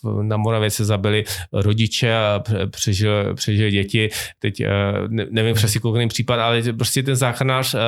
uh, 0.03 0.23
na 0.23 0.37
Moravě 0.37 0.71
se 0.71 0.85
zabili 0.85 1.25
rodiče 1.53 2.15
a 2.17 2.43
přežili, 2.71 3.35
přežili 3.35 3.71
děti. 3.71 4.09
Teď 4.39 4.61
uh, 4.61 4.67
nevím 5.31 5.55
přesně 5.55 5.81
kolik 5.81 6.09
případ, 6.09 6.41
ale 6.41 6.63
prostě 6.77 7.03
ten 7.03 7.17
záchranář 7.17 7.75
uh, 7.75 7.81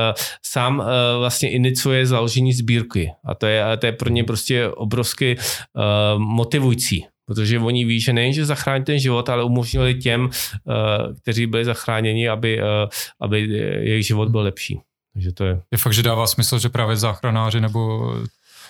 sám 0.43 0.79
uh, 0.79 0.85
vlastně 1.19 1.51
iniciuje 1.51 2.07
založení 2.07 2.53
sbírky 2.53 3.13
a 3.25 3.35
to 3.35 3.47
je, 3.47 3.77
to 3.77 3.87
je 3.87 3.93
pro 3.93 4.11
ně 4.11 4.25
prostě 4.25 4.69
obrovsky 4.69 5.37
uh, 5.37 6.23
motivující 6.23 7.07
protože 7.27 7.59
oni 7.59 7.85
ví, 7.85 8.01
že 8.01 8.13
nejen, 8.13 8.33
že 8.33 8.45
zachrání 8.45 8.85
ten 8.85 8.99
život, 8.99 9.29
ale 9.29 9.45
umožnili 9.45 9.95
těm, 9.95 10.31
eh, 10.31 11.15
kteří 11.23 11.47
byli 11.47 11.65
zachráněni, 11.65 12.29
aby, 12.29 12.61
eh, 12.61 12.89
aby 13.21 13.41
jejich 13.83 14.07
život 14.07 14.29
byl 14.29 14.41
lepší. 14.41 14.81
Takže 15.13 15.33
to 15.33 15.45
je... 15.45 15.61
Je 15.73 15.79
fakt, 15.79 15.93
že 15.93 16.03
dává 16.03 16.27
smysl, 16.27 16.59
že 16.59 16.69
právě 16.69 16.97
záchranáři 16.97 17.61
nebo 17.61 18.13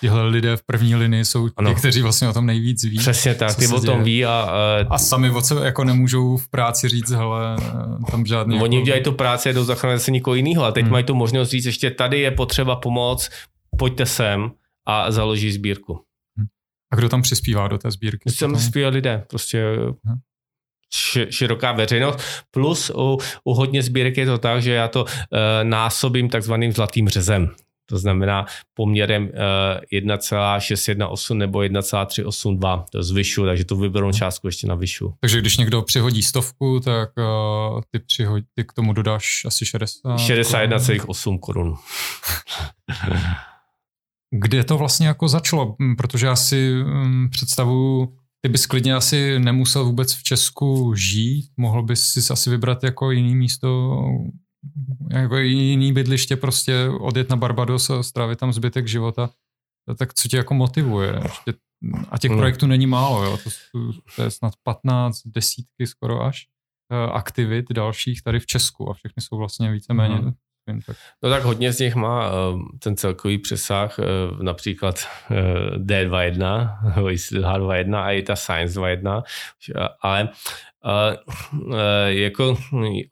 tihle 0.01 0.27
lidé 0.27 0.57
v 0.57 0.63
první 0.63 0.95
linii 0.95 1.25
jsou 1.25 1.49
ano. 1.57 1.73
ti, 1.73 1.79
kteří 1.79 2.01
vlastně 2.01 2.29
o 2.29 2.33
tom 2.33 2.45
nejvíc 2.45 2.83
ví. 2.83 2.97
Přesně 2.97 3.35
tak, 3.35 3.55
ty 3.55 3.67
o 3.67 3.81
tom 3.81 4.03
ví 4.03 4.25
a... 4.25 4.31
A, 4.31 4.85
a 4.89 4.97
sami 4.97 5.29
o 5.29 5.41
co 5.41 5.63
jako 5.63 5.83
nemůžou 5.83 6.37
v 6.37 6.49
práci 6.49 6.89
říct, 6.89 7.11
hele, 7.11 7.57
tam 8.11 8.25
žádný... 8.25 8.61
Oni 8.61 8.75
jako... 8.75 8.85
dělají 8.85 9.03
tu 9.03 9.11
práci, 9.11 9.53
jdou 9.53 9.63
zachránit 9.63 9.99
se 9.99 10.11
nikoho 10.11 10.35
jiného 10.35 10.63
a 10.63 10.71
teď 10.71 10.83
hmm. 10.83 10.91
mají 10.91 11.03
tu 11.03 11.15
možnost 11.15 11.49
říct, 11.49 11.65
ještě 11.65 11.91
tady 11.91 12.19
je 12.19 12.31
potřeba 12.31 12.75
pomoc, 12.75 13.29
pojďte 13.77 14.05
sem 14.05 14.51
a 14.85 15.11
založí 15.11 15.51
sbírku. 15.51 15.99
A 16.91 16.95
kdo 16.95 17.09
tam 17.09 17.21
přispívá 17.21 17.67
do 17.67 17.77
té 17.77 17.91
sbírky? 17.91 18.31
Tam 18.39 18.53
přispívají 18.53 18.93
lidé, 18.93 19.25
prostě 19.29 19.63
hmm 20.05 20.17
široká 21.29 21.71
veřejnost. 21.71 22.19
Plus 22.51 22.91
u, 22.95 23.17
u 23.43 23.53
hodně 23.53 23.83
sbírek 23.83 24.17
je 24.17 24.25
to 24.25 24.37
tak, 24.37 24.61
že 24.61 24.73
já 24.73 24.87
to 24.87 25.03
uh, 25.03 25.09
násobím 25.63 26.29
takzvaným 26.29 26.71
zlatým 26.71 27.09
řezem. 27.09 27.49
To 27.89 27.97
znamená 27.97 28.45
poměrem 28.73 29.23
uh, 29.23 29.29
eh, 29.91 29.97
1,618 29.97 31.29
nebo 31.29 31.61
1,382. 31.61 32.85
To 32.91 33.03
zvyšu, 33.03 33.45
takže 33.45 33.65
tu 33.65 33.77
vyberou 33.77 34.11
částku 34.11 34.47
ještě 34.47 34.67
na 34.67 34.75
vyšu. 34.75 35.13
Takže 35.19 35.41
když 35.41 35.57
někdo 35.57 35.81
přihodí 35.81 36.23
stovku, 36.23 36.79
tak 36.79 37.09
uh, 37.17 37.81
ty, 37.91 37.99
přihodí, 37.99 38.45
ty 38.55 38.63
k 38.63 38.73
tomu 38.73 38.93
dodáš 38.93 39.45
asi 39.45 39.65
60 39.65 40.15
61,8 40.15 41.39
korun. 41.39 41.75
Kde 44.31 44.63
to 44.63 44.77
vlastně 44.77 45.07
jako 45.07 45.27
začalo? 45.27 45.75
Protože 45.97 46.25
já 46.25 46.35
si 46.35 46.81
um, 46.81 47.29
představuju 47.31 48.17
ty 48.41 48.49
bys 48.49 48.65
klidně 48.65 48.95
asi 48.95 49.39
nemusel 49.39 49.85
vůbec 49.85 50.13
v 50.13 50.23
Česku 50.23 50.95
žít, 50.95 51.51
mohl 51.57 51.83
bys 51.83 52.03
si 52.03 52.33
asi 52.33 52.49
vybrat 52.49 52.83
jako 52.83 53.11
jiný 53.11 53.35
místo, 53.35 54.01
jako 55.11 55.37
jiný 55.37 55.93
bydliště, 55.93 56.35
prostě 56.35 56.89
odjet 56.89 57.29
na 57.29 57.35
Barbados 57.35 57.89
a 57.89 58.03
strávit 58.03 58.39
tam 58.39 58.53
zbytek 58.53 58.87
života. 58.87 59.29
Tak 59.97 60.13
co 60.13 60.27
tě 60.27 60.37
jako 60.37 60.53
motivuje? 60.53 61.19
A 62.09 62.17
těch 62.17 62.31
hmm. 62.31 62.39
projektů 62.39 62.67
není 62.67 62.87
málo, 62.87 63.23
jo? 63.23 63.37
To, 63.37 63.49
to 64.15 64.23
je 64.23 64.31
snad 64.31 64.53
15, 64.63 65.21
desítky 65.25 65.87
skoro 65.87 66.23
až 66.23 66.45
eh, 66.91 67.11
aktivit 67.11 67.65
dalších 67.73 68.21
tady 68.23 68.39
v 68.39 68.45
Česku 68.45 68.89
a 68.89 68.93
všechny 68.93 69.21
jsou 69.21 69.37
vlastně 69.37 69.71
víceméně 69.71 70.15
hmm 70.15 70.33
vím, 70.67 70.81
tak. 70.81 70.97
No 71.23 71.29
tak 71.29 71.43
hodně 71.43 71.73
z 71.73 71.79
nich 71.79 71.95
má 71.95 72.31
uh, 72.31 72.61
ten 72.79 72.97
celkový 72.97 73.37
přesah, 73.37 73.99
uh, 73.99 74.05
například 74.43 74.95
uh, 75.31 75.37
D21, 75.77 76.69
H21 76.95 77.95
a 77.95 78.11
i 78.11 78.21
ta 78.21 78.35
Science 78.35 78.79
21, 78.79 79.23
ale 80.01 80.29
uh, 80.85 81.61
uh, 81.61 81.73
jako 82.07 82.57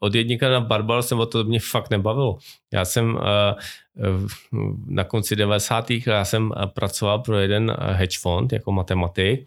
od 0.00 0.14
jedníka 0.14 0.50
na 0.50 0.60
Barbal 0.60 1.02
jsem 1.02 1.20
o 1.20 1.26
to 1.26 1.44
mě 1.44 1.60
fakt 1.60 1.90
nebavilo. 1.90 2.38
Já 2.72 2.84
jsem 2.84 3.14
uh, 3.14 3.20
na 4.86 5.04
konci 5.04 5.36
90. 5.36 5.90
já 5.90 6.24
jsem 6.24 6.52
pracoval 6.74 7.18
pro 7.18 7.38
jeden 7.38 7.76
hedge 7.80 8.18
fond 8.18 8.52
jako 8.52 8.72
matematik 8.72 9.46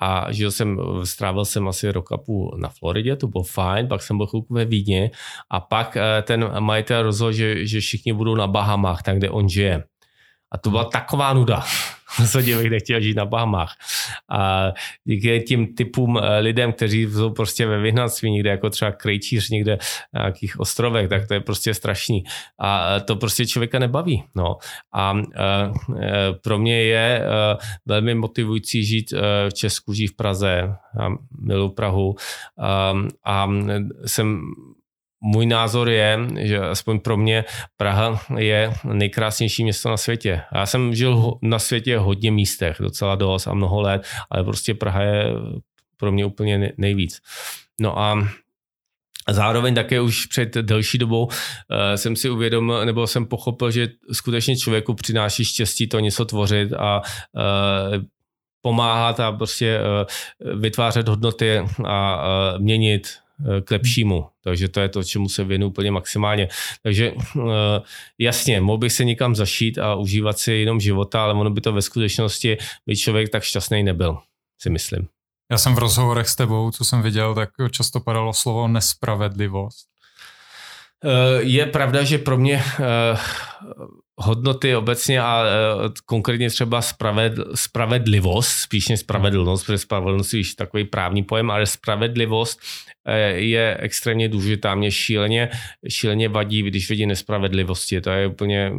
a 0.00 0.32
žil 0.32 0.50
jsem, 0.50 0.78
strávil 1.04 1.44
jsem 1.44 1.68
asi 1.68 1.92
rok 1.92 2.12
a 2.12 2.16
půl 2.16 2.56
na 2.60 2.68
Floridě, 2.68 3.16
to 3.16 3.28
bylo 3.28 3.44
fajn, 3.44 3.88
pak 3.88 4.02
jsem 4.02 4.16
byl 4.16 4.26
chvilku 4.26 4.54
ve 4.54 4.64
Vídně 4.64 5.10
a 5.50 5.60
pak 5.60 5.96
eh, 5.96 6.22
ten 6.22 6.60
majitel 6.60 7.02
rozhodl, 7.02 7.32
že, 7.32 7.66
že 7.66 7.80
všichni 7.80 8.12
budou 8.12 8.34
na 8.34 8.46
Bahamách, 8.46 9.02
tam, 9.02 9.16
kde 9.16 9.30
on 9.30 9.48
žije. 9.48 9.84
A 10.52 10.58
to 10.58 10.70
byla 10.70 10.84
taková 10.84 11.32
nuda. 11.32 11.64
Rozhodně 12.20 12.56
bych 12.56 12.70
nechtěl 12.70 13.00
žít 13.00 13.16
na 13.16 13.26
Bahamách. 13.26 13.72
A 14.28 14.72
díky 15.04 15.40
tím 15.40 15.74
typům 15.74 16.18
eh, 16.18 16.38
lidem, 16.38 16.72
kteří 16.72 17.06
jsou 17.12 17.30
prostě 17.30 17.66
ve 17.66 17.78
vyhnanství 17.78 18.30
někde, 18.30 18.50
jako 18.50 18.70
třeba 18.70 18.92
krejčíř 18.92 19.50
někde 19.50 19.78
na 20.12 20.20
nějakých 20.20 20.60
ostrovech, 20.60 21.08
tak 21.08 21.28
to 21.28 21.34
je 21.34 21.40
prostě 21.40 21.74
strašný. 21.74 22.24
A 22.58 22.96
eh, 22.96 23.00
to 23.00 23.16
prostě 23.16 23.46
člověka 23.46 23.78
nebaví. 23.78 24.24
No. 24.36 24.56
A 24.94 25.14
e, 25.14 25.72
pro 26.42 26.58
mě 26.58 26.82
je 26.82 27.24
velmi 27.86 28.14
motivující 28.14 28.84
žít 28.84 29.12
v 29.48 29.54
Česku, 29.54 29.92
žít 29.92 30.06
v 30.06 30.16
Praze. 30.16 30.74
Já 30.98 31.10
miluji 31.40 31.68
Prahu. 31.68 32.14
A 33.24 33.48
jsem 34.06 34.40
můj 35.20 35.46
názor 35.46 35.88
je, 35.88 36.18
že 36.38 36.58
aspoň 36.58 37.00
pro 37.00 37.16
mě 37.16 37.44
Praha 37.76 38.20
je 38.36 38.72
nejkrásnější 38.84 39.62
město 39.62 39.88
na 39.88 39.96
světě. 39.96 40.42
Já 40.54 40.66
jsem 40.66 40.94
žil 40.94 41.32
na 41.42 41.58
světě 41.58 41.98
hodně 41.98 42.30
místech, 42.30 42.76
docela 42.80 43.14
dost 43.14 43.46
a 43.46 43.54
mnoho 43.54 43.80
let, 43.80 44.06
ale 44.30 44.44
prostě 44.44 44.74
Praha 44.74 45.02
je 45.02 45.24
pro 45.96 46.12
mě 46.12 46.24
úplně 46.24 46.72
nejvíc. 46.76 47.20
No 47.80 47.98
a 47.98 48.28
Zároveň 49.30 49.74
také 49.74 50.00
už 50.00 50.26
před 50.26 50.54
delší 50.54 50.98
dobou 50.98 51.24
uh, 51.24 51.32
jsem 51.96 52.16
si 52.16 52.30
uvědomil, 52.30 52.86
nebo 52.86 53.06
jsem 53.06 53.26
pochopil, 53.26 53.70
že 53.70 53.88
skutečně 54.12 54.56
člověku 54.56 54.94
přináší 54.94 55.44
štěstí 55.44 55.86
to 55.86 56.00
něco 56.00 56.24
tvořit 56.24 56.72
a 56.72 57.00
uh, 57.00 58.04
pomáhat 58.62 59.20
a 59.20 59.32
prostě 59.32 59.80
uh, 59.80 60.60
vytvářet 60.60 61.08
hodnoty 61.08 61.58
a 61.84 62.22
měnit 62.58 63.08
Eh, 63.08 63.27
k 63.64 63.70
lepšímu. 63.70 64.26
Takže 64.44 64.68
to 64.68 64.80
je 64.80 64.88
to, 64.88 65.04
čemu 65.04 65.28
se 65.28 65.44
věnu 65.44 65.66
úplně 65.66 65.90
maximálně. 65.90 66.48
Takže 66.82 67.12
eh, 67.12 67.40
jasně, 68.18 68.60
mohl 68.60 68.78
bych 68.78 68.92
se 68.92 69.04
někam 69.04 69.34
zašít 69.34 69.78
a 69.78 69.94
užívat 69.94 70.38
si 70.38 70.52
jenom 70.52 70.80
života, 70.80 71.22
ale 71.22 71.34
ono 71.34 71.50
by 71.50 71.60
to 71.60 71.72
ve 71.72 71.82
skutečnosti 71.82 72.58
by 72.86 72.96
člověk 72.96 73.28
tak 73.28 73.42
šťastný 73.42 73.82
nebyl, 73.82 74.18
si 74.60 74.70
myslím. 74.70 75.08
Já 75.50 75.58
jsem 75.58 75.74
v 75.74 75.78
rozhovorech 75.78 76.28
s 76.28 76.36
tebou, 76.36 76.70
co 76.70 76.84
jsem 76.84 77.02
viděl, 77.02 77.34
tak 77.34 77.50
často 77.70 78.00
padalo 78.00 78.32
slovo 78.32 78.68
nespravedlivost. 78.68 79.86
Eh, 81.04 81.42
je 81.42 81.66
pravda, 81.66 82.04
že 82.04 82.18
pro 82.18 82.38
mě 82.38 82.62
hodnoty 84.20 84.76
obecně 84.76 85.22
a 85.22 85.44
konkrétně 86.04 86.50
třeba 86.50 86.82
spraved, 86.82 87.32
spravedlivost, 87.54 88.48
spíš 88.48 88.88
než 88.88 89.00
spravedlnost, 89.00 89.62
protože 89.62 89.78
spravedlnost 89.78 90.34
je 90.34 90.42
takový 90.56 90.84
právní 90.84 91.22
pojem, 91.22 91.50
ale 91.50 91.66
spravedlivost 91.66 92.60
Eh, 92.97 92.97
je 93.34 93.76
extrémně 93.80 94.28
důležitá. 94.28 94.74
Mě 94.74 94.90
šíleně, 94.90 95.48
šíleně 95.88 96.28
vadí, 96.28 96.62
když 96.62 96.90
vidí 96.90 97.06
nespravedlivosti. 97.06 98.00
To 98.00 98.10
je 98.10 98.26
úplně, 98.26 98.72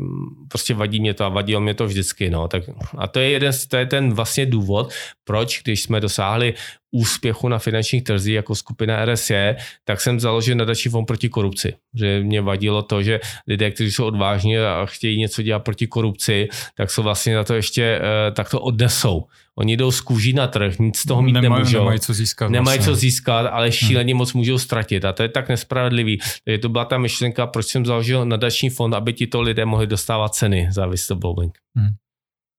prostě 0.48 0.74
vadí 0.74 1.00
mě 1.00 1.14
to 1.14 1.26
a 1.26 1.30
vadilo 1.30 1.62
mě 1.62 1.74
to 1.74 1.86
vždycky. 1.86 2.30
No. 2.30 2.48
Tak, 2.48 2.64
a 2.98 3.08
to 3.08 3.20
je, 3.20 3.30
jeden, 3.30 3.54
to 3.68 3.78
je 3.78 3.86
ten 3.86 4.14
vlastně 4.14 4.46
důvod, 4.46 4.94
proč, 5.24 5.62
když 5.64 5.82
jsme 5.84 6.00
dosáhli 6.00 6.54
úspěchu 6.92 7.48
na 7.48 7.60
finančních 7.60 8.04
trzích 8.04 8.34
jako 8.34 8.56
skupina 8.56 9.06
RSE, 9.06 9.56
tak 9.86 10.02
jsem 10.02 10.20
založil 10.20 10.56
nadační 10.56 10.92
fond 10.92 11.06
proti 11.06 11.30
korupci. 11.30 11.74
Že 11.96 12.24
mě 12.24 12.42
vadilo 12.42 12.82
to, 12.82 13.04
že 13.04 13.20
lidé, 13.48 13.72
kteří 13.72 13.92
jsou 13.92 14.06
odvážní 14.06 14.58
a 14.58 14.86
chtějí 14.86 15.18
něco 15.18 15.42
dělat 15.42 15.60
proti 15.60 15.88
korupci, 15.88 16.48
tak 16.76 16.92
jsou 16.92 17.04
vlastně 17.04 17.36
na 17.36 17.44
to 17.44 17.54
ještě, 17.54 17.84
eh, 17.84 18.32
tak 18.32 18.50
to 18.50 18.62
odnesou. 18.62 19.26
Oni 19.56 19.78
jdou 19.78 19.92
z 19.92 20.02
kůží 20.02 20.34
na 20.34 20.48
trh, 20.48 20.80
nic 20.80 20.98
z 20.98 21.06
toho 21.06 21.22
mít 21.22 21.32
nemají, 21.32 21.50
nemůžou. 21.50 21.78
Nemají 21.78 22.00
co 22.00 22.14
získat. 22.14 22.52
Nemají 22.52 22.78
vlastně. 22.78 22.94
co 22.94 23.00
získat, 23.00 23.46
ale 23.46 23.66
hmm. 23.66 23.72
šíleně 23.72 24.14
hmm. 24.14 24.18
moc 24.18 24.34
můžou 24.34 24.58
ztratit. 24.58 25.06
A 25.06 25.14
to 25.14 25.24
je 25.24 25.30
tak 25.30 25.50
nespravedlivý. 25.50 26.20
Takže 26.46 26.58
to 26.58 26.70
byla 26.70 26.86
ta 26.86 26.98
myšlenka, 26.98 27.48
proč 27.48 27.66
jsem 27.66 27.86
založil 27.86 28.26
nadační 28.26 28.70
fond, 28.70 28.94
aby 28.94 29.14
tito 29.14 29.42
lidé 29.42 29.66
mohli 29.66 29.88
dostávat 29.88 30.34
ceny 30.34 30.68
za 30.72 30.88
whistleblowing. 30.88 31.58
Hmm. 31.76 31.90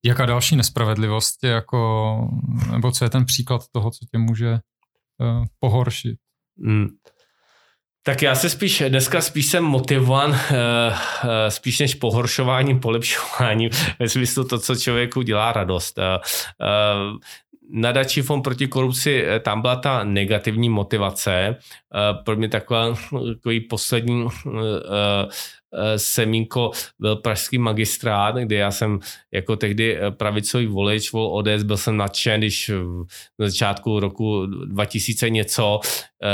Jaká 0.05 0.27
další 0.27 0.57
nespravedlivost 0.57 1.45
je 1.45 1.51
jako, 1.51 2.29
nebo 2.73 2.93
co 2.93 3.05
je 3.05 3.11
ten 3.11 3.25
příklad 3.25 3.63
toho, 3.73 3.91
co 3.91 4.07
tě 4.11 4.19
může 4.19 4.53
uh, 4.53 5.45
pohoršit? 5.61 6.19
Hmm. 6.65 6.87
Tak 8.03 8.23
já 8.23 8.35
se 8.35 8.51
spíš, 8.51 8.83
dneska 8.89 9.21
spíš 9.21 9.47
jsem 9.47 9.65
motivovan 9.65 10.31
uh, 10.31 10.37
uh, 10.37 11.31
spíš 11.49 11.79
než 11.79 11.95
pohoršováním, 11.95 12.81
polepšováním, 12.81 13.71
ve 13.99 14.09
smyslu 14.09 14.45
to, 14.45 14.59
co 14.59 14.77
člověku 14.77 15.23
dělá 15.23 15.53
radost. 15.53 15.99
Uh, 15.99 16.05
uh, 16.05 17.19
nadační 17.73 18.23
fond 18.23 18.43
proti 18.43 18.67
korupci, 18.67 19.25
tam 19.41 19.61
byla 19.61 19.77
ta 19.77 20.05
negativní 20.05 20.69
motivace. 20.69 21.57
Pro 22.25 22.37
mě 22.37 22.49
taková, 22.49 22.95
takový 23.35 23.61
poslední 23.61 24.29
Eh, 24.47 25.29
semínko 25.97 26.71
byl 26.99 27.17
pražský 27.17 27.59
magistrát, 27.59 28.37
kde 28.37 28.57
já 28.57 28.71
jsem 28.71 28.99
jako 29.33 29.57
tehdy 29.57 29.97
eh, 29.97 30.11
pravicový 30.11 30.67
volič, 30.67 31.13
vol 31.13 31.37
ODS, 31.37 31.63
byl 31.63 31.77
jsem 31.77 31.97
nadšen, 31.97 32.41
když 32.41 32.71
na 33.39 33.47
začátku 33.47 34.01
roku 34.01 34.47
2000 34.47 35.31
něco 35.31 35.81
eh, 36.23 36.29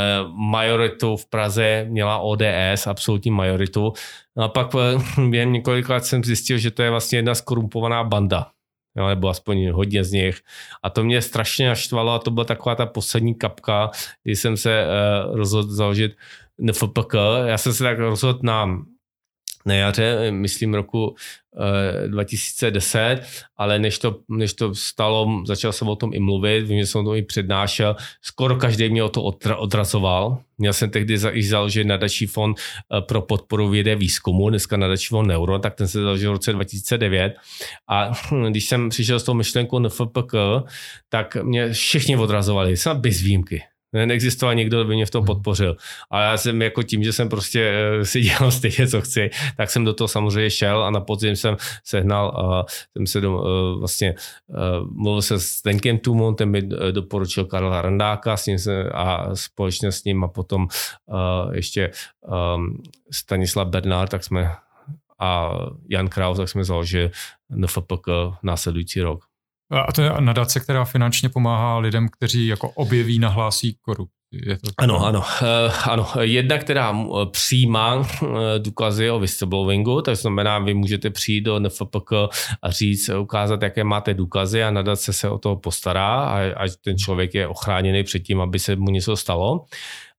majoritu 0.50 1.16
v 1.16 1.26
Praze 1.26 1.86
měla 1.88 2.18
ODS, 2.18 2.86
absolutní 2.86 3.30
majoritu. 3.30 3.92
No 4.36 4.44
a 4.44 4.48
pak 4.48 4.66
během 5.30 5.52
několika 5.52 5.94
let 5.94 6.04
jsem 6.04 6.24
zjistil, 6.24 6.58
že 6.58 6.70
to 6.70 6.82
je 6.82 6.90
vlastně 6.90 7.18
jedna 7.18 7.34
skorumpovaná 7.34 8.04
banda. 8.04 8.46
Jo, 8.98 9.08
nebo 9.08 9.28
aspoň 9.28 9.70
hodně 9.70 10.04
z 10.04 10.12
nich. 10.12 10.40
A 10.82 10.90
to 10.90 11.04
mě 11.04 11.22
strašně 11.22 11.68
naštvalo 11.68 12.12
a 12.12 12.18
to 12.18 12.30
byla 12.30 12.44
taková 12.44 12.74
ta 12.74 12.86
poslední 12.86 13.34
kapka, 13.34 13.90
kdy 14.22 14.36
jsem 14.36 14.56
se 14.56 14.86
uh, 14.86 15.36
rozhodl 15.36 15.74
založit 15.74 16.12
NFPK. 16.58 17.14
Já 17.46 17.58
jsem 17.58 17.72
se 17.72 17.84
tak 17.84 17.98
rozhodl 17.98 18.38
na 18.42 18.66
na 19.66 19.74
jaře, 19.74 20.30
myslím 20.30 20.74
roku 20.74 21.14
2010, 22.06 23.20
ale 23.56 23.78
než 23.78 23.98
to, 23.98 24.18
než 24.28 24.55
to 24.55 24.74
stalo, 24.74 25.43
začal 25.47 25.72
jsem 25.72 25.88
o 25.88 25.97
tom 25.97 26.10
i 26.14 26.20
mluvit, 26.20 26.62
vím, 26.62 26.80
že 26.80 26.86
jsem 26.86 27.05
to 27.05 27.14
i 27.14 27.22
přednášel, 27.22 27.97
skoro 28.22 28.56
každý 28.56 28.88
mě 28.88 29.02
o 29.02 29.09
to 29.09 29.22
odrazoval. 29.56 30.38
Měl 30.59 30.72
jsem 30.72 30.90
tehdy 30.90 31.14
i 31.30 31.43
založit 31.43 31.84
nadační 31.84 32.26
fond 32.26 32.56
eh, 32.59 33.01
pro 33.01 33.22
podporu 33.22 33.68
vědy 33.68 33.97
výzkumu, 33.97 34.51
dneska 34.51 34.76
nadační 34.76 35.09
fond 35.09 35.26
Neuro, 35.26 35.59
tak 35.59 35.74
ten 35.74 35.88
se 35.88 36.02
založil 36.02 36.30
v 36.30 36.32
roce 36.32 36.52
2009 36.52 37.36
a 37.88 38.12
když 38.48 38.64
jsem 38.64 38.88
přišel 38.88 39.20
s 39.20 39.24
tou 39.24 39.34
myšlenkou 39.34 39.78
NFPK, 39.78 40.34
tak 41.09 41.36
mě 41.36 41.72
všichni 41.72 42.16
odrazovali, 42.16 42.76
jsem 42.76 43.01
bez 43.01 43.20
výjimky 43.20 43.62
neexistoval 44.06 44.55
někdo, 44.55 44.77
kdo 44.77 44.89
by 44.89 44.94
mě 44.94 45.06
v 45.06 45.10
tom 45.10 45.24
podpořil. 45.24 45.77
A 46.10 46.23
já 46.23 46.36
jsem 46.36 46.62
jako 46.62 46.82
tím, 46.82 47.05
že 47.05 47.12
jsem 47.12 47.28
prostě 47.28 47.73
eh, 48.01 48.05
si 48.05 48.20
dělal 48.20 48.51
stejně, 48.51 48.89
co 48.89 49.01
chci, 49.01 49.31
tak 49.56 49.70
jsem 49.70 49.85
do 49.85 49.94
toho 49.94 50.09
samozřejmě 50.09 50.51
šel 50.51 50.85
a 50.85 50.90
na 50.90 51.01
podzim 51.01 51.36
jsem 51.36 51.56
sehnal, 51.85 52.35
uh, 52.39 52.62
jsem 52.93 53.06
se 53.06 53.20
do, 53.20 53.43
uh, 53.43 53.78
vlastně 53.78 54.14
uh, 54.47 54.90
mluvil 54.90 55.23
se 55.23 55.40
s 55.40 55.62
Denkem 55.62 55.98
Tumon, 55.98 56.35
ten 56.35 56.51
mi 56.51 56.62
doporučil 56.90 57.44
Karla 57.44 57.82
Randáka 57.82 58.36
s 58.36 58.47
ním 58.47 58.59
se, 58.59 58.90
a 58.90 59.35
společně 59.35 59.93
s 59.93 60.05
ním 60.05 60.24
a 60.24 60.28
potom 60.28 60.68
ještě 61.52 61.90
um, 62.56 62.82
Stanislav 63.10 63.68
Bernard, 63.68 64.10
tak 64.10 64.24
jsme 64.24 64.51
a 65.18 65.51
Jan 65.89 66.09
Kraus, 66.09 66.36
tak 66.36 66.48
jsme 66.48 66.64
založili 66.64 67.10
NFPK 67.51 68.09
následující 68.43 69.01
rok. 69.01 69.24
A 69.70 69.93
to 69.93 70.02
je 70.02 70.12
nadace, 70.20 70.60
která 70.60 70.84
finančně 70.84 71.28
pomáhá 71.28 71.78
lidem, 71.78 72.09
kteří 72.09 72.47
jako 72.47 72.70
objeví, 72.70 73.18
nahlásí 73.18 73.76
korupci. 73.80 74.16
Je 74.32 74.56
to 74.56 74.70
ano, 74.78 75.06
ano, 75.06 75.18
uh, 75.18 75.88
ano. 75.90 76.06
Jedna, 76.20 76.59
která 76.59 76.93
eh, 76.93 77.26
přijímá 77.30 77.97
uh, 77.97 78.06
důkazy 78.59 79.10
o 79.10 79.18
whistleblowingu, 79.18 80.02
to 80.02 80.14
znamená, 80.14 80.59
vy 80.59 80.74
můžete 80.74 81.10
přijít 81.10 81.40
do 81.40 81.60
NFPK 81.60 82.12
a 82.62 82.70
říct, 82.70 83.09
ukázat, 83.09 83.62
jaké 83.62 83.84
máte 83.84 84.14
důkazy 84.14 84.62
a 84.62 84.70
nadace 84.70 85.12
se 85.12 85.28
o 85.28 85.38
to 85.38 85.56
postará 85.56 86.20
a, 86.20 86.38
a 86.40 86.66
ten 86.84 86.98
člověk 86.98 87.34
je 87.34 87.48
ochráněný 87.48 88.02
před 88.02 88.20
tím, 88.20 88.40
aby 88.40 88.59
se 88.59 88.76
mu 88.76 88.90
něco 88.90 89.16
stalo. 89.16 89.64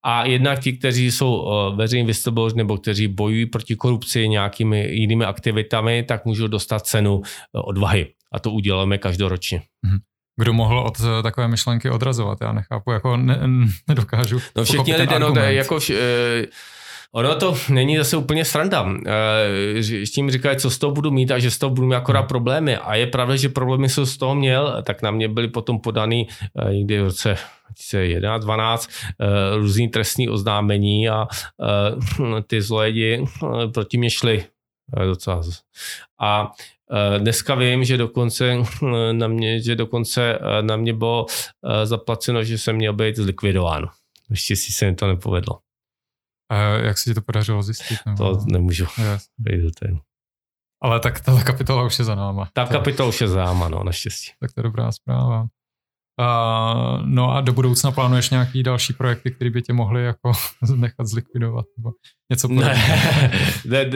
A 0.02 0.24
jednak 0.26 0.58
ti, 0.58 0.72
kteří 0.72 1.10
jsou 1.10 1.48
veřejní 1.76 2.06
whistleblowers 2.06 2.54
nebo 2.54 2.76
kteří 2.76 3.08
bojují 3.08 3.46
proti 3.46 3.76
korupci 3.76 4.28
nějakými 4.28 4.88
jinými 4.90 5.24
aktivitami, 5.24 6.02
tak 6.02 6.24
můžou 6.24 6.46
dostat 6.46 6.86
cenu 6.86 7.22
odvahy 7.52 8.06
a 8.32 8.38
to 8.38 8.50
uděláme 8.50 8.98
každoročně. 8.98 9.62
Mhm. 9.82 9.98
Kdo 10.36 10.52
mohl 10.52 10.78
od 10.78 11.00
eh, 11.00 11.22
takové 11.22 11.48
myšlenky 11.48 11.90
odrazovat? 11.90 12.38
Já 12.40 12.52
nechápu, 12.52 12.92
jako 12.92 13.16
ne, 13.16 13.38
nedokážu. 13.88 14.40
No 14.56 14.64
všichni 14.64 14.96
lidé, 14.96 15.18
no 15.18 15.34
jako 15.34 15.78
eh, 15.90 16.46
Ono 17.12 17.34
to 17.34 17.56
není 17.70 17.96
zase 17.96 18.16
úplně 18.16 18.44
sranda. 18.44 18.86
E, 19.06 19.82
s 19.82 20.10
tím 20.10 20.30
říkají, 20.30 20.56
co 20.56 20.70
z 20.70 20.78
toho 20.78 20.92
budu 20.92 21.10
mít 21.10 21.30
a 21.30 21.38
že 21.38 21.50
z 21.50 21.58
toho 21.58 21.70
budu 21.70 21.86
mít 21.86 21.94
akorát 21.94 22.20
hmm. 22.20 22.28
problémy. 22.28 22.76
A 22.76 22.94
je 22.94 23.06
pravda, 23.06 23.36
že 23.36 23.48
problémy 23.48 23.88
jsou 23.88 24.06
z 24.06 24.16
toho 24.16 24.34
měl, 24.34 24.82
tak 24.82 25.02
na 25.02 25.10
mě 25.10 25.28
byly 25.28 25.48
potom 25.48 25.80
podaný 25.80 26.28
e, 26.68 26.74
někdy 26.74 27.00
v 27.00 27.04
roce 27.04 27.36
2011, 27.68 28.42
12 28.44 28.90
e, 29.20 29.56
různý 29.56 29.88
trestní 29.88 30.28
oznámení 30.28 31.08
a 31.08 31.26
e, 31.26 32.42
ty 32.42 32.62
zlojedi 32.62 33.24
e, 33.64 33.68
proti 33.68 33.98
mě 33.98 34.10
šli 34.10 34.44
e, 34.96 35.06
docela. 35.06 35.42
A 36.20 36.52
Eh, 36.52 36.77
dneska 37.18 37.54
vím, 37.54 37.84
že 37.84 37.96
dokonce 37.96 38.52
eh, 38.52 39.12
na 39.12 39.28
mě, 39.28 39.62
že 39.62 39.76
dokonce 39.76 40.38
eh, 40.38 40.62
na 40.62 40.76
mě 40.76 40.94
bylo 40.94 41.26
zaplaceno, 41.84 42.44
že 42.44 42.58
jsem 42.58 42.76
měl 42.76 42.92
být 42.92 43.16
zlikvidován. 43.16 43.88
Ještě 44.30 44.56
si 44.56 44.72
se 44.72 44.86
mi 44.86 44.94
to 44.94 45.06
nepovedlo. 45.06 45.58
A 46.50 46.56
jak 46.58 46.98
se 46.98 47.10
ti 47.10 47.14
to 47.14 47.22
podařilo 47.22 47.62
zjistit? 47.62 47.98
Nebo? 48.06 48.36
To 48.36 48.44
nemůžu 48.46 48.84
yes. 48.84 49.26
Ale 50.82 51.00
tak 51.00 51.20
ta 51.20 51.42
kapitola 51.42 51.84
už 51.84 51.98
je 51.98 52.04
za 52.04 52.14
náma. 52.14 52.48
Ta 52.52 52.66
kapitola 52.66 53.08
už 53.08 53.20
je 53.20 53.28
za 53.28 53.44
náma, 53.44 53.68
no, 53.68 53.84
naštěstí. 53.84 54.30
Tak 54.40 54.52
to 54.52 54.60
je 54.60 54.62
dobrá 54.62 54.92
zpráva. 54.92 55.46
Uh, 56.20 57.00
no 57.04 57.34
a 57.34 57.40
do 57.40 57.52
budoucna 57.52 57.90
plánuješ 57.90 58.30
nějaký 58.30 58.62
další 58.62 58.92
projekty, 58.92 59.30
které 59.30 59.50
by 59.50 59.62
tě 59.62 59.72
mohly 59.72 60.04
jako 60.04 60.32
nechat 60.76 61.06
zlikvidovat 61.06 61.64
nebo 61.76 61.90
něco 62.30 62.48
ne, 62.48 62.74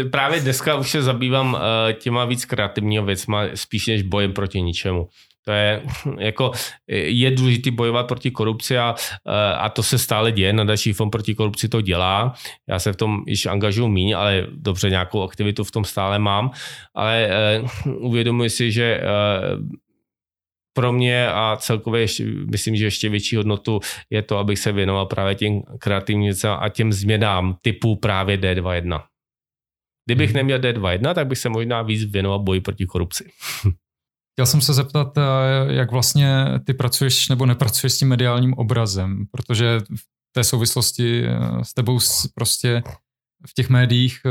Právě 0.11 0.41
dneska 0.41 0.75
už 0.75 0.91
se 0.91 1.03
zabývám 1.03 1.55
uh, 1.55 1.61
těma 1.93 2.25
víc 2.25 2.45
kreativního 2.45 3.05
věcma, 3.05 3.43
spíš 3.55 3.87
než 3.87 4.03
bojem 4.03 4.33
proti 4.33 4.63
ničemu. 4.63 5.09
To 5.45 5.53
je 5.53 5.83
jako, 6.19 6.53
je 6.89 7.31
důležité 7.31 7.71
bojovat 7.71 8.07
proti 8.07 8.31
korupci 8.31 8.79
a, 8.79 8.95
eh, 9.29 9.55
a 9.55 9.69
to 9.69 9.83
se 9.83 9.99
stále 9.99 10.33
děje. 10.33 10.53
Nadační 10.53 10.93
fond 10.93 11.11
proti 11.11 11.35
korupci 11.35 11.69
to 11.69 11.81
dělá. 11.81 12.35
Já 12.69 12.79
se 12.79 12.93
v 12.93 12.97
tom 12.97 13.23
již 13.27 13.47
angažuju 13.47 13.89
míň, 13.89 14.17
ale 14.17 14.47
dobře 14.51 14.91
nějakou 14.91 15.23
aktivitu 15.23 15.65
v 15.65 15.71
tom 15.71 15.85
stále 15.85 16.19
mám. 16.19 16.51
Ale 16.95 17.31
uh, 17.87 18.07
uvědomuji 18.07 18.51
si, 18.51 18.73
že 18.73 19.01
uh, 19.01 19.67
pro 20.73 20.93
mě 20.93 21.29
a 21.29 21.57
celkově 21.61 22.01
ještě, 22.01 22.25
myslím, 22.25 22.77
že 22.77 22.85
ještě 22.85 23.09
větší 23.09 23.37
hodnotu 23.37 23.81
je 24.11 24.23
to, 24.23 24.39
abych 24.39 24.59
se 24.59 24.73
věnoval 24.73 25.07
právě 25.07 25.35
těm 25.35 25.63
kreativním 25.79 26.25
věcem 26.25 26.57
a 26.61 26.69
těm 26.69 26.93
změnám 26.93 27.57
typu 27.63 27.97
právě 27.97 28.37
D21. 28.37 29.03
Kdybych 30.07 30.31
hmm. 30.31 30.37
neměl 30.37 30.59
D21, 30.59 31.15
tak 31.15 31.27
bych 31.27 31.39
se 31.39 31.49
možná 31.49 31.83
víc 31.83 32.05
věnoval 32.05 32.39
boji 32.39 32.61
proti 32.61 32.87
korupci. 32.87 33.31
Chtěl 34.33 34.47
jsem 34.47 34.61
se 34.61 34.75
zeptat, 34.75 35.19
eh, 35.19 35.23
jak 35.73 35.91
vlastně 35.91 36.45
ty 36.67 36.75
pracuješ 36.75 37.29
nebo 37.29 37.47
nepracuješ 37.47 37.93
s 37.93 37.99
tím 37.99 38.09
mediálním 38.09 38.55
obrazem, 38.55 39.27
protože 39.31 39.79
v 39.81 40.33
té 40.33 40.45
souvislosti 40.45 41.25
eh, 41.27 41.65
s 41.65 41.75
tebou 41.75 41.99
prostě 42.35 42.83
v 43.47 43.55
těch 43.55 43.69
médiích 43.69 44.21
eh, 44.27 44.31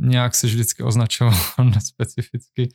nějak 0.00 0.34
se 0.34 0.46
vždycky 0.46 0.82
označoval 0.82 1.34
specificky 1.86 2.68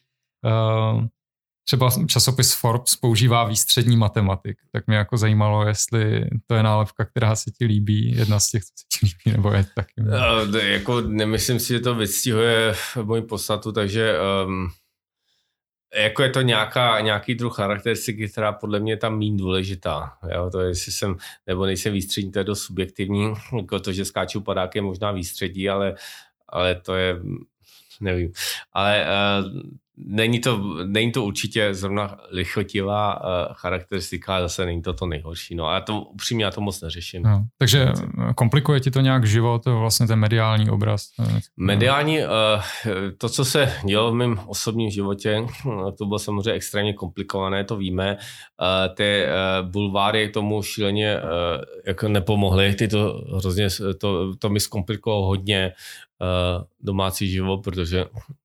třeba 1.66 1.90
časopis 2.08 2.54
Forbes 2.54 2.96
používá 2.96 3.44
výstřední 3.44 3.98
matematik, 3.98 4.58
tak 4.72 4.88
mě 4.88 4.98
jako 4.98 5.18
zajímalo, 5.18 5.68
jestli 5.68 6.30
to 6.48 6.56
je 6.56 6.64
nálepka, 6.64 7.06
která 7.06 7.36
se 7.36 7.52
ti 7.52 7.66
líbí, 7.66 8.16
jedna 8.18 8.40
z 8.40 8.50
těch, 8.50 8.64
co 8.64 8.72
se 8.78 9.00
ti 9.00 9.06
líbí, 9.06 9.38
nebo 9.38 9.52
je 9.52 9.66
taky. 9.76 9.94
Uh, 10.02 10.56
jako 10.56 11.02
nemyslím 11.02 11.60
si, 11.60 11.74
že 11.74 11.80
to 11.80 11.96
vystihuje 11.96 12.76
moji 13.04 13.22
podstatu, 13.22 13.72
takže 13.72 14.16
um, 14.46 14.70
jako 15.96 16.24
je 16.24 16.30
to 16.30 16.42
nějaká, 16.42 17.00
nějaký 17.00 17.36
druh 17.36 17.56
charakteristiky, 17.56 18.30
která 18.30 18.52
podle 18.52 18.80
mě 18.80 18.94
je 18.94 18.98
tam 18.98 19.20
méně 19.20 19.38
důležitá. 19.38 20.18
Jo? 20.34 20.50
To 20.50 20.60
je, 20.60 20.68
jestli 20.68 20.92
jsem, 20.92 21.16
nebo 21.48 21.66
nejsem 21.66 21.94
výstřední, 21.94 22.32
to 22.32 22.40
je 22.40 22.44
dost 22.46 22.62
subjektivní, 22.62 23.34
jako 23.58 23.80
to, 23.80 23.94
že 23.94 24.06
skáču 24.06 24.42
padák 24.42 24.76
je 24.76 24.82
možná 24.82 25.12
výstředí, 25.12 25.70
ale, 25.70 25.96
ale 26.50 26.76
to 26.76 26.96
je, 26.96 27.16
nevím. 28.02 28.32
Ale 28.74 29.06
uh, 29.06 29.62
není 29.98 30.40
to, 30.40 30.78
není 30.86 31.12
to 31.12 31.24
určitě 31.24 31.74
zrovna 31.74 32.18
lichotivá 32.32 33.24
uh, 33.24 33.54
charakteristika, 33.54 34.34
ale 34.34 34.42
zase 34.42 34.66
není 34.66 34.82
to 34.82 34.94
to 34.94 35.06
nejhorší. 35.06 35.56
No 35.56 35.68
a 35.68 35.74
já 35.74 35.82
to 35.82 36.02
upřímně 36.02 36.46
já 36.46 36.52
to 36.52 36.62
moc 36.62 36.82
neřeším. 36.82 37.24
No, 37.24 37.46
takže 37.58 37.88
komplikuje 38.36 38.80
ti 38.80 38.92
to 38.92 39.02
nějak 39.02 39.26
život, 39.26 39.66
vlastně 39.66 40.08
ten 40.08 40.20
mediální 40.20 40.70
obraz? 40.70 41.08
Mediální, 41.58 42.20
uh, 42.20 42.28
to, 43.18 43.30
co 43.30 43.46
se 43.46 43.74
dělo 43.86 44.12
v 44.12 44.16
mém 44.16 44.40
osobním 44.46 44.90
životě, 44.90 45.46
to 45.98 46.06
bylo 46.06 46.20
samozřejmě 46.20 46.52
extrémně 46.52 46.94
komplikované, 46.94 47.64
to 47.64 47.78
víme. 47.78 48.18
Uh, 48.18 48.96
ty 48.96 49.24
uh, 49.26 49.70
bulváry 49.70 50.30
tomu 50.30 50.64
šíleně 50.64 51.18
uh, 51.18 51.28
jako 51.88 52.08
nepomohly, 52.08 52.76
ty 52.76 52.88
to 52.88 53.24
hrozně, 53.38 53.68
to, 53.98 54.36
to 54.36 54.50
mi 54.50 54.60
zkomplikovalo 54.60 55.26
hodně 55.26 55.72
domácí 56.82 57.32
život, 57.32 57.64
protože 57.64 58.06
Eh, 58.06 58.43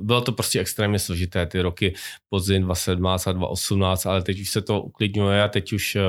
bylo 0.00 0.20
to 0.20 0.32
prostě 0.32 0.60
extrémně 0.60 0.98
složité 0.98 1.46
ty 1.46 1.60
roky 1.60 1.94
podzim 2.28 2.62
2017 2.62 3.26
a 3.26 3.32
2018, 3.32 4.06
ale 4.06 4.22
teď 4.22 4.40
už 4.40 4.50
se 4.50 4.62
to 4.62 4.82
uklidňuje 4.82 5.42
a 5.42 5.48
teď 5.48 5.72
už 5.72 5.96
eh, 5.96 6.02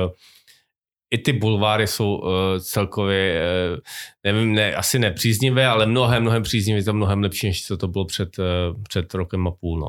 i 1.10 1.18
ty 1.18 1.32
bulváry 1.32 1.86
jsou 1.86 2.16
uh, 2.16 2.30
celkově, 2.60 3.42
uh, 3.72 3.78
nevím, 4.24 4.54
ne, 4.54 4.74
asi 4.74 4.98
nepříznivé, 4.98 5.66
ale 5.66 5.86
mnohem, 5.86 6.22
mnohem 6.22 6.42
příznivé, 6.42 6.82
to 6.82 6.92
mnohem 6.92 7.22
lepší, 7.22 7.46
než 7.46 7.66
co 7.66 7.76
to 7.76 7.88
bylo 7.88 8.04
před, 8.04 8.38
uh, 8.38 8.44
před 8.88 9.14
rokem 9.14 9.46
a 9.46 9.50
půl. 9.50 9.80
No. 9.80 9.88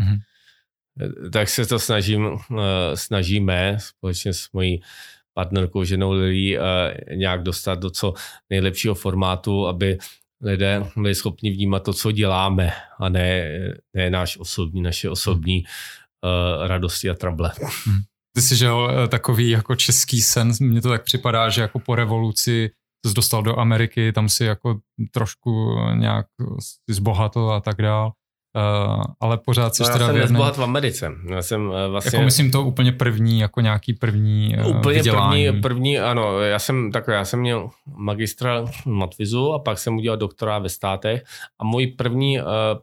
Mm-hmm. 0.00 1.30
Tak 1.30 1.48
se 1.48 1.66
to 1.66 1.78
snažím, 1.78 2.24
uh, 2.24 2.38
snažíme 2.94 3.76
společně 3.80 4.32
s 4.32 4.48
mojí 4.52 4.82
partnerkou, 5.34 5.84
ženou 5.84 6.12
Lily, 6.12 6.58
uh, 6.58 6.64
nějak 7.14 7.42
dostat 7.42 7.78
do 7.78 7.90
co 7.90 8.14
nejlepšího 8.50 8.94
formátu, 8.94 9.66
aby 9.66 9.98
lidé 10.44 10.84
byli 10.96 11.14
schopni 11.14 11.50
vnímat 11.50 11.80
to, 11.80 11.92
co 11.92 12.12
děláme 12.12 12.72
a 12.98 13.08
ne, 13.08 13.58
ne 13.94 14.10
náš 14.10 14.38
osobní, 14.38 14.82
naše 14.82 15.10
osobní 15.10 15.64
uh, 15.64 16.66
radosti 16.66 17.10
a 17.10 17.14
trable. 17.14 17.52
Hmm. 17.86 17.98
Ty 18.36 18.42
jsi 18.42 18.56
žil 18.56 18.90
eh, 18.90 19.08
takový 19.08 19.50
jako 19.50 19.76
český 19.76 20.22
sen, 20.22 20.52
mně 20.60 20.80
to 20.82 20.88
tak 20.88 21.04
připadá, 21.04 21.48
že 21.48 21.60
jako 21.60 21.78
po 21.78 21.94
revoluci 21.94 22.70
jsi 23.06 23.14
dostal 23.14 23.42
do 23.42 23.58
Ameriky, 23.58 24.12
tam 24.12 24.28
si 24.28 24.44
jako 24.44 24.80
trošku 25.10 25.76
nějak 25.94 26.26
zbohatl 26.90 27.50
a 27.50 27.60
tak 27.60 27.76
dál. 27.76 28.12
Ale 29.20 29.38
pořád 29.38 29.74
jsi 29.74 29.82
no, 29.82 29.88
teda 29.88 30.12
Já 30.12 30.26
jsem 30.26 30.36
v 30.36 30.62
Americe. 30.62 31.12
Já 31.30 31.42
jsem 31.42 31.72
vlastně... 31.88 32.16
Jako 32.16 32.24
myslím 32.24 32.50
to 32.50 32.62
úplně 32.62 32.92
první, 32.92 33.40
jako 33.40 33.60
nějaký 33.60 33.92
první 33.92 34.56
Úplně 34.78 34.98
vydělání. 34.98 35.46
první, 35.46 35.60
první, 35.62 35.98
ano. 35.98 36.40
Já 36.40 36.58
jsem 36.58 36.92
takhle, 36.92 37.14
já 37.14 37.24
jsem 37.24 37.40
měl 37.40 37.70
magistra 37.96 38.64
matvizu 38.86 39.52
a 39.52 39.58
pak 39.58 39.78
jsem 39.78 39.96
udělal 39.96 40.16
doktora 40.16 40.58
ve 40.58 40.68
státech 40.68 41.24
a 41.58 41.64
můj 41.64 41.86
první, 41.86 42.38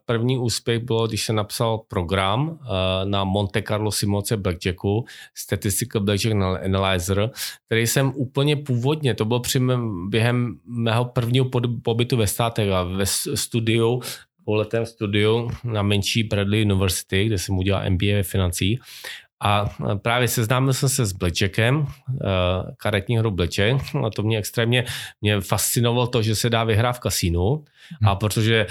první 0.06 0.38
úspěch 0.38 0.80
bylo, 0.80 1.07
když 1.07 1.26
jsem 1.26 1.35
napsal 1.35 1.77
program 1.88 2.60
na 3.03 3.23
Monte 3.23 3.61
Carlo 3.61 3.91
simulace 3.91 4.38
Blackjacku, 4.38 5.06
Statistical 5.35 6.02
Blackjack 6.02 6.35
Analyzer, 6.65 7.30
který 7.65 7.88
jsem 7.88 8.11
úplně 8.15 8.56
původně, 8.56 9.14
to 9.14 9.26
bylo 9.26 9.39
při 9.39 9.60
mém, 9.60 10.10
během 10.10 10.56
mého 10.65 11.06
prvního 11.06 11.49
pobytu 11.84 12.18
ve 12.18 12.27
státech 12.27 12.72
a 12.72 12.84
ve 12.84 13.06
studiu 13.35 14.02
dvouletém 14.44 14.86
studiu 14.86 15.52
na 15.64 15.82
menší 15.82 16.24
Bradley 16.24 16.66
University, 16.66 17.26
kde 17.26 17.38
jsem 17.38 17.58
udělal 17.58 17.90
MBA 17.90 18.14
ve 18.14 18.24
financí. 18.24 18.80
A 19.44 19.70
právě 20.02 20.28
seznámil 20.28 20.74
jsem 20.74 20.90
se 20.90 21.06
s 21.06 21.14
Blackjackem, 21.14 21.88
eh, 21.88 22.26
karetní 22.78 23.18
hru 23.18 23.32
Blackjack, 23.32 23.96
a 24.06 24.10
to 24.10 24.24
mě 24.24 24.38
extrémně 24.38 24.86
mě 25.22 25.42
fascinovalo 25.42 26.08
to, 26.08 26.22
že 26.22 26.36
se 26.36 26.50
dá 26.50 26.64
vyhrát 26.64 26.96
v 26.96 27.00
kasínu. 27.00 27.66
Hmm. 28.00 28.10
A 28.10 28.16
protože 28.16 28.68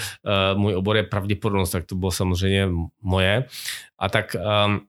uh, 0.55 0.59
můj 0.59 0.75
obor 0.75 0.97
je 0.97 1.03
pravděpodobnost, 1.03 1.69
tak 1.69 1.85
to 1.85 1.95
bylo 1.95 2.11
samozřejmě 2.11 2.69
moje. 3.01 3.45
A 3.99 4.09
tak 4.09 4.35
um, 4.65 4.81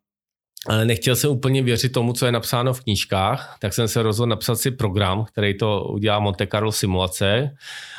ale 0.68 0.84
nechtěl 0.84 1.16
jsem 1.16 1.30
úplně 1.30 1.62
věřit 1.62 1.92
tomu, 1.92 2.12
co 2.12 2.26
je 2.26 2.32
napsáno 2.32 2.74
v 2.74 2.80
knížkách, 2.80 3.56
tak 3.60 3.74
jsem 3.74 3.88
se 3.88 4.02
rozhodl 4.02 4.30
napsat 4.30 4.56
si 4.56 4.70
program, 4.70 5.24
který 5.24 5.58
to 5.58 5.84
udělá 5.84 6.18
Monte 6.18 6.46
Carlo 6.46 6.72
simulace. 6.72 7.54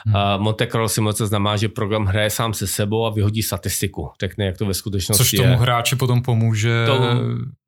Hmm. 0.05 0.15
Monte 0.37 0.67
Carlo 0.67 0.89
simulace 0.89 1.27
znamená, 1.27 1.57
že 1.57 1.69
program 1.69 2.05
hraje 2.05 2.29
sám 2.29 2.53
se 2.53 2.67
sebou 2.67 3.05
a 3.05 3.09
vyhodí 3.09 3.43
statistiku. 3.43 4.09
Řekne, 4.19 4.45
jak 4.45 4.57
to 4.57 4.65
ve 4.65 4.73
skutečnosti 4.73 5.23
Což 5.23 5.31
tomu 5.31 5.49
je. 5.49 5.55
hráči 5.55 5.95
potom 5.95 6.21
pomůže 6.21 6.85
to, 6.85 6.99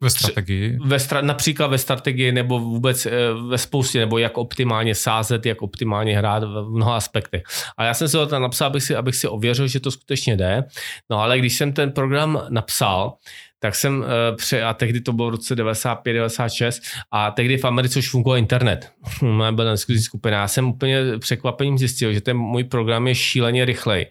ve 0.01 0.09
strategii. 0.09 0.77
Ve 0.85 0.99
stra, 0.99 1.21
například 1.21 1.67
ve 1.67 1.77
strategii 1.77 2.31
nebo 2.31 2.59
vůbec 2.59 3.05
eh, 3.05 3.11
ve 3.49 3.57
spoustě, 3.57 3.99
nebo 3.99 4.17
jak 4.17 4.37
optimálně 4.37 4.95
sázet, 4.95 5.45
jak 5.45 5.61
optimálně 5.61 6.17
hrát 6.17 6.43
v 6.43 6.69
mnoha 6.69 6.95
aspektech. 6.95 7.43
A 7.77 7.83
já 7.83 7.93
jsem 7.93 8.07
si 8.07 8.11
to 8.11 8.27
tam 8.27 8.41
napsal, 8.41 8.67
abych 8.67 8.83
si, 8.83 8.95
abych 8.95 9.15
si 9.15 9.27
ověřil, 9.27 9.67
že 9.67 9.79
to 9.79 9.91
skutečně 9.91 10.37
jde. 10.37 10.63
No 11.09 11.21
ale 11.21 11.39
když 11.39 11.55
jsem 11.55 11.73
ten 11.73 11.91
program 11.91 12.41
napsal, 12.49 13.13
tak 13.65 13.75
jsem 13.75 13.99
uh, 13.99 14.05
pře, 14.35 14.63
a 14.63 14.73
tehdy 14.73 15.01
to 15.01 15.13
bylo 15.13 15.27
v 15.27 15.31
roce 15.31 15.55
95, 15.55 16.13
96 16.13 16.81
a 17.11 17.31
tehdy 17.31 17.57
v 17.57 17.65
Americe 17.65 17.99
už 17.99 18.09
fungoval 18.09 18.37
internet. 18.37 18.91
Byla 19.51 19.69
na 19.69 19.77
skupina. 19.77 20.37
Já 20.37 20.47
jsem 20.47 20.69
úplně 20.69 21.01
překvapením 21.19 21.77
zjistil, 21.77 22.13
že 22.13 22.21
ten 22.21 22.37
můj 22.37 22.63
program 22.63 23.07
je 23.07 23.15
šíleně 23.15 23.65
rychlej. 23.65 24.05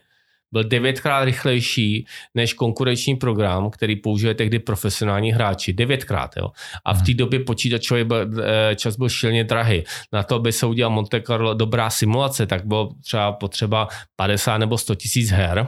Byl 0.53 0.65
devětkrát 0.65 1.25
rychlejší 1.25 2.07
než 2.35 2.55
konkurenční 2.55 3.17
program, 3.17 3.71
který 3.71 3.97
použije 3.97 4.35
tehdy 4.35 4.59
profesionální 4.59 5.33
hráči. 5.33 5.73
Devětkrát, 5.73 6.31
jo. 6.37 6.51
A 6.85 6.95
v 6.95 7.03
té 7.03 7.11
mhm. 7.11 7.17
době 7.17 7.41
počítačový 7.41 8.05
byl, 8.05 8.27
eh, 8.43 8.75
čas 8.75 8.97
byl 8.97 9.09
šíleně 9.09 9.45
drahý. 9.45 9.85
Na 10.13 10.23
to, 10.23 10.35
aby 10.35 10.53
se 10.53 10.67
udělal 10.67 10.91
Monte 10.91 11.21
Carlo 11.21 11.55
dobrá 11.55 11.91
simulace, 11.91 12.47
tak 12.47 12.67
bylo 12.67 12.91
třeba 13.05 13.33
potřeba 13.33 13.89
50 14.17 14.59
nebo 14.59 14.79
100 14.79 14.95
tisíc 14.95 15.31
her 15.31 15.67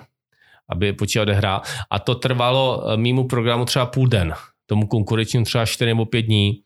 aby 0.68 0.92
počítač 0.92 1.22
odehrál. 1.22 1.62
A 1.90 1.98
to 1.98 2.14
trvalo 2.14 2.82
eh, 2.92 2.96
mýmu 2.96 3.28
programu 3.28 3.64
třeba 3.64 3.86
půl 3.86 4.06
den, 4.08 4.34
tomu 4.66 4.86
konkurenčnímu 4.86 5.44
třeba 5.44 5.66
4 5.66 5.86
nebo 5.86 6.06
5 6.06 6.22
dní. 6.22 6.62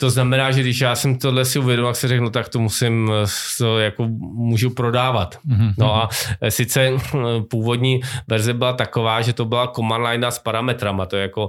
To 0.00 0.10
znamená, 0.10 0.50
že 0.50 0.60
když 0.60 0.80
já 0.80 0.94
jsem 0.94 1.18
tohle 1.18 1.44
si 1.44 1.58
uvědomil, 1.58 1.90
tak 1.90 1.96
se 1.96 2.08
řekl, 2.08 2.24
no 2.24 2.30
tak 2.30 2.48
to 2.48 2.58
musím, 2.58 3.12
eh, 3.22 3.26
to 3.58 3.78
jako 3.78 4.06
můžu 4.20 4.70
prodávat. 4.70 5.38
Mm-hmm. 5.48 5.72
No 5.78 5.94
a 5.94 6.08
eh, 6.40 6.50
sice 6.50 6.82
eh, 6.82 6.98
původní 7.50 8.00
verze 8.28 8.54
byla 8.54 8.72
taková, 8.72 9.20
že 9.20 9.32
to 9.32 9.44
byla 9.44 9.66
command 9.66 10.06
line 10.06 10.26
s 10.26 10.38
parametrama, 10.38 11.06
to 11.06 11.16
jako, 11.16 11.48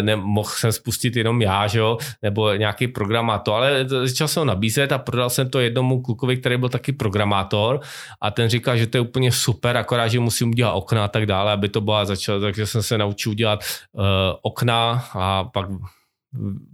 nemohl 0.00 0.48
jsem 0.48 0.72
spustit 0.72 1.16
jenom 1.16 1.42
já, 1.42 1.66
že 1.66 1.78
jo, 1.78 1.98
nebo 2.22 2.54
nějaký 2.54 2.88
programátor, 2.88 3.54
ale 3.54 3.88
začal 3.88 4.28
jsem 4.28 4.40
ho 4.40 4.44
nabízet 4.44 4.92
a 4.92 4.98
prodal 4.98 5.30
jsem 5.30 5.50
to 5.50 5.60
jednomu 5.60 6.02
klukovi, 6.02 6.36
který 6.36 6.56
byl 6.56 6.68
taky 6.68 6.92
programátor 6.92 7.80
a 8.20 8.30
ten 8.30 8.48
říkal, 8.48 8.76
že 8.76 8.86
to 8.86 8.96
je 8.96 9.00
úplně 9.00 9.32
super, 9.32 9.76
akorát, 9.76 10.08
že 10.08 10.20
musím 10.20 10.48
udělat 10.48 10.72
okna 10.72 11.04
a 11.04 11.08
tak 11.08 11.26
dále, 11.26 11.52
aby 11.52 11.68
to 11.68 11.80
byla 11.80 12.04
začal, 12.04 12.40
takže 12.40 12.66
jsem 12.66 12.82
se 12.82 12.98
naučil 12.98 13.34
dělat 13.34 13.60
uh, 13.92 14.04
okna 14.42 15.04
a 15.14 15.44
pak 15.44 15.66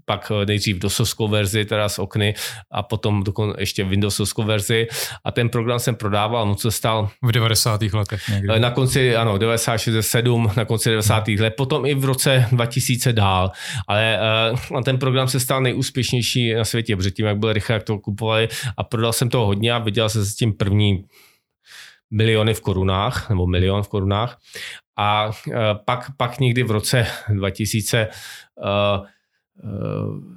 pak 0.04 0.32
nejdřív 0.46 0.78
dosovskou 0.78 1.28
verzi, 1.28 1.64
teda 1.64 1.88
z 1.88 1.98
okny 1.98 2.34
a 2.70 2.82
potom 2.82 3.24
ještě 3.58 3.84
Windowsovskou 3.84 4.42
verzi 4.42 4.86
a 5.24 5.32
ten 5.32 5.48
program 5.48 5.78
jsem 5.78 5.94
prodával, 5.94 6.46
no 6.46 6.54
co 6.54 6.70
stál? 6.70 7.10
V 7.22 7.32
90. 7.32 7.82
letech 7.82 8.28
někdy. 8.28 8.60
Na 8.60 8.70
konci, 8.70 9.16
ano, 9.16 9.38
96, 9.38 10.16
na 10.56 10.64
konci 10.64 10.88
90. 10.88 11.28
let, 11.28 11.54
potom 11.56 11.86
i 11.86 11.94
v 11.94 12.04
roce 12.04 12.46
2000 12.52 13.12
dál, 13.12 13.50
ale 13.88 14.18
uh, 14.70 14.82
ten 14.82 14.98
program 14.98 15.28
se 15.28 15.40
stal 15.40 15.62
nejúspěšnější 15.62 16.54
na 16.54 16.64
světě, 16.64 16.96
protože 16.96 17.10
tím, 17.10 17.26
jak 17.26 17.38
byl 17.38 17.52
rychle, 17.52 17.72
jak 17.72 17.82
to 17.82 17.98
kupovali 17.98 18.48
a 18.76 18.84
prodal 18.84 19.12
jsem 19.12 19.28
to 19.28 19.46
hodně 19.46 19.72
a 19.72 19.78
viděl 19.78 20.08
jsem 20.08 20.24
s 20.24 20.34
tím 20.34 20.52
první 20.52 21.04
miliony 22.10 22.54
v 22.54 22.60
korunách, 22.60 23.30
nebo 23.30 23.46
milion 23.46 23.82
v 23.82 23.88
korunách. 23.88 24.38
A 24.98 25.26
uh, 25.26 25.54
pak, 25.84 26.10
pak 26.16 26.40
někdy 26.40 26.62
v 26.62 26.70
roce 26.70 27.06
2000 27.28 28.08
uh, 28.56 29.06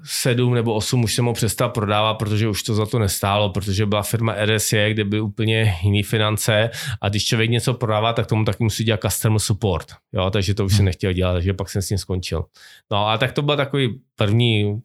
sedm 0.03 0.53
nebo 0.53 0.73
osm 0.73 1.03
už 1.03 1.15
jsem 1.15 1.25
ho 1.25 1.33
přestal 1.33 1.69
prodávat, 1.69 2.13
protože 2.13 2.47
už 2.47 2.63
to 2.63 2.75
za 2.75 2.85
to 2.85 2.99
nestálo, 2.99 3.49
protože 3.49 3.85
byla 3.85 4.03
firma 4.03 4.35
RSE, 4.45 4.89
kde 4.91 5.03
byly 5.03 5.21
úplně 5.21 5.75
jiné 5.83 6.03
finance 6.03 6.69
a 7.01 7.09
když 7.09 7.25
člověk 7.25 7.49
něco 7.49 7.73
prodává, 7.73 8.13
tak 8.13 8.27
tomu 8.27 8.45
taky 8.45 8.63
musí 8.63 8.83
dělat 8.83 9.01
customer 9.01 9.39
support. 9.39 9.87
Jo, 10.13 10.29
takže 10.29 10.53
to 10.53 10.65
už 10.65 10.75
jsem 10.75 10.85
nechtěl 10.85 11.13
dělat, 11.13 11.33
takže 11.33 11.53
pak 11.53 11.69
jsem 11.69 11.81
s 11.81 11.87
tím 11.87 11.97
skončil. 11.97 12.45
No 12.91 13.07
a 13.07 13.17
tak 13.17 13.31
to 13.31 13.41
byl 13.41 13.55
takový 13.57 14.01
první 14.15 14.81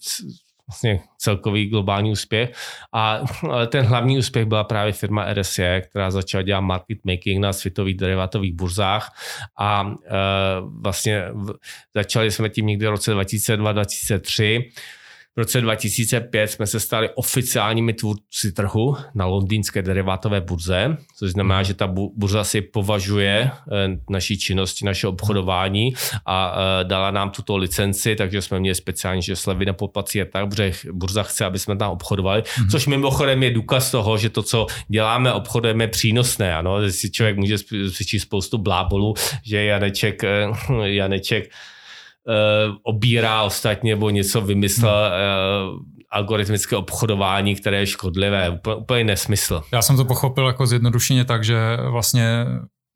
vlastně 0.68 1.00
celkový 1.18 1.66
globální 1.66 2.12
úspěch. 2.12 2.52
A 2.92 3.20
ten 3.66 3.84
hlavní 3.84 4.18
úspěch 4.18 4.46
byla 4.46 4.64
právě 4.64 4.92
firma 4.92 5.34
RSE, 5.34 5.80
která 5.80 6.10
začala 6.10 6.42
dělat 6.42 6.60
market 6.60 6.98
making 7.04 7.40
na 7.40 7.52
světových 7.52 7.96
derivátových 7.96 8.52
burzách 8.52 9.16
a 9.58 9.94
e, 10.06 10.16
vlastně 10.80 11.24
začali 11.94 12.30
jsme 12.30 12.48
tím 12.48 12.66
někdy 12.66 12.86
v 12.86 12.90
roce 12.90 13.14
2002-2003 13.14 14.70
v 15.36 15.39
roce 15.39 15.61
2005 15.61 16.48
jsme 16.48 16.66
se 16.66 16.81
stali 16.81 17.11
oficiálními 17.15 17.93
tvůrci 17.93 18.52
trhu 18.52 18.97
na 19.15 19.27
londýnské 19.27 19.82
derivátové 19.82 20.40
burze, 20.40 20.97
což 21.19 21.31
znamená, 21.31 21.56
mhm. 21.56 21.65
že 21.65 21.74
ta 21.74 21.86
burza 21.86 22.44
si 22.44 22.61
považuje 22.61 23.51
eh, 23.51 23.98
naší 24.11 24.39
činnosti, 24.39 24.85
naše 24.85 25.06
obchodování 25.06 25.94
a 26.27 26.56
eh, 26.56 26.85
dala 26.85 27.11
nám 27.11 27.31
tuto 27.31 27.56
licenci, 27.56 28.16
takže 28.16 28.43
jsme 28.43 28.61
měli 28.61 28.74
speciální, 28.74 29.23
že 29.23 29.36
slevy 29.36 29.66
na 29.66 29.73
poplatcí 29.73 30.19
je 30.19 30.24
tak, 30.24 30.48
protože 30.48 30.73
burza 30.93 31.23
chce, 31.23 31.44
aby 31.44 31.59
jsme 31.59 31.77
tam 31.77 31.90
obchodovali, 31.90 32.43
mm-hmm. 32.43 32.70
což 32.70 32.86
mimochodem 32.86 33.43
je 33.43 33.51
důkaz 33.51 33.90
toho, 33.90 34.19
že 34.19 34.31
to, 34.31 34.43
co 34.43 34.66
děláme, 34.89 35.32
obchodujeme 35.32 35.89
přínosné. 35.89 36.55
Ano? 36.55 36.90
Si 36.90 37.11
člověk 37.11 37.36
může 37.36 37.56
přečíst 37.90 38.23
spoustu 38.23 38.59
blábolů, 38.59 39.15
že 39.43 39.65
Janeček, 39.65 40.24
eh, 40.24 40.47
Janeček 40.85 41.51
obírá 42.82 43.42
ostatně 43.42 43.94
nebo 43.94 44.10
něco 44.10 44.40
vymyslel 44.40 45.12
uh, 45.12 45.78
algoritmické 46.10 46.76
obchodování, 46.76 47.55
které 47.55 47.78
je 47.78 47.86
škodlivé. 47.86 48.60
Úplně 48.76 49.05
nesmysl. 49.05 49.62
Já 49.72 49.82
jsem 49.82 49.96
to 49.96 50.05
pochopil 50.05 50.46
jako 50.46 50.66
zjednodušeně 50.66 51.24
tak, 51.24 51.44
že 51.44 51.59
vlastně 51.90 52.46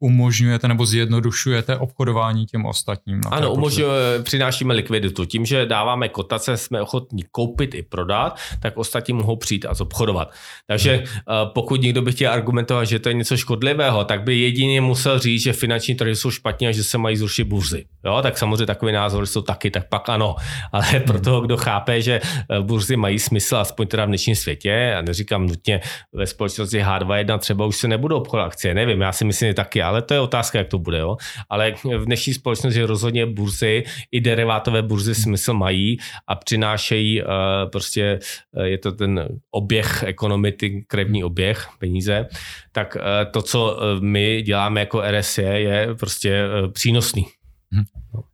umožňujete 0.01 0.69
nebo 0.69 0.87
zjednodušujete 0.87 1.77
obchodování 1.77 2.47
těm 2.47 2.67
ostatním. 2.67 3.21
Ano, 3.31 3.53
umožňuje, 3.53 4.23
přinášíme 4.23 4.75
likviditu. 4.75 5.25
Tím, 5.25 5.47
že 5.47 5.67
dáváme 5.67 6.09
kotace, 6.09 6.57
jsme 6.57 6.83
ochotní 6.83 7.25
koupit 7.31 7.75
i 7.75 7.83
prodat, 7.83 8.39
tak 8.61 8.77
ostatní 8.77 9.15
mohou 9.15 9.37
přijít 9.37 9.67
a 9.67 9.75
zobchodovat. 9.75 10.31
Takže 10.67 10.97
hmm. 10.97 11.07
pokud 11.55 11.83
někdo 11.83 12.03
by 12.03 12.13
chtěl 12.13 12.33
argumentovat, 12.33 12.85
že 12.85 12.99
to 12.99 13.09
je 13.09 13.15
něco 13.15 13.37
škodlivého, 13.37 14.05
tak 14.05 14.23
by 14.23 14.39
jedině 14.39 14.81
musel 14.81 15.19
říct, 15.19 15.43
že 15.43 15.53
finanční 15.53 15.95
trhy 15.95 16.17
jsou 16.17 16.31
špatně 16.31 16.69
a 16.69 16.73
že 16.73 16.85
se 16.85 16.99
mají 16.99 17.17
zrušit 17.17 17.45
burzy. 17.45 17.85
Jo, 18.05 18.19
tak 18.23 18.39
samozřejmě 18.39 18.67
takový 18.67 18.93
názor 18.93 19.27
jsou 19.27 19.43
taky, 19.43 19.71
tak 19.71 19.89
pak 19.89 20.09
ano. 20.09 20.37
Ale 20.73 20.85
hmm. 20.85 21.03
pro 21.03 21.21
toho, 21.21 21.41
kdo 21.41 21.57
chápe, 21.57 22.03
že 22.03 22.21
e, 22.51 22.61
burzy 22.61 22.97
mají 22.97 23.19
smysl, 23.19 23.57
aspoň 23.57 23.87
teda 23.87 24.05
v 24.05 24.09
dnešním 24.09 24.37
světě, 24.37 24.95
a 24.99 25.03
neříkám 25.03 25.47
nutně 25.47 25.81
ve 26.13 26.27
společnosti 26.27 26.83
H21 26.83 27.39
třeba 27.39 27.67
už 27.67 27.77
se 27.77 27.89
nebudou 27.89 28.17
obchodovat 28.17 28.47
akcie, 28.47 28.75
nevím, 28.75 29.01
já 29.01 29.13
si 29.13 29.25
myslím, 29.25 29.49
že 29.51 29.55
taky, 29.55 29.83
ale 29.89 30.03
to 30.03 30.15
je 30.15 30.21
otázka, 30.21 30.59
jak 30.59 30.69
to 30.69 30.79
bude. 30.79 30.99
Jo? 30.99 31.17
Ale 31.49 31.75
v 31.99 32.05
dnešní 32.05 32.35
společnosti 32.35 32.83
rozhodně 32.83 33.27
burzy 33.27 33.85
i 34.13 34.21
derivátové 34.21 34.83
burzy 34.83 35.15
smysl 35.15 35.55
mají 35.55 35.99
a 36.27 36.35
přinášejí 36.35 37.23
uh, 37.23 37.29
prostě, 37.73 38.19
uh, 38.53 38.63
je 38.63 38.79
to 38.79 38.93
ten 38.93 39.29
oběh 39.51 40.03
ekonomiky, 40.07 40.85
krevní 40.87 41.25
oběh, 41.25 41.69
peníze, 41.79 42.29
tak 42.73 42.97
uh, 42.97 43.33
to, 43.33 43.43
co 43.43 43.79
my 44.01 44.43
děláme 44.43 44.81
jako 44.81 45.03
RSE, 45.11 45.43
je 45.43 45.95
prostě 45.95 46.45
přínosný. 46.73 47.38
Hmm. 47.73 47.85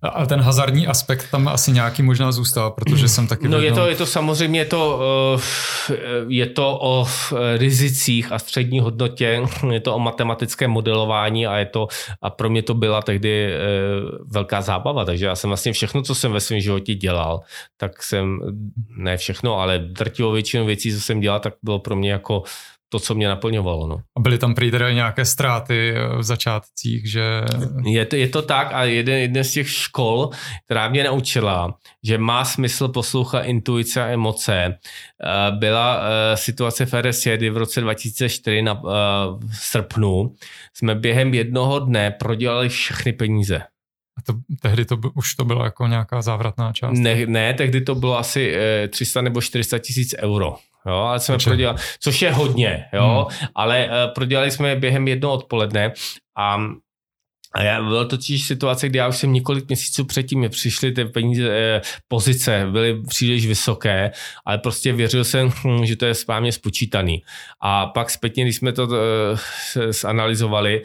A 0.03 0.27
ten 0.27 0.41
hazardní 0.41 0.87
aspekt 0.87 1.31
tam 1.31 1.49
asi 1.49 1.73
nějaký 1.73 2.03
možná 2.03 2.33
zůstal, 2.33 2.71
protože 2.71 3.09
jsem 3.09 3.27
taky... 3.27 3.49
No 3.49 3.61
je 3.61 3.73
to, 3.73 3.87
je 3.87 3.97
to 3.97 4.07
samozřejmě 4.07 4.61
je 4.61 4.65
to, 4.65 5.01
eh, 5.91 5.97
je 6.29 6.47
to 6.47 6.79
o 6.83 7.07
rizicích 7.57 8.33
a 8.33 8.39
střední 8.39 8.81
hodnotě, 8.81 9.43
je 9.71 9.81
to 9.81 9.95
o 9.95 9.99
matematickém 9.99 10.71
modelování 10.71 11.47
a 11.47 11.57
je 11.57 11.67
to, 11.67 11.89
a 12.23 12.31
pro 12.31 12.51
mě 12.51 12.63
to 12.63 12.75
byla 12.75 13.03
tehdy 13.03 13.47
eh, 13.47 13.59
velká 14.27 14.63
zábava, 14.63 15.05
takže 15.05 15.27
já 15.27 15.35
jsem 15.35 15.51
vlastně 15.51 15.73
všechno, 15.73 16.03
co 16.03 16.15
jsem 16.15 16.33
ve 16.33 16.41
svém 16.41 16.61
životě 16.61 16.95
dělal, 16.95 17.41
tak 17.77 18.03
jsem, 18.03 18.41
ne 18.97 19.17
všechno, 19.17 19.61
ale 19.61 19.79
drtivou 19.79 20.33
většinu 20.33 20.67
věcí, 20.67 20.93
co 20.93 21.01
jsem 21.01 21.21
dělal, 21.21 21.41
tak 21.41 21.55
bylo 21.63 21.79
pro 21.79 21.97
mě 21.97 22.13
jako 22.13 22.43
to, 22.95 23.01
co 23.01 23.15
mě 23.15 23.29
naplňovalo. 23.29 23.87
No. 23.87 23.97
A 24.17 24.21
byly 24.21 24.39
tam 24.39 24.55
prý 24.55 24.71
nějaké 24.71 25.25
ztráty 25.25 25.95
eh, 25.97 26.19
v 26.19 26.23
začátcích, 26.23 27.11
že... 27.11 27.43
Je 27.85 28.07
to, 28.07 28.17
je 28.17 28.29
to 28.29 28.43
tak 28.43 28.69
a 28.73 28.85
jeden, 28.85 29.19
jeden 29.19 29.45
z 29.45 29.53
těch 29.53 29.71
škol, 29.71 30.31
která 30.65 30.89
mě 30.89 31.05
naučila, 31.05 31.75
že 32.03 32.19
má 32.19 32.45
smysl 32.45 32.89
poslouchat 32.89 33.41
intuice 33.41 34.03
a 34.03 34.07
emoce, 34.07 34.55
eh, 34.55 34.77
byla 35.51 36.01
eh, 36.03 36.37
situace 36.37 36.87
v 36.87 36.95
RS 37.03 37.25
kdy 37.37 37.51
v 37.51 37.57
roce 37.57 37.81
2004 37.81 38.63
na 38.63 38.75
v 38.75 39.57
srpnu 39.57 40.35
jsme 40.75 40.95
během 40.95 41.35
jednoho 41.35 41.79
dne 41.79 42.11
prodělali 42.11 42.69
všechny 42.69 43.13
peníze. 43.13 43.59
A 44.19 44.23
to, 44.27 44.33
tehdy 44.63 44.85
to 44.85 44.97
už 45.15 45.35
to 45.35 45.45
bylo 45.45 45.65
jako 45.65 45.87
nějaká 45.87 46.23
závratná 46.23 46.73
část? 46.73 46.99
Ne, 46.99 47.27
ne 47.27 47.55
tehdy 47.55 47.81
to 47.81 47.95
bylo 47.95 48.19
asi 48.19 48.55
300 48.89 49.21
nebo 49.21 49.41
400 49.41 49.79
tisíc 49.79 50.15
euro 50.19 50.57
jo, 50.87 50.95
ale 50.95 51.21
jsme 51.21 51.33
Takže... 51.33 51.51
prodělali, 51.51 51.79
což 52.01 52.23
je 52.23 52.33
hodně, 52.33 52.85
jo, 52.93 53.27
hmm. 53.31 53.49
ale 53.55 53.87
uh, 53.87 54.15
prodělali 54.15 54.51
jsme 54.51 54.77
během 54.77 55.09
jednoho 55.09 55.35
odpoledne 55.35 55.93
a 56.39 56.59
a 57.55 57.63
já, 57.63 57.83
byla 57.83 58.05
totiž 58.05 58.47
situace, 58.47 58.89
kdy 58.89 58.99
já 58.99 59.09
už 59.09 59.17
jsem 59.17 59.33
několik 59.33 59.69
měsíců 59.69 60.05
předtím 60.05 60.39
mě 60.39 60.49
přišly 60.49 60.93
ty 60.93 61.05
peníze, 61.05 61.49
eh, 61.51 61.81
pozice, 62.09 62.67
byly 62.71 63.03
příliš 63.03 63.47
vysoké, 63.47 64.11
ale 64.45 64.59
prostě 64.59 64.93
věřil 64.93 65.25
jsem, 65.25 65.51
hm, 65.65 65.87
že 65.87 65.97
to 65.97 66.07
je 66.07 66.15
správně 66.15 66.53
spočítaný. 66.53 67.23
A 67.61 67.87
pak 67.87 68.11
zpětně, 68.11 68.45
když 68.45 68.57
jsme 68.57 68.73
to 68.73 68.89
eh, 68.95 69.93
zanalizovali, 69.93 70.83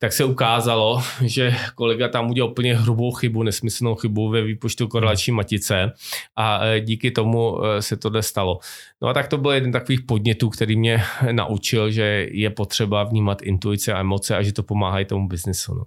tak 0.00 0.12
se 0.12 0.24
ukázalo, 0.24 1.02
že 1.24 1.54
kolega 1.74 2.08
tam 2.08 2.30
udělal 2.30 2.50
úplně 2.50 2.76
hrubou 2.76 3.12
chybu, 3.12 3.42
nesmyslnou 3.42 3.94
chybu 3.94 4.28
ve 4.28 4.42
výpočtu 4.42 4.88
korelační 4.88 5.32
matice 5.32 5.92
a 6.36 6.66
e, 6.66 6.80
díky 6.80 7.10
tomu 7.10 7.64
e, 7.64 7.82
se 7.82 7.96
to 7.96 8.22
stalo. 8.22 8.58
No 9.02 9.08
a 9.08 9.12
tak 9.12 9.28
to 9.28 9.38
byl 9.38 9.50
jeden 9.50 9.72
takových 9.72 10.00
podnětů, 10.00 10.50
který 10.50 10.76
mě 10.76 11.02
naučil, 11.32 11.90
že 11.90 12.26
je 12.30 12.50
potřeba 12.50 13.04
vnímat 13.04 13.42
intuice 13.42 13.92
a 13.92 14.00
emoce 14.00 14.36
a 14.36 14.42
že 14.42 14.52
to 14.52 14.62
pomáhá 14.62 15.00
i 15.00 15.04
tomu 15.04 15.28
biznesu. 15.28 15.74
No. 15.74 15.84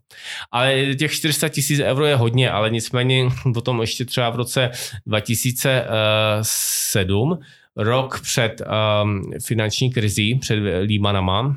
Ale 0.51 0.95
těch 0.95 1.11
400 1.11 1.49
tisíc 1.49 1.79
euro 1.79 2.05
je 2.05 2.15
hodně, 2.15 2.51
ale 2.51 2.69
nicméně 2.69 3.29
potom 3.53 3.81
ještě 3.81 4.05
třeba 4.05 4.29
v 4.29 4.35
roce 4.35 4.71
2007 5.05 7.39
rok 7.75 8.21
před 8.21 8.61
um, 9.03 9.31
finanční 9.45 9.91
krizí, 9.91 10.35
před 10.35 10.59
Lehmanama, 10.89 11.55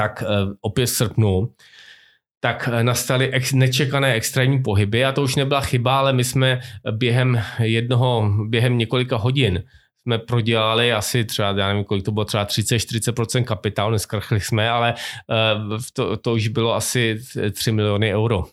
tak 0.00 0.22
eh, 0.22 0.26
opět 0.60 0.86
v 0.86 0.90
srpnu, 0.90 1.52
tak 2.40 2.68
eh, 2.72 2.84
nastaly 2.84 3.32
ex, 3.32 3.52
nečekané 3.52 4.14
extrémní 4.14 4.62
pohyby 4.62 5.04
a 5.04 5.12
to 5.12 5.22
už 5.22 5.36
nebyla 5.36 5.60
chyba, 5.60 5.98
ale 5.98 6.12
my 6.12 6.24
jsme 6.24 6.60
během 6.90 7.42
jednoho, 7.58 8.32
během 8.48 8.78
několika 8.78 9.16
hodin 9.16 9.64
jsme 10.02 10.18
prodělali 10.18 10.92
asi 10.92 11.24
třeba, 11.24 11.54
já 11.56 11.68
nevím, 11.68 11.84
kolik 11.84 12.04
to 12.04 12.12
bylo, 12.12 12.24
třeba 12.24 12.46
30-40% 12.46 13.44
kapitálu, 13.44 13.92
neskrchli 13.92 14.40
jsme, 14.40 14.70
ale 14.70 14.94
uh, 14.94 15.78
to, 15.92 16.16
to 16.16 16.32
už 16.32 16.48
bylo 16.48 16.74
asi 16.74 17.20
3 17.52 17.72
miliony 17.72 18.14
euro. 18.14 18.44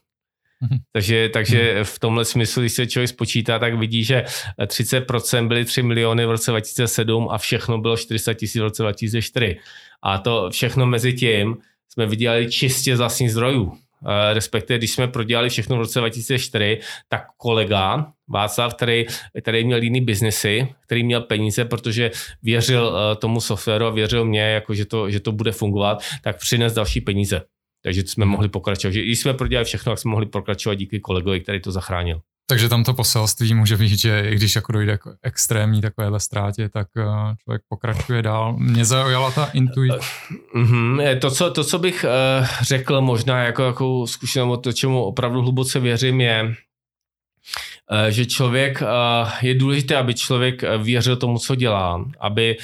Mhm. 0.61 0.77
Takže, 0.91 1.29
takže 1.29 1.73
mhm. 1.75 1.83
v 1.83 1.99
tomhle 1.99 2.25
smyslu, 2.25 2.61
když 2.61 2.73
se 2.73 2.87
člověk 2.87 3.09
spočítá, 3.09 3.59
tak 3.59 3.73
vidí, 3.73 4.03
že 4.03 4.25
30% 4.59 5.47
byly 5.47 5.65
3 5.65 5.83
miliony 5.83 6.25
v 6.25 6.31
roce 6.31 6.51
2007 6.51 7.27
a 7.31 7.37
všechno 7.37 7.77
bylo 7.77 7.97
400 7.97 8.33
tisíc 8.33 8.59
v 8.59 8.63
roce 8.63 8.83
2004. 8.83 9.59
A 10.03 10.17
to 10.17 10.49
všechno 10.49 10.85
mezi 10.85 11.13
tím 11.13 11.57
jsme 11.89 12.05
vydělali 12.05 12.51
čistě 12.51 12.95
z 12.95 12.99
vlastních 12.99 13.31
zdrojů. 13.31 13.77
Respektive, 14.33 14.77
když 14.77 14.91
jsme 14.91 15.07
prodělali 15.07 15.49
všechno 15.49 15.75
v 15.75 15.79
roce 15.79 15.99
2004, 15.99 16.79
tak 17.09 17.23
kolega 17.37 18.11
Václav, 18.29 18.73
který, 18.73 19.05
který 19.41 19.65
měl 19.65 19.83
jiný 19.83 20.01
biznesy, 20.01 20.67
který 20.85 21.03
měl 21.03 21.21
peníze, 21.21 21.65
protože 21.65 22.11
věřil 22.43 22.97
eh, 22.97 23.15
tomu 23.15 23.41
softwaru 23.41 23.85
a 23.85 23.89
věřil 23.89 24.25
mě, 24.25 24.41
jako 24.41 24.73
že, 24.73 24.85
to, 24.85 25.09
že 25.09 25.19
to 25.19 25.31
bude 25.31 25.51
fungovat, 25.51 26.03
tak 26.23 26.39
přines 26.39 26.73
další 26.73 27.01
peníze. 27.01 27.41
Takže 27.83 28.01
jsme 28.01 28.25
mohli 28.25 28.49
pokračovat. 28.49 28.91
Když 28.91 29.19
jsme 29.19 29.33
prodělali 29.33 29.65
všechno, 29.65 29.91
tak 29.91 29.99
jsme 29.99 30.11
mohli 30.11 30.25
pokračovat 30.25 30.75
díky 30.75 30.99
kolegovi, 30.99 31.39
který 31.39 31.61
to 31.61 31.71
zachránil. 31.71 32.21
Takže 32.49 32.69
tam 32.69 32.83
to 32.83 32.93
poselství 32.93 33.53
může 33.53 33.77
být, 33.77 33.99
že 33.99 34.29
i 34.29 34.35
když 34.35 34.55
jako 34.55 34.71
dojde 34.71 34.97
k 34.97 35.01
extrémní 35.23 35.81
takovéhle 35.81 36.19
ztrátě, 36.19 36.69
tak 36.69 36.87
eh, 36.97 37.03
člověk 37.43 37.61
pokračuje 37.69 38.21
dál. 38.21 38.55
Mě 38.57 38.85
zaujala 38.85 39.31
ta 39.31 39.45
intuice. 39.45 39.99
Mm-hmm. 40.55 41.19
To, 41.19 41.31
co, 41.31 41.51
to, 41.51 41.63
co 41.63 41.79
bych 41.79 42.05
uh, 42.39 42.47
řekl 42.61 43.01
možná 43.01 43.43
jako, 43.43 43.63
jako 43.63 44.07
zkušenost, 44.07 44.61
to, 44.61 44.73
čemu 44.73 45.03
opravdu 45.03 45.41
hluboce 45.41 45.79
věřím, 45.79 46.21
je, 46.21 46.43
uh, 46.43 48.07
že 48.09 48.25
člověk, 48.25 48.83
je 49.41 49.55
důležité, 49.55 49.95
aby 49.95 50.13
člověk 50.13 50.63
věřil 50.77 51.15
tomu, 51.15 51.39
co 51.39 51.55
dělá, 51.55 52.05
aby 52.19 52.57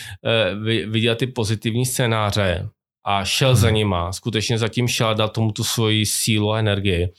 viděl 0.88 1.16
ty 1.16 1.28
pozitivní 1.28 1.86
scénáře 1.86 2.70
a 3.06 3.26
šel 3.26 3.50
hmm. 3.50 3.58
za 3.58 3.70
nima, 3.70 4.12
skutečně 4.12 4.58
zatím 4.58 4.88
šel 4.88 5.08
a 5.08 5.14
dal 5.14 5.30
tomu 5.30 5.52
tu 5.52 5.64
svoji 5.64 6.06
sílu 6.06 6.54
a 6.54 6.60
energii. 6.60 7.10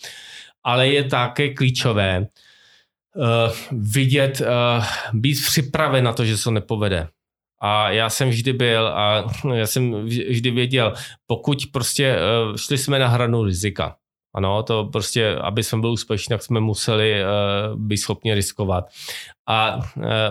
Ale 0.64 0.88
je 0.88 1.04
také 1.04 1.48
klíčové, 1.48 2.26
vidět, 3.72 4.40
uh, 4.40 4.84
být 5.12 5.38
připraven 5.46 6.04
na 6.04 6.12
to, 6.12 6.24
že 6.24 6.36
se 6.36 6.44
to 6.44 6.50
nepovede. 6.50 7.08
A 7.60 7.90
já 7.90 8.10
jsem 8.10 8.28
vždy 8.28 8.52
byl 8.52 8.88
a 8.88 9.32
já 9.54 9.66
jsem 9.66 10.04
vždy 10.04 10.50
věděl, 10.50 10.94
pokud 11.26 11.58
prostě 11.72 12.16
uh, 12.16 12.56
šli 12.56 12.78
jsme 12.78 12.98
na 12.98 13.08
hranu 13.08 13.44
rizika, 13.44 13.96
ano, 14.34 14.62
to 14.62 14.84
prostě, 14.84 15.34
aby 15.34 15.62
jsme 15.62 15.80
byli 15.80 15.92
úspěšní, 15.92 16.30
tak 16.30 16.42
jsme 16.42 16.60
museli 16.60 17.14
uh, 17.22 17.80
být 17.80 17.96
schopni 17.96 18.34
riskovat. 18.34 18.84
A 19.48 19.76
uh, 19.76 19.82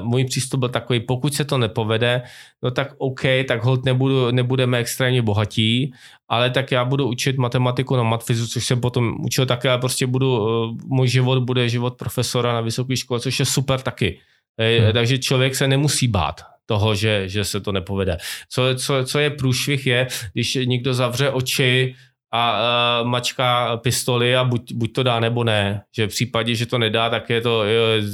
můj 0.02 0.26
přístup 0.26 0.60
byl 0.60 0.70
takový, 0.70 1.00
pokud 1.00 1.34
se 1.34 1.46
to 1.46 1.58
nepovede, 1.58 2.22
no 2.64 2.72
tak 2.72 2.94
OK, 2.98 3.22
tak 3.48 3.64
hold 3.64 3.86
nebudu, 3.86 4.32
nebudeme 4.32 4.78
extrémně 4.78 5.22
bohatí, 5.22 5.94
ale 6.30 6.50
tak 6.50 6.72
já 6.72 6.86
budu 6.86 7.08
učit 7.08 7.38
matematiku 7.38 7.96
na 7.96 8.04
matfizu, 8.04 8.48
což 8.48 8.66
jsem 8.66 8.82
potom 8.82 9.16
učil 9.26 9.46
také, 9.46 9.70
a 9.70 9.78
prostě 9.78 10.08
budu, 10.08 10.40
uh, 10.40 10.78
můj 10.86 11.08
život 11.08 11.44
bude 11.44 11.70
život 11.70 11.98
profesora 11.98 12.54
na 12.54 12.62
vysoké 12.62 12.98
škole, 12.98 13.20
což 13.20 13.40
je 13.40 13.46
super 13.46 13.80
taky. 13.80 14.20
Hmm. 14.60 14.94
Takže 14.94 15.18
člověk 15.18 15.56
se 15.56 15.68
nemusí 15.68 16.08
bát 16.08 16.42
toho, 16.66 16.96
že, 16.96 17.30
že 17.30 17.46
se 17.46 17.60
to 17.60 17.72
nepovede. 17.72 18.18
Co, 18.50 18.62
co, 18.76 18.94
co 19.06 19.20
je 19.20 19.30
průšvih 19.30 19.88
je, 19.88 20.08
když 20.34 20.58
někdo 20.66 20.94
zavře 20.94 21.30
oči 21.30 21.96
a 22.34 22.60
uh, 23.02 23.08
mačká 23.08 23.78
pistoli 23.78 24.36
a 24.36 24.44
buď, 24.44 24.74
buď 24.74 24.94
to 24.94 25.04
dá 25.04 25.20
nebo 25.20 25.44
ne. 25.44 25.84
Že 25.96 26.06
v 26.06 26.10
případě, 26.10 26.56
že 26.56 26.66
to 26.66 26.78
nedá, 26.78 27.10
tak 27.10 27.30
je 27.30 27.42
to 27.42 27.64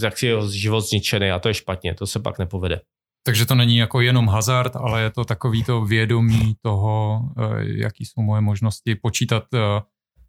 tak 0.01 0.23
je 0.23 0.35
život 0.51 0.81
zničený 0.81 1.31
a 1.31 1.39
to 1.39 1.47
je 1.47 1.53
špatně, 1.53 1.95
to 1.95 2.07
se 2.07 2.19
pak 2.19 2.39
nepovede. 2.39 2.81
Takže 3.25 3.45
to 3.45 3.55
není 3.55 3.77
jako 3.77 4.01
jenom 4.01 4.27
hazard, 4.27 4.75
ale 4.75 5.01
je 5.01 5.09
to 5.09 5.25
takový 5.25 5.63
to 5.63 5.81
vědomí 5.81 6.55
toho, 6.61 7.21
jaký 7.61 8.05
jsou 8.05 8.21
moje 8.21 8.41
možnosti, 8.41 8.95
počítat 8.95 9.43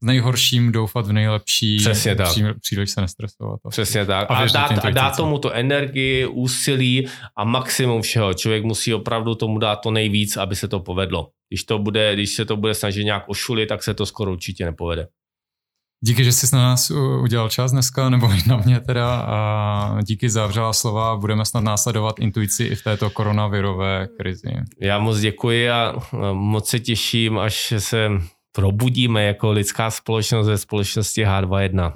s 0.02 0.06
nejhorším, 0.06 0.72
doufat 0.72 1.06
v 1.06 1.12
nejlepší, 1.12 1.76
Přesně 1.76 2.14
tak. 2.14 2.28
příliš 2.60 2.90
se 2.90 3.00
nestresovat. 3.00 3.60
Přesně 3.68 4.06
tak. 4.06 4.30
A, 4.30 4.34
a 4.34 4.46
dát, 4.46 4.84
a 4.84 4.90
dát 4.90 5.16
tomu 5.16 5.38
to 5.38 5.52
energii, 5.52 6.26
úsilí 6.26 7.08
a 7.36 7.44
maximum 7.44 8.02
všeho. 8.02 8.34
Člověk 8.34 8.64
musí 8.64 8.94
opravdu 8.94 9.34
tomu 9.34 9.58
dát 9.58 9.76
to 9.76 9.90
nejvíc, 9.90 10.36
aby 10.36 10.56
se 10.56 10.68
to 10.68 10.80
povedlo. 10.80 11.28
Když, 11.50 11.64
to 11.64 11.78
bude, 11.78 12.14
když 12.14 12.30
se 12.30 12.44
to 12.44 12.56
bude 12.56 12.74
snažit 12.74 13.04
nějak 13.04 13.24
ošulit, 13.26 13.68
tak 13.68 13.82
se 13.82 13.94
to 13.94 14.06
skoro 14.06 14.32
určitě 14.32 14.64
nepovede. 14.64 15.08
Díky, 16.04 16.24
že 16.24 16.32
jsi 16.32 16.56
na 16.56 16.62
nás 16.62 16.90
udělal 17.22 17.48
čas 17.48 17.72
dneska, 17.72 18.10
nebo 18.10 18.26
i 18.32 18.38
na 18.46 18.56
mě 18.56 18.80
teda. 18.80 19.20
A 19.20 20.02
díky 20.02 20.30
za 20.30 20.46
vřelá 20.46 20.72
slova. 20.72 21.16
Budeme 21.16 21.44
snad 21.44 21.60
následovat 21.60 22.18
intuici 22.18 22.64
i 22.64 22.74
v 22.74 22.82
této 22.82 23.10
koronavirové 23.10 24.08
krizi. 24.18 24.48
Já 24.80 24.98
moc 24.98 25.18
děkuji 25.18 25.70
a 25.70 25.94
moc 26.32 26.68
se 26.68 26.80
těším, 26.80 27.38
až 27.38 27.74
se 27.78 28.08
probudíme 28.52 29.24
jako 29.24 29.50
lidská 29.50 29.90
společnost 29.90 30.46
ve 30.46 30.58
společnosti 30.58 31.24
H21. 31.24 31.92